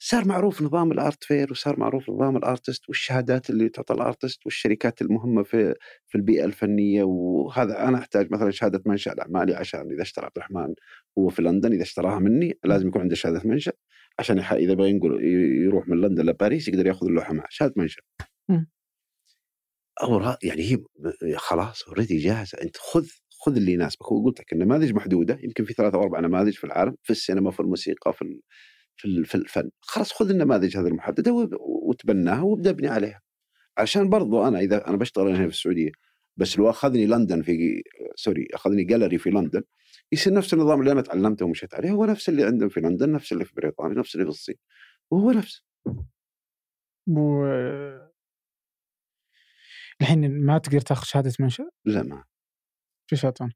صار 0.00 0.28
معروف 0.28 0.62
نظام 0.62 0.92
ال 0.92 1.00
art 1.00 1.24
fair 1.24 1.50
وصار 1.50 1.80
معروف 1.80 2.10
نظام 2.10 2.36
ال 2.36 2.43
artist 2.43 2.88
والشهادات 2.88 3.50
اللي 3.50 3.68
تعطى 3.68 3.94
ال 3.94 4.01
artist 4.01 4.46
والشركات 4.46 5.02
المهمة 5.02 5.42
في 5.42 5.74
في 6.06 6.14
البيئة 6.18 6.44
الفنية 6.44 7.02
وهذا 7.04 7.88
أنا 7.88 7.98
أحتاج 7.98 8.32
مثلا 8.32 8.50
شهادة 8.50 8.82
منشأ 8.86 9.10
لاعمالي 9.10 9.54
عشان 9.54 9.90
إذا 9.92 10.02
اشترى 10.02 10.24
عبد 10.24 10.36
الرحمن 10.36 10.74
هو 11.18 11.28
في 11.28 11.42
لندن 11.42 11.72
إذا 11.72 11.82
اشتراها 11.82 12.18
مني 12.18 12.58
لازم 12.64 12.88
يكون 12.88 13.02
عنده 13.02 13.14
شهادة 13.14 13.42
منشأ 13.44 13.72
عشان 14.18 14.38
إذا 14.38 14.72
يبغى 14.72 14.90
ينقل 14.90 15.24
يروح 15.64 15.88
من 15.88 16.00
لندن 16.00 16.26
لباريس 16.26 16.68
يقدر 16.68 16.86
يأخذ 16.86 17.06
اللوحة 17.06 17.32
معه 17.34 17.46
شهادة 17.50 17.74
منشأ. 17.76 18.02
أو 20.02 20.20
يعني 20.42 20.62
هي 20.62 20.78
خلاص 21.36 21.88
already 21.88 22.18
جاهزة 22.18 22.58
أنت 22.62 22.76
خذ 22.76 23.06
خذ 23.30 23.56
اللي 23.56 23.72
يناسبك. 23.72 24.12
وقلت 24.12 24.40
لك 24.40 24.52
النماذج 24.52 24.92
محدودة 24.92 25.38
يمكن 25.42 25.64
في 25.64 25.72
ثلاثة 25.72 25.98
أو 25.98 26.02
أربع 26.02 26.20
نماذج 26.20 26.52
في 26.54 26.64
العالم 26.64 26.96
في 27.02 27.10
السينما 27.10 27.50
في 27.50 27.60
الموسيقى 27.60 28.12
في 28.12 28.40
في 28.98 29.34
الفن. 29.34 29.70
خلاص 29.80 30.12
خذ 30.12 30.30
النماذج 30.30 30.76
هذه 30.76 30.86
المحددة 30.86 31.48
وتبناها 31.60 32.42
وابدأ 32.42 32.70
ابني 32.70 32.88
عليها. 32.88 33.20
عشان 33.78 34.08
برضو 34.08 34.48
أنا 34.48 34.58
إذا 34.60 34.88
أنا 34.88 34.96
بشتغل 34.96 35.28
هنا 35.28 35.48
في 35.48 35.54
السعودية 35.54 35.90
بس 36.36 36.58
لو 36.58 36.70
أخذني 36.70 37.06
لندن 37.06 37.42
في 37.42 37.82
سوري 38.16 38.46
أخذني 38.54 38.84
جاليري 38.84 39.18
في 39.18 39.30
لندن 39.30 39.62
يصير 40.12 40.32
نفس 40.32 40.54
النظام 40.54 40.80
اللي 40.80 40.92
أنا 40.92 41.00
تعلمته 41.00 41.46
ومشيت 41.46 41.74
عليه 41.74 41.90
هو 41.90 42.04
نفس 42.04 42.28
اللي 42.28 42.44
عندهم 42.44 42.68
في 42.68 42.80
لندن 42.80 43.12
نفس 43.12 43.32
اللي 43.32 43.44
في 43.44 43.54
بريطانيا 43.54 43.98
نفس 43.98 44.14
اللي 44.14 44.24
في 44.24 44.30
الصين 44.30 44.54
وهو 45.10 45.30
نفس. 45.30 45.62
و... 47.08 47.46
الحين 50.00 50.44
ما 50.46 50.58
تقدر 50.58 50.80
تاخذ 50.80 51.04
شهادة 51.04 51.32
منشا؟ 51.40 51.70
لا 51.84 52.02
ما. 52.02 52.24
إيش 53.12 53.24
يعطون؟ 53.24 53.52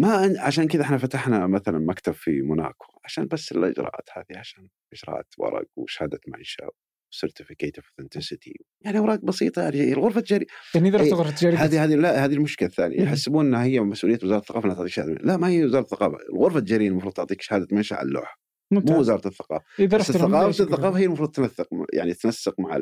ما 0.00 0.40
عشان 0.40 0.68
كذا 0.68 0.82
إحنا 0.82 0.98
فتحنا 0.98 1.46
مثلا 1.46 1.78
مكتب 1.78 2.12
في 2.12 2.42
موناكو. 2.42 2.95
عشان 3.06 3.26
بس 3.26 3.52
الإجراءات 3.52 4.08
هذه 4.12 4.38
عشان 4.38 4.68
إجراءات 4.92 5.26
ورق 5.38 5.66
وشهادة 5.76 6.20
منشا 6.28 6.68
certificate 7.10 7.76
of 7.76 7.86
authenticity 7.98 8.54
يعني 8.84 8.98
أوراق 8.98 9.24
بسيطة 9.24 9.62
يعني 9.62 9.92
الغرفه 9.92 10.18
التجاريه 10.18 10.46
يعني 10.74 10.88
إذا 10.88 10.98
رحت 10.98 11.12
غرفة 11.12 11.30
تجاريه 11.30 11.56
هذه 11.56 11.84
هذه 11.84 11.94
لا 11.94 12.24
هذه 12.24 12.34
المشكلة 12.34 12.68
الثانية. 12.68 13.02
يحسبون 13.02 13.46
إنها 13.46 13.64
هي 13.64 13.80
مسؤولية 13.80 14.18
وزارة 14.22 14.38
الثقافة 14.38 14.64
إنها 14.64 14.74
تعطيك 14.76 14.92
شهادة 14.92 15.12
لا 15.12 15.36
ما 15.36 15.48
هي 15.48 15.64
وزارة 15.64 15.82
الثقافة. 15.82 16.18
الغرفه 16.32 16.58
التجاريه 16.58 16.88
المفروض 16.88 17.12
تعطيك 17.12 17.42
شهادة 17.42 17.66
منشا 17.72 17.96
على 17.96 18.08
اللوحة. 18.08 18.40
ممتاز. 18.72 18.92
مو 18.92 19.00
وزارة 19.00 19.28
الثقافة. 19.28 19.64
إذا 19.78 19.96
رحت 19.96 20.10
الثقافة 20.10 20.48
الثقافة 20.48 20.98
هي 20.98 21.04
المفروض 21.04 21.30
تنسق 21.30 21.68
يعني 21.92 22.14
تنسق 22.14 22.60
مع 22.60 22.78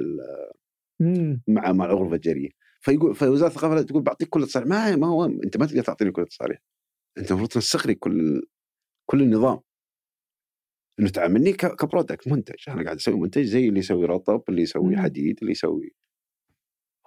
مع 1.48 1.72
مع 1.72 1.84
الغرفه 1.84 2.14
التجاريه 2.14 2.50
فيقول 2.80 3.14
فوزارة 3.14 3.48
الثقافة 3.48 3.82
تقول 3.82 4.02
بعطيك 4.02 4.28
كل 4.28 4.42
التصاريح. 4.42 4.68
ما 4.68 4.96
ما 4.96 5.06
هو 5.06 5.24
أنت 5.24 5.56
ما 5.56 5.66
تقدر 5.66 5.82
تعطيني 5.82 6.10
كل 6.10 6.22
التصاريح. 6.22 6.58
أنت 7.18 7.30
المفروض 7.30 7.48
تنسق 7.48 7.86
لي 7.86 7.94
كل 7.94 8.42
كل 9.10 9.22
النظام. 9.22 9.60
إنه 11.00 11.08
تعاملني 11.08 11.52
كبرودكت 11.52 12.28
منتج. 12.28 12.54
أنا 12.68 12.84
قاعد 12.84 12.96
أسوي 12.96 13.14
منتج 13.20 13.42
زي 13.42 13.68
اللي 13.68 13.78
يسوي 13.78 14.06
رطب 14.06 14.42
اللي 14.48 14.62
يسوي 14.62 14.96
حديد 14.96 15.38
اللي 15.40 15.52
يسوي 15.52 15.94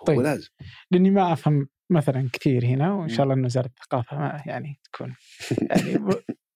طيب. 0.08 0.16
هو 0.18 0.22
لازم. 0.24 0.50
لأني 0.92 1.10
ما 1.12 1.34
أفهم 1.34 1.68
مثلا 1.90 2.30
كثير 2.34 2.66
هنا 2.66 2.94
وإن 2.94 3.08
شاء 3.10 3.24
الله 3.24 3.36
ان 3.36 3.46
وزارة 3.46 3.66
الثقافة 3.68 4.18
ما 4.18 4.42
يعني 4.46 4.80
تكون 4.84 5.16
يعني 5.62 6.00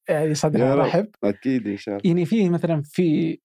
يعني 0.09 0.33
صدرها 0.35 0.75
رحب 0.75 1.07
أكيد 1.23 1.67
إن 1.67 1.77
شاء 1.77 1.95
الله. 1.97 2.07
يعني 2.09 2.25
في 2.25 2.49
مثلا 2.49 2.81
في 2.85 3.39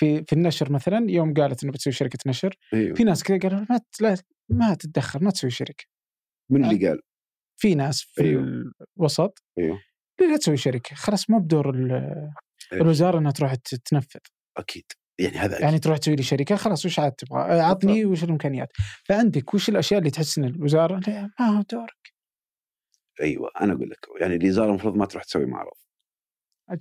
في 0.00 0.24
في 0.24 0.32
النشر 0.32 0.72
مثلا 0.72 1.10
يوم 1.10 1.34
قالت 1.34 1.62
إنه 1.62 1.72
بتسوي 1.72 1.92
شركة 1.92 2.18
نشر 2.26 2.54
أيوه. 2.74 2.94
في 2.94 3.04
ناس 3.04 3.22
كذا 3.22 3.38
قالوا 3.38 3.66
ما 3.70 3.80
لا 4.00 4.16
ما 4.48 4.74
تتدخل 4.74 5.24
ما 5.24 5.30
تسوي 5.30 5.50
شركة. 5.50 5.84
من 6.50 6.64
اللي 6.64 6.88
قال؟ 6.88 7.00
في 7.60 7.74
ناس 7.74 8.02
في 8.02 8.22
أيوه. 8.22 8.72
الوسط 8.98 9.42
أيوه. 9.58 9.78
لا 10.20 10.36
تسوي 10.36 10.56
شركة 10.56 10.94
خلاص 10.96 11.30
مو 11.30 11.38
بدور 11.38 11.70
ال- 11.70 11.92
أيوه. 11.92 12.34
الوزاره 12.80 13.18
انها 13.18 13.30
تروح 13.32 13.54
تنفذ. 13.84 14.20
أكيد. 14.56 14.84
يعني 15.20 15.36
هذا 15.36 15.52
أكيد. 15.52 15.64
يعني 15.64 15.78
تروح 15.78 15.98
تسوي 15.98 16.16
لي 16.16 16.22
شركة 16.22 16.56
خلاص 16.56 16.86
وش 16.86 16.98
عاد 16.98 17.12
تبغى؟ 17.12 17.40
آه، 17.40 17.62
عطني 17.62 18.04
وش 18.04 18.24
الإمكانيات. 18.24 18.68
فعندك 19.04 19.54
وش 19.54 19.68
الأشياء 19.68 19.98
اللي 19.98 20.10
تحس 20.10 20.38
إن 20.38 20.44
الوزارة 20.44 21.00
ما 21.40 21.46
هو 21.58 21.62
دورك. 21.72 22.12
أيوه 23.20 23.50
أنا 23.60 23.72
أقول 23.72 23.90
لك 23.90 24.06
يعني 24.20 24.36
الوزارة 24.36 24.68
المفروض 24.70 24.96
ما 24.96 25.06
تروح 25.06 25.24
تسوي 25.24 25.46
معرض. 25.46 25.72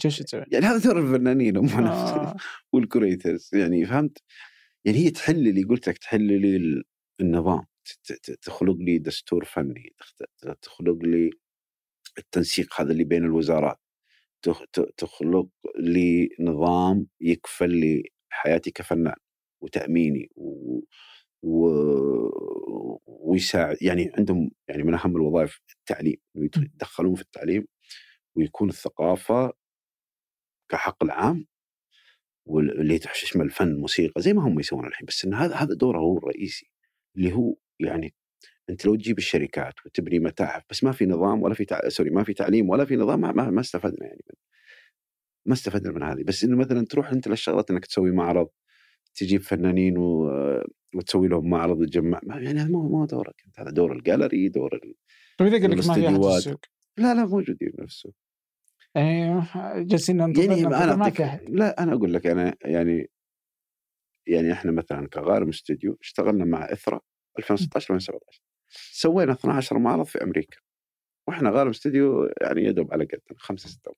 وش 0.06 0.20
تسوي؟ 0.22 0.46
يعني 0.52 0.66
هذا 0.66 0.78
دور 0.78 1.00
الفنانين 1.00 1.58
هم. 1.58 1.86
آه. 1.88 2.36
والكوريترز 2.74 3.50
يعني 3.54 3.86
فهمت؟ 3.86 4.18
يعني 4.86 4.98
هي 4.98 5.10
تحل 5.10 5.54
لي 5.54 5.64
قلت 5.64 5.90
لك 5.90 5.98
تحل 5.98 6.22
لي 6.42 6.56
ال- 6.56 6.84
النظام. 7.22 7.66
تخلق 8.42 8.76
لي 8.80 8.98
دستور 8.98 9.46
فني 9.46 9.94
تخلق 10.62 10.98
لي 11.04 11.30
التنسيق 12.18 12.82
هذا 12.82 12.92
اللي 12.92 13.04
بين 13.04 13.24
الوزارات. 13.24 13.81
تخلق 14.98 15.48
لي 15.80 16.30
نظام 16.40 17.08
يكفل 17.22 17.70
لي 17.70 18.04
حياتي 18.30 18.72
كفنان 18.72 19.16
وتأميني 19.62 20.30
و... 20.36 20.80
و... 21.44 21.68
ويساعد 23.08 23.78
يعني 23.82 24.12
عندهم 24.18 24.52
يعني 24.68 24.84
من 24.84 24.94
أهم 24.94 25.16
الوظائف 25.16 25.60
التعليم. 25.80 26.18
يتدخلون 26.36 27.16
في 27.16 27.22
التعليم 27.22 27.68
ويكون 28.38 28.70
الثقافة 28.70 29.54
كحق 30.72 31.04
العام 31.04 31.48
واللي 32.48 33.00
تشمل 33.00 33.46
الفن 33.46 33.76
موسيقى 33.76 34.22
زي 34.22 34.34
ما 34.34 34.48
هم 34.48 34.60
يسوون 34.60 34.88
الحين 34.88 35.06
بس 35.06 35.26
إن 35.26 35.34
هذا 35.34 35.56
هذا 35.56 35.76
دوره 35.76 36.00
هو 36.00 36.18
الرئيسي 36.18 36.72
اللي 37.18 37.34
هو 37.34 37.56
يعني 37.80 38.16
أنت 38.70 38.86
لو 38.86 38.96
تجيب 38.96 39.18
الشركات 39.18 39.74
وتبني 39.86 40.20
متاحف 40.20 40.64
بس 40.70 40.84
ما 40.84 40.92
في 40.92 41.06
نظام 41.06 41.44
ولا 41.44 41.54
في 41.54 41.66
تع... 41.66 41.90
سوري 41.90 42.10
ما 42.10 42.24
في 42.24 42.34
تعليم 42.34 42.70
ولا 42.70 42.86
في 42.86 42.96
نظام 42.96 43.22
ما, 43.22 43.50
ما, 43.50 43.62
استفدنا 43.62 44.08
يعني 44.08 44.22
من 44.30 44.36
ما 45.46 45.54
استفدنا 45.54 45.92
من 45.92 46.04
هذه. 46.04 46.24
بس 46.24 46.44
إنه 46.44 46.58
مثلا 46.58 46.86
تروح 46.86 47.12
أنت 47.12 47.28
للشغلات 47.28 47.72
إنك 47.72 47.86
تسوي 47.86 48.12
معرض 48.12 48.48
تجيب 49.16 49.42
فنانين 49.42 49.98
و... 49.98 50.30
وتسوي 50.96 51.28
لهم 51.28 51.50
معرض 51.50 51.80
وتجمع 51.82 52.20
ما 52.24 52.36
يعني 52.36 52.60
هذا 52.60 52.70
مو 52.70 52.90
مو 52.90 53.06
دورك 53.06 53.36
أنت 53.46 53.60
هذا 53.60 53.70
دور 53.70 53.94
الجاليري 53.94 54.50
دور 54.50 54.76
ال... 54.76 54.94
طيب 55.38 55.54
إذا 55.54 55.68
قال 55.68 55.78
لك 55.78 55.88
ما 55.88 55.94
في 55.94 56.08
أحد 56.08 56.22
في. 56.22 56.28
السوق؟ 56.28 56.60
لا 56.98 57.14
لا 57.14 57.26
موجودين 57.26 57.74
نفسه. 57.80 58.14
يعني 58.96 59.44
جالسين 59.86 60.18
ننتظر 60.18 60.52
يعني 60.52 60.68
أنا 60.68 60.96
ما 60.96 61.10
في 61.10 61.24
أحد. 61.24 61.50
لا 61.50 61.84
أنا 61.84 61.94
أقول 61.94 62.14
لك 62.14 62.28
أنا 62.28 62.56
يعني 62.66 63.10
يعني 64.28 64.54
إحنا 64.54 64.72
مثلا 64.72 65.08
كغارم 65.08 65.50
استوديو 65.50 65.98
اشتغلنا 66.02 66.46
مع 66.46 66.72
إثرا 66.72 67.02
2016 67.40 67.96
2017 67.96 68.42
سوينا 68.72 69.32
12 69.34 69.78
معرض 69.78 70.06
في 70.06 70.24
أمريكا 70.24 70.58
وإحنا 71.28 71.50
غارم 71.50 71.70
استوديو 71.70 72.30
يعني 72.42 72.64
يدوب 72.66 72.94
على 72.94 73.06
قدنا 73.06 73.40
خمسة 73.40 73.70
ستة 73.70 73.96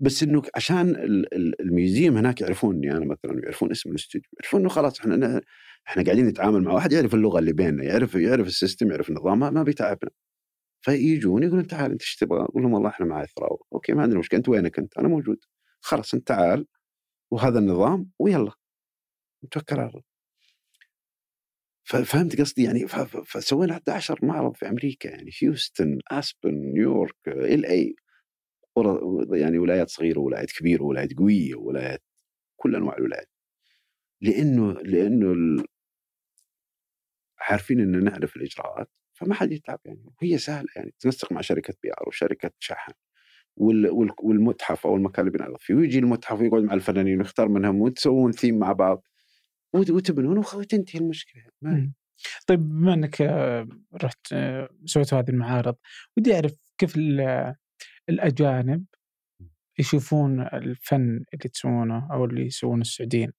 بس 0.00 0.22
إنه 0.22 0.42
عشان 0.56 0.90
ال- 0.90 1.34
ال- 1.34 1.60
ال 1.60 1.68
museum 1.68 2.16
هناك 2.16 2.40
يعرفوني 2.40 2.90
أنا 2.92 3.04
مثلا 3.06 3.40
يعرفون 3.44 3.70
اسم 3.70 3.90
الاستوديو 3.90 4.30
يعرفون 4.40 4.60
إنه 4.60 4.68
خلاص 4.68 5.00
إحنا 5.00 5.40
إحنا 5.88 6.02
قاعدين 6.04 6.26
نتعامل 6.26 6.62
مع 6.62 6.72
واحد 6.72 6.92
يعرف 6.92 7.14
اللغة 7.14 7.38
اللي 7.38 7.52
بيننا 7.52 7.84
يعرف 7.84 8.14
يعرف 8.14 8.46
ال 8.46 8.52
system 8.52 8.90
يعرف 8.90 9.08
النظام 9.10 9.38
ما, 9.38 9.62
بيتعبنا. 9.62 10.10
فيجون 10.84 11.42
يقولون 11.42 11.66
تعال 11.66 11.90
إنت 11.92 12.02
إيش 12.02 12.16
تبغى؟ 12.16 12.40
أقول 12.42 12.62
لهم 12.62 12.72
والله 12.72 12.88
إحنا 12.88 13.06
مع 13.06 13.22
اثرا 13.24 13.48
أوكي 13.72 13.92
ما 13.92 14.02
عندنا 14.02 14.18
مشكله 14.18 14.38
انت 14.38 14.48
وينك 14.48 14.78
انت؟ 14.78 14.98
أنا 14.98 15.08
موجود. 15.08 15.38
خلاص 15.80 16.14
إنت 16.14 16.28
تعال 16.28 16.66
وهذا 17.32 17.58
النظام 17.58 18.10
ويلا. 18.18 18.52
نتوكل 19.44 19.76
على 19.80 19.88
الله. 19.90 20.02
ف- 21.88 21.96
فهمت 21.96 22.40
قصدي 22.40 22.62
يعني 22.64 22.86
فسوينا 23.24 23.74
11 23.74 24.18
معرض 24.22 24.54
في 24.56 24.68
أمريكا 24.68 25.08
يعني 25.08 25.30
هيوستن 25.42 25.98
أسبن 26.10 26.54
نيويورك 26.54 27.16
LA. 27.28 27.94
يعني 29.32 29.58
ولايات 29.58 29.88
صغيرة 29.90 30.18
ولايات 30.20 30.52
كبيرة 30.52 30.82
ولايات 30.82 31.12
قوية 31.18 31.54
ولايات 31.54 32.02
كل 32.56 32.76
أنواع 32.76 32.96
الولايات. 32.96 33.28
لأنه 34.22 34.72
لأنه 34.72 35.64
عارفين 37.40 37.80
ان 37.80 38.04
نعرف 38.04 38.36
الإجراءات 38.36 38.90
فما 39.14 39.34
حد 39.34 39.52
يتعب 39.52 39.80
يعني. 39.84 40.04
وهي 40.22 40.38
سهلة 40.38 40.68
يعني 40.76 40.94
تنسق 41.00 41.32
مع 41.32 41.40
شركة 41.40 41.74
PR 41.82 42.08
وشركة 42.08 42.50
شحن 42.58 42.92
وال- 43.56 43.90
وال- 43.90 44.10
والمتحف 44.22 44.86
أو 44.86 44.96
المكان 44.96 45.26
اللي 45.26 45.38
بنعرض 45.38 45.56
فيه 45.60 45.74
ويجي 45.74 45.98
المتحف 45.98 46.40
ويقعد 46.40 46.62
مع 46.62 46.74
الفنانين 46.74 47.18
ويختار 47.18 47.48
منهم 47.48 47.80
وتسوون 47.80 48.32
ثيم 48.32 48.58
مع 48.58 48.72
بعض. 48.72 49.06
وتبنون 49.76 50.38
وتنتهي 50.38 51.00
المشكلة 51.00 51.42
ما. 51.62 51.92
طيب 52.46 52.60
بما 52.68 52.94
إنك 52.94 53.22
آه، 53.22 53.68
رحت 54.04 54.32
آه، 54.32 54.68
سويت 54.84 55.14
هذه 55.14 55.30
المعارض 55.30 55.76
ودي 56.16 56.34
أعرف 56.34 56.52
كيف 56.78 56.96
ال- 56.96 57.54
الأجانب 58.08 58.84
يشوفون 59.78 60.40
الفن 60.40 61.24
اللي 61.34 61.48
تسوونه 61.52 62.08
أو 62.12 62.24
اللي 62.24 62.46
يسوونه 62.46 62.80
السعوديين 62.80 63.32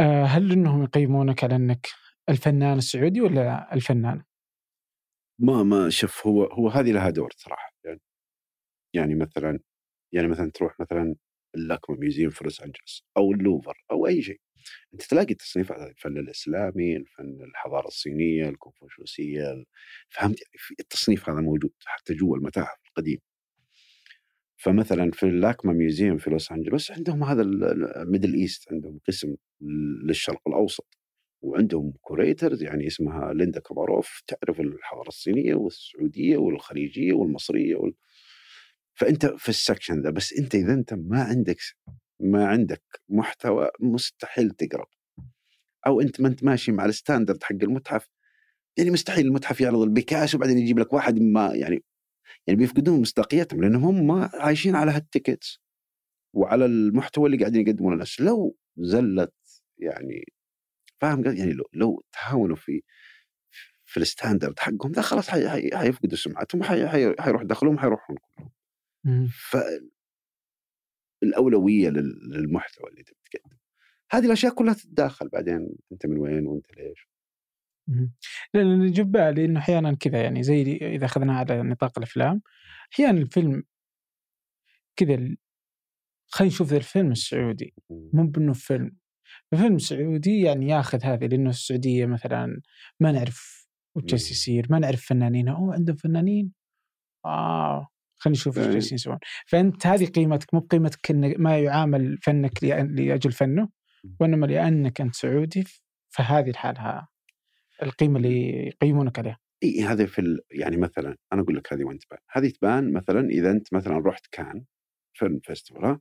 آه، 0.00 0.24
هل 0.24 0.52
إنهم 0.52 0.82
يقيمونك 0.82 1.44
على 1.44 1.56
إنك 1.56 1.86
الفنان 2.28 2.78
السعودي 2.78 3.20
ولا 3.20 3.74
الفنان؟ 3.74 4.22
ما 5.40 5.62
ما 5.62 5.90
شوف 5.90 6.26
هو 6.26 6.44
هو 6.44 6.68
هذه 6.68 6.92
لها 6.92 7.10
دور 7.10 7.30
صراحة 7.36 7.72
يعني 7.84 8.00
يعني 8.94 9.14
مثلا 9.14 9.58
يعني 10.14 10.28
مثلا 10.28 10.50
تروح 10.50 10.80
مثلا 10.80 11.14
اللاكما 11.56 11.96
museum 11.96 12.30
في 12.30 12.44
لوس 12.44 12.60
أنجلوس 12.60 13.04
أو 13.16 13.32
اللوفر 13.32 13.84
أو 13.90 14.06
أي 14.06 14.22
شيء 14.22 14.40
أنت 14.94 15.02
تلاقي 15.02 15.30
التصنيفات 15.32 15.78
هذه 15.78 15.90
الفن 15.90 16.18
الإسلامي، 16.18 16.96
الفن 16.96 17.38
الحضارة 17.42 17.86
الصينية، 17.86 18.48
الكونفوشيوسية 18.48 19.52
ال- 19.52 19.66
فهمت 20.08 20.40
يعني 20.40 20.76
التصنيف 20.80 21.28
هذا 21.30 21.40
موجود 21.40 21.70
حتى 21.84 22.14
جوا 22.14 22.36
المتاحف 22.36 22.78
القديمة. 22.88 23.20
فمثلا 24.56 25.10
في 25.10 25.22
اللاكما 25.22 25.72
museum 25.72 26.18
في 26.18 26.30
لوس 26.30 26.52
أنجلوس 26.52 26.90
عندهم 26.92 27.24
هذا 27.24 27.42
ال 27.42 27.55
Middle 27.55 28.34
East 28.34 28.72
عندهم 28.72 29.00
قسم 29.08 29.34
للشرق 30.04 30.48
الأوسط 30.48 30.98
وعندهم 31.42 31.92
curators 32.00 32.62
يعني 32.62 32.86
اسمها 32.86 33.32
ليندا 33.32 33.60
كاماروف 33.60 34.22
تعرف 34.26 34.60
الحضارة 34.60 35.08
الصينية 35.08 35.54
والسعودية 35.54 36.36
والخليجية 36.36 37.12
والمصرية 37.12 37.76
وال... 37.76 37.94
فأنت 38.98 39.26
في 39.26 39.48
ال 39.48 39.55
section 39.55 40.02
ذا 40.02 40.10
بس 40.10 40.32
أنت 40.32 40.54
إذا 40.54 40.72
أنت 40.72 40.94
ما 40.94 41.22
عندك 41.22 41.58
ما 42.20 42.46
عندك 42.46 42.82
محتوى 43.08 43.68
مستحيل 43.80 44.50
تقرب 44.50 44.86
أو 45.86 46.00
أنت 46.00 46.20
ما 46.20 46.28
أنت 46.28 46.44
ماشي 46.44 46.72
مع 46.72 46.84
ال 46.84 46.90
standard 46.90 47.42
حق 47.42 47.56
المتحف 47.62 48.08
يعني 48.78 48.90
مستحيل 48.90 49.26
المتحف 49.26 49.60
يعرض 49.60 49.80
البيكاسو 49.80 50.36
وبعدين 50.36 50.58
يجيب 50.58 50.78
لك 50.78 50.92
واحد 50.92 51.18
ما 51.18 51.54
يعني 51.54 51.84
يعني 52.46 52.58
بيفقدون 52.58 53.00
مصداقيتهم 53.00 53.62
لأنهم 53.62 54.10
هم 54.10 54.30
عايشين 54.34 54.76
على 54.76 54.90
هال 54.92 55.07
tickets 55.07 55.60
وعلى 56.34 56.64
المحتوى 56.66 57.26
اللي 57.26 57.38
قاعدين 57.38 57.68
يقدمونه 57.68 57.94
للناس. 57.94 58.20
لو 58.20 58.56
زلت 58.78 59.34
يعني 59.78 60.24
فاهم؟ 61.00 61.24
يعني 61.24 61.52
لو 61.52 61.64
لو 61.72 62.02
تهاونوا 62.12 62.56
في 62.56 62.82
في 63.84 63.96
ال 64.00 64.06
standard 64.06 64.58
حقهم 64.58 64.92
ذا 64.92 65.02
خلاص 65.02 65.28
حي- 65.28 65.48
حي- 65.48 65.76
حيفقدوا 65.76 66.16
سمعتهم 66.18 66.62
حي- 66.62 66.88
حي- 66.88 67.14
حيروح 67.20 67.42
دخلهم 67.42 67.78
حيروحون 67.78 68.16
كلهم. 68.16 68.50
مم. 69.06 69.28
فالاولويه 71.22 71.88
لل- 71.88 72.30
للمحتوى 72.30 72.90
اللي 72.90 73.02
تبي 73.02 73.16
تقدمه 73.30 73.58
هذه 74.10 74.26
الأشياء 74.26 74.54
كلها 74.54 74.74
تتداخل 74.74 75.28
بعدين 75.28 75.68
أنت 75.92 76.06
من 76.06 76.18
وين 76.18 76.46
وأنت 76.46 76.66
ليش؟ 76.76 77.08
اللي 78.54 78.90
جاب 78.90 79.12
بالي 79.12 79.44
إنه 79.44 79.60
أحيانا 79.60 79.94
كذا 79.94 80.22
يعني 80.22 80.42
زي 80.42 80.62
إذا 80.62 81.04
اخذناها 81.04 81.36
على 81.38 81.62
نطاق 81.62 81.98
الأفلام 81.98 82.42
أحيانا 82.92 83.18
الفيلم 83.20 83.62
كذا 84.96 85.36
خلينا 86.28 86.54
نشوف 86.54 86.72
الفيلم 86.72 87.10
السعودي. 87.12 87.74
مو 87.90 88.26
بإنه 88.26 88.52
فيلم. 88.52 88.96
الفيلم 89.52 89.76
السعودي 89.76 90.40
يعني 90.40 90.68
ياخذ 90.68 91.04
هذه 91.04 91.26
لأنه 91.26 91.50
السعودية 91.50 92.06
مثلا 92.06 92.60
ما 93.00 93.12
نعرف 93.12 93.68
وش. 93.94 94.12
يصير 94.12 94.66
ما 94.70 94.78
نعرف 94.78 95.06
فنانين. 95.06 95.48
أوه 95.48 95.74
عندهم 95.74 95.96
فنانين. 95.96 96.52
آه. 97.24 97.88
خلينا 98.26 98.38
نشوف 98.38 98.58
إيش 98.58 98.66
أي. 98.66 98.72
جالسين 98.72 98.94
يسوون. 98.94 99.18
فأنت 99.46 99.86
هذه 99.86 100.06
قيمتك 100.06 100.54
مو 100.54 100.60
بقيمتك 100.60 101.10
إن 101.10 101.42
ما 101.42 101.58
يعامل 101.58 102.18
فنك 102.22 102.64
لأجل 102.64 103.32
فنه 103.32 103.68
وإنما 104.20 104.46
لأنك 104.46 105.00
أنت 105.00 105.14
سعودي 105.14 105.64
فهذه 106.08 106.50
الحالة 106.50 107.08
القيمة 107.82 108.16
اللي 108.16 108.66
يقيمونك 108.66 109.18
عليها. 109.18 109.38
إي 109.62 109.82
هذا 109.82 110.06
في 110.06 110.20
ال... 110.20 110.40
يعني 110.50 110.76
مثلا 110.76 111.16
أنا 111.32 111.42
أقول 111.42 111.56
لك 111.56 111.72
هذه 111.72 111.84
وين 111.84 111.98
تبان. 111.98 112.18
هذه 112.30 112.48
تبان 112.48 112.92
مثلا 112.92 113.28
إذا 113.30 113.50
أنت 113.50 113.74
مثلا 113.74 114.02
رحت 114.06 114.26
كان 114.32 114.64
film 115.14 115.40
festival 115.44 115.98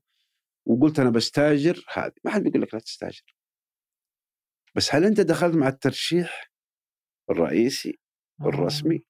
وقلت 0.66 1.00
أنا 1.00 1.10
بستاجر 1.10 1.86
هذه. 1.94 2.14
ما 2.24 2.32
حد 2.32 2.44
بيقول 2.44 2.62
لك 2.62 2.74
لا 2.74 2.80
تستاجر. 2.80 3.36
بس 4.76 4.96
هل 4.96 5.06
أنت 5.06 5.22
دخلت 5.22 5.56
مع 5.56 5.68
الترشيح 5.68 6.52
الرئيسي 7.30 8.00
الرسمي؟ 8.42 9.06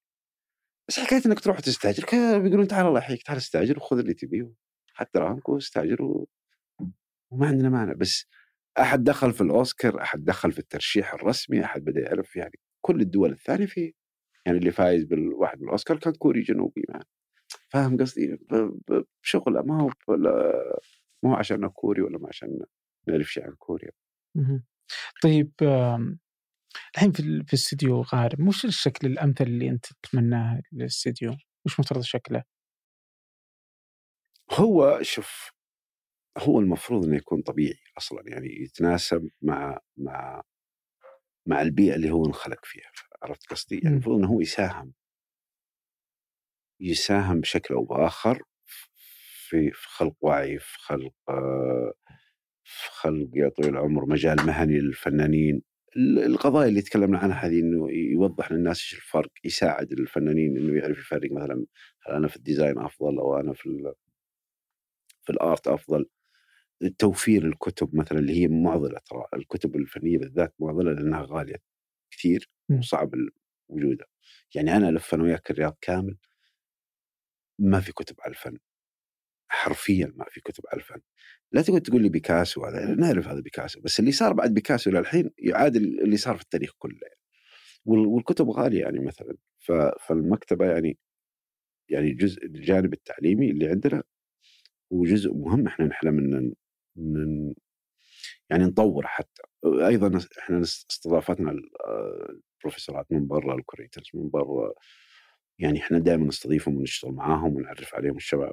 بس 0.88 1.00
حكاية 1.00 1.22
إنك 1.26 1.40
تروح 1.40 1.60
تستأجر 1.60 2.04
بيقولون 2.38 2.68
تعال 2.68 2.86
الله 2.86 2.98
يحييك 2.98 3.22
تعال 3.22 3.38
استأجر 3.38 3.76
وخذ 3.76 3.98
اللي 3.98 4.14
تبيه 4.14 4.52
حتى 4.94 5.18
دراهمك 5.18 5.48
واستأجر 5.48 6.02
و... 6.02 6.28
وما 7.30 7.46
عندنا 7.46 7.68
مانع. 7.68 7.92
بس 7.92 8.26
أحد 8.80 9.04
دخل 9.04 9.32
في 9.32 9.40
الأوسكار 9.40 10.02
أحد 10.02 10.24
دخل 10.24 10.52
في 10.52 10.58
الترشيح 10.58 11.14
الرسمي 11.14 11.64
أحد 11.64 11.84
بدأ 11.84 12.00
يعرف 12.00 12.36
يعني 12.36 12.58
كل 12.80 13.00
الدول 13.00 13.32
الثانية 13.32 13.66
في 13.66 13.94
يعني 14.46 14.58
اللي 14.58 14.70
فايز 14.70 15.04
بالواحد 15.04 15.60
من 15.60 15.64
الاوسكار 15.64 15.98
كان 15.98 16.12
كوري 16.12 16.42
جنوبي 16.42 16.84
يعني. 16.88 17.06
فاهم 17.68 17.96
قصدي؟ 17.96 18.38
بشغله 19.22 19.62
ما 19.62 19.82
هو 19.82 19.90
ما 21.22 21.30
هو 21.30 21.34
عشان 21.34 21.68
كوري 21.68 22.02
ولا 22.02 22.18
ما 22.18 22.28
عشان 22.28 22.58
نعرف 23.08 23.26
شيء 23.26 23.44
عن 23.44 23.54
كوريا 23.58 23.90
طيب 25.22 25.52
الحين 26.94 27.12
في 27.12 27.22
في 27.22 27.52
الاستديو 27.52 28.02
غارم 28.02 28.48
وش 28.48 28.64
الشكل 28.64 29.06
الأمثل 29.06 29.44
اللي 29.44 29.68
أنت 29.68 29.86
تتمناه 29.86 30.62
للاستديو؟ 30.72 31.36
وش 31.66 31.80
مفترض 31.80 32.02
شكله؟ 32.02 32.42
هو 34.52 34.98
شوف 35.02 35.50
هو 36.38 36.60
المفروض 36.60 37.04
إنه 37.04 37.16
يكون 37.16 37.42
طبيعي 37.42 37.78
أصلا 37.98 38.22
يعني 38.26 38.62
يتناسب 38.62 39.28
مع 39.42 39.78
مع 39.96 40.42
مع 41.48 41.62
البيئة 41.62 41.94
اللي 41.94 42.10
هو 42.10 42.26
انخلق 42.26 42.64
فيها 42.64 42.90
عرفت 43.22 43.46
قصدي؟ 43.50 43.78
يعني 43.78 43.88
المفروض 43.88 44.18
إنه 44.18 44.28
هو 44.28 44.40
يساهم 44.40 44.94
يساهم 46.80 47.40
بشكل 47.40 47.74
أو 47.74 47.84
بآخر 47.84 48.42
في 49.48 49.70
في 49.70 49.88
خلق 49.88 50.16
وعي 50.20 50.58
في 50.58 50.78
خلق 50.78 51.14
في 52.64 52.90
خلق 52.90 53.28
يا 53.34 53.48
طويل 53.48 53.68
العمر 53.68 54.06
مجال 54.06 54.36
مهني 54.46 54.78
للفنانين 54.78 55.62
القضايا 55.96 56.68
اللي 56.68 56.82
تكلمنا 56.82 57.18
عنها 57.18 57.46
هذه 57.46 57.60
إنه 57.60 57.90
يوضح 57.90 58.52
للناس 58.52 58.76
إيش 58.78 58.94
الفرق 58.94 59.30
يساعد 59.44 59.92
الفنانين 59.92 60.56
إنه 60.56 60.78
يعرف 60.78 60.98
يفرق 60.98 61.32
مثلا 61.32 61.66
هل 62.06 62.14
أنا 62.14 62.28
في 62.28 62.36
الديزاين 62.36 62.78
أفضل 62.78 63.18
أو 63.18 63.40
أنا 63.40 63.52
في 63.52 63.92
في 65.22 65.32
الآرت 65.32 65.68
أفضل. 65.68 66.06
توفير 66.98 67.46
الكتب 67.46 67.96
مثلا 67.96 68.18
اللي 68.18 68.42
هي 68.42 68.48
معضلة 68.48 68.98
ترى 69.10 69.24
الكتب 69.34 69.76
الفنية 69.76 70.18
بالذات 70.18 70.54
معضلة 70.58 70.92
لأنها 70.92 71.26
غالية 71.30 71.56
كثير 72.10 72.50
وصعب 72.70 73.10
وجودها 73.68 74.06
يعني 74.54 74.76
أنا 74.76 74.88
ألف 74.88 75.14
أنا 75.14 75.22
وياك 75.22 75.50
الرياض 75.50 75.76
كامل 75.80 76.16
ما 77.58 77.80
في 77.80 77.92
كتب 77.92 78.16
على 78.20 78.30
الفن. 78.30 78.58
حرفيا 79.48 80.12
ما 80.16 80.24
في 80.30 80.40
كتب 80.40 80.64
على 80.72 80.80
الفن 80.80 81.00
لا 81.52 81.62
تقول 81.62 81.80
تقول 81.80 82.02
لي 82.02 82.08
بيكاسو 82.08 82.64
هذا 82.64 82.94
نعرف 82.94 83.28
هذا 83.28 83.40
بيكاسو 83.40 83.80
بس 83.80 84.00
اللي 84.00 84.12
صار 84.12 84.32
بعد 84.32 84.54
بيكاسو 84.54 84.90
للحين 84.90 85.30
يعادل 85.38 86.00
اللي 86.02 86.16
صار 86.16 86.36
في 86.36 86.42
التاريخ 86.42 86.72
كله. 86.78 87.00
والكتب 87.86 88.50
غالية 88.50 88.80
يعني 88.80 89.00
مثلا. 89.00 89.36
فالمكتبة 90.00 90.66
يعني 90.66 90.98
يعني 91.90 92.12
جزء 92.14 92.44
الجانب 92.46 92.92
التعليمي 92.92 93.50
اللي 93.50 93.68
عندنا 93.68 94.02
هو 94.92 95.04
جزء 95.04 95.34
مهم. 95.34 95.66
إحنا 95.66 95.86
نحلم 95.86 96.18
ان 96.98 97.54
يعني 98.50 98.64
نطور 98.64 99.06
حتى. 99.06 99.42
أيضا 99.66 100.20
إحنا 100.38 100.60
استضافتنا 100.62 101.50
البروفيسورات 102.60 103.06
من 103.12 103.26
برا 103.26 103.54
ال 103.54 103.60
curators 103.60 104.10
من 104.14 104.30
برا. 104.30 104.72
يعني 105.58 105.78
إحنا 105.80 105.98
دائما 105.98 106.26
نستضيفهم 106.26 106.76
ونشتغل 106.76 107.12
معاهم 107.12 107.56
ونعرف 107.56 107.94
عليهم 107.94 108.16
الشباب. 108.16 108.52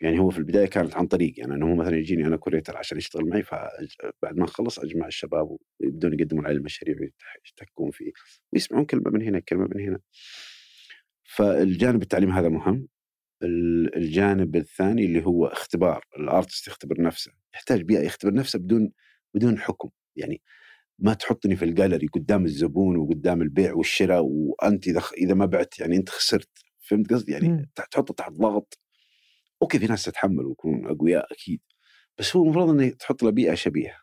يعني 0.00 0.18
هو 0.18 0.30
في 0.30 0.38
البداية 0.38 0.66
كانت 0.66 0.96
عن 0.96 1.06
طريق 1.06 1.34
يعني 1.40 1.54
إنه 1.54 1.70
هو 1.70 1.74
مثلا 1.74 1.96
يجيني 1.96 2.26
أنا 2.26 2.36
curator 2.36 2.76
عشان 2.76 2.98
يشتغل 2.98 3.28
معي 3.28 3.42
فبعد 3.42 4.36
ما 4.36 4.44
نخلص 4.44 4.78
أجمع 4.78 5.06
الشباب 5.06 5.56
ويبدون 5.80 6.12
يقدمون 6.12 6.46
على 6.46 6.56
المشاريع 6.56 6.96
ويتحكون 7.00 7.90
فيه 7.90 8.12
ويسمعون 8.52 8.84
كلمة 8.84 9.10
من 9.10 9.22
هنا 9.22 9.38
كلمة 9.40 9.68
من 9.74 9.80
هنا. 9.80 10.00
فالجانب 11.24 12.02
التعليم 12.02 12.30
هذا 12.30 12.48
مهم. 12.48 12.88
الجانب 13.96 14.56
الثاني 14.56 15.04
اللي 15.04 15.26
هو 15.26 15.46
اختبار 15.46 16.04
ال 16.18 16.25
artist 16.25 16.66
يختبر 16.68 17.02
نفسه. 17.02 17.32
يحتاج 17.54 17.82
بيئة 17.82 18.00
يختبر 18.02 18.34
نفسه 18.34 18.58
بدون 18.58 18.92
بدون 19.34 19.58
حكم. 19.58 19.90
يعني 20.16 20.42
ما 20.98 21.14
تحطني 21.14 21.56
في 21.56 21.64
الجاليري 21.64 22.06
قدام 22.06 22.44
الزبون 22.44 22.96
وقدام 22.96 23.42
البيع 23.42 23.74
والشراء 23.74 24.22
وأنت 24.24 24.88
إذا 24.88 25.02
إذا 25.18 25.34
ما 25.34 25.46
بعت 25.46 25.80
يعني 25.80 25.96
أنت 25.96 26.08
خسرت. 26.08 26.48
فهمت 26.88 27.12
قصدي؟ 27.12 27.32
يعني 27.32 27.70
تحطه 27.74 28.14
تحت 28.14 28.32
ضغط. 28.32 28.83
أوكي 29.62 29.78
في 29.78 29.86
ناس 29.86 30.04
تتحمل 30.04 30.46
ويكونون 30.46 30.86
أقوياء 30.86 31.32
أكيد 31.32 31.60
بس 32.18 32.36
هو 32.36 32.44
المفروض 32.44 32.68
إنه 32.70 32.90
تحط 32.90 33.22
له 33.22 33.30
بيئة 33.30 33.54
شبيهة 33.54 34.00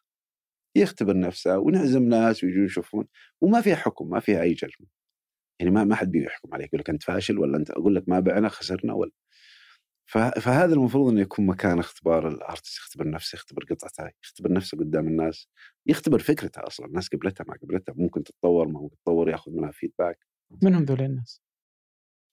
يختبر 0.75 1.19
نفسه 1.19 1.57
ونعزم 1.57 2.03
ناس 2.03 2.43
ويجون 2.43 2.65
يشوفون 2.65 3.07
وما 3.41 3.61
فيها 3.61 3.75
حكم 3.75 4.09
ما 4.09 4.19
فيها 4.19 4.41
أي 4.41 4.53
جلد 4.53 4.71
يعني 5.59 5.71
ما 5.71 5.83
ما 5.83 5.95
حد 5.95 6.11
بيحكم 6.11 6.53
عليك 6.53 6.67
يقول 6.67 6.79
لك 6.79 6.89
أنت 6.89 7.03
فاشل 7.03 7.39
ولا 7.39 7.57
أنت 7.57 7.71
أقول 7.71 7.95
لك 7.95 8.09
ما 8.09 8.19
بعنا 8.19 8.49
خسرنا 8.49 8.93
ولا. 8.93 9.11
فهذا 10.41 10.73
المفروض 10.73 11.11
إنه 11.11 11.21
يكون 11.21 11.45
مكان 11.45 11.79
اختبار 11.79 12.27
الأرتست 12.27 12.77
يختبر 12.77 13.09
نفسه 13.09 13.35
يختبر 13.35 13.63
قطعته 13.63 14.11
يختبر 14.23 14.51
نفسه 14.53 14.77
قدام 14.77 15.07
الناس 15.07 15.47
يختبر 15.85 16.19
فكرته 16.19 16.67
أصلا 16.67 16.85
الناس 16.85 17.09
قبلتها 17.09 17.43
ما 17.47 17.53
قبلتها 17.63 17.93
ممكن 17.97 18.23
تتطور 18.23 18.67
ما 18.67 18.79
ممكن 18.79 18.95
تتطور 18.95 19.29
ياخذ 19.29 19.51
منها 19.51 19.71
فيدباك 19.71 20.19
من 20.61 20.75
هم 20.75 20.83
ذول 20.83 21.01
الناس؟ 21.01 21.41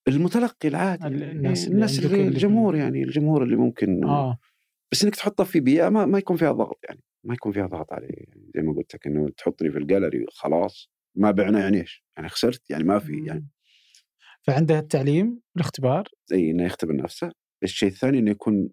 المتلقي 0.08 0.68
العادي 0.68 1.06
الناس 1.06 1.64
اللي 1.64 1.74
الناس 1.74 1.98
اللي 1.98 2.28
الجمهور 2.28 2.76
يعني 2.76 3.02
الجمهور 3.02 3.42
اللي 3.42 3.56
ممكن 3.56 4.04
آه. 4.04 4.38
بس 4.92 5.04
إنك 5.04 5.16
تحطه 5.16 5.44
في 5.44 5.60
بيئة 5.60 5.88
ما, 5.88 6.06
ما 6.06 6.18
يكون 6.18 6.36
فيها 6.36 6.52
ضغط 6.52 6.78
يعني 6.88 7.00
ما 7.24 7.34
يكون 7.34 7.52
فيها 7.52 7.66
ضغط 7.66 7.92
عليه 7.92 8.08
يعني 8.08 8.50
زي 8.54 8.62
ما 8.62 8.72
قلت 8.72 8.94
لك 8.94 9.06
إنه 9.06 9.28
تحطني 9.36 9.70
في 9.70 9.78
الجاليري 9.78 10.26
خلاص 10.28 10.90
ما 11.14 11.30
بعنا 11.30 11.60
يعني 11.60 11.80
إيش؟ 11.80 12.04
يعني 12.16 12.28
خسرت 12.28 12.70
يعني 12.70 12.84
ما 12.84 12.98
في 12.98 13.24
يعني. 13.26 13.48
فعنده 14.42 14.78
التعليم 14.78 15.40
الاختبار؟ 15.56 16.08
إي 16.32 16.50
إنه 16.50 16.64
يختبر 16.64 16.96
نفسه. 16.96 17.32
الشيء 17.62 17.88
الثاني 17.88 18.18
إنه 18.18 18.30
يكون 18.30 18.70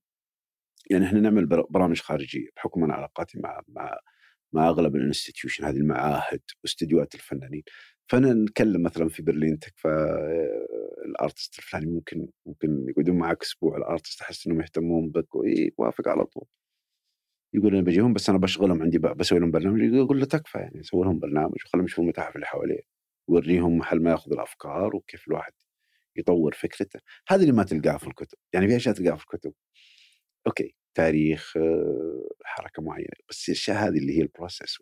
يعني 0.92 1.06
إحنا 1.06 1.20
نعمل 1.20 1.46
برامج 1.70 2.00
خارجية 2.00 2.48
بحكم 2.56 2.84
أنا 2.84 2.94
علاقاتي 2.94 3.40
مع 3.40 3.62
مع 3.68 3.98
مع 4.54 4.68
أغلب 4.68 4.96
ال 4.96 5.02
institution 5.02 5.66
هذه 5.66 5.78
المعاهد 5.78 6.42
واستديوهات 6.64 7.16
الفنانين. 7.16 7.64
فأنا 8.10 8.34
نتكلم 8.34 8.84
مثلا 8.84 9.10
في 9.10 9.24
برلين 9.24 9.60
تكفى 9.60 9.88
ال 11.06 11.13
artist 11.13 11.58
الفلاني 11.60 11.86
ممكن 11.92 12.28
ممكن 12.46 12.86
يقعدون 12.90 13.18
معك 13.18 13.42
أسبوع 13.44 13.78
ال 13.78 13.84
artist 13.84 14.22
أحس 14.22 14.48
إنهم 14.48 14.62
يهتمون 14.62 15.10
بك 15.10 15.36
ويوافق 15.36 16.08
على 16.08 16.26
طول. 16.26 16.46
يقول 17.54 17.74
أنا 17.76 17.84
بجيهم 17.84 18.14
بس 18.14 18.30
أنا 18.30 18.38
بشغلهم 18.38 18.82
عندي 18.84 19.00
بسوي 19.00 19.40
لهم 19.40 19.52
برنامج 19.52 19.82
يقول 19.82 20.20
له 20.20 20.26
تكفى 20.26 20.58
يعني 20.58 20.84
سوي 20.84 21.06
لهم 21.06 21.20
برنامج 21.20 21.56
وخلهم 21.66 21.86
يشوفوا 21.86 22.04
المتاحف 22.04 22.36
اللي 22.36 22.46
حواليه. 22.46 22.82
وريهم 23.30 23.78
محل 23.78 24.02
ما 24.04 24.12
يأخذ 24.12 24.34
الأفكار 24.34 24.96
وكيف 24.96 25.28
الواحد 25.28 25.54
يطور 26.18 26.54
فكرته. 26.54 27.00
هذا 27.30 27.42
اللي 27.42 27.54
ما 27.54 27.64
تلقاه 27.64 27.98
في 27.98 28.08
الكتب 28.08 28.38
يعني 28.54 28.68
في 28.68 28.76
أشياء 28.76 28.96
تلقاها 28.96 29.16
في 29.16 29.24
الكتب. 29.24 29.54
أوكي 30.48 30.76
تاريخ 30.96 31.54
حركة 32.46 32.82
معينة 32.84 33.08
بس 33.30 33.50
الأشياء 33.50 33.78
هذه 33.78 33.98
اللي 33.98 34.18
هي 34.18 34.22
ال 34.22 34.29
process 34.29 34.78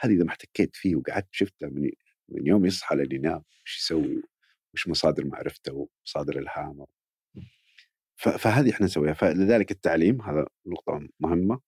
هذه 0.00 0.12
إذا 0.12 0.24
ما 0.24 0.30
احتكيت 0.30 0.76
فيه 0.76 0.96
وقعدت 0.96 1.28
شفتها 1.32 1.68
من 1.68 1.90
من 2.28 2.46
يوم 2.46 2.66
يصحى 2.66 2.96
لين 2.96 3.12
ينام 3.12 3.42
إيش 3.66 3.78
يسوي 3.78 4.22
وش 4.74 4.88
مصادر 4.88 5.26
معرفته 5.26 5.88
ومصادر 6.04 6.38
إلهامه. 6.38 6.86
فهذه 8.16 8.70
إحنا 8.70 8.86
نسويها. 8.86 9.12
فلذلك 9.12 9.70
التعليم 9.70 10.22
هذا 10.22 10.46
نقطة 10.66 11.08
مهمة. 11.20 11.60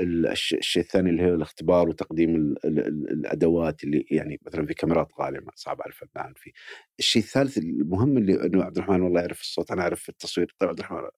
الشيء 0.00 0.82
الثاني 0.82 1.10
اللي 1.10 1.22
هو 1.30 1.34
الاختبار 1.34 1.88
وتقديم 1.88 2.36
ال 2.36 2.66
ال 2.66 2.78
ال 2.78 3.10
الأدوات 3.10 3.84
اللي 3.84 4.06
يعني 4.10 4.40
مثلا 4.46 4.66
في 4.66 4.74
كاميرات 4.74 5.12
غالية 5.20 5.40
صعب 5.54 5.82
على 5.82 5.88
الفنان. 5.88 6.34
في 6.36 6.52
الشيء 6.98 7.22
الثالث 7.22 7.58
المهم 7.58 8.18
اللي 8.18 8.46
إنه 8.46 8.64
عبد 8.64 8.76
الرحمن 8.78 9.00
والله 9.00 9.20
يعرف 9.20 9.40
الصوت 9.40 9.70
أنا 9.70 9.82
أعرف 9.82 10.08
التصوير. 10.08 10.54
طيب 10.58 10.68
عبد 10.68 10.78
الرحمن 10.78 11.08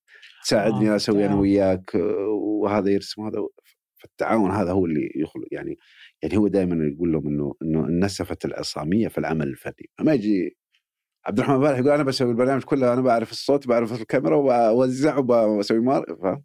تساعدني 0.45 0.93
آه 0.93 0.97
أسوي 0.97 1.27
أنا 1.27 1.35
وياك 1.35 1.95
وهذا 2.29 2.91
يرسم 2.91 3.27
هذا 3.27 3.47
فالتعاون 4.03 4.51
هذا 4.51 4.73
هو 4.73 4.87
اللي 4.87 5.13
يخلق 5.17 5.49
يعني 5.53 5.79
يعني 6.23 6.37
هو 6.37 6.49
دائما 6.49 6.87
يقول 6.95 7.13
لهم 7.13 7.27
إنه 7.27 7.55
إنه 7.63 7.85
النسفة 7.87 8.39
العصامية 8.45 9.09
في 9.09 9.19
العمل 9.19 9.49
الفني. 9.49 9.91
ما 10.01 10.15
يجي 10.15 10.57
عبد 11.27 11.39
الرحمن 11.39 11.61
بارح 11.61 11.79
يقول 11.79 11.91
أنا 11.91 12.03
بسوي 12.03 12.31
البرنامج 12.31 12.63
كله 12.63 12.93
أنا 12.93 13.01
بعرف 13.01 13.31
الصوت 13.33 13.67
بعرف 13.67 14.01
الكاميرا 14.01 14.37
وبوزع 14.37 15.19
وبسوي 15.19 15.81
مار 15.81 16.05
ف... 16.23 16.39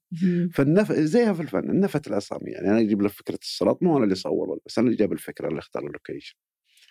فالنف 0.54 0.92
زيها 0.92 1.34
في 1.34 1.42
الفن 1.42 1.70
النفت 1.70 2.08
العصامي 2.08 2.52
يعني 2.52 2.70
أنا 2.70 2.80
أجيب 2.80 3.02
له 3.02 3.08
فكرة 3.10 3.40
الصلاة 3.42 3.78
مو 3.82 3.98
أنا 3.98 4.04
اللي 4.04 4.16
صور 4.16 4.60
بس 4.66 4.80
أنا 4.80 4.88
اللي 4.88 4.98
جاب 4.98 5.14
الفكرة 5.14 5.48
اللي 5.48 5.60
اختار 5.60 5.88
اللوكيشن. 5.88 6.36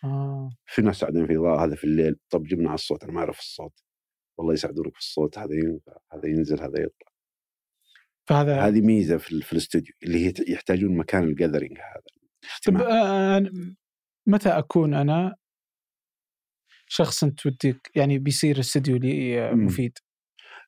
آه. 0.04 0.50
في 0.66 0.82
ناس 0.82 1.00
قاعدين 1.00 1.26
في 1.26 1.36
اضاءه 1.36 1.64
هذا 1.64 1.74
في 1.76 1.84
الليل 1.84 2.16
طب 2.30 2.44
جبنا 2.44 2.68
على 2.68 2.74
الصوت 2.74 3.04
أنا 3.04 3.12
ما 3.12 3.20
أعرف 3.20 3.38
الصوت. 3.38 3.80
والله 4.38 4.52
يساعدونك 4.54 4.92
في 4.94 5.00
الصوت 5.00 5.38
هذا 5.38 5.54
ينفع 5.54 5.96
هذا 6.12 6.28
ينزل 6.28 6.60
هذا 6.60 6.80
يطلع. 6.80 7.15
فهذا 8.28 8.60
هذه 8.60 8.80
ميزة 8.80 9.16
في, 9.16 9.40
في 9.40 9.52
الاستوديو 9.52 9.94
اللي 10.02 10.26
هي 10.26 10.32
يحتاجون 10.48 10.96
مكان 10.96 11.24
ال 11.24 11.30
gathering 11.30 11.78
هذا 11.78 12.02
طب 12.66 12.76
آه 12.76 13.50
متى 14.26 14.48
أكون 14.48 14.94
أنا 14.94 15.36
شخص 16.86 17.24
انت 17.24 17.46
ودك 17.46 17.90
يعني 17.96 18.18
بيصير 18.18 18.60
استديو 18.60 18.96
لي 18.96 19.40
إمم. 19.50 19.66
مفيد. 19.66 19.98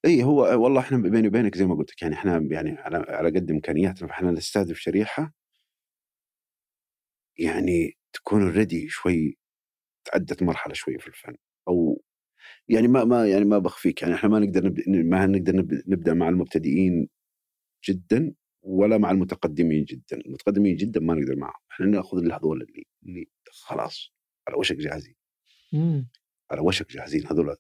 إي 0.05 0.22
هو 0.24 0.62
والله 0.62 0.80
إحنا 0.80 0.98
بيني 0.98 1.28
وبينك 1.28 1.56
زي 1.56 1.66
ما 1.66 1.74
قلت 1.74 1.90
لك 1.90 2.02
يعني 2.02 2.14
إحنا 2.14 2.48
يعني 2.51 2.70
على 2.70 3.05
على 3.09 3.28
قد 3.28 3.51
إمكانياتنا 3.51 4.09
فإحنا 4.09 4.30
نستهدف 4.30 4.78
شريحة 4.78 5.32
يعني 7.39 7.97
تكون 8.12 8.48
ريدي 8.51 8.89
شوي 8.89 9.39
تعدت 10.05 10.43
مرحلة 10.43 10.74
شوي 10.74 10.98
في 10.98 11.09
الفن 11.09 11.36
أو 11.68 12.02
يعني 12.68 12.89
ما 12.89 13.05
ما 13.05 13.26
يعني 13.28 13.44
ما 13.44 13.59
بخفيك 13.59 14.02
يعني 14.02 14.14
إحنا 14.14 14.28
ما 14.30 14.39
نقدر 14.39 14.66
نبدأ 14.66 14.85
ما 14.89 15.26
نقدر 15.26 15.56
نبدأ 15.89 16.14
مع 16.14 16.28
المبتدئين 16.28 17.09
جدا 17.88 18.34
ولا 18.62 18.98
مع 18.98 19.10
المتقدمين 19.10 19.84
جدا. 19.84 20.16
المتقدمين 20.26 20.76
جدا 20.76 21.00
ما 21.00 21.14
نقدر 21.14 21.36
معهم. 21.36 21.60
إحنا 21.72 21.86
نأخذ 21.86 22.32
هذول 22.32 22.62
اللي 22.62 22.84
اللي 23.06 23.26
خلاص 23.50 24.12
على 24.48 24.56
وشك 24.56 24.76
جاهزين. 24.76 25.14
مم. 25.72 26.09
على 26.50 26.60
وشك 26.60 26.90
جاهزين. 26.92 27.26
هذول 27.26 27.56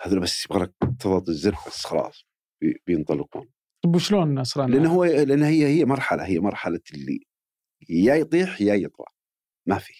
هذول 0.00 0.20
بس 0.20 0.44
يبغى 0.44 0.62
لك 0.62 0.72
تضغط 1.00 1.28
الزر 1.28 1.56
بس 1.66 1.86
خلاص. 1.86 2.26
بي- 2.60 2.82
بينطلقون. 2.86 3.48
طيب 3.84 3.94
وشلون 3.94 4.38
أصلا 4.38 4.66
لأن 4.72 4.86
هو 4.86 5.04
لأن 5.04 5.42
هي 5.42 5.66
هي 5.66 5.84
مرحلة. 5.84 6.26
هي 6.26 6.38
مرحلة 6.40 6.80
اللي 6.94 7.20
يا 7.88 8.14
يطيح 8.14 8.60
يا 8.60 8.74
يطلع 8.74 9.06
ما 9.66 9.78
في. 9.78 9.92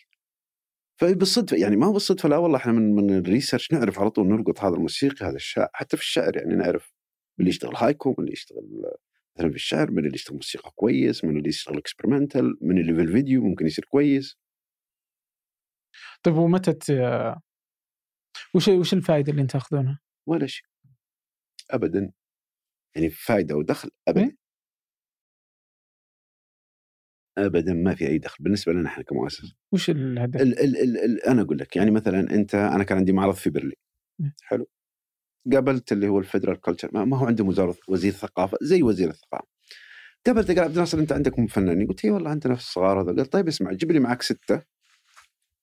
فبالصدفه 1.01 1.57
يعني 1.57 1.77
ما 1.77 1.87
هو 1.87 1.93
بالصدفة 1.93 2.29
لا 2.29 2.37
والله 2.37 2.57
إحنا 2.59 2.73
من 2.73 2.95
من 2.95 3.19
ال 3.19 3.25
research 3.25 3.73
نعرف 3.73 3.99
على 3.99 4.11
طول 4.11 4.27
نلقط 4.29 4.61
هذا 4.61 4.75
الموسيقي 4.75 5.27
هذا 5.27 5.37
الشاعر 5.37 5.69
حتى 5.73 5.97
في 5.97 6.03
الشعر 6.03 6.37
يعني 6.37 6.55
نعرف 6.55 6.94
من 7.39 7.41
اللي 7.41 7.51
يشتغل 7.51 7.77
هايكو 7.77 8.11
من 8.11 8.17
اللي 8.25 8.33
يشتغل 8.33 8.63
مثلا 9.37 9.51
في 9.51 9.57
الشعر 9.57 9.91
من 9.91 9.99
اللي 9.99 10.15
يشتغل 10.15 10.35
موسيقى 10.37 10.71
كويس 10.75 11.25
من 11.25 11.37
اللي 11.37 11.49
يشتغل 11.49 11.79
experimental 11.79 12.59
من 12.61 12.79
اللي 12.79 12.95
في 12.95 13.01
الفيديو 13.01 13.43
ممكن 13.45 13.67
يصير 13.67 13.85
كويس 13.85 14.39
طيب 16.23 16.35
ومتى 16.37 16.73
ت- 16.73 17.35
وش 18.55 18.69
وش 18.69 18.95
الفائده 18.95 19.31
اللي 19.33 19.43
أنت 19.43 19.51
تاخذونها؟ 19.51 20.01
ولا 20.29 20.47
شيء 20.47 20.67
ابدا 21.71 22.13
يعني 22.97 23.11
فائده 23.11 23.57
ودخل 23.57 23.91
ابدا 24.09 24.23
إيه؟ 24.25 24.37
ابدا 27.39 27.73
ما 27.75 27.95
في 27.95 28.07
أي 28.09 28.19
دخل 28.19 28.45
بالنسبة 28.45 28.73
لنا 28.73 28.89
إحنا 28.89 29.05
كمؤسسة 29.05 29.57
وش 29.73 29.91
الهدف؟ 29.91 30.41
ال 30.41 30.59
ال 30.61 30.77
ال 30.77 30.97
ال 30.99 31.23
أنا 31.25 31.43
أقول 31.43 31.59
لك 31.59 31.77
يعني 31.77 31.91
مثلا 31.91 32.21
أنت 32.21 32.55
أنا 32.55 32.85
كان 32.85 32.99
عندي 32.99 33.13
معرض 33.13 33.35
في 33.35 33.51
برلين 33.51 33.77
م. 34.19 34.31
حلو 34.43 34.67
قابلت 35.53 35.93
اللي 35.93 36.09
هو 36.09 36.19
الفدرال 36.19 36.61
كلتشر 36.61 36.91
ما, 37.07 37.19
هو 37.19 37.27
عنده 37.27 37.45
وزاره 37.45 37.77
وزير 37.89 38.13
ثقافة 38.13 38.59
زي 38.63 38.83
وزير 38.83 39.11
الثقافة. 39.11 39.47
قابلته 40.27 40.55
قال 40.55 40.65
عبد 40.65 40.75
الناصر 40.75 40.99
أنت 40.99 41.13
عندكم 41.13 41.47
فنانين 41.47 41.87
قلت 41.87 42.05
اي 42.05 42.11
والله 42.11 42.31
عندنا 42.31 42.55
في 42.55 42.61
الصغار 42.61 43.03
هذا 43.03 43.17
قال 43.17 43.31
طيب 43.31 43.49
اسمع 43.49 43.73
جيب 43.73 43.93
لي 43.93 44.01
معك 44.01 44.23
ستة. 44.23 44.63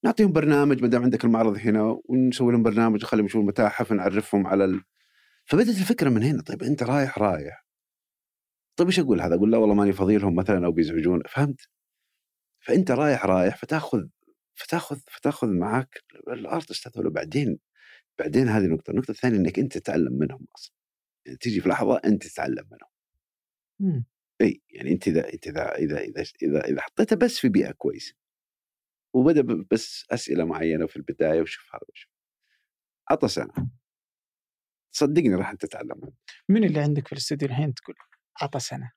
نعطيهم 0.04 0.32
برنامج 0.32 0.82
ما 0.82 0.88
دام 0.88 1.04
عندك 1.04 1.26
المعرض 1.26 1.58
هنا 1.58 2.00
ونسوي 2.06 2.52
لهم 2.52 2.64
برنامج 2.64 3.04
نخليهم 3.04 3.26
يشوفوا 3.26 3.42
المتاحف 3.42 3.92
نعرفهم 3.92 4.48
على 4.48 4.66
ال... 4.66 4.82
فبدت 5.46 5.70
الفكرة 5.70 6.10
من 6.10 6.24
هنا 6.24 6.42
طيب 6.42 6.64
أنت 6.64 6.84
رايح 6.84 7.20
رايح. 7.20 7.66
طيب 8.76 8.88
إيش 8.88 9.00
أقول 9.00 9.22
هذا؟ 9.22 9.36
أقول 9.36 9.52
لا 9.52 9.58
والله 9.58 9.76
ماني 9.76 9.94
فاضي 9.94 10.18
لهم 10.18 10.36
مثلا 10.36 10.66
أو 10.66 10.72
بيزعجون. 10.72 11.22
فهمت؟ 11.30 11.62
فأنت 12.62 12.92
رايح 12.92 13.26
رايح 13.26 13.58
فتأخذ 13.58 14.04
فتأخذ 14.56 15.00
فتأخذ 15.08 15.48
معك 15.48 16.04
الأرتست 16.28 16.98
هذول 16.98 17.10
بعدين 17.10 17.60
بعدين 18.22 18.48
هذه 18.48 18.66
النقطه، 18.66 18.92
النقطة 18.92 19.12
الثانية 19.12 19.38
إنك 19.38 19.60
أنت 19.60 19.78
تتعلم 19.78 20.14
منهم 20.14 20.48
أصلا. 20.56 20.74
يعني 21.26 21.38
تيجي 21.38 21.62
في 21.62 21.70
لحظة 21.70 22.02
أنت 22.06 22.28
تتعلم 22.28 22.68
منهم. 22.72 22.92
مم. 23.80 24.06
إي 24.42 24.62
يعني 24.70 24.92
أنت 24.92 25.08
إذا 25.08 25.34
أنت 25.34 25.48
إذا 25.48 25.76
إذا 25.76 26.00
إذا 26.00 26.24
إذا, 26.44 26.66
إذا 26.66 26.82
حطيتها 26.82 27.16
بس 27.16 27.38
في 27.40 27.50
بيئة 27.50 27.72
كويسة. 27.72 28.14
وبدأ 29.16 29.66
بس 29.72 30.06
أسئلة 30.12 30.46
معينة 30.46 30.88
في 30.88 30.96
البداية 30.96 31.42
وشوف 31.42 31.76
هذا 31.76 31.84
وشوف. 31.90 32.12
عطى 33.10 33.28
سنة. 33.28 33.54
صدقني 34.96 35.36
راح 35.36 35.50
أنت 35.50 35.66
تتعلم. 35.66 36.02
من 36.50 36.64
اللي 36.64 36.80
عندك 36.80 37.08
في 37.08 37.14
الاستوديو 37.14 37.48
الحين 37.48 37.74
تقول 37.74 37.96
عطى 38.42 38.60
سنة؟ 38.60 38.92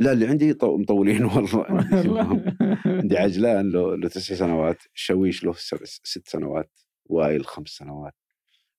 لا 0.00 0.12
اللي 0.12 0.26
عندي 0.26 0.54
طو- 0.54 0.78
مطولين 0.78 1.24
والله. 1.24 1.66
عندي, 3.02 3.18
عجلان 3.18 3.70
له 3.70 3.96
له 3.96 4.08
تسع 4.08 4.34
سنوات 4.34 4.82
شويش 4.94 5.44
له 5.44 5.52
ست 5.52 6.28
سنوات 6.28 6.80
وائل 7.04 7.46
خمس 7.46 7.68
سنوات. 7.68 8.14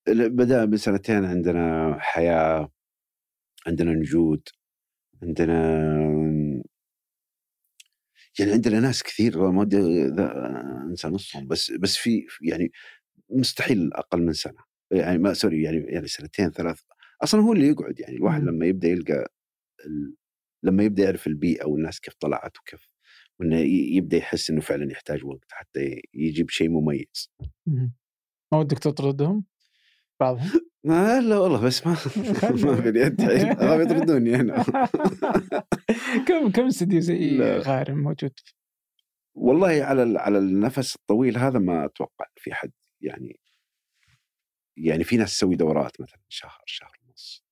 بدأ 0.08 0.66
من 0.66 0.78
سنتين 0.78 1.26
عندنا 1.26 1.96
حياة 2.00 2.72
عندنا 3.68 3.94
نجود 3.94 4.50
عندنا 5.24 5.56
يعني 8.40 8.52
عندنا 8.52 8.80
ناس 8.80 9.04
كثير 9.04 9.52
ما 9.52 9.62
ودي 9.62 9.78
أنسى 10.90 11.08
نصهم 11.08 11.48
بس 11.48 11.72
بس 11.72 11.98
في 11.98 12.26
يعني 12.42 12.72
مستحيل 13.30 13.94
أقل 13.94 14.22
من 14.22 14.34
سنة 14.34 14.64
يعني 14.92 15.18
ما 15.18 15.34
سوري 15.34 15.64
يعني 15.64 15.78
يعني 15.78 16.08
سنتين 16.08 16.52
ثلاث 16.52 16.82
أصلا 17.24 17.42
هو 17.42 17.54
اللي 17.54 17.68
يقعد 17.68 18.00
يعني 18.00 18.16
الواحد. 18.16 18.44
لما 18.44 18.66
يبدأ 18.66 18.88
يلقى 18.88 19.28
ال... 19.86 20.16
لما 20.64 20.84
يبدأ 20.84 21.04
يعرف 21.04 21.28
البيئة 21.28 21.66
والناس 21.66 22.00
كيف 22.00 22.14
طلعت 22.20 22.58
وكيف 22.60 22.90
وإنه 23.40 23.58
يبدأ 23.98 24.18
يحس 24.18 24.50
إنه 24.50 24.62
فعلا 24.62 24.92
يحتاج 24.92 25.26
وقت 25.26 25.52
حتى 25.52 26.02
يجيب 26.14 26.50
شيء 26.50 26.70
مميز 26.70 27.32
مم. 27.68 27.94
ما 28.54 28.60
ودك 28.60 28.80
تطردهم 28.80 29.46
بعضهم؟ 30.20 30.52
ما 30.84 31.22
لا 31.22 31.38
والله 31.38 31.62
بس 31.62 31.88
ما 31.88 31.92
ما 32.66 32.82
في 32.82 32.90
اليد 32.90 33.22
أبغى 33.22 33.84
يطردوني 33.84 34.36
هنا 34.36 34.64
كم 36.28 36.52
كم 36.52 36.66
استديو 36.66 37.00
زي. 37.00 37.40
غارم 37.42 37.98
موجود؟ 37.98 38.34
والله 39.36 39.84
على 39.84 40.20
على 40.20 40.38
النفس 40.38 40.96
الطويل 40.96 41.38
هذا 41.38 41.60
ما 41.60 41.86
أتوقع 41.86 42.26
في 42.36 42.54
حد 42.54 42.72
يعني 43.02 43.40
يعني 44.78 45.04
في 45.04 45.18
ناس 45.18 45.34
تسوي 45.38 45.56
دورات 45.56 46.02
مثلا 46.02 46.20
شهر 46.30 46.62
شهر 46.66 46.92
ونص. 47.08 47.46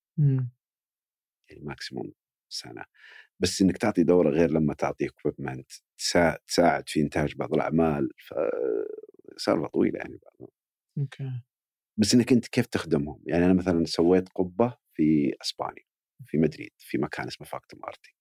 يعني 1.49 1.61
maximum 1.63 2.13
سنة. 2.49 2.85
بس 3.39 3.61
إنك 3.61 3.77
تعطي 3.77 4.03
دورة 4.03 4.29
غير 4.29 4.51
لما 4.51 4.73
تعطي 4.73 5.07
equipment 5.07 5.71
تساعد 6.47 6.83
في 6.89 7.01
إنتاج 7.01 7.35
بعض 7.35 7.53
الأعمال 7.53 8.09
فسالفه 9.37 9.67
طويلة 9.67 9.99
يعني 9.99 10.17
بعض 10.23 10.49
أوكي. 10.97 11.31
بس 11.97 12.13
إنك 12.15 12.31
أنت 12.31 12.47
كيف 12.47 12.65
تخدمهم؟ 12.65 13.23
يعني 13.25 13.45
أنا 13.45 13.53
مثلا 13.53 13.85
سويت 13.85 14.29
قبة 14.29 14.77
في 14.93 15.35
إسبانيا 15.41 15.83
في 16.27 16.37
مدريد 16.37 16.71
في 16.77 16.97
مكان 16.97 17.27
اسمه 17.27 17.47
فاكتوم 17.47 17.79
آرتي 17.85 18.15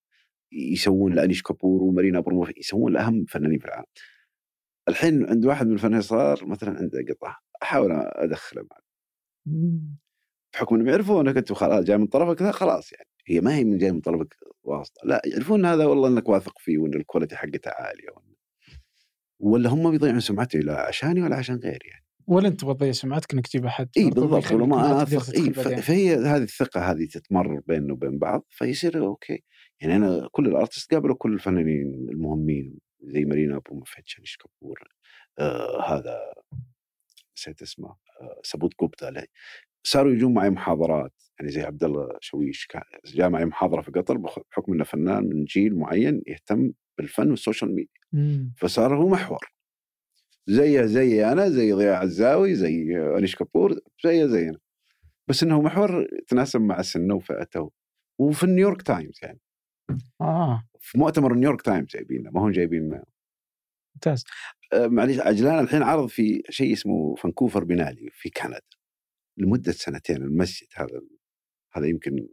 يسوون 0.53 1.15
لانيش 1.15 1.43
كابور 1.43 1.83
ومارينا 1.83 2.21
أبرامو 2.21 2.47
يسوون 2.57 2.93
لأهم 2.93 3.25
فنانين 3.25 3.59
في 3.59 3.65
العالم. 3.65 3.87
الحين 4.89 5.25
عند 5.29 5.47
واحد 5.47 5.67
من 5.67 5.73
الفنانين 5.73 6.01
صار 6.03 6.47
مثلا 6.47 6.79
عنده 6.79 7.05
قطعه 7.09 7.37
أحاول 7.63 7.93
أدخله 7.93 8.63
معه 8.63 8.81
مم. 9.47 9.97
بحكم 10.55 10.75
إنهم 10.75 10.89
يعرفونك 10.89 11.37
أنت 11.37 11.53
خلاص 11.53 11.85
جاي 11.85 11.99
من 11.99 12.07
طرفك 12.07 12.43
ذا 12.43 12.51
خلاص 12.53 12.93
يعني. 12.93 13.07
هي 13.27 13.41
ما 13.41 13.55
هي 13.57 13.65
من 13.65 13.79
جاي 13.79 13.93
من 13.93 14.01
طرفك 14.01 14.35
واسطة. 14.63 15.01
لا 15.05 15.23
يعرفون 15.27 15.67
هذا 15.67 15.85
والله 15.87 16.09
إنك 16.09 16.29
واثق 16.29 16.59
فيه 16.59 16.79
وإن 16.79 16.95
ال 16.95 17.00
quality 17.00 17.37
حقته 17.37 17.71
عالية 17.71 18.11
ولا, 18.11 18.37
ولا 19.41 19.71
هم 19.71 19.91
بيضيعون 19.91 20.21
سمعته 20.21 20.59
لا 20.59 20.81
عشاني 20.81 21.23
ولا 21.23 21.37
عشان 21.37 21.57
غيري 21.57 21.89
يعني. 21.89 22.05
ولا 22.27 22.49
أنت 22.49 22.61
تضيع 22.61 22.93
سمعتك 22.93 23.33
إنك 23.33 23.47
تجيب 23.47 23.67
أحد 23.67 23.89
إي 23.97 24.11
بالضبط 24.11 24.53
ولا 24.53 24.67
ما 24.67 25.03
أثق 25.03 25.35
إي. 25.35 25.53
فهي 25.83 26.15
هذه 26.15 26.43
الثقة 26.43 26.91
هذه 26.91 27.05
تتمرر 27.05 27.61
بيننا 27.67 27.93
وبين 27.93 28.19
بعض 28.19 28.47
فيصير 28.49 29.07
أوكي 29.07 29.43
يعني 29.81 29.97
أنا 29.97 30.29
كل 30.33 30.47
ال 30.47 30.53
artist 30.53 30.95
قابلوا 30.95 31.17
كل 31.17 31.33
الفنانين 31.33 32.09
المهمين 32.11 32.79
زي 33.01 33.25
مارينا 33.25 33.59
أبراموفيتش 33.59 34.19
انيش 34.19 34.37
كابور 34.37 34.79
آه 35.39 35.83
هذا 35.83 36.19
نسيت 37.37 37.63
اسمه 37.63 37.89
آه 37.89 38.41
سوبود 38.43 38.73
جوبتا 38.81 39.11
له. 39.11 39.25
صاروا 39.85 40.13
يجون 40.13 40.35
معي 40.35 40.51
محاضرات 40.51 41.13
يعني 41.41 41.53
زي 41.53 41.63
عبد 41.63 41.85
الله 41.85 42.09
شويش 42.21 42.69
جاء 43.07 43.29
معي 43.29 43.45
محاضرة 43.45 43.81
في 43.81 43.91
قطر 43.91 44.17
بحكم 44.17 44.73
إنه 44.73 44.85
فنان 44.85 45.25
من 45.25 45.45
جيل 45.45 45.77
معين 45.77 46.23
يهتم 46.27 46.73
بالفن 46.99 47.31
وال 47.31 47.42
social 47.42 47.75
media 47.75 48.01
مم. 48.13 48.53
فصار 48.57 48.97
هو 48.97 49.09
محور 49.09 49.53
زيه 50.47 50.83
زي 50.83 51.33
أنا 51.33 51.49
زي 51.49 51.73
ضياء 51.73 52.03
عزاوي 52.03 52.55
زي 52.55 52.97
انيش 53.19 53.37
كابور 53.37 53.81
زيه 54.05 54.27
زينا. 54.27 54.59
بس 55.29 55.43
انه 55.43 55.63
محور 55.63 56.07
يتناسب 56.13 56.61
مع 56.61 56.83
سنه 56.83 57.15
وفئته. 57.15 57.71
وفي 58.21 58.47
نيويورك 58.47 58.83
تايمز 58.83 59.19
يعني. 59.23 59.41
آه. 60.21 60.69
في 60.81 60.99
مؤتمر 60.99 61.35
نيويورك 61.35 61.63
تايمز 61.63 61.87
جايبينه 61.87 62.31
ما 62.31 62.41
هم 62.41 62.51
جايبين 62.51 63.03
ممتاز. 63.95 64.25
آه، 64.73 64.87
معليش 64.87 65.19
عجلان 65.21 65.59
الحين 65.59 65.83
عرض 65.83 66.09
في 66.09 66.43
شيء 66.51 66.73
اسمه 66.73 67.15
فانكوفر 67.15 67.65
biennale 67.65 68.11
في 68.13 68.31
كندا. 68.31 68.61
لمدة 69.39 69.73
سنتين 69.73 70.17
المسجد 70.17 70.67
هذا 70.75 71.01
هذا 71.73 71.87
يمكن 71.87 72.29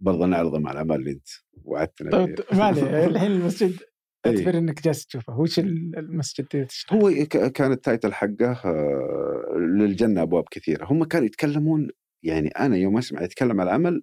برضه 0.00 0.26
نعرضه 0.26 0.58
مع 0.58 0.72
الاعمال 0.72 0.96
اللي 0.96 1.10
أنت 1.10 1.28
وعدتنا 1.64 2.10
طيب. 2.10 2.40
ما 2.52 2.70
الحين 3.06 3.30
المسجد. 3.30 3.80
أعتبر 4.26 4.58
إنك 4.58 4.82
جالس 4.82 5.06
تشوفه. 5.06 5.40
وش 5.40 5.58
ال- 5.58 5.98
المسجد 5.98 6.46
اللي 6.54 6.66
تشرح؟ 6.66 6.92
هو 6.92 7.10
كان 7.54 7.72
ال 7.72 7.79
title 7.79 8.12
حقه 8.12 8.52
آه، 8.52 9.54
للجنة 9.56 10.22
أبواب 10.22 10.44
كثيرة. 10.50 10.84
هم 10.92 11.04
كانوا 11.04 11.26
يتكلمون 11.26 11.88
يعني 12.24 12.48
أنا 12.48 12.76
يوم 12.76 12.98
اسمع 12.98 13.22
يتكلم 13.22 13.60
على 13.60 13.70
العمل 13.70 14.02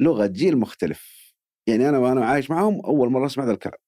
لغة 0.00 0.26
جيل 0.26 0.56
مختلف. 0.58 1.32
يعني 1.68 1.88
أنا 1.88 1.98
وأنا 1.98 2.24
عايش 2.26 2.50
معهم 2.50 2.80
أول 2.80 3.10
مرة 3.10 3.26
أسمع 3.26 3.44
ذا 3.44 3.52
الكلام. 3.52 3.78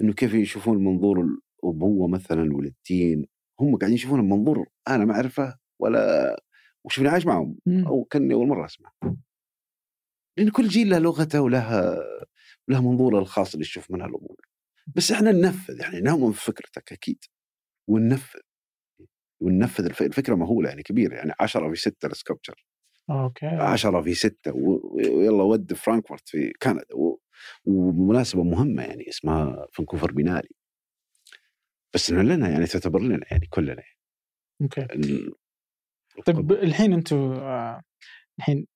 إنه 0.00 0.12
كيف 0.12 0.34
يشوفون 0.34 0.84
منظور 0.84 1.20
الأبوة 1.64 2.08
مثلا 2.08 2.56
والدين. 2.56 3.26
هم 3.60 3.76
قاعدين 3.76 3.94
يشوفون 3.94 4.28
منظور 4.28 4.66
أنا 4.88 5.04
ما 5.04 5.14
أعرفه 5.14 5.56
ولا 5.80 6.36
وشوفني 6.84 7.08
عايش 7.08 7.26
معهم. 7.26 7.58
أو 7.86 8.04
كأني 8.04 8.34
أول 8.34 8.48
مرة 8.48 8.64
أسمع. 8.66 8.92
لأن 10.38 10.48
كل 10.50 10.68
جيل 10.68 10.90
له 10.90 10.98
لغته 10.98 11.40
ولها 11.40 11.98
ولها 12.70 12.80
منظوره 12.80 13.18
الخاص 13.18 13.52
اللي 13.52 13.62
يشوف 13.64 13.90
منها 13.90 14.06
الأمور. 14.06 14.36
بس 14.86 15.12
إحنا 15.12 15.32
ننفذ 15.32 15.80
يعني 15.80 16.00
نؤمن 16.00 16.32
في 16.32 16.44
فكرتك 16.44 16.92
أكيد 16.92 17.24
وننفذ. 17.88 18.40
وننفذ 19.40 19.84
الف- 19.84 20.02
الفكرة 20.02 20.34
مهولة 20.34 20.68
يعني 20.68 20.82
كبيرة 20.82 21.14
يعني 21.16 21.32
10 21.40 21.70
في 21.70 21.76
6 21.76 22.06
ال 22.06 22.12
sculpture 22.12 22.66
أوكي. 23.10 23.46
10 23.46 24.02
في 24.02 24.14
6 24.14 24.52
ويلا 24.54 25.42
ود 25.42 25.72
فانكوفر 25.72 26.28
في 26.28 26.52
كندا 26.62 26.84
ومناسبة 27.64 28.42
مهمة 28.42 28.82
يعني 28.82 29.08
اسمها 29.08 29.66
فانكوفر 29.72 30.12
biennale. 30.12 30.48
بس 31.94 32.10
إنه 32.10 32.22
لنا 32.22 32.48
يعني 32.48 32.66
تعتبر 32.66 33.00
لنا 33.02 33.26
يعني 33.30 33.46
كلنا. 33.46 33.82
أوكي. 34.62 34.86
طيب 36.26 36.52
الحين 36.52 36.92
أنتم 36.92 37.16
آه، 37.32 37.82
الحين 38.38 38.66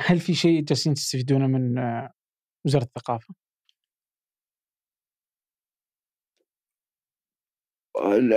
هل 0.00 0.20
في 0.20 0.34
شيء 0.34 0.62
جالسين 0.64 0.94
تستفيدونه 0.94 1.46
من 1.46 1.78
آه، 1.78 2.12
وزارة 2.66 2.84
الثقافة؟ 2.84 3.34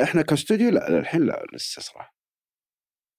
إحنا 0.03 0.21
كاستوديو 0.21 0.69
لا 0.69 0.99
الحين 0.99 1.21
لا 1.21 1.45
لسه 1.53 1.81
صراحة. 1.81 2.15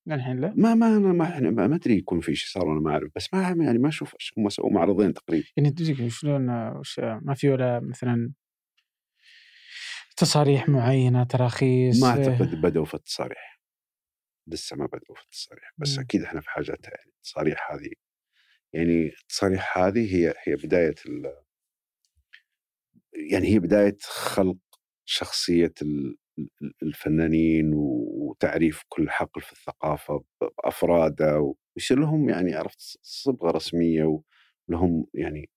للحين 0.06 0.40
لا؟ 0.40 0.54
ما 0.56 0.74
ما 0.74 0.86
أنا 0.86 1.12
ما 1.12 1.24
إحنا 1.24 1.50
ما 1.50 1.66
ما 1.66 1.76
أدري 1.76 1.96
يكون 1.96 2.20
في 2.20 2.34
شيء 2.34 2.48
صار 2.62 2.72
أنا 2.72 2.80
ما 2.80 2.90
أعرف 2.90 3.10
بس 3.16 3.34
ما 3.34 3.64
يعني 3.64 3.78
ما 3.78 3.88
أشوف 3.88 4.14
هم 4.38 4.48
سووا 4.48 4.72
معرضين 4.72 5.14
تقريبا. 5.14 5.46
يعني 5.56 5.70
تجيك 5.70 6.08
شلون 6.08 6.50
آه، 6.50 6.78
وش 6.78 6.98
آه، 6.98 7.20
ما 7.22 7.34
في 7.34 7.48
ولا 7.50 7.80
مثلا 7.80 8.32
تصاريح 10.16 10.68
معينة 10.68 11.24
تراخيص؟ 11.24 12.02
ما 12.02 12.08
آه، 12.08 12.10
أعتقد 12.10 12.60
بدأوا 12.60 12.84
في 12.84 12.94
التصاريح. 12.94 13.60
لسه 14.46 14.76
ما 14.76 14.86
بدأوا 14.86 15.16
في 15.16 15.22
التصاريح 15.24 15.72
بس 15.78 15.98
مم. 15.98 16.04
أكيد 16.04 16.22
إحنا 16.22 16.40
في 16.40 16.50
حاجتها 16.50 16.90
يعني 16.90 17.12
التصاريح 17.16 17.72
هذه 17.72 17.90
يعني 18.74 19.08
التصاريح 19.22 19.78
هذه 19.78 20.16
هي 20.16 20.34
هي 20.44 20.56
بداية 20.56 20.94
ال 21.06 21.34
يعني 23.30 23.48
هي 23.48 23.58
بداية 23.58 23.96
خلق 24.02 24.56
شخصية 25.04 25.74
ال- 25.82 26.16
ال- 26.38 26.74
الفنانين 26.82 27.70
وتعريف 27.74 28.82
كل 28.88 29.10
حقل 29.10 29.40
في 29.42 29.52
الثقافة 29.52 30.24
بأفراده 30.40 31.54
ويصير 31.76 31.98
لهم 31.98 32.28
يعني 32.28 32.54
عرفت 32.54 32.98
صبغة 33.02 33.50
رسمية 33.50 34.20
ولهم 34.68 35.06
يعني 35.14 35.50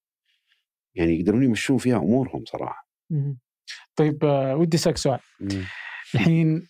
يعني 0.95 1.19
يقدرون 1.19 1.43
يمشون 1.43 1.77
فيها 1.77 1.97
أمورهم 1.97 2.45
صراحة. 2.45 2.87
طيب 3.95 4.25
آه، 4.25 4.55
ودي 4.55 4.77
أسألك 4.77 4.97
سؤال. 4.97 5.19
الحين 6.15 6.67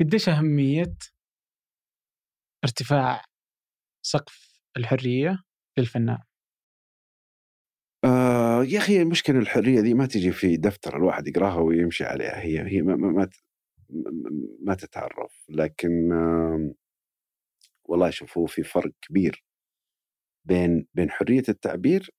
قديش 0.00 0.28
أهمية 0.28 0.96
ارتفاع 2.64 3.24
سقف 4.02 4.53
الحرية 4.76 5.42
للفنان؟ 5.78 6.18
آه 8.04 8.64
يا 8.64 8.78
أخي 8.78 9.02
المشكلة 9.02 9.38
الحرية 9.38 9.80
دي 9.80 9.94
ما 9.94 10.06
تجي 10.06 10.32
في 10.32 10.56
دفتر 10.56 10.96
الواحد 10.96 11.28
يقراها 11.28 11.60
ويمشي 11.60 12.04
عليها 12.04 12.40
هي 12.40 12.60
هي 12.72 12.82
ما 12.82 12.96
ما, 12.96 13.30
ما, 14.60 14.74
تتعرف 14.74 15.44
لكن 15.48 16.12
آه 16.12 16.74
والله 17.84 18.10
شوف 18.10 18.38
هو 18.38 18.46
في 18.46 18.62
فرق 18.62 18.92
كبير 19.02 19.44
بين 20.44 20.86
بين 20.94 21.10
حرية 21.10 21.42
التعبير 21.48 22.10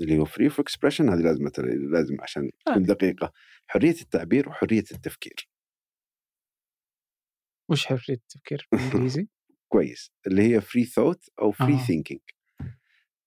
اللي 0.00 0.18
هو 0.18 0.24
free 0.24 0.44
of 0.44 0.60
expression 0.60 1.08
هذه 1.08 1.20
لازم 1.20 1.50
لازم 1.92 2.20
عشان 2.20 2.50
تكون 2.66 2.82
دقيقة 2.82 3.32
حرية 3.66 4.00
التعبير 4.02 4.48
وحرية 4.48 4.84
التفكير 4.92 5.48
وش 7.70 7.86
حرية 7.86 8.00
التفكير 8.10 8.68
بالإنجليزي؟ 8.72 9.28
كويس 9.68 10.12
اللي 10.26 10.42
هي 10.42 10.60
free 10.60 10.84
thought 10.84 11.24
أو 11.40 11.52
free. 11.52 11.78
thinking 11.78 12.20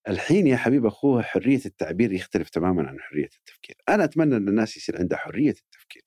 الحين 0.07 0.47
يا 0.47 0.57
حبيب 0.57 0.85
أخوها 0.85 1.23
حرية 1.23 1.61
التعبير 1.65 2.11
يختلف 2.13 2.49
تماما 2.49 2.87
عن 2.87 2.99
حرية 2.99 3.29
التفكير. 3.39 3.75
أنا 3.89 4.03
أتمنى 4.03 4.37
إن 4.37 4.47
الناس 4.47 4.77
يصير 4.77 4.99
عندها 4.99 5.17
حرية 5.17 5.49
التفكير. 5.51 6.03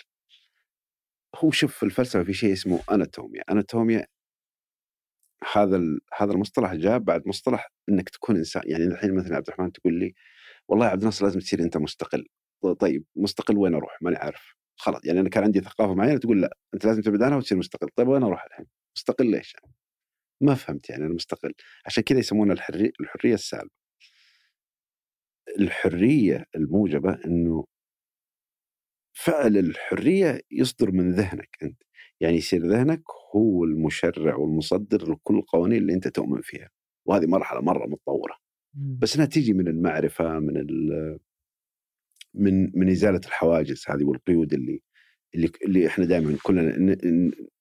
هو 1.37 1.51
شوف 1.51 1.77
في 1.77 1.83
الفلسفة 1.83 2.23
في 2.25 2.33
شيء 2.33 2.53
اسمه 2.53 2.81
اناتوميا 2.91 3.43
اناتوميا 3.51 4.07
هذا 5.53 5.81
هذا 6.17 6.33
المصطلح 6.33 6.75
جاء 6.75 6.99
بعد 6.99 7.29
مصطلح 7.29 7.73
إنك 7.89 8.09
تكون 8.09 8.37
إنسان. 8.37 8.63
يعني 8.67 8.85
الحين 8.85 9.15
مثلا 9.15 9.37
عبد 9.37 9.49
الرحمن 9.49 9.73
تقول 9.73 9.99
لي 9.99 10.15
والله 10.69 10.87
يا 10.87 10.91
عبد 10.91 11.01
الناصر 11.01 11.25
لازم 11.25 11.41
تصير 11.41 11.61
أنت 11.61 11.77
مستقل. 11.77 12.27
طيب 12.81 13.05
مستقل 13.17 13.57
وين 13.57 13.75
أروح؟ 13.75 13.99
ماني 14.03 14.17
عارف. 14.17 14.55
خلاص 14.77 15.05
يعني 15.05 15.21
أنا 15.21 15.29
كان 15.29 15.45
عندي 15.45 15.61
ثقافة 15.61 15.95
معينة 15.95 16.19
تقول 16.19 16.43
لا 16.43 16.57
أنت 16.75 16.85
لازم 16.85 17.03
تبعد 17.03 17.23
عنها 17.23 17.37
وتصير 17.37 17.59
مستقل. 17.59 17.89
طيب 17.97 18.09
وين 18.09 18.23
أروح 18.23 18.45
الحين؟ 18.45 18.67
مستقل 18.97 19.27
ليش 19.31 19.55
يعني؟ 19.55 19.75
ما 20.41 20.55
فهمت 20.55 20.91
يعني 20.91 21.05
أنا 21.07 21.15
مستقل. 21.15 21.53
عشان 21.87 22.03
كذا 22.03 22.19
يسمونها 22.19 22.55
الحريه 22.55 22.93
الحرية 23.01 23.35
السالبه 23.35 23.71
الحرية 25.59 26.45
الموجبة 26.57 27.19
إنه 27.25 27.65
فعل 29.13 29.57
الحرية 29.57 30.41
يصدر 30.51 30.91
من 30.93 31.13
ذهنك 31.13 31.57
أنت. 31.63 31.83
يعني 32.21 32.37
يصير 32.37 32.67
ذهنك 32.67 33.03
هو 33.37 33.65
المشرع 33.65 34.37
والمصدر 34.37 35.13
لكل 35.13 35.37
القوانين 35.37 35.79
اللي 35.79 35.95
أنت 35.95 36.09
تؤمن 36.09 36.41
فيها. 36.43 36.71
وهذه 37.07 37.27
مرحلة 37.27 37.61
مرة 37.61 37.87
متطورة. 37.87 38.37
بس 38.75 39.15
إنها 39.17 39.27
تيجي 39.27 39.53
من 39.53 39.69
المعرفة 39.69 40.39
من 40.39 40.57
من 42.35 42.79
من 42.79 42.91
إزالة 42.91 43.21
الحواجز 43.27 43.85
هذه 43.89 44.05
والقيود 44.05 44.53
اللي 44.53 44.83
اللي 45.35 45.51
اللي 45.65 45.87
إحنا 45.87 46.05
دائما 46.05 46.37
كلنا 46.43 46.97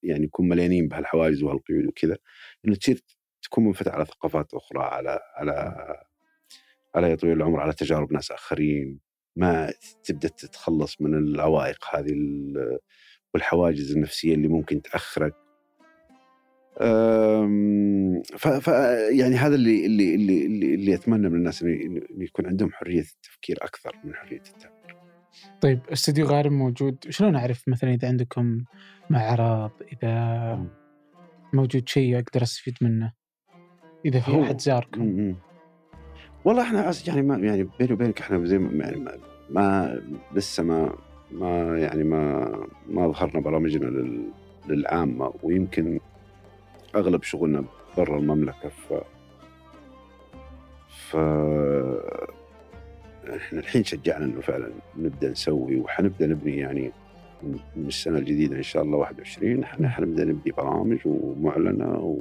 يعني 0.04 0.26
نكون 0.26 0.48
مليانين 0.50 0.88
بهالحواجز 0.88 1.44
وهالقيود 1.44 1.86
وكذا 1.86 2.18
إنه 2.66 2.76
تصير 2.76 3.02
تكون 3.42 3.66
منفتح 3.66 3.94
على 3.94 4.06
ثقافات 4.06 4.54
أخرى 4.54 4.84
على 4.84 5.20
على 5.36 5.76
على 6.96 7.10
يا 7.10 7.16
طويل 7.16 7.34
العمر 7.38 7.60
على 7.60 7.74
تجارب 7.74 8.14
ناس 8.14 8.32
آخرين 8.32 9.00
ما 9.36 9.74
تبدأ 10.04 10.28
تتخلص 10.28 11.02
من 11.02 11.16
العوائق 11.16 11.86
هذه 11.96 12.12
ال- 12.12 12.80
والحواجز 13.34 13.92
النفسية 13.92 14.34
اللي 14.34 14.48
ممكن 14.48 14.82
تأخرك 14.82 15.34
ف, 18.38 18.68
يعني 19.12 19.36
هذا 19.36 19.56
اللي 19.56 19.86
اللي 19.86 20.16
اللي 20.16 20.46
اللي, 20.76 20.94
أتمنى 20.96 21.30
من 21.30 21.36
الناس 21.36 21.64
إنه 21.64 22.24
يكون 22.24 22.46
عندهم 22.48 22.72
حرية 22.74 23.02
التفكير 23.02 23.58
أكثر 23.62 23.96
من 24.04 24.16
حرية 24.16 24.42
التعبير. 24.56 24.79
طيب 25.62 25.80
استوديو 25.92 26.26
غارم 26.26 26.54
موجود 26.54 26.98
شلون 27.10 27.36
أعرف 27.36 27.64
مثلا 27.68 27.94
إذا 27.94 28.08
عندكم 28.08 28.64
معرض 29.10 29.72
إذا 29.94 30.70
موجود 31.54 31.90
شيء 31.90 32.20
أقدر 32.20 32.44
أستفيد 32.44 32.78
منه؟ 32.82 33.14
إذا 34.06 34.20
في 34.20 34.44
أحد 34.44 34.62
زاركم. 34.62 35.02
م- 35.02 35.30
م. 35.30 35.36
والله 36.46 36.64
إحنا 36.64 36.92
يعني 37.08 37.22
ما 37.22 37.38
يعني 37.38 37.70
بيني 37.80 37.94
وبينك 37.94 38.22
إحنا 38.22 38.46
زي 38.46 38.58
ما 38.58 38.86
يعني 38.86 38.98
ما, 39.00 39.18
ما 39.50 40.00
لسه 40.34 40.64
ما 40.64 40.94
ما 41.32 41.80
يعني 41.80 42.04
ما 42.04 42.52
ما 42.90 43.08
ظهرنا 43.08 43.40
برامجنا 43.40 43.86
لل 43.86 44.24
للعامه 44.68 45.34
ويمكن 45.44 46.00
أغلب 46.96 47.24
شغلنا 47.24 47.64
برا 47.98 48.20
المملكة 48.20 48.70
ف 48.70 48.94
ف 50.90 51.16
إحنا 53.38 53.60
الحين 53.60 53.84
شجعنا 53.84 54.26
انه 54.26 54.42
فعلا 54.42 54.70
نبدأ 54.98 55.30
نسوي 55.32 55.80
وحنبدأ 55.80 56.28
نبني 56.28 56.58
يعني 56.58 56.92
من 57.76 57.88
السنة 57.88 58.18
الجديدة 58.18 58.56
إن 58.58 58.64
شاء 58.64 58.84
الله 58.84 58.98
21 58.98 59.64
إحنا 59.64 59.90
حنبدأ 59.90 60.26
نبني 60.26 60.52
برامج 60.58 60.98
ومعلنة 61.06 61.98
و... 62.00 62.18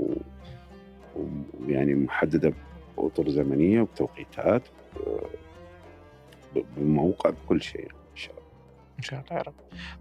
ويعني 1.60 1.94
محددة 1.94 2.52
بأطر 2.98 3.28
زمنية 3.28 3.80
وبتوقيتات 3.80 4.62
ب- 6.56 6.62
بموقع 6.76 7.30
بكل 7.30 7.62
شيء 7.62 7.84
إن 7.90 8.16
شاء 8.16 8.34
إن 8.98 9.02
شاء 9.02 9.20
الله 9.20 9.36
يا 9.38 9.42
رب. 9.42 9.54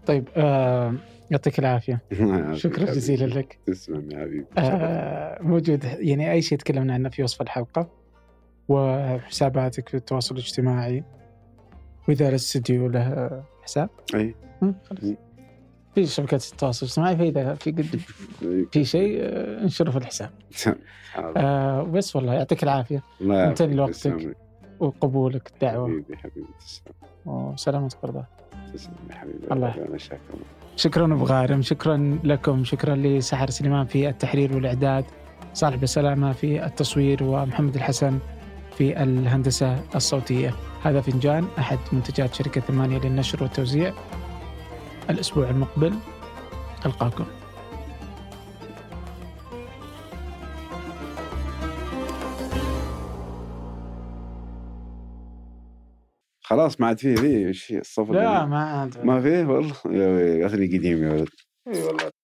طيب 0.06 0.28
آه 0.36 0.94
يعطيك 1.30 1.58
العافية. 1.58 2.00
الله 2.12 2.54
شكرا. 2.54 2.84
جزيلا 2.84 3.26
لك. 3.26 3.58
تسلم 3.66 4.10
يا 4.12 4.18
حبيبي. 4.20 4.44
آه 4.58 5.42
موجود 5.42 5.84
يعني 5.84 6.32
أي 6.32 6.42
شيء 6.42 6.58
تكلمنا 6.58 6.94
عنه 6.94 7.08
في 7.08 7.22
وصف 7.22 7.42
الحلقة؟ 7.42 7.88
وحساباتك 8.68 9.88
في 9.88 9.96
التواصل 9.96 10.34
الاجتماعي. 10.34 11.04
وإذا 12.08 12.28
الاستديو 12.28 12.88
له 12.88 13.42
حساب. 13.62 13.90
إي. 14.14 14.34
خلاص. 14.60 15.14
في 15.94 16.06
شبكات 16.06 16.52
التواصل 16.52 16.86
الاجتماعي 16.86 17.16
فإذا 17.16 17.54
في 17.54 17.70
قد 17.70 18.00
في 18.72 18.84
شيء 18.84 19.18
آه، 19.20 19.62
انشره 19.62 19.90
في 19.90 19.96
الحساب. 19.96 20.30
آه 21.36 21.82
وبس 21.82 22.16
والله 22.16 22.34
يعطيك 22.34 22.62
العافية. 22.62 23.02
الله 23.20 23.48
أنت 23.48 23.60
اللي 23.60 23.76
يعافيك، 23.76 24.06
وقتك. 24.12 24.20
تسلم. 24.20 24.34
وقبولك 24.80 25.50
الدعوة. 25.54 25.88
حبيبي 25.88 26.16
حبيبي 26.16 26.46
تسلم. 26.60 26.94
وسلامة 27.26 27.90
قربه 28.02 28.24
تسلم 28.74 28.92
يا 29.10 29.14
حبيبي. 29.14 29.46
الله. 29.52 29.74
شاكر 29.96 30.18
شكرا 30.76 31.14
أبو 31.14 31.24
غارم 31.24 31.62
شكرا 31.62 32.18
لكم 32.24 32.64
شكرا 32.64 32.96
لسحر 32.96 33.50
سليمان 33.50 33.86
في 33.86 34.08
التحرير 34.08 34.54
والإعداد. 34.56 35.04
صالح 35.54 35.76
بسلامه 35.76 36.32
في 36.32 36.64
التصوير 36.66 37.24
ومحمد 37.24 37.74
الحسن 37.74 38.18
في 38.78 39.02
الهندسة 39.02 39.84
الصوتية. 39.94 40.54
هذا 40.82 41.00
فنجان 41.00 41.48
أحد 41.58 41.78
منتجات 41.92 42.34
شركة 42.34 42.60
ثمانية 42.60 42.98
للنشر 42.98 43.42
والتوزيع. 43.42 43.94
الأسبوع 45.10 45.50
المقبل 45.50 45.94
ألقاكم. 46.86 47.24
خلاص 56.42 56.80
ما 56.80 56.86
عاد 56.86 56.98
فيه 56.98 57.14
ذي 57.14 57.46
إيش 57.46 57.72
هي 57.72 57.78
الصف 57.78 58.10
لا 58.10 58.46
ما 58.46 58.58
عاد. 58.58 59.04
ما 59.04 59.20
فيه؟ 59.20 59.44
والله 59.44 59.74
يا 59.86 60.08
ويلي، 60.08 60.46
اخلي 60.46 60.78
قديم 60.78 61.04
يا 61.04 61.12
ولد. 61.12 61.28
إي 61.68 61.82
والله. 61.82 62.17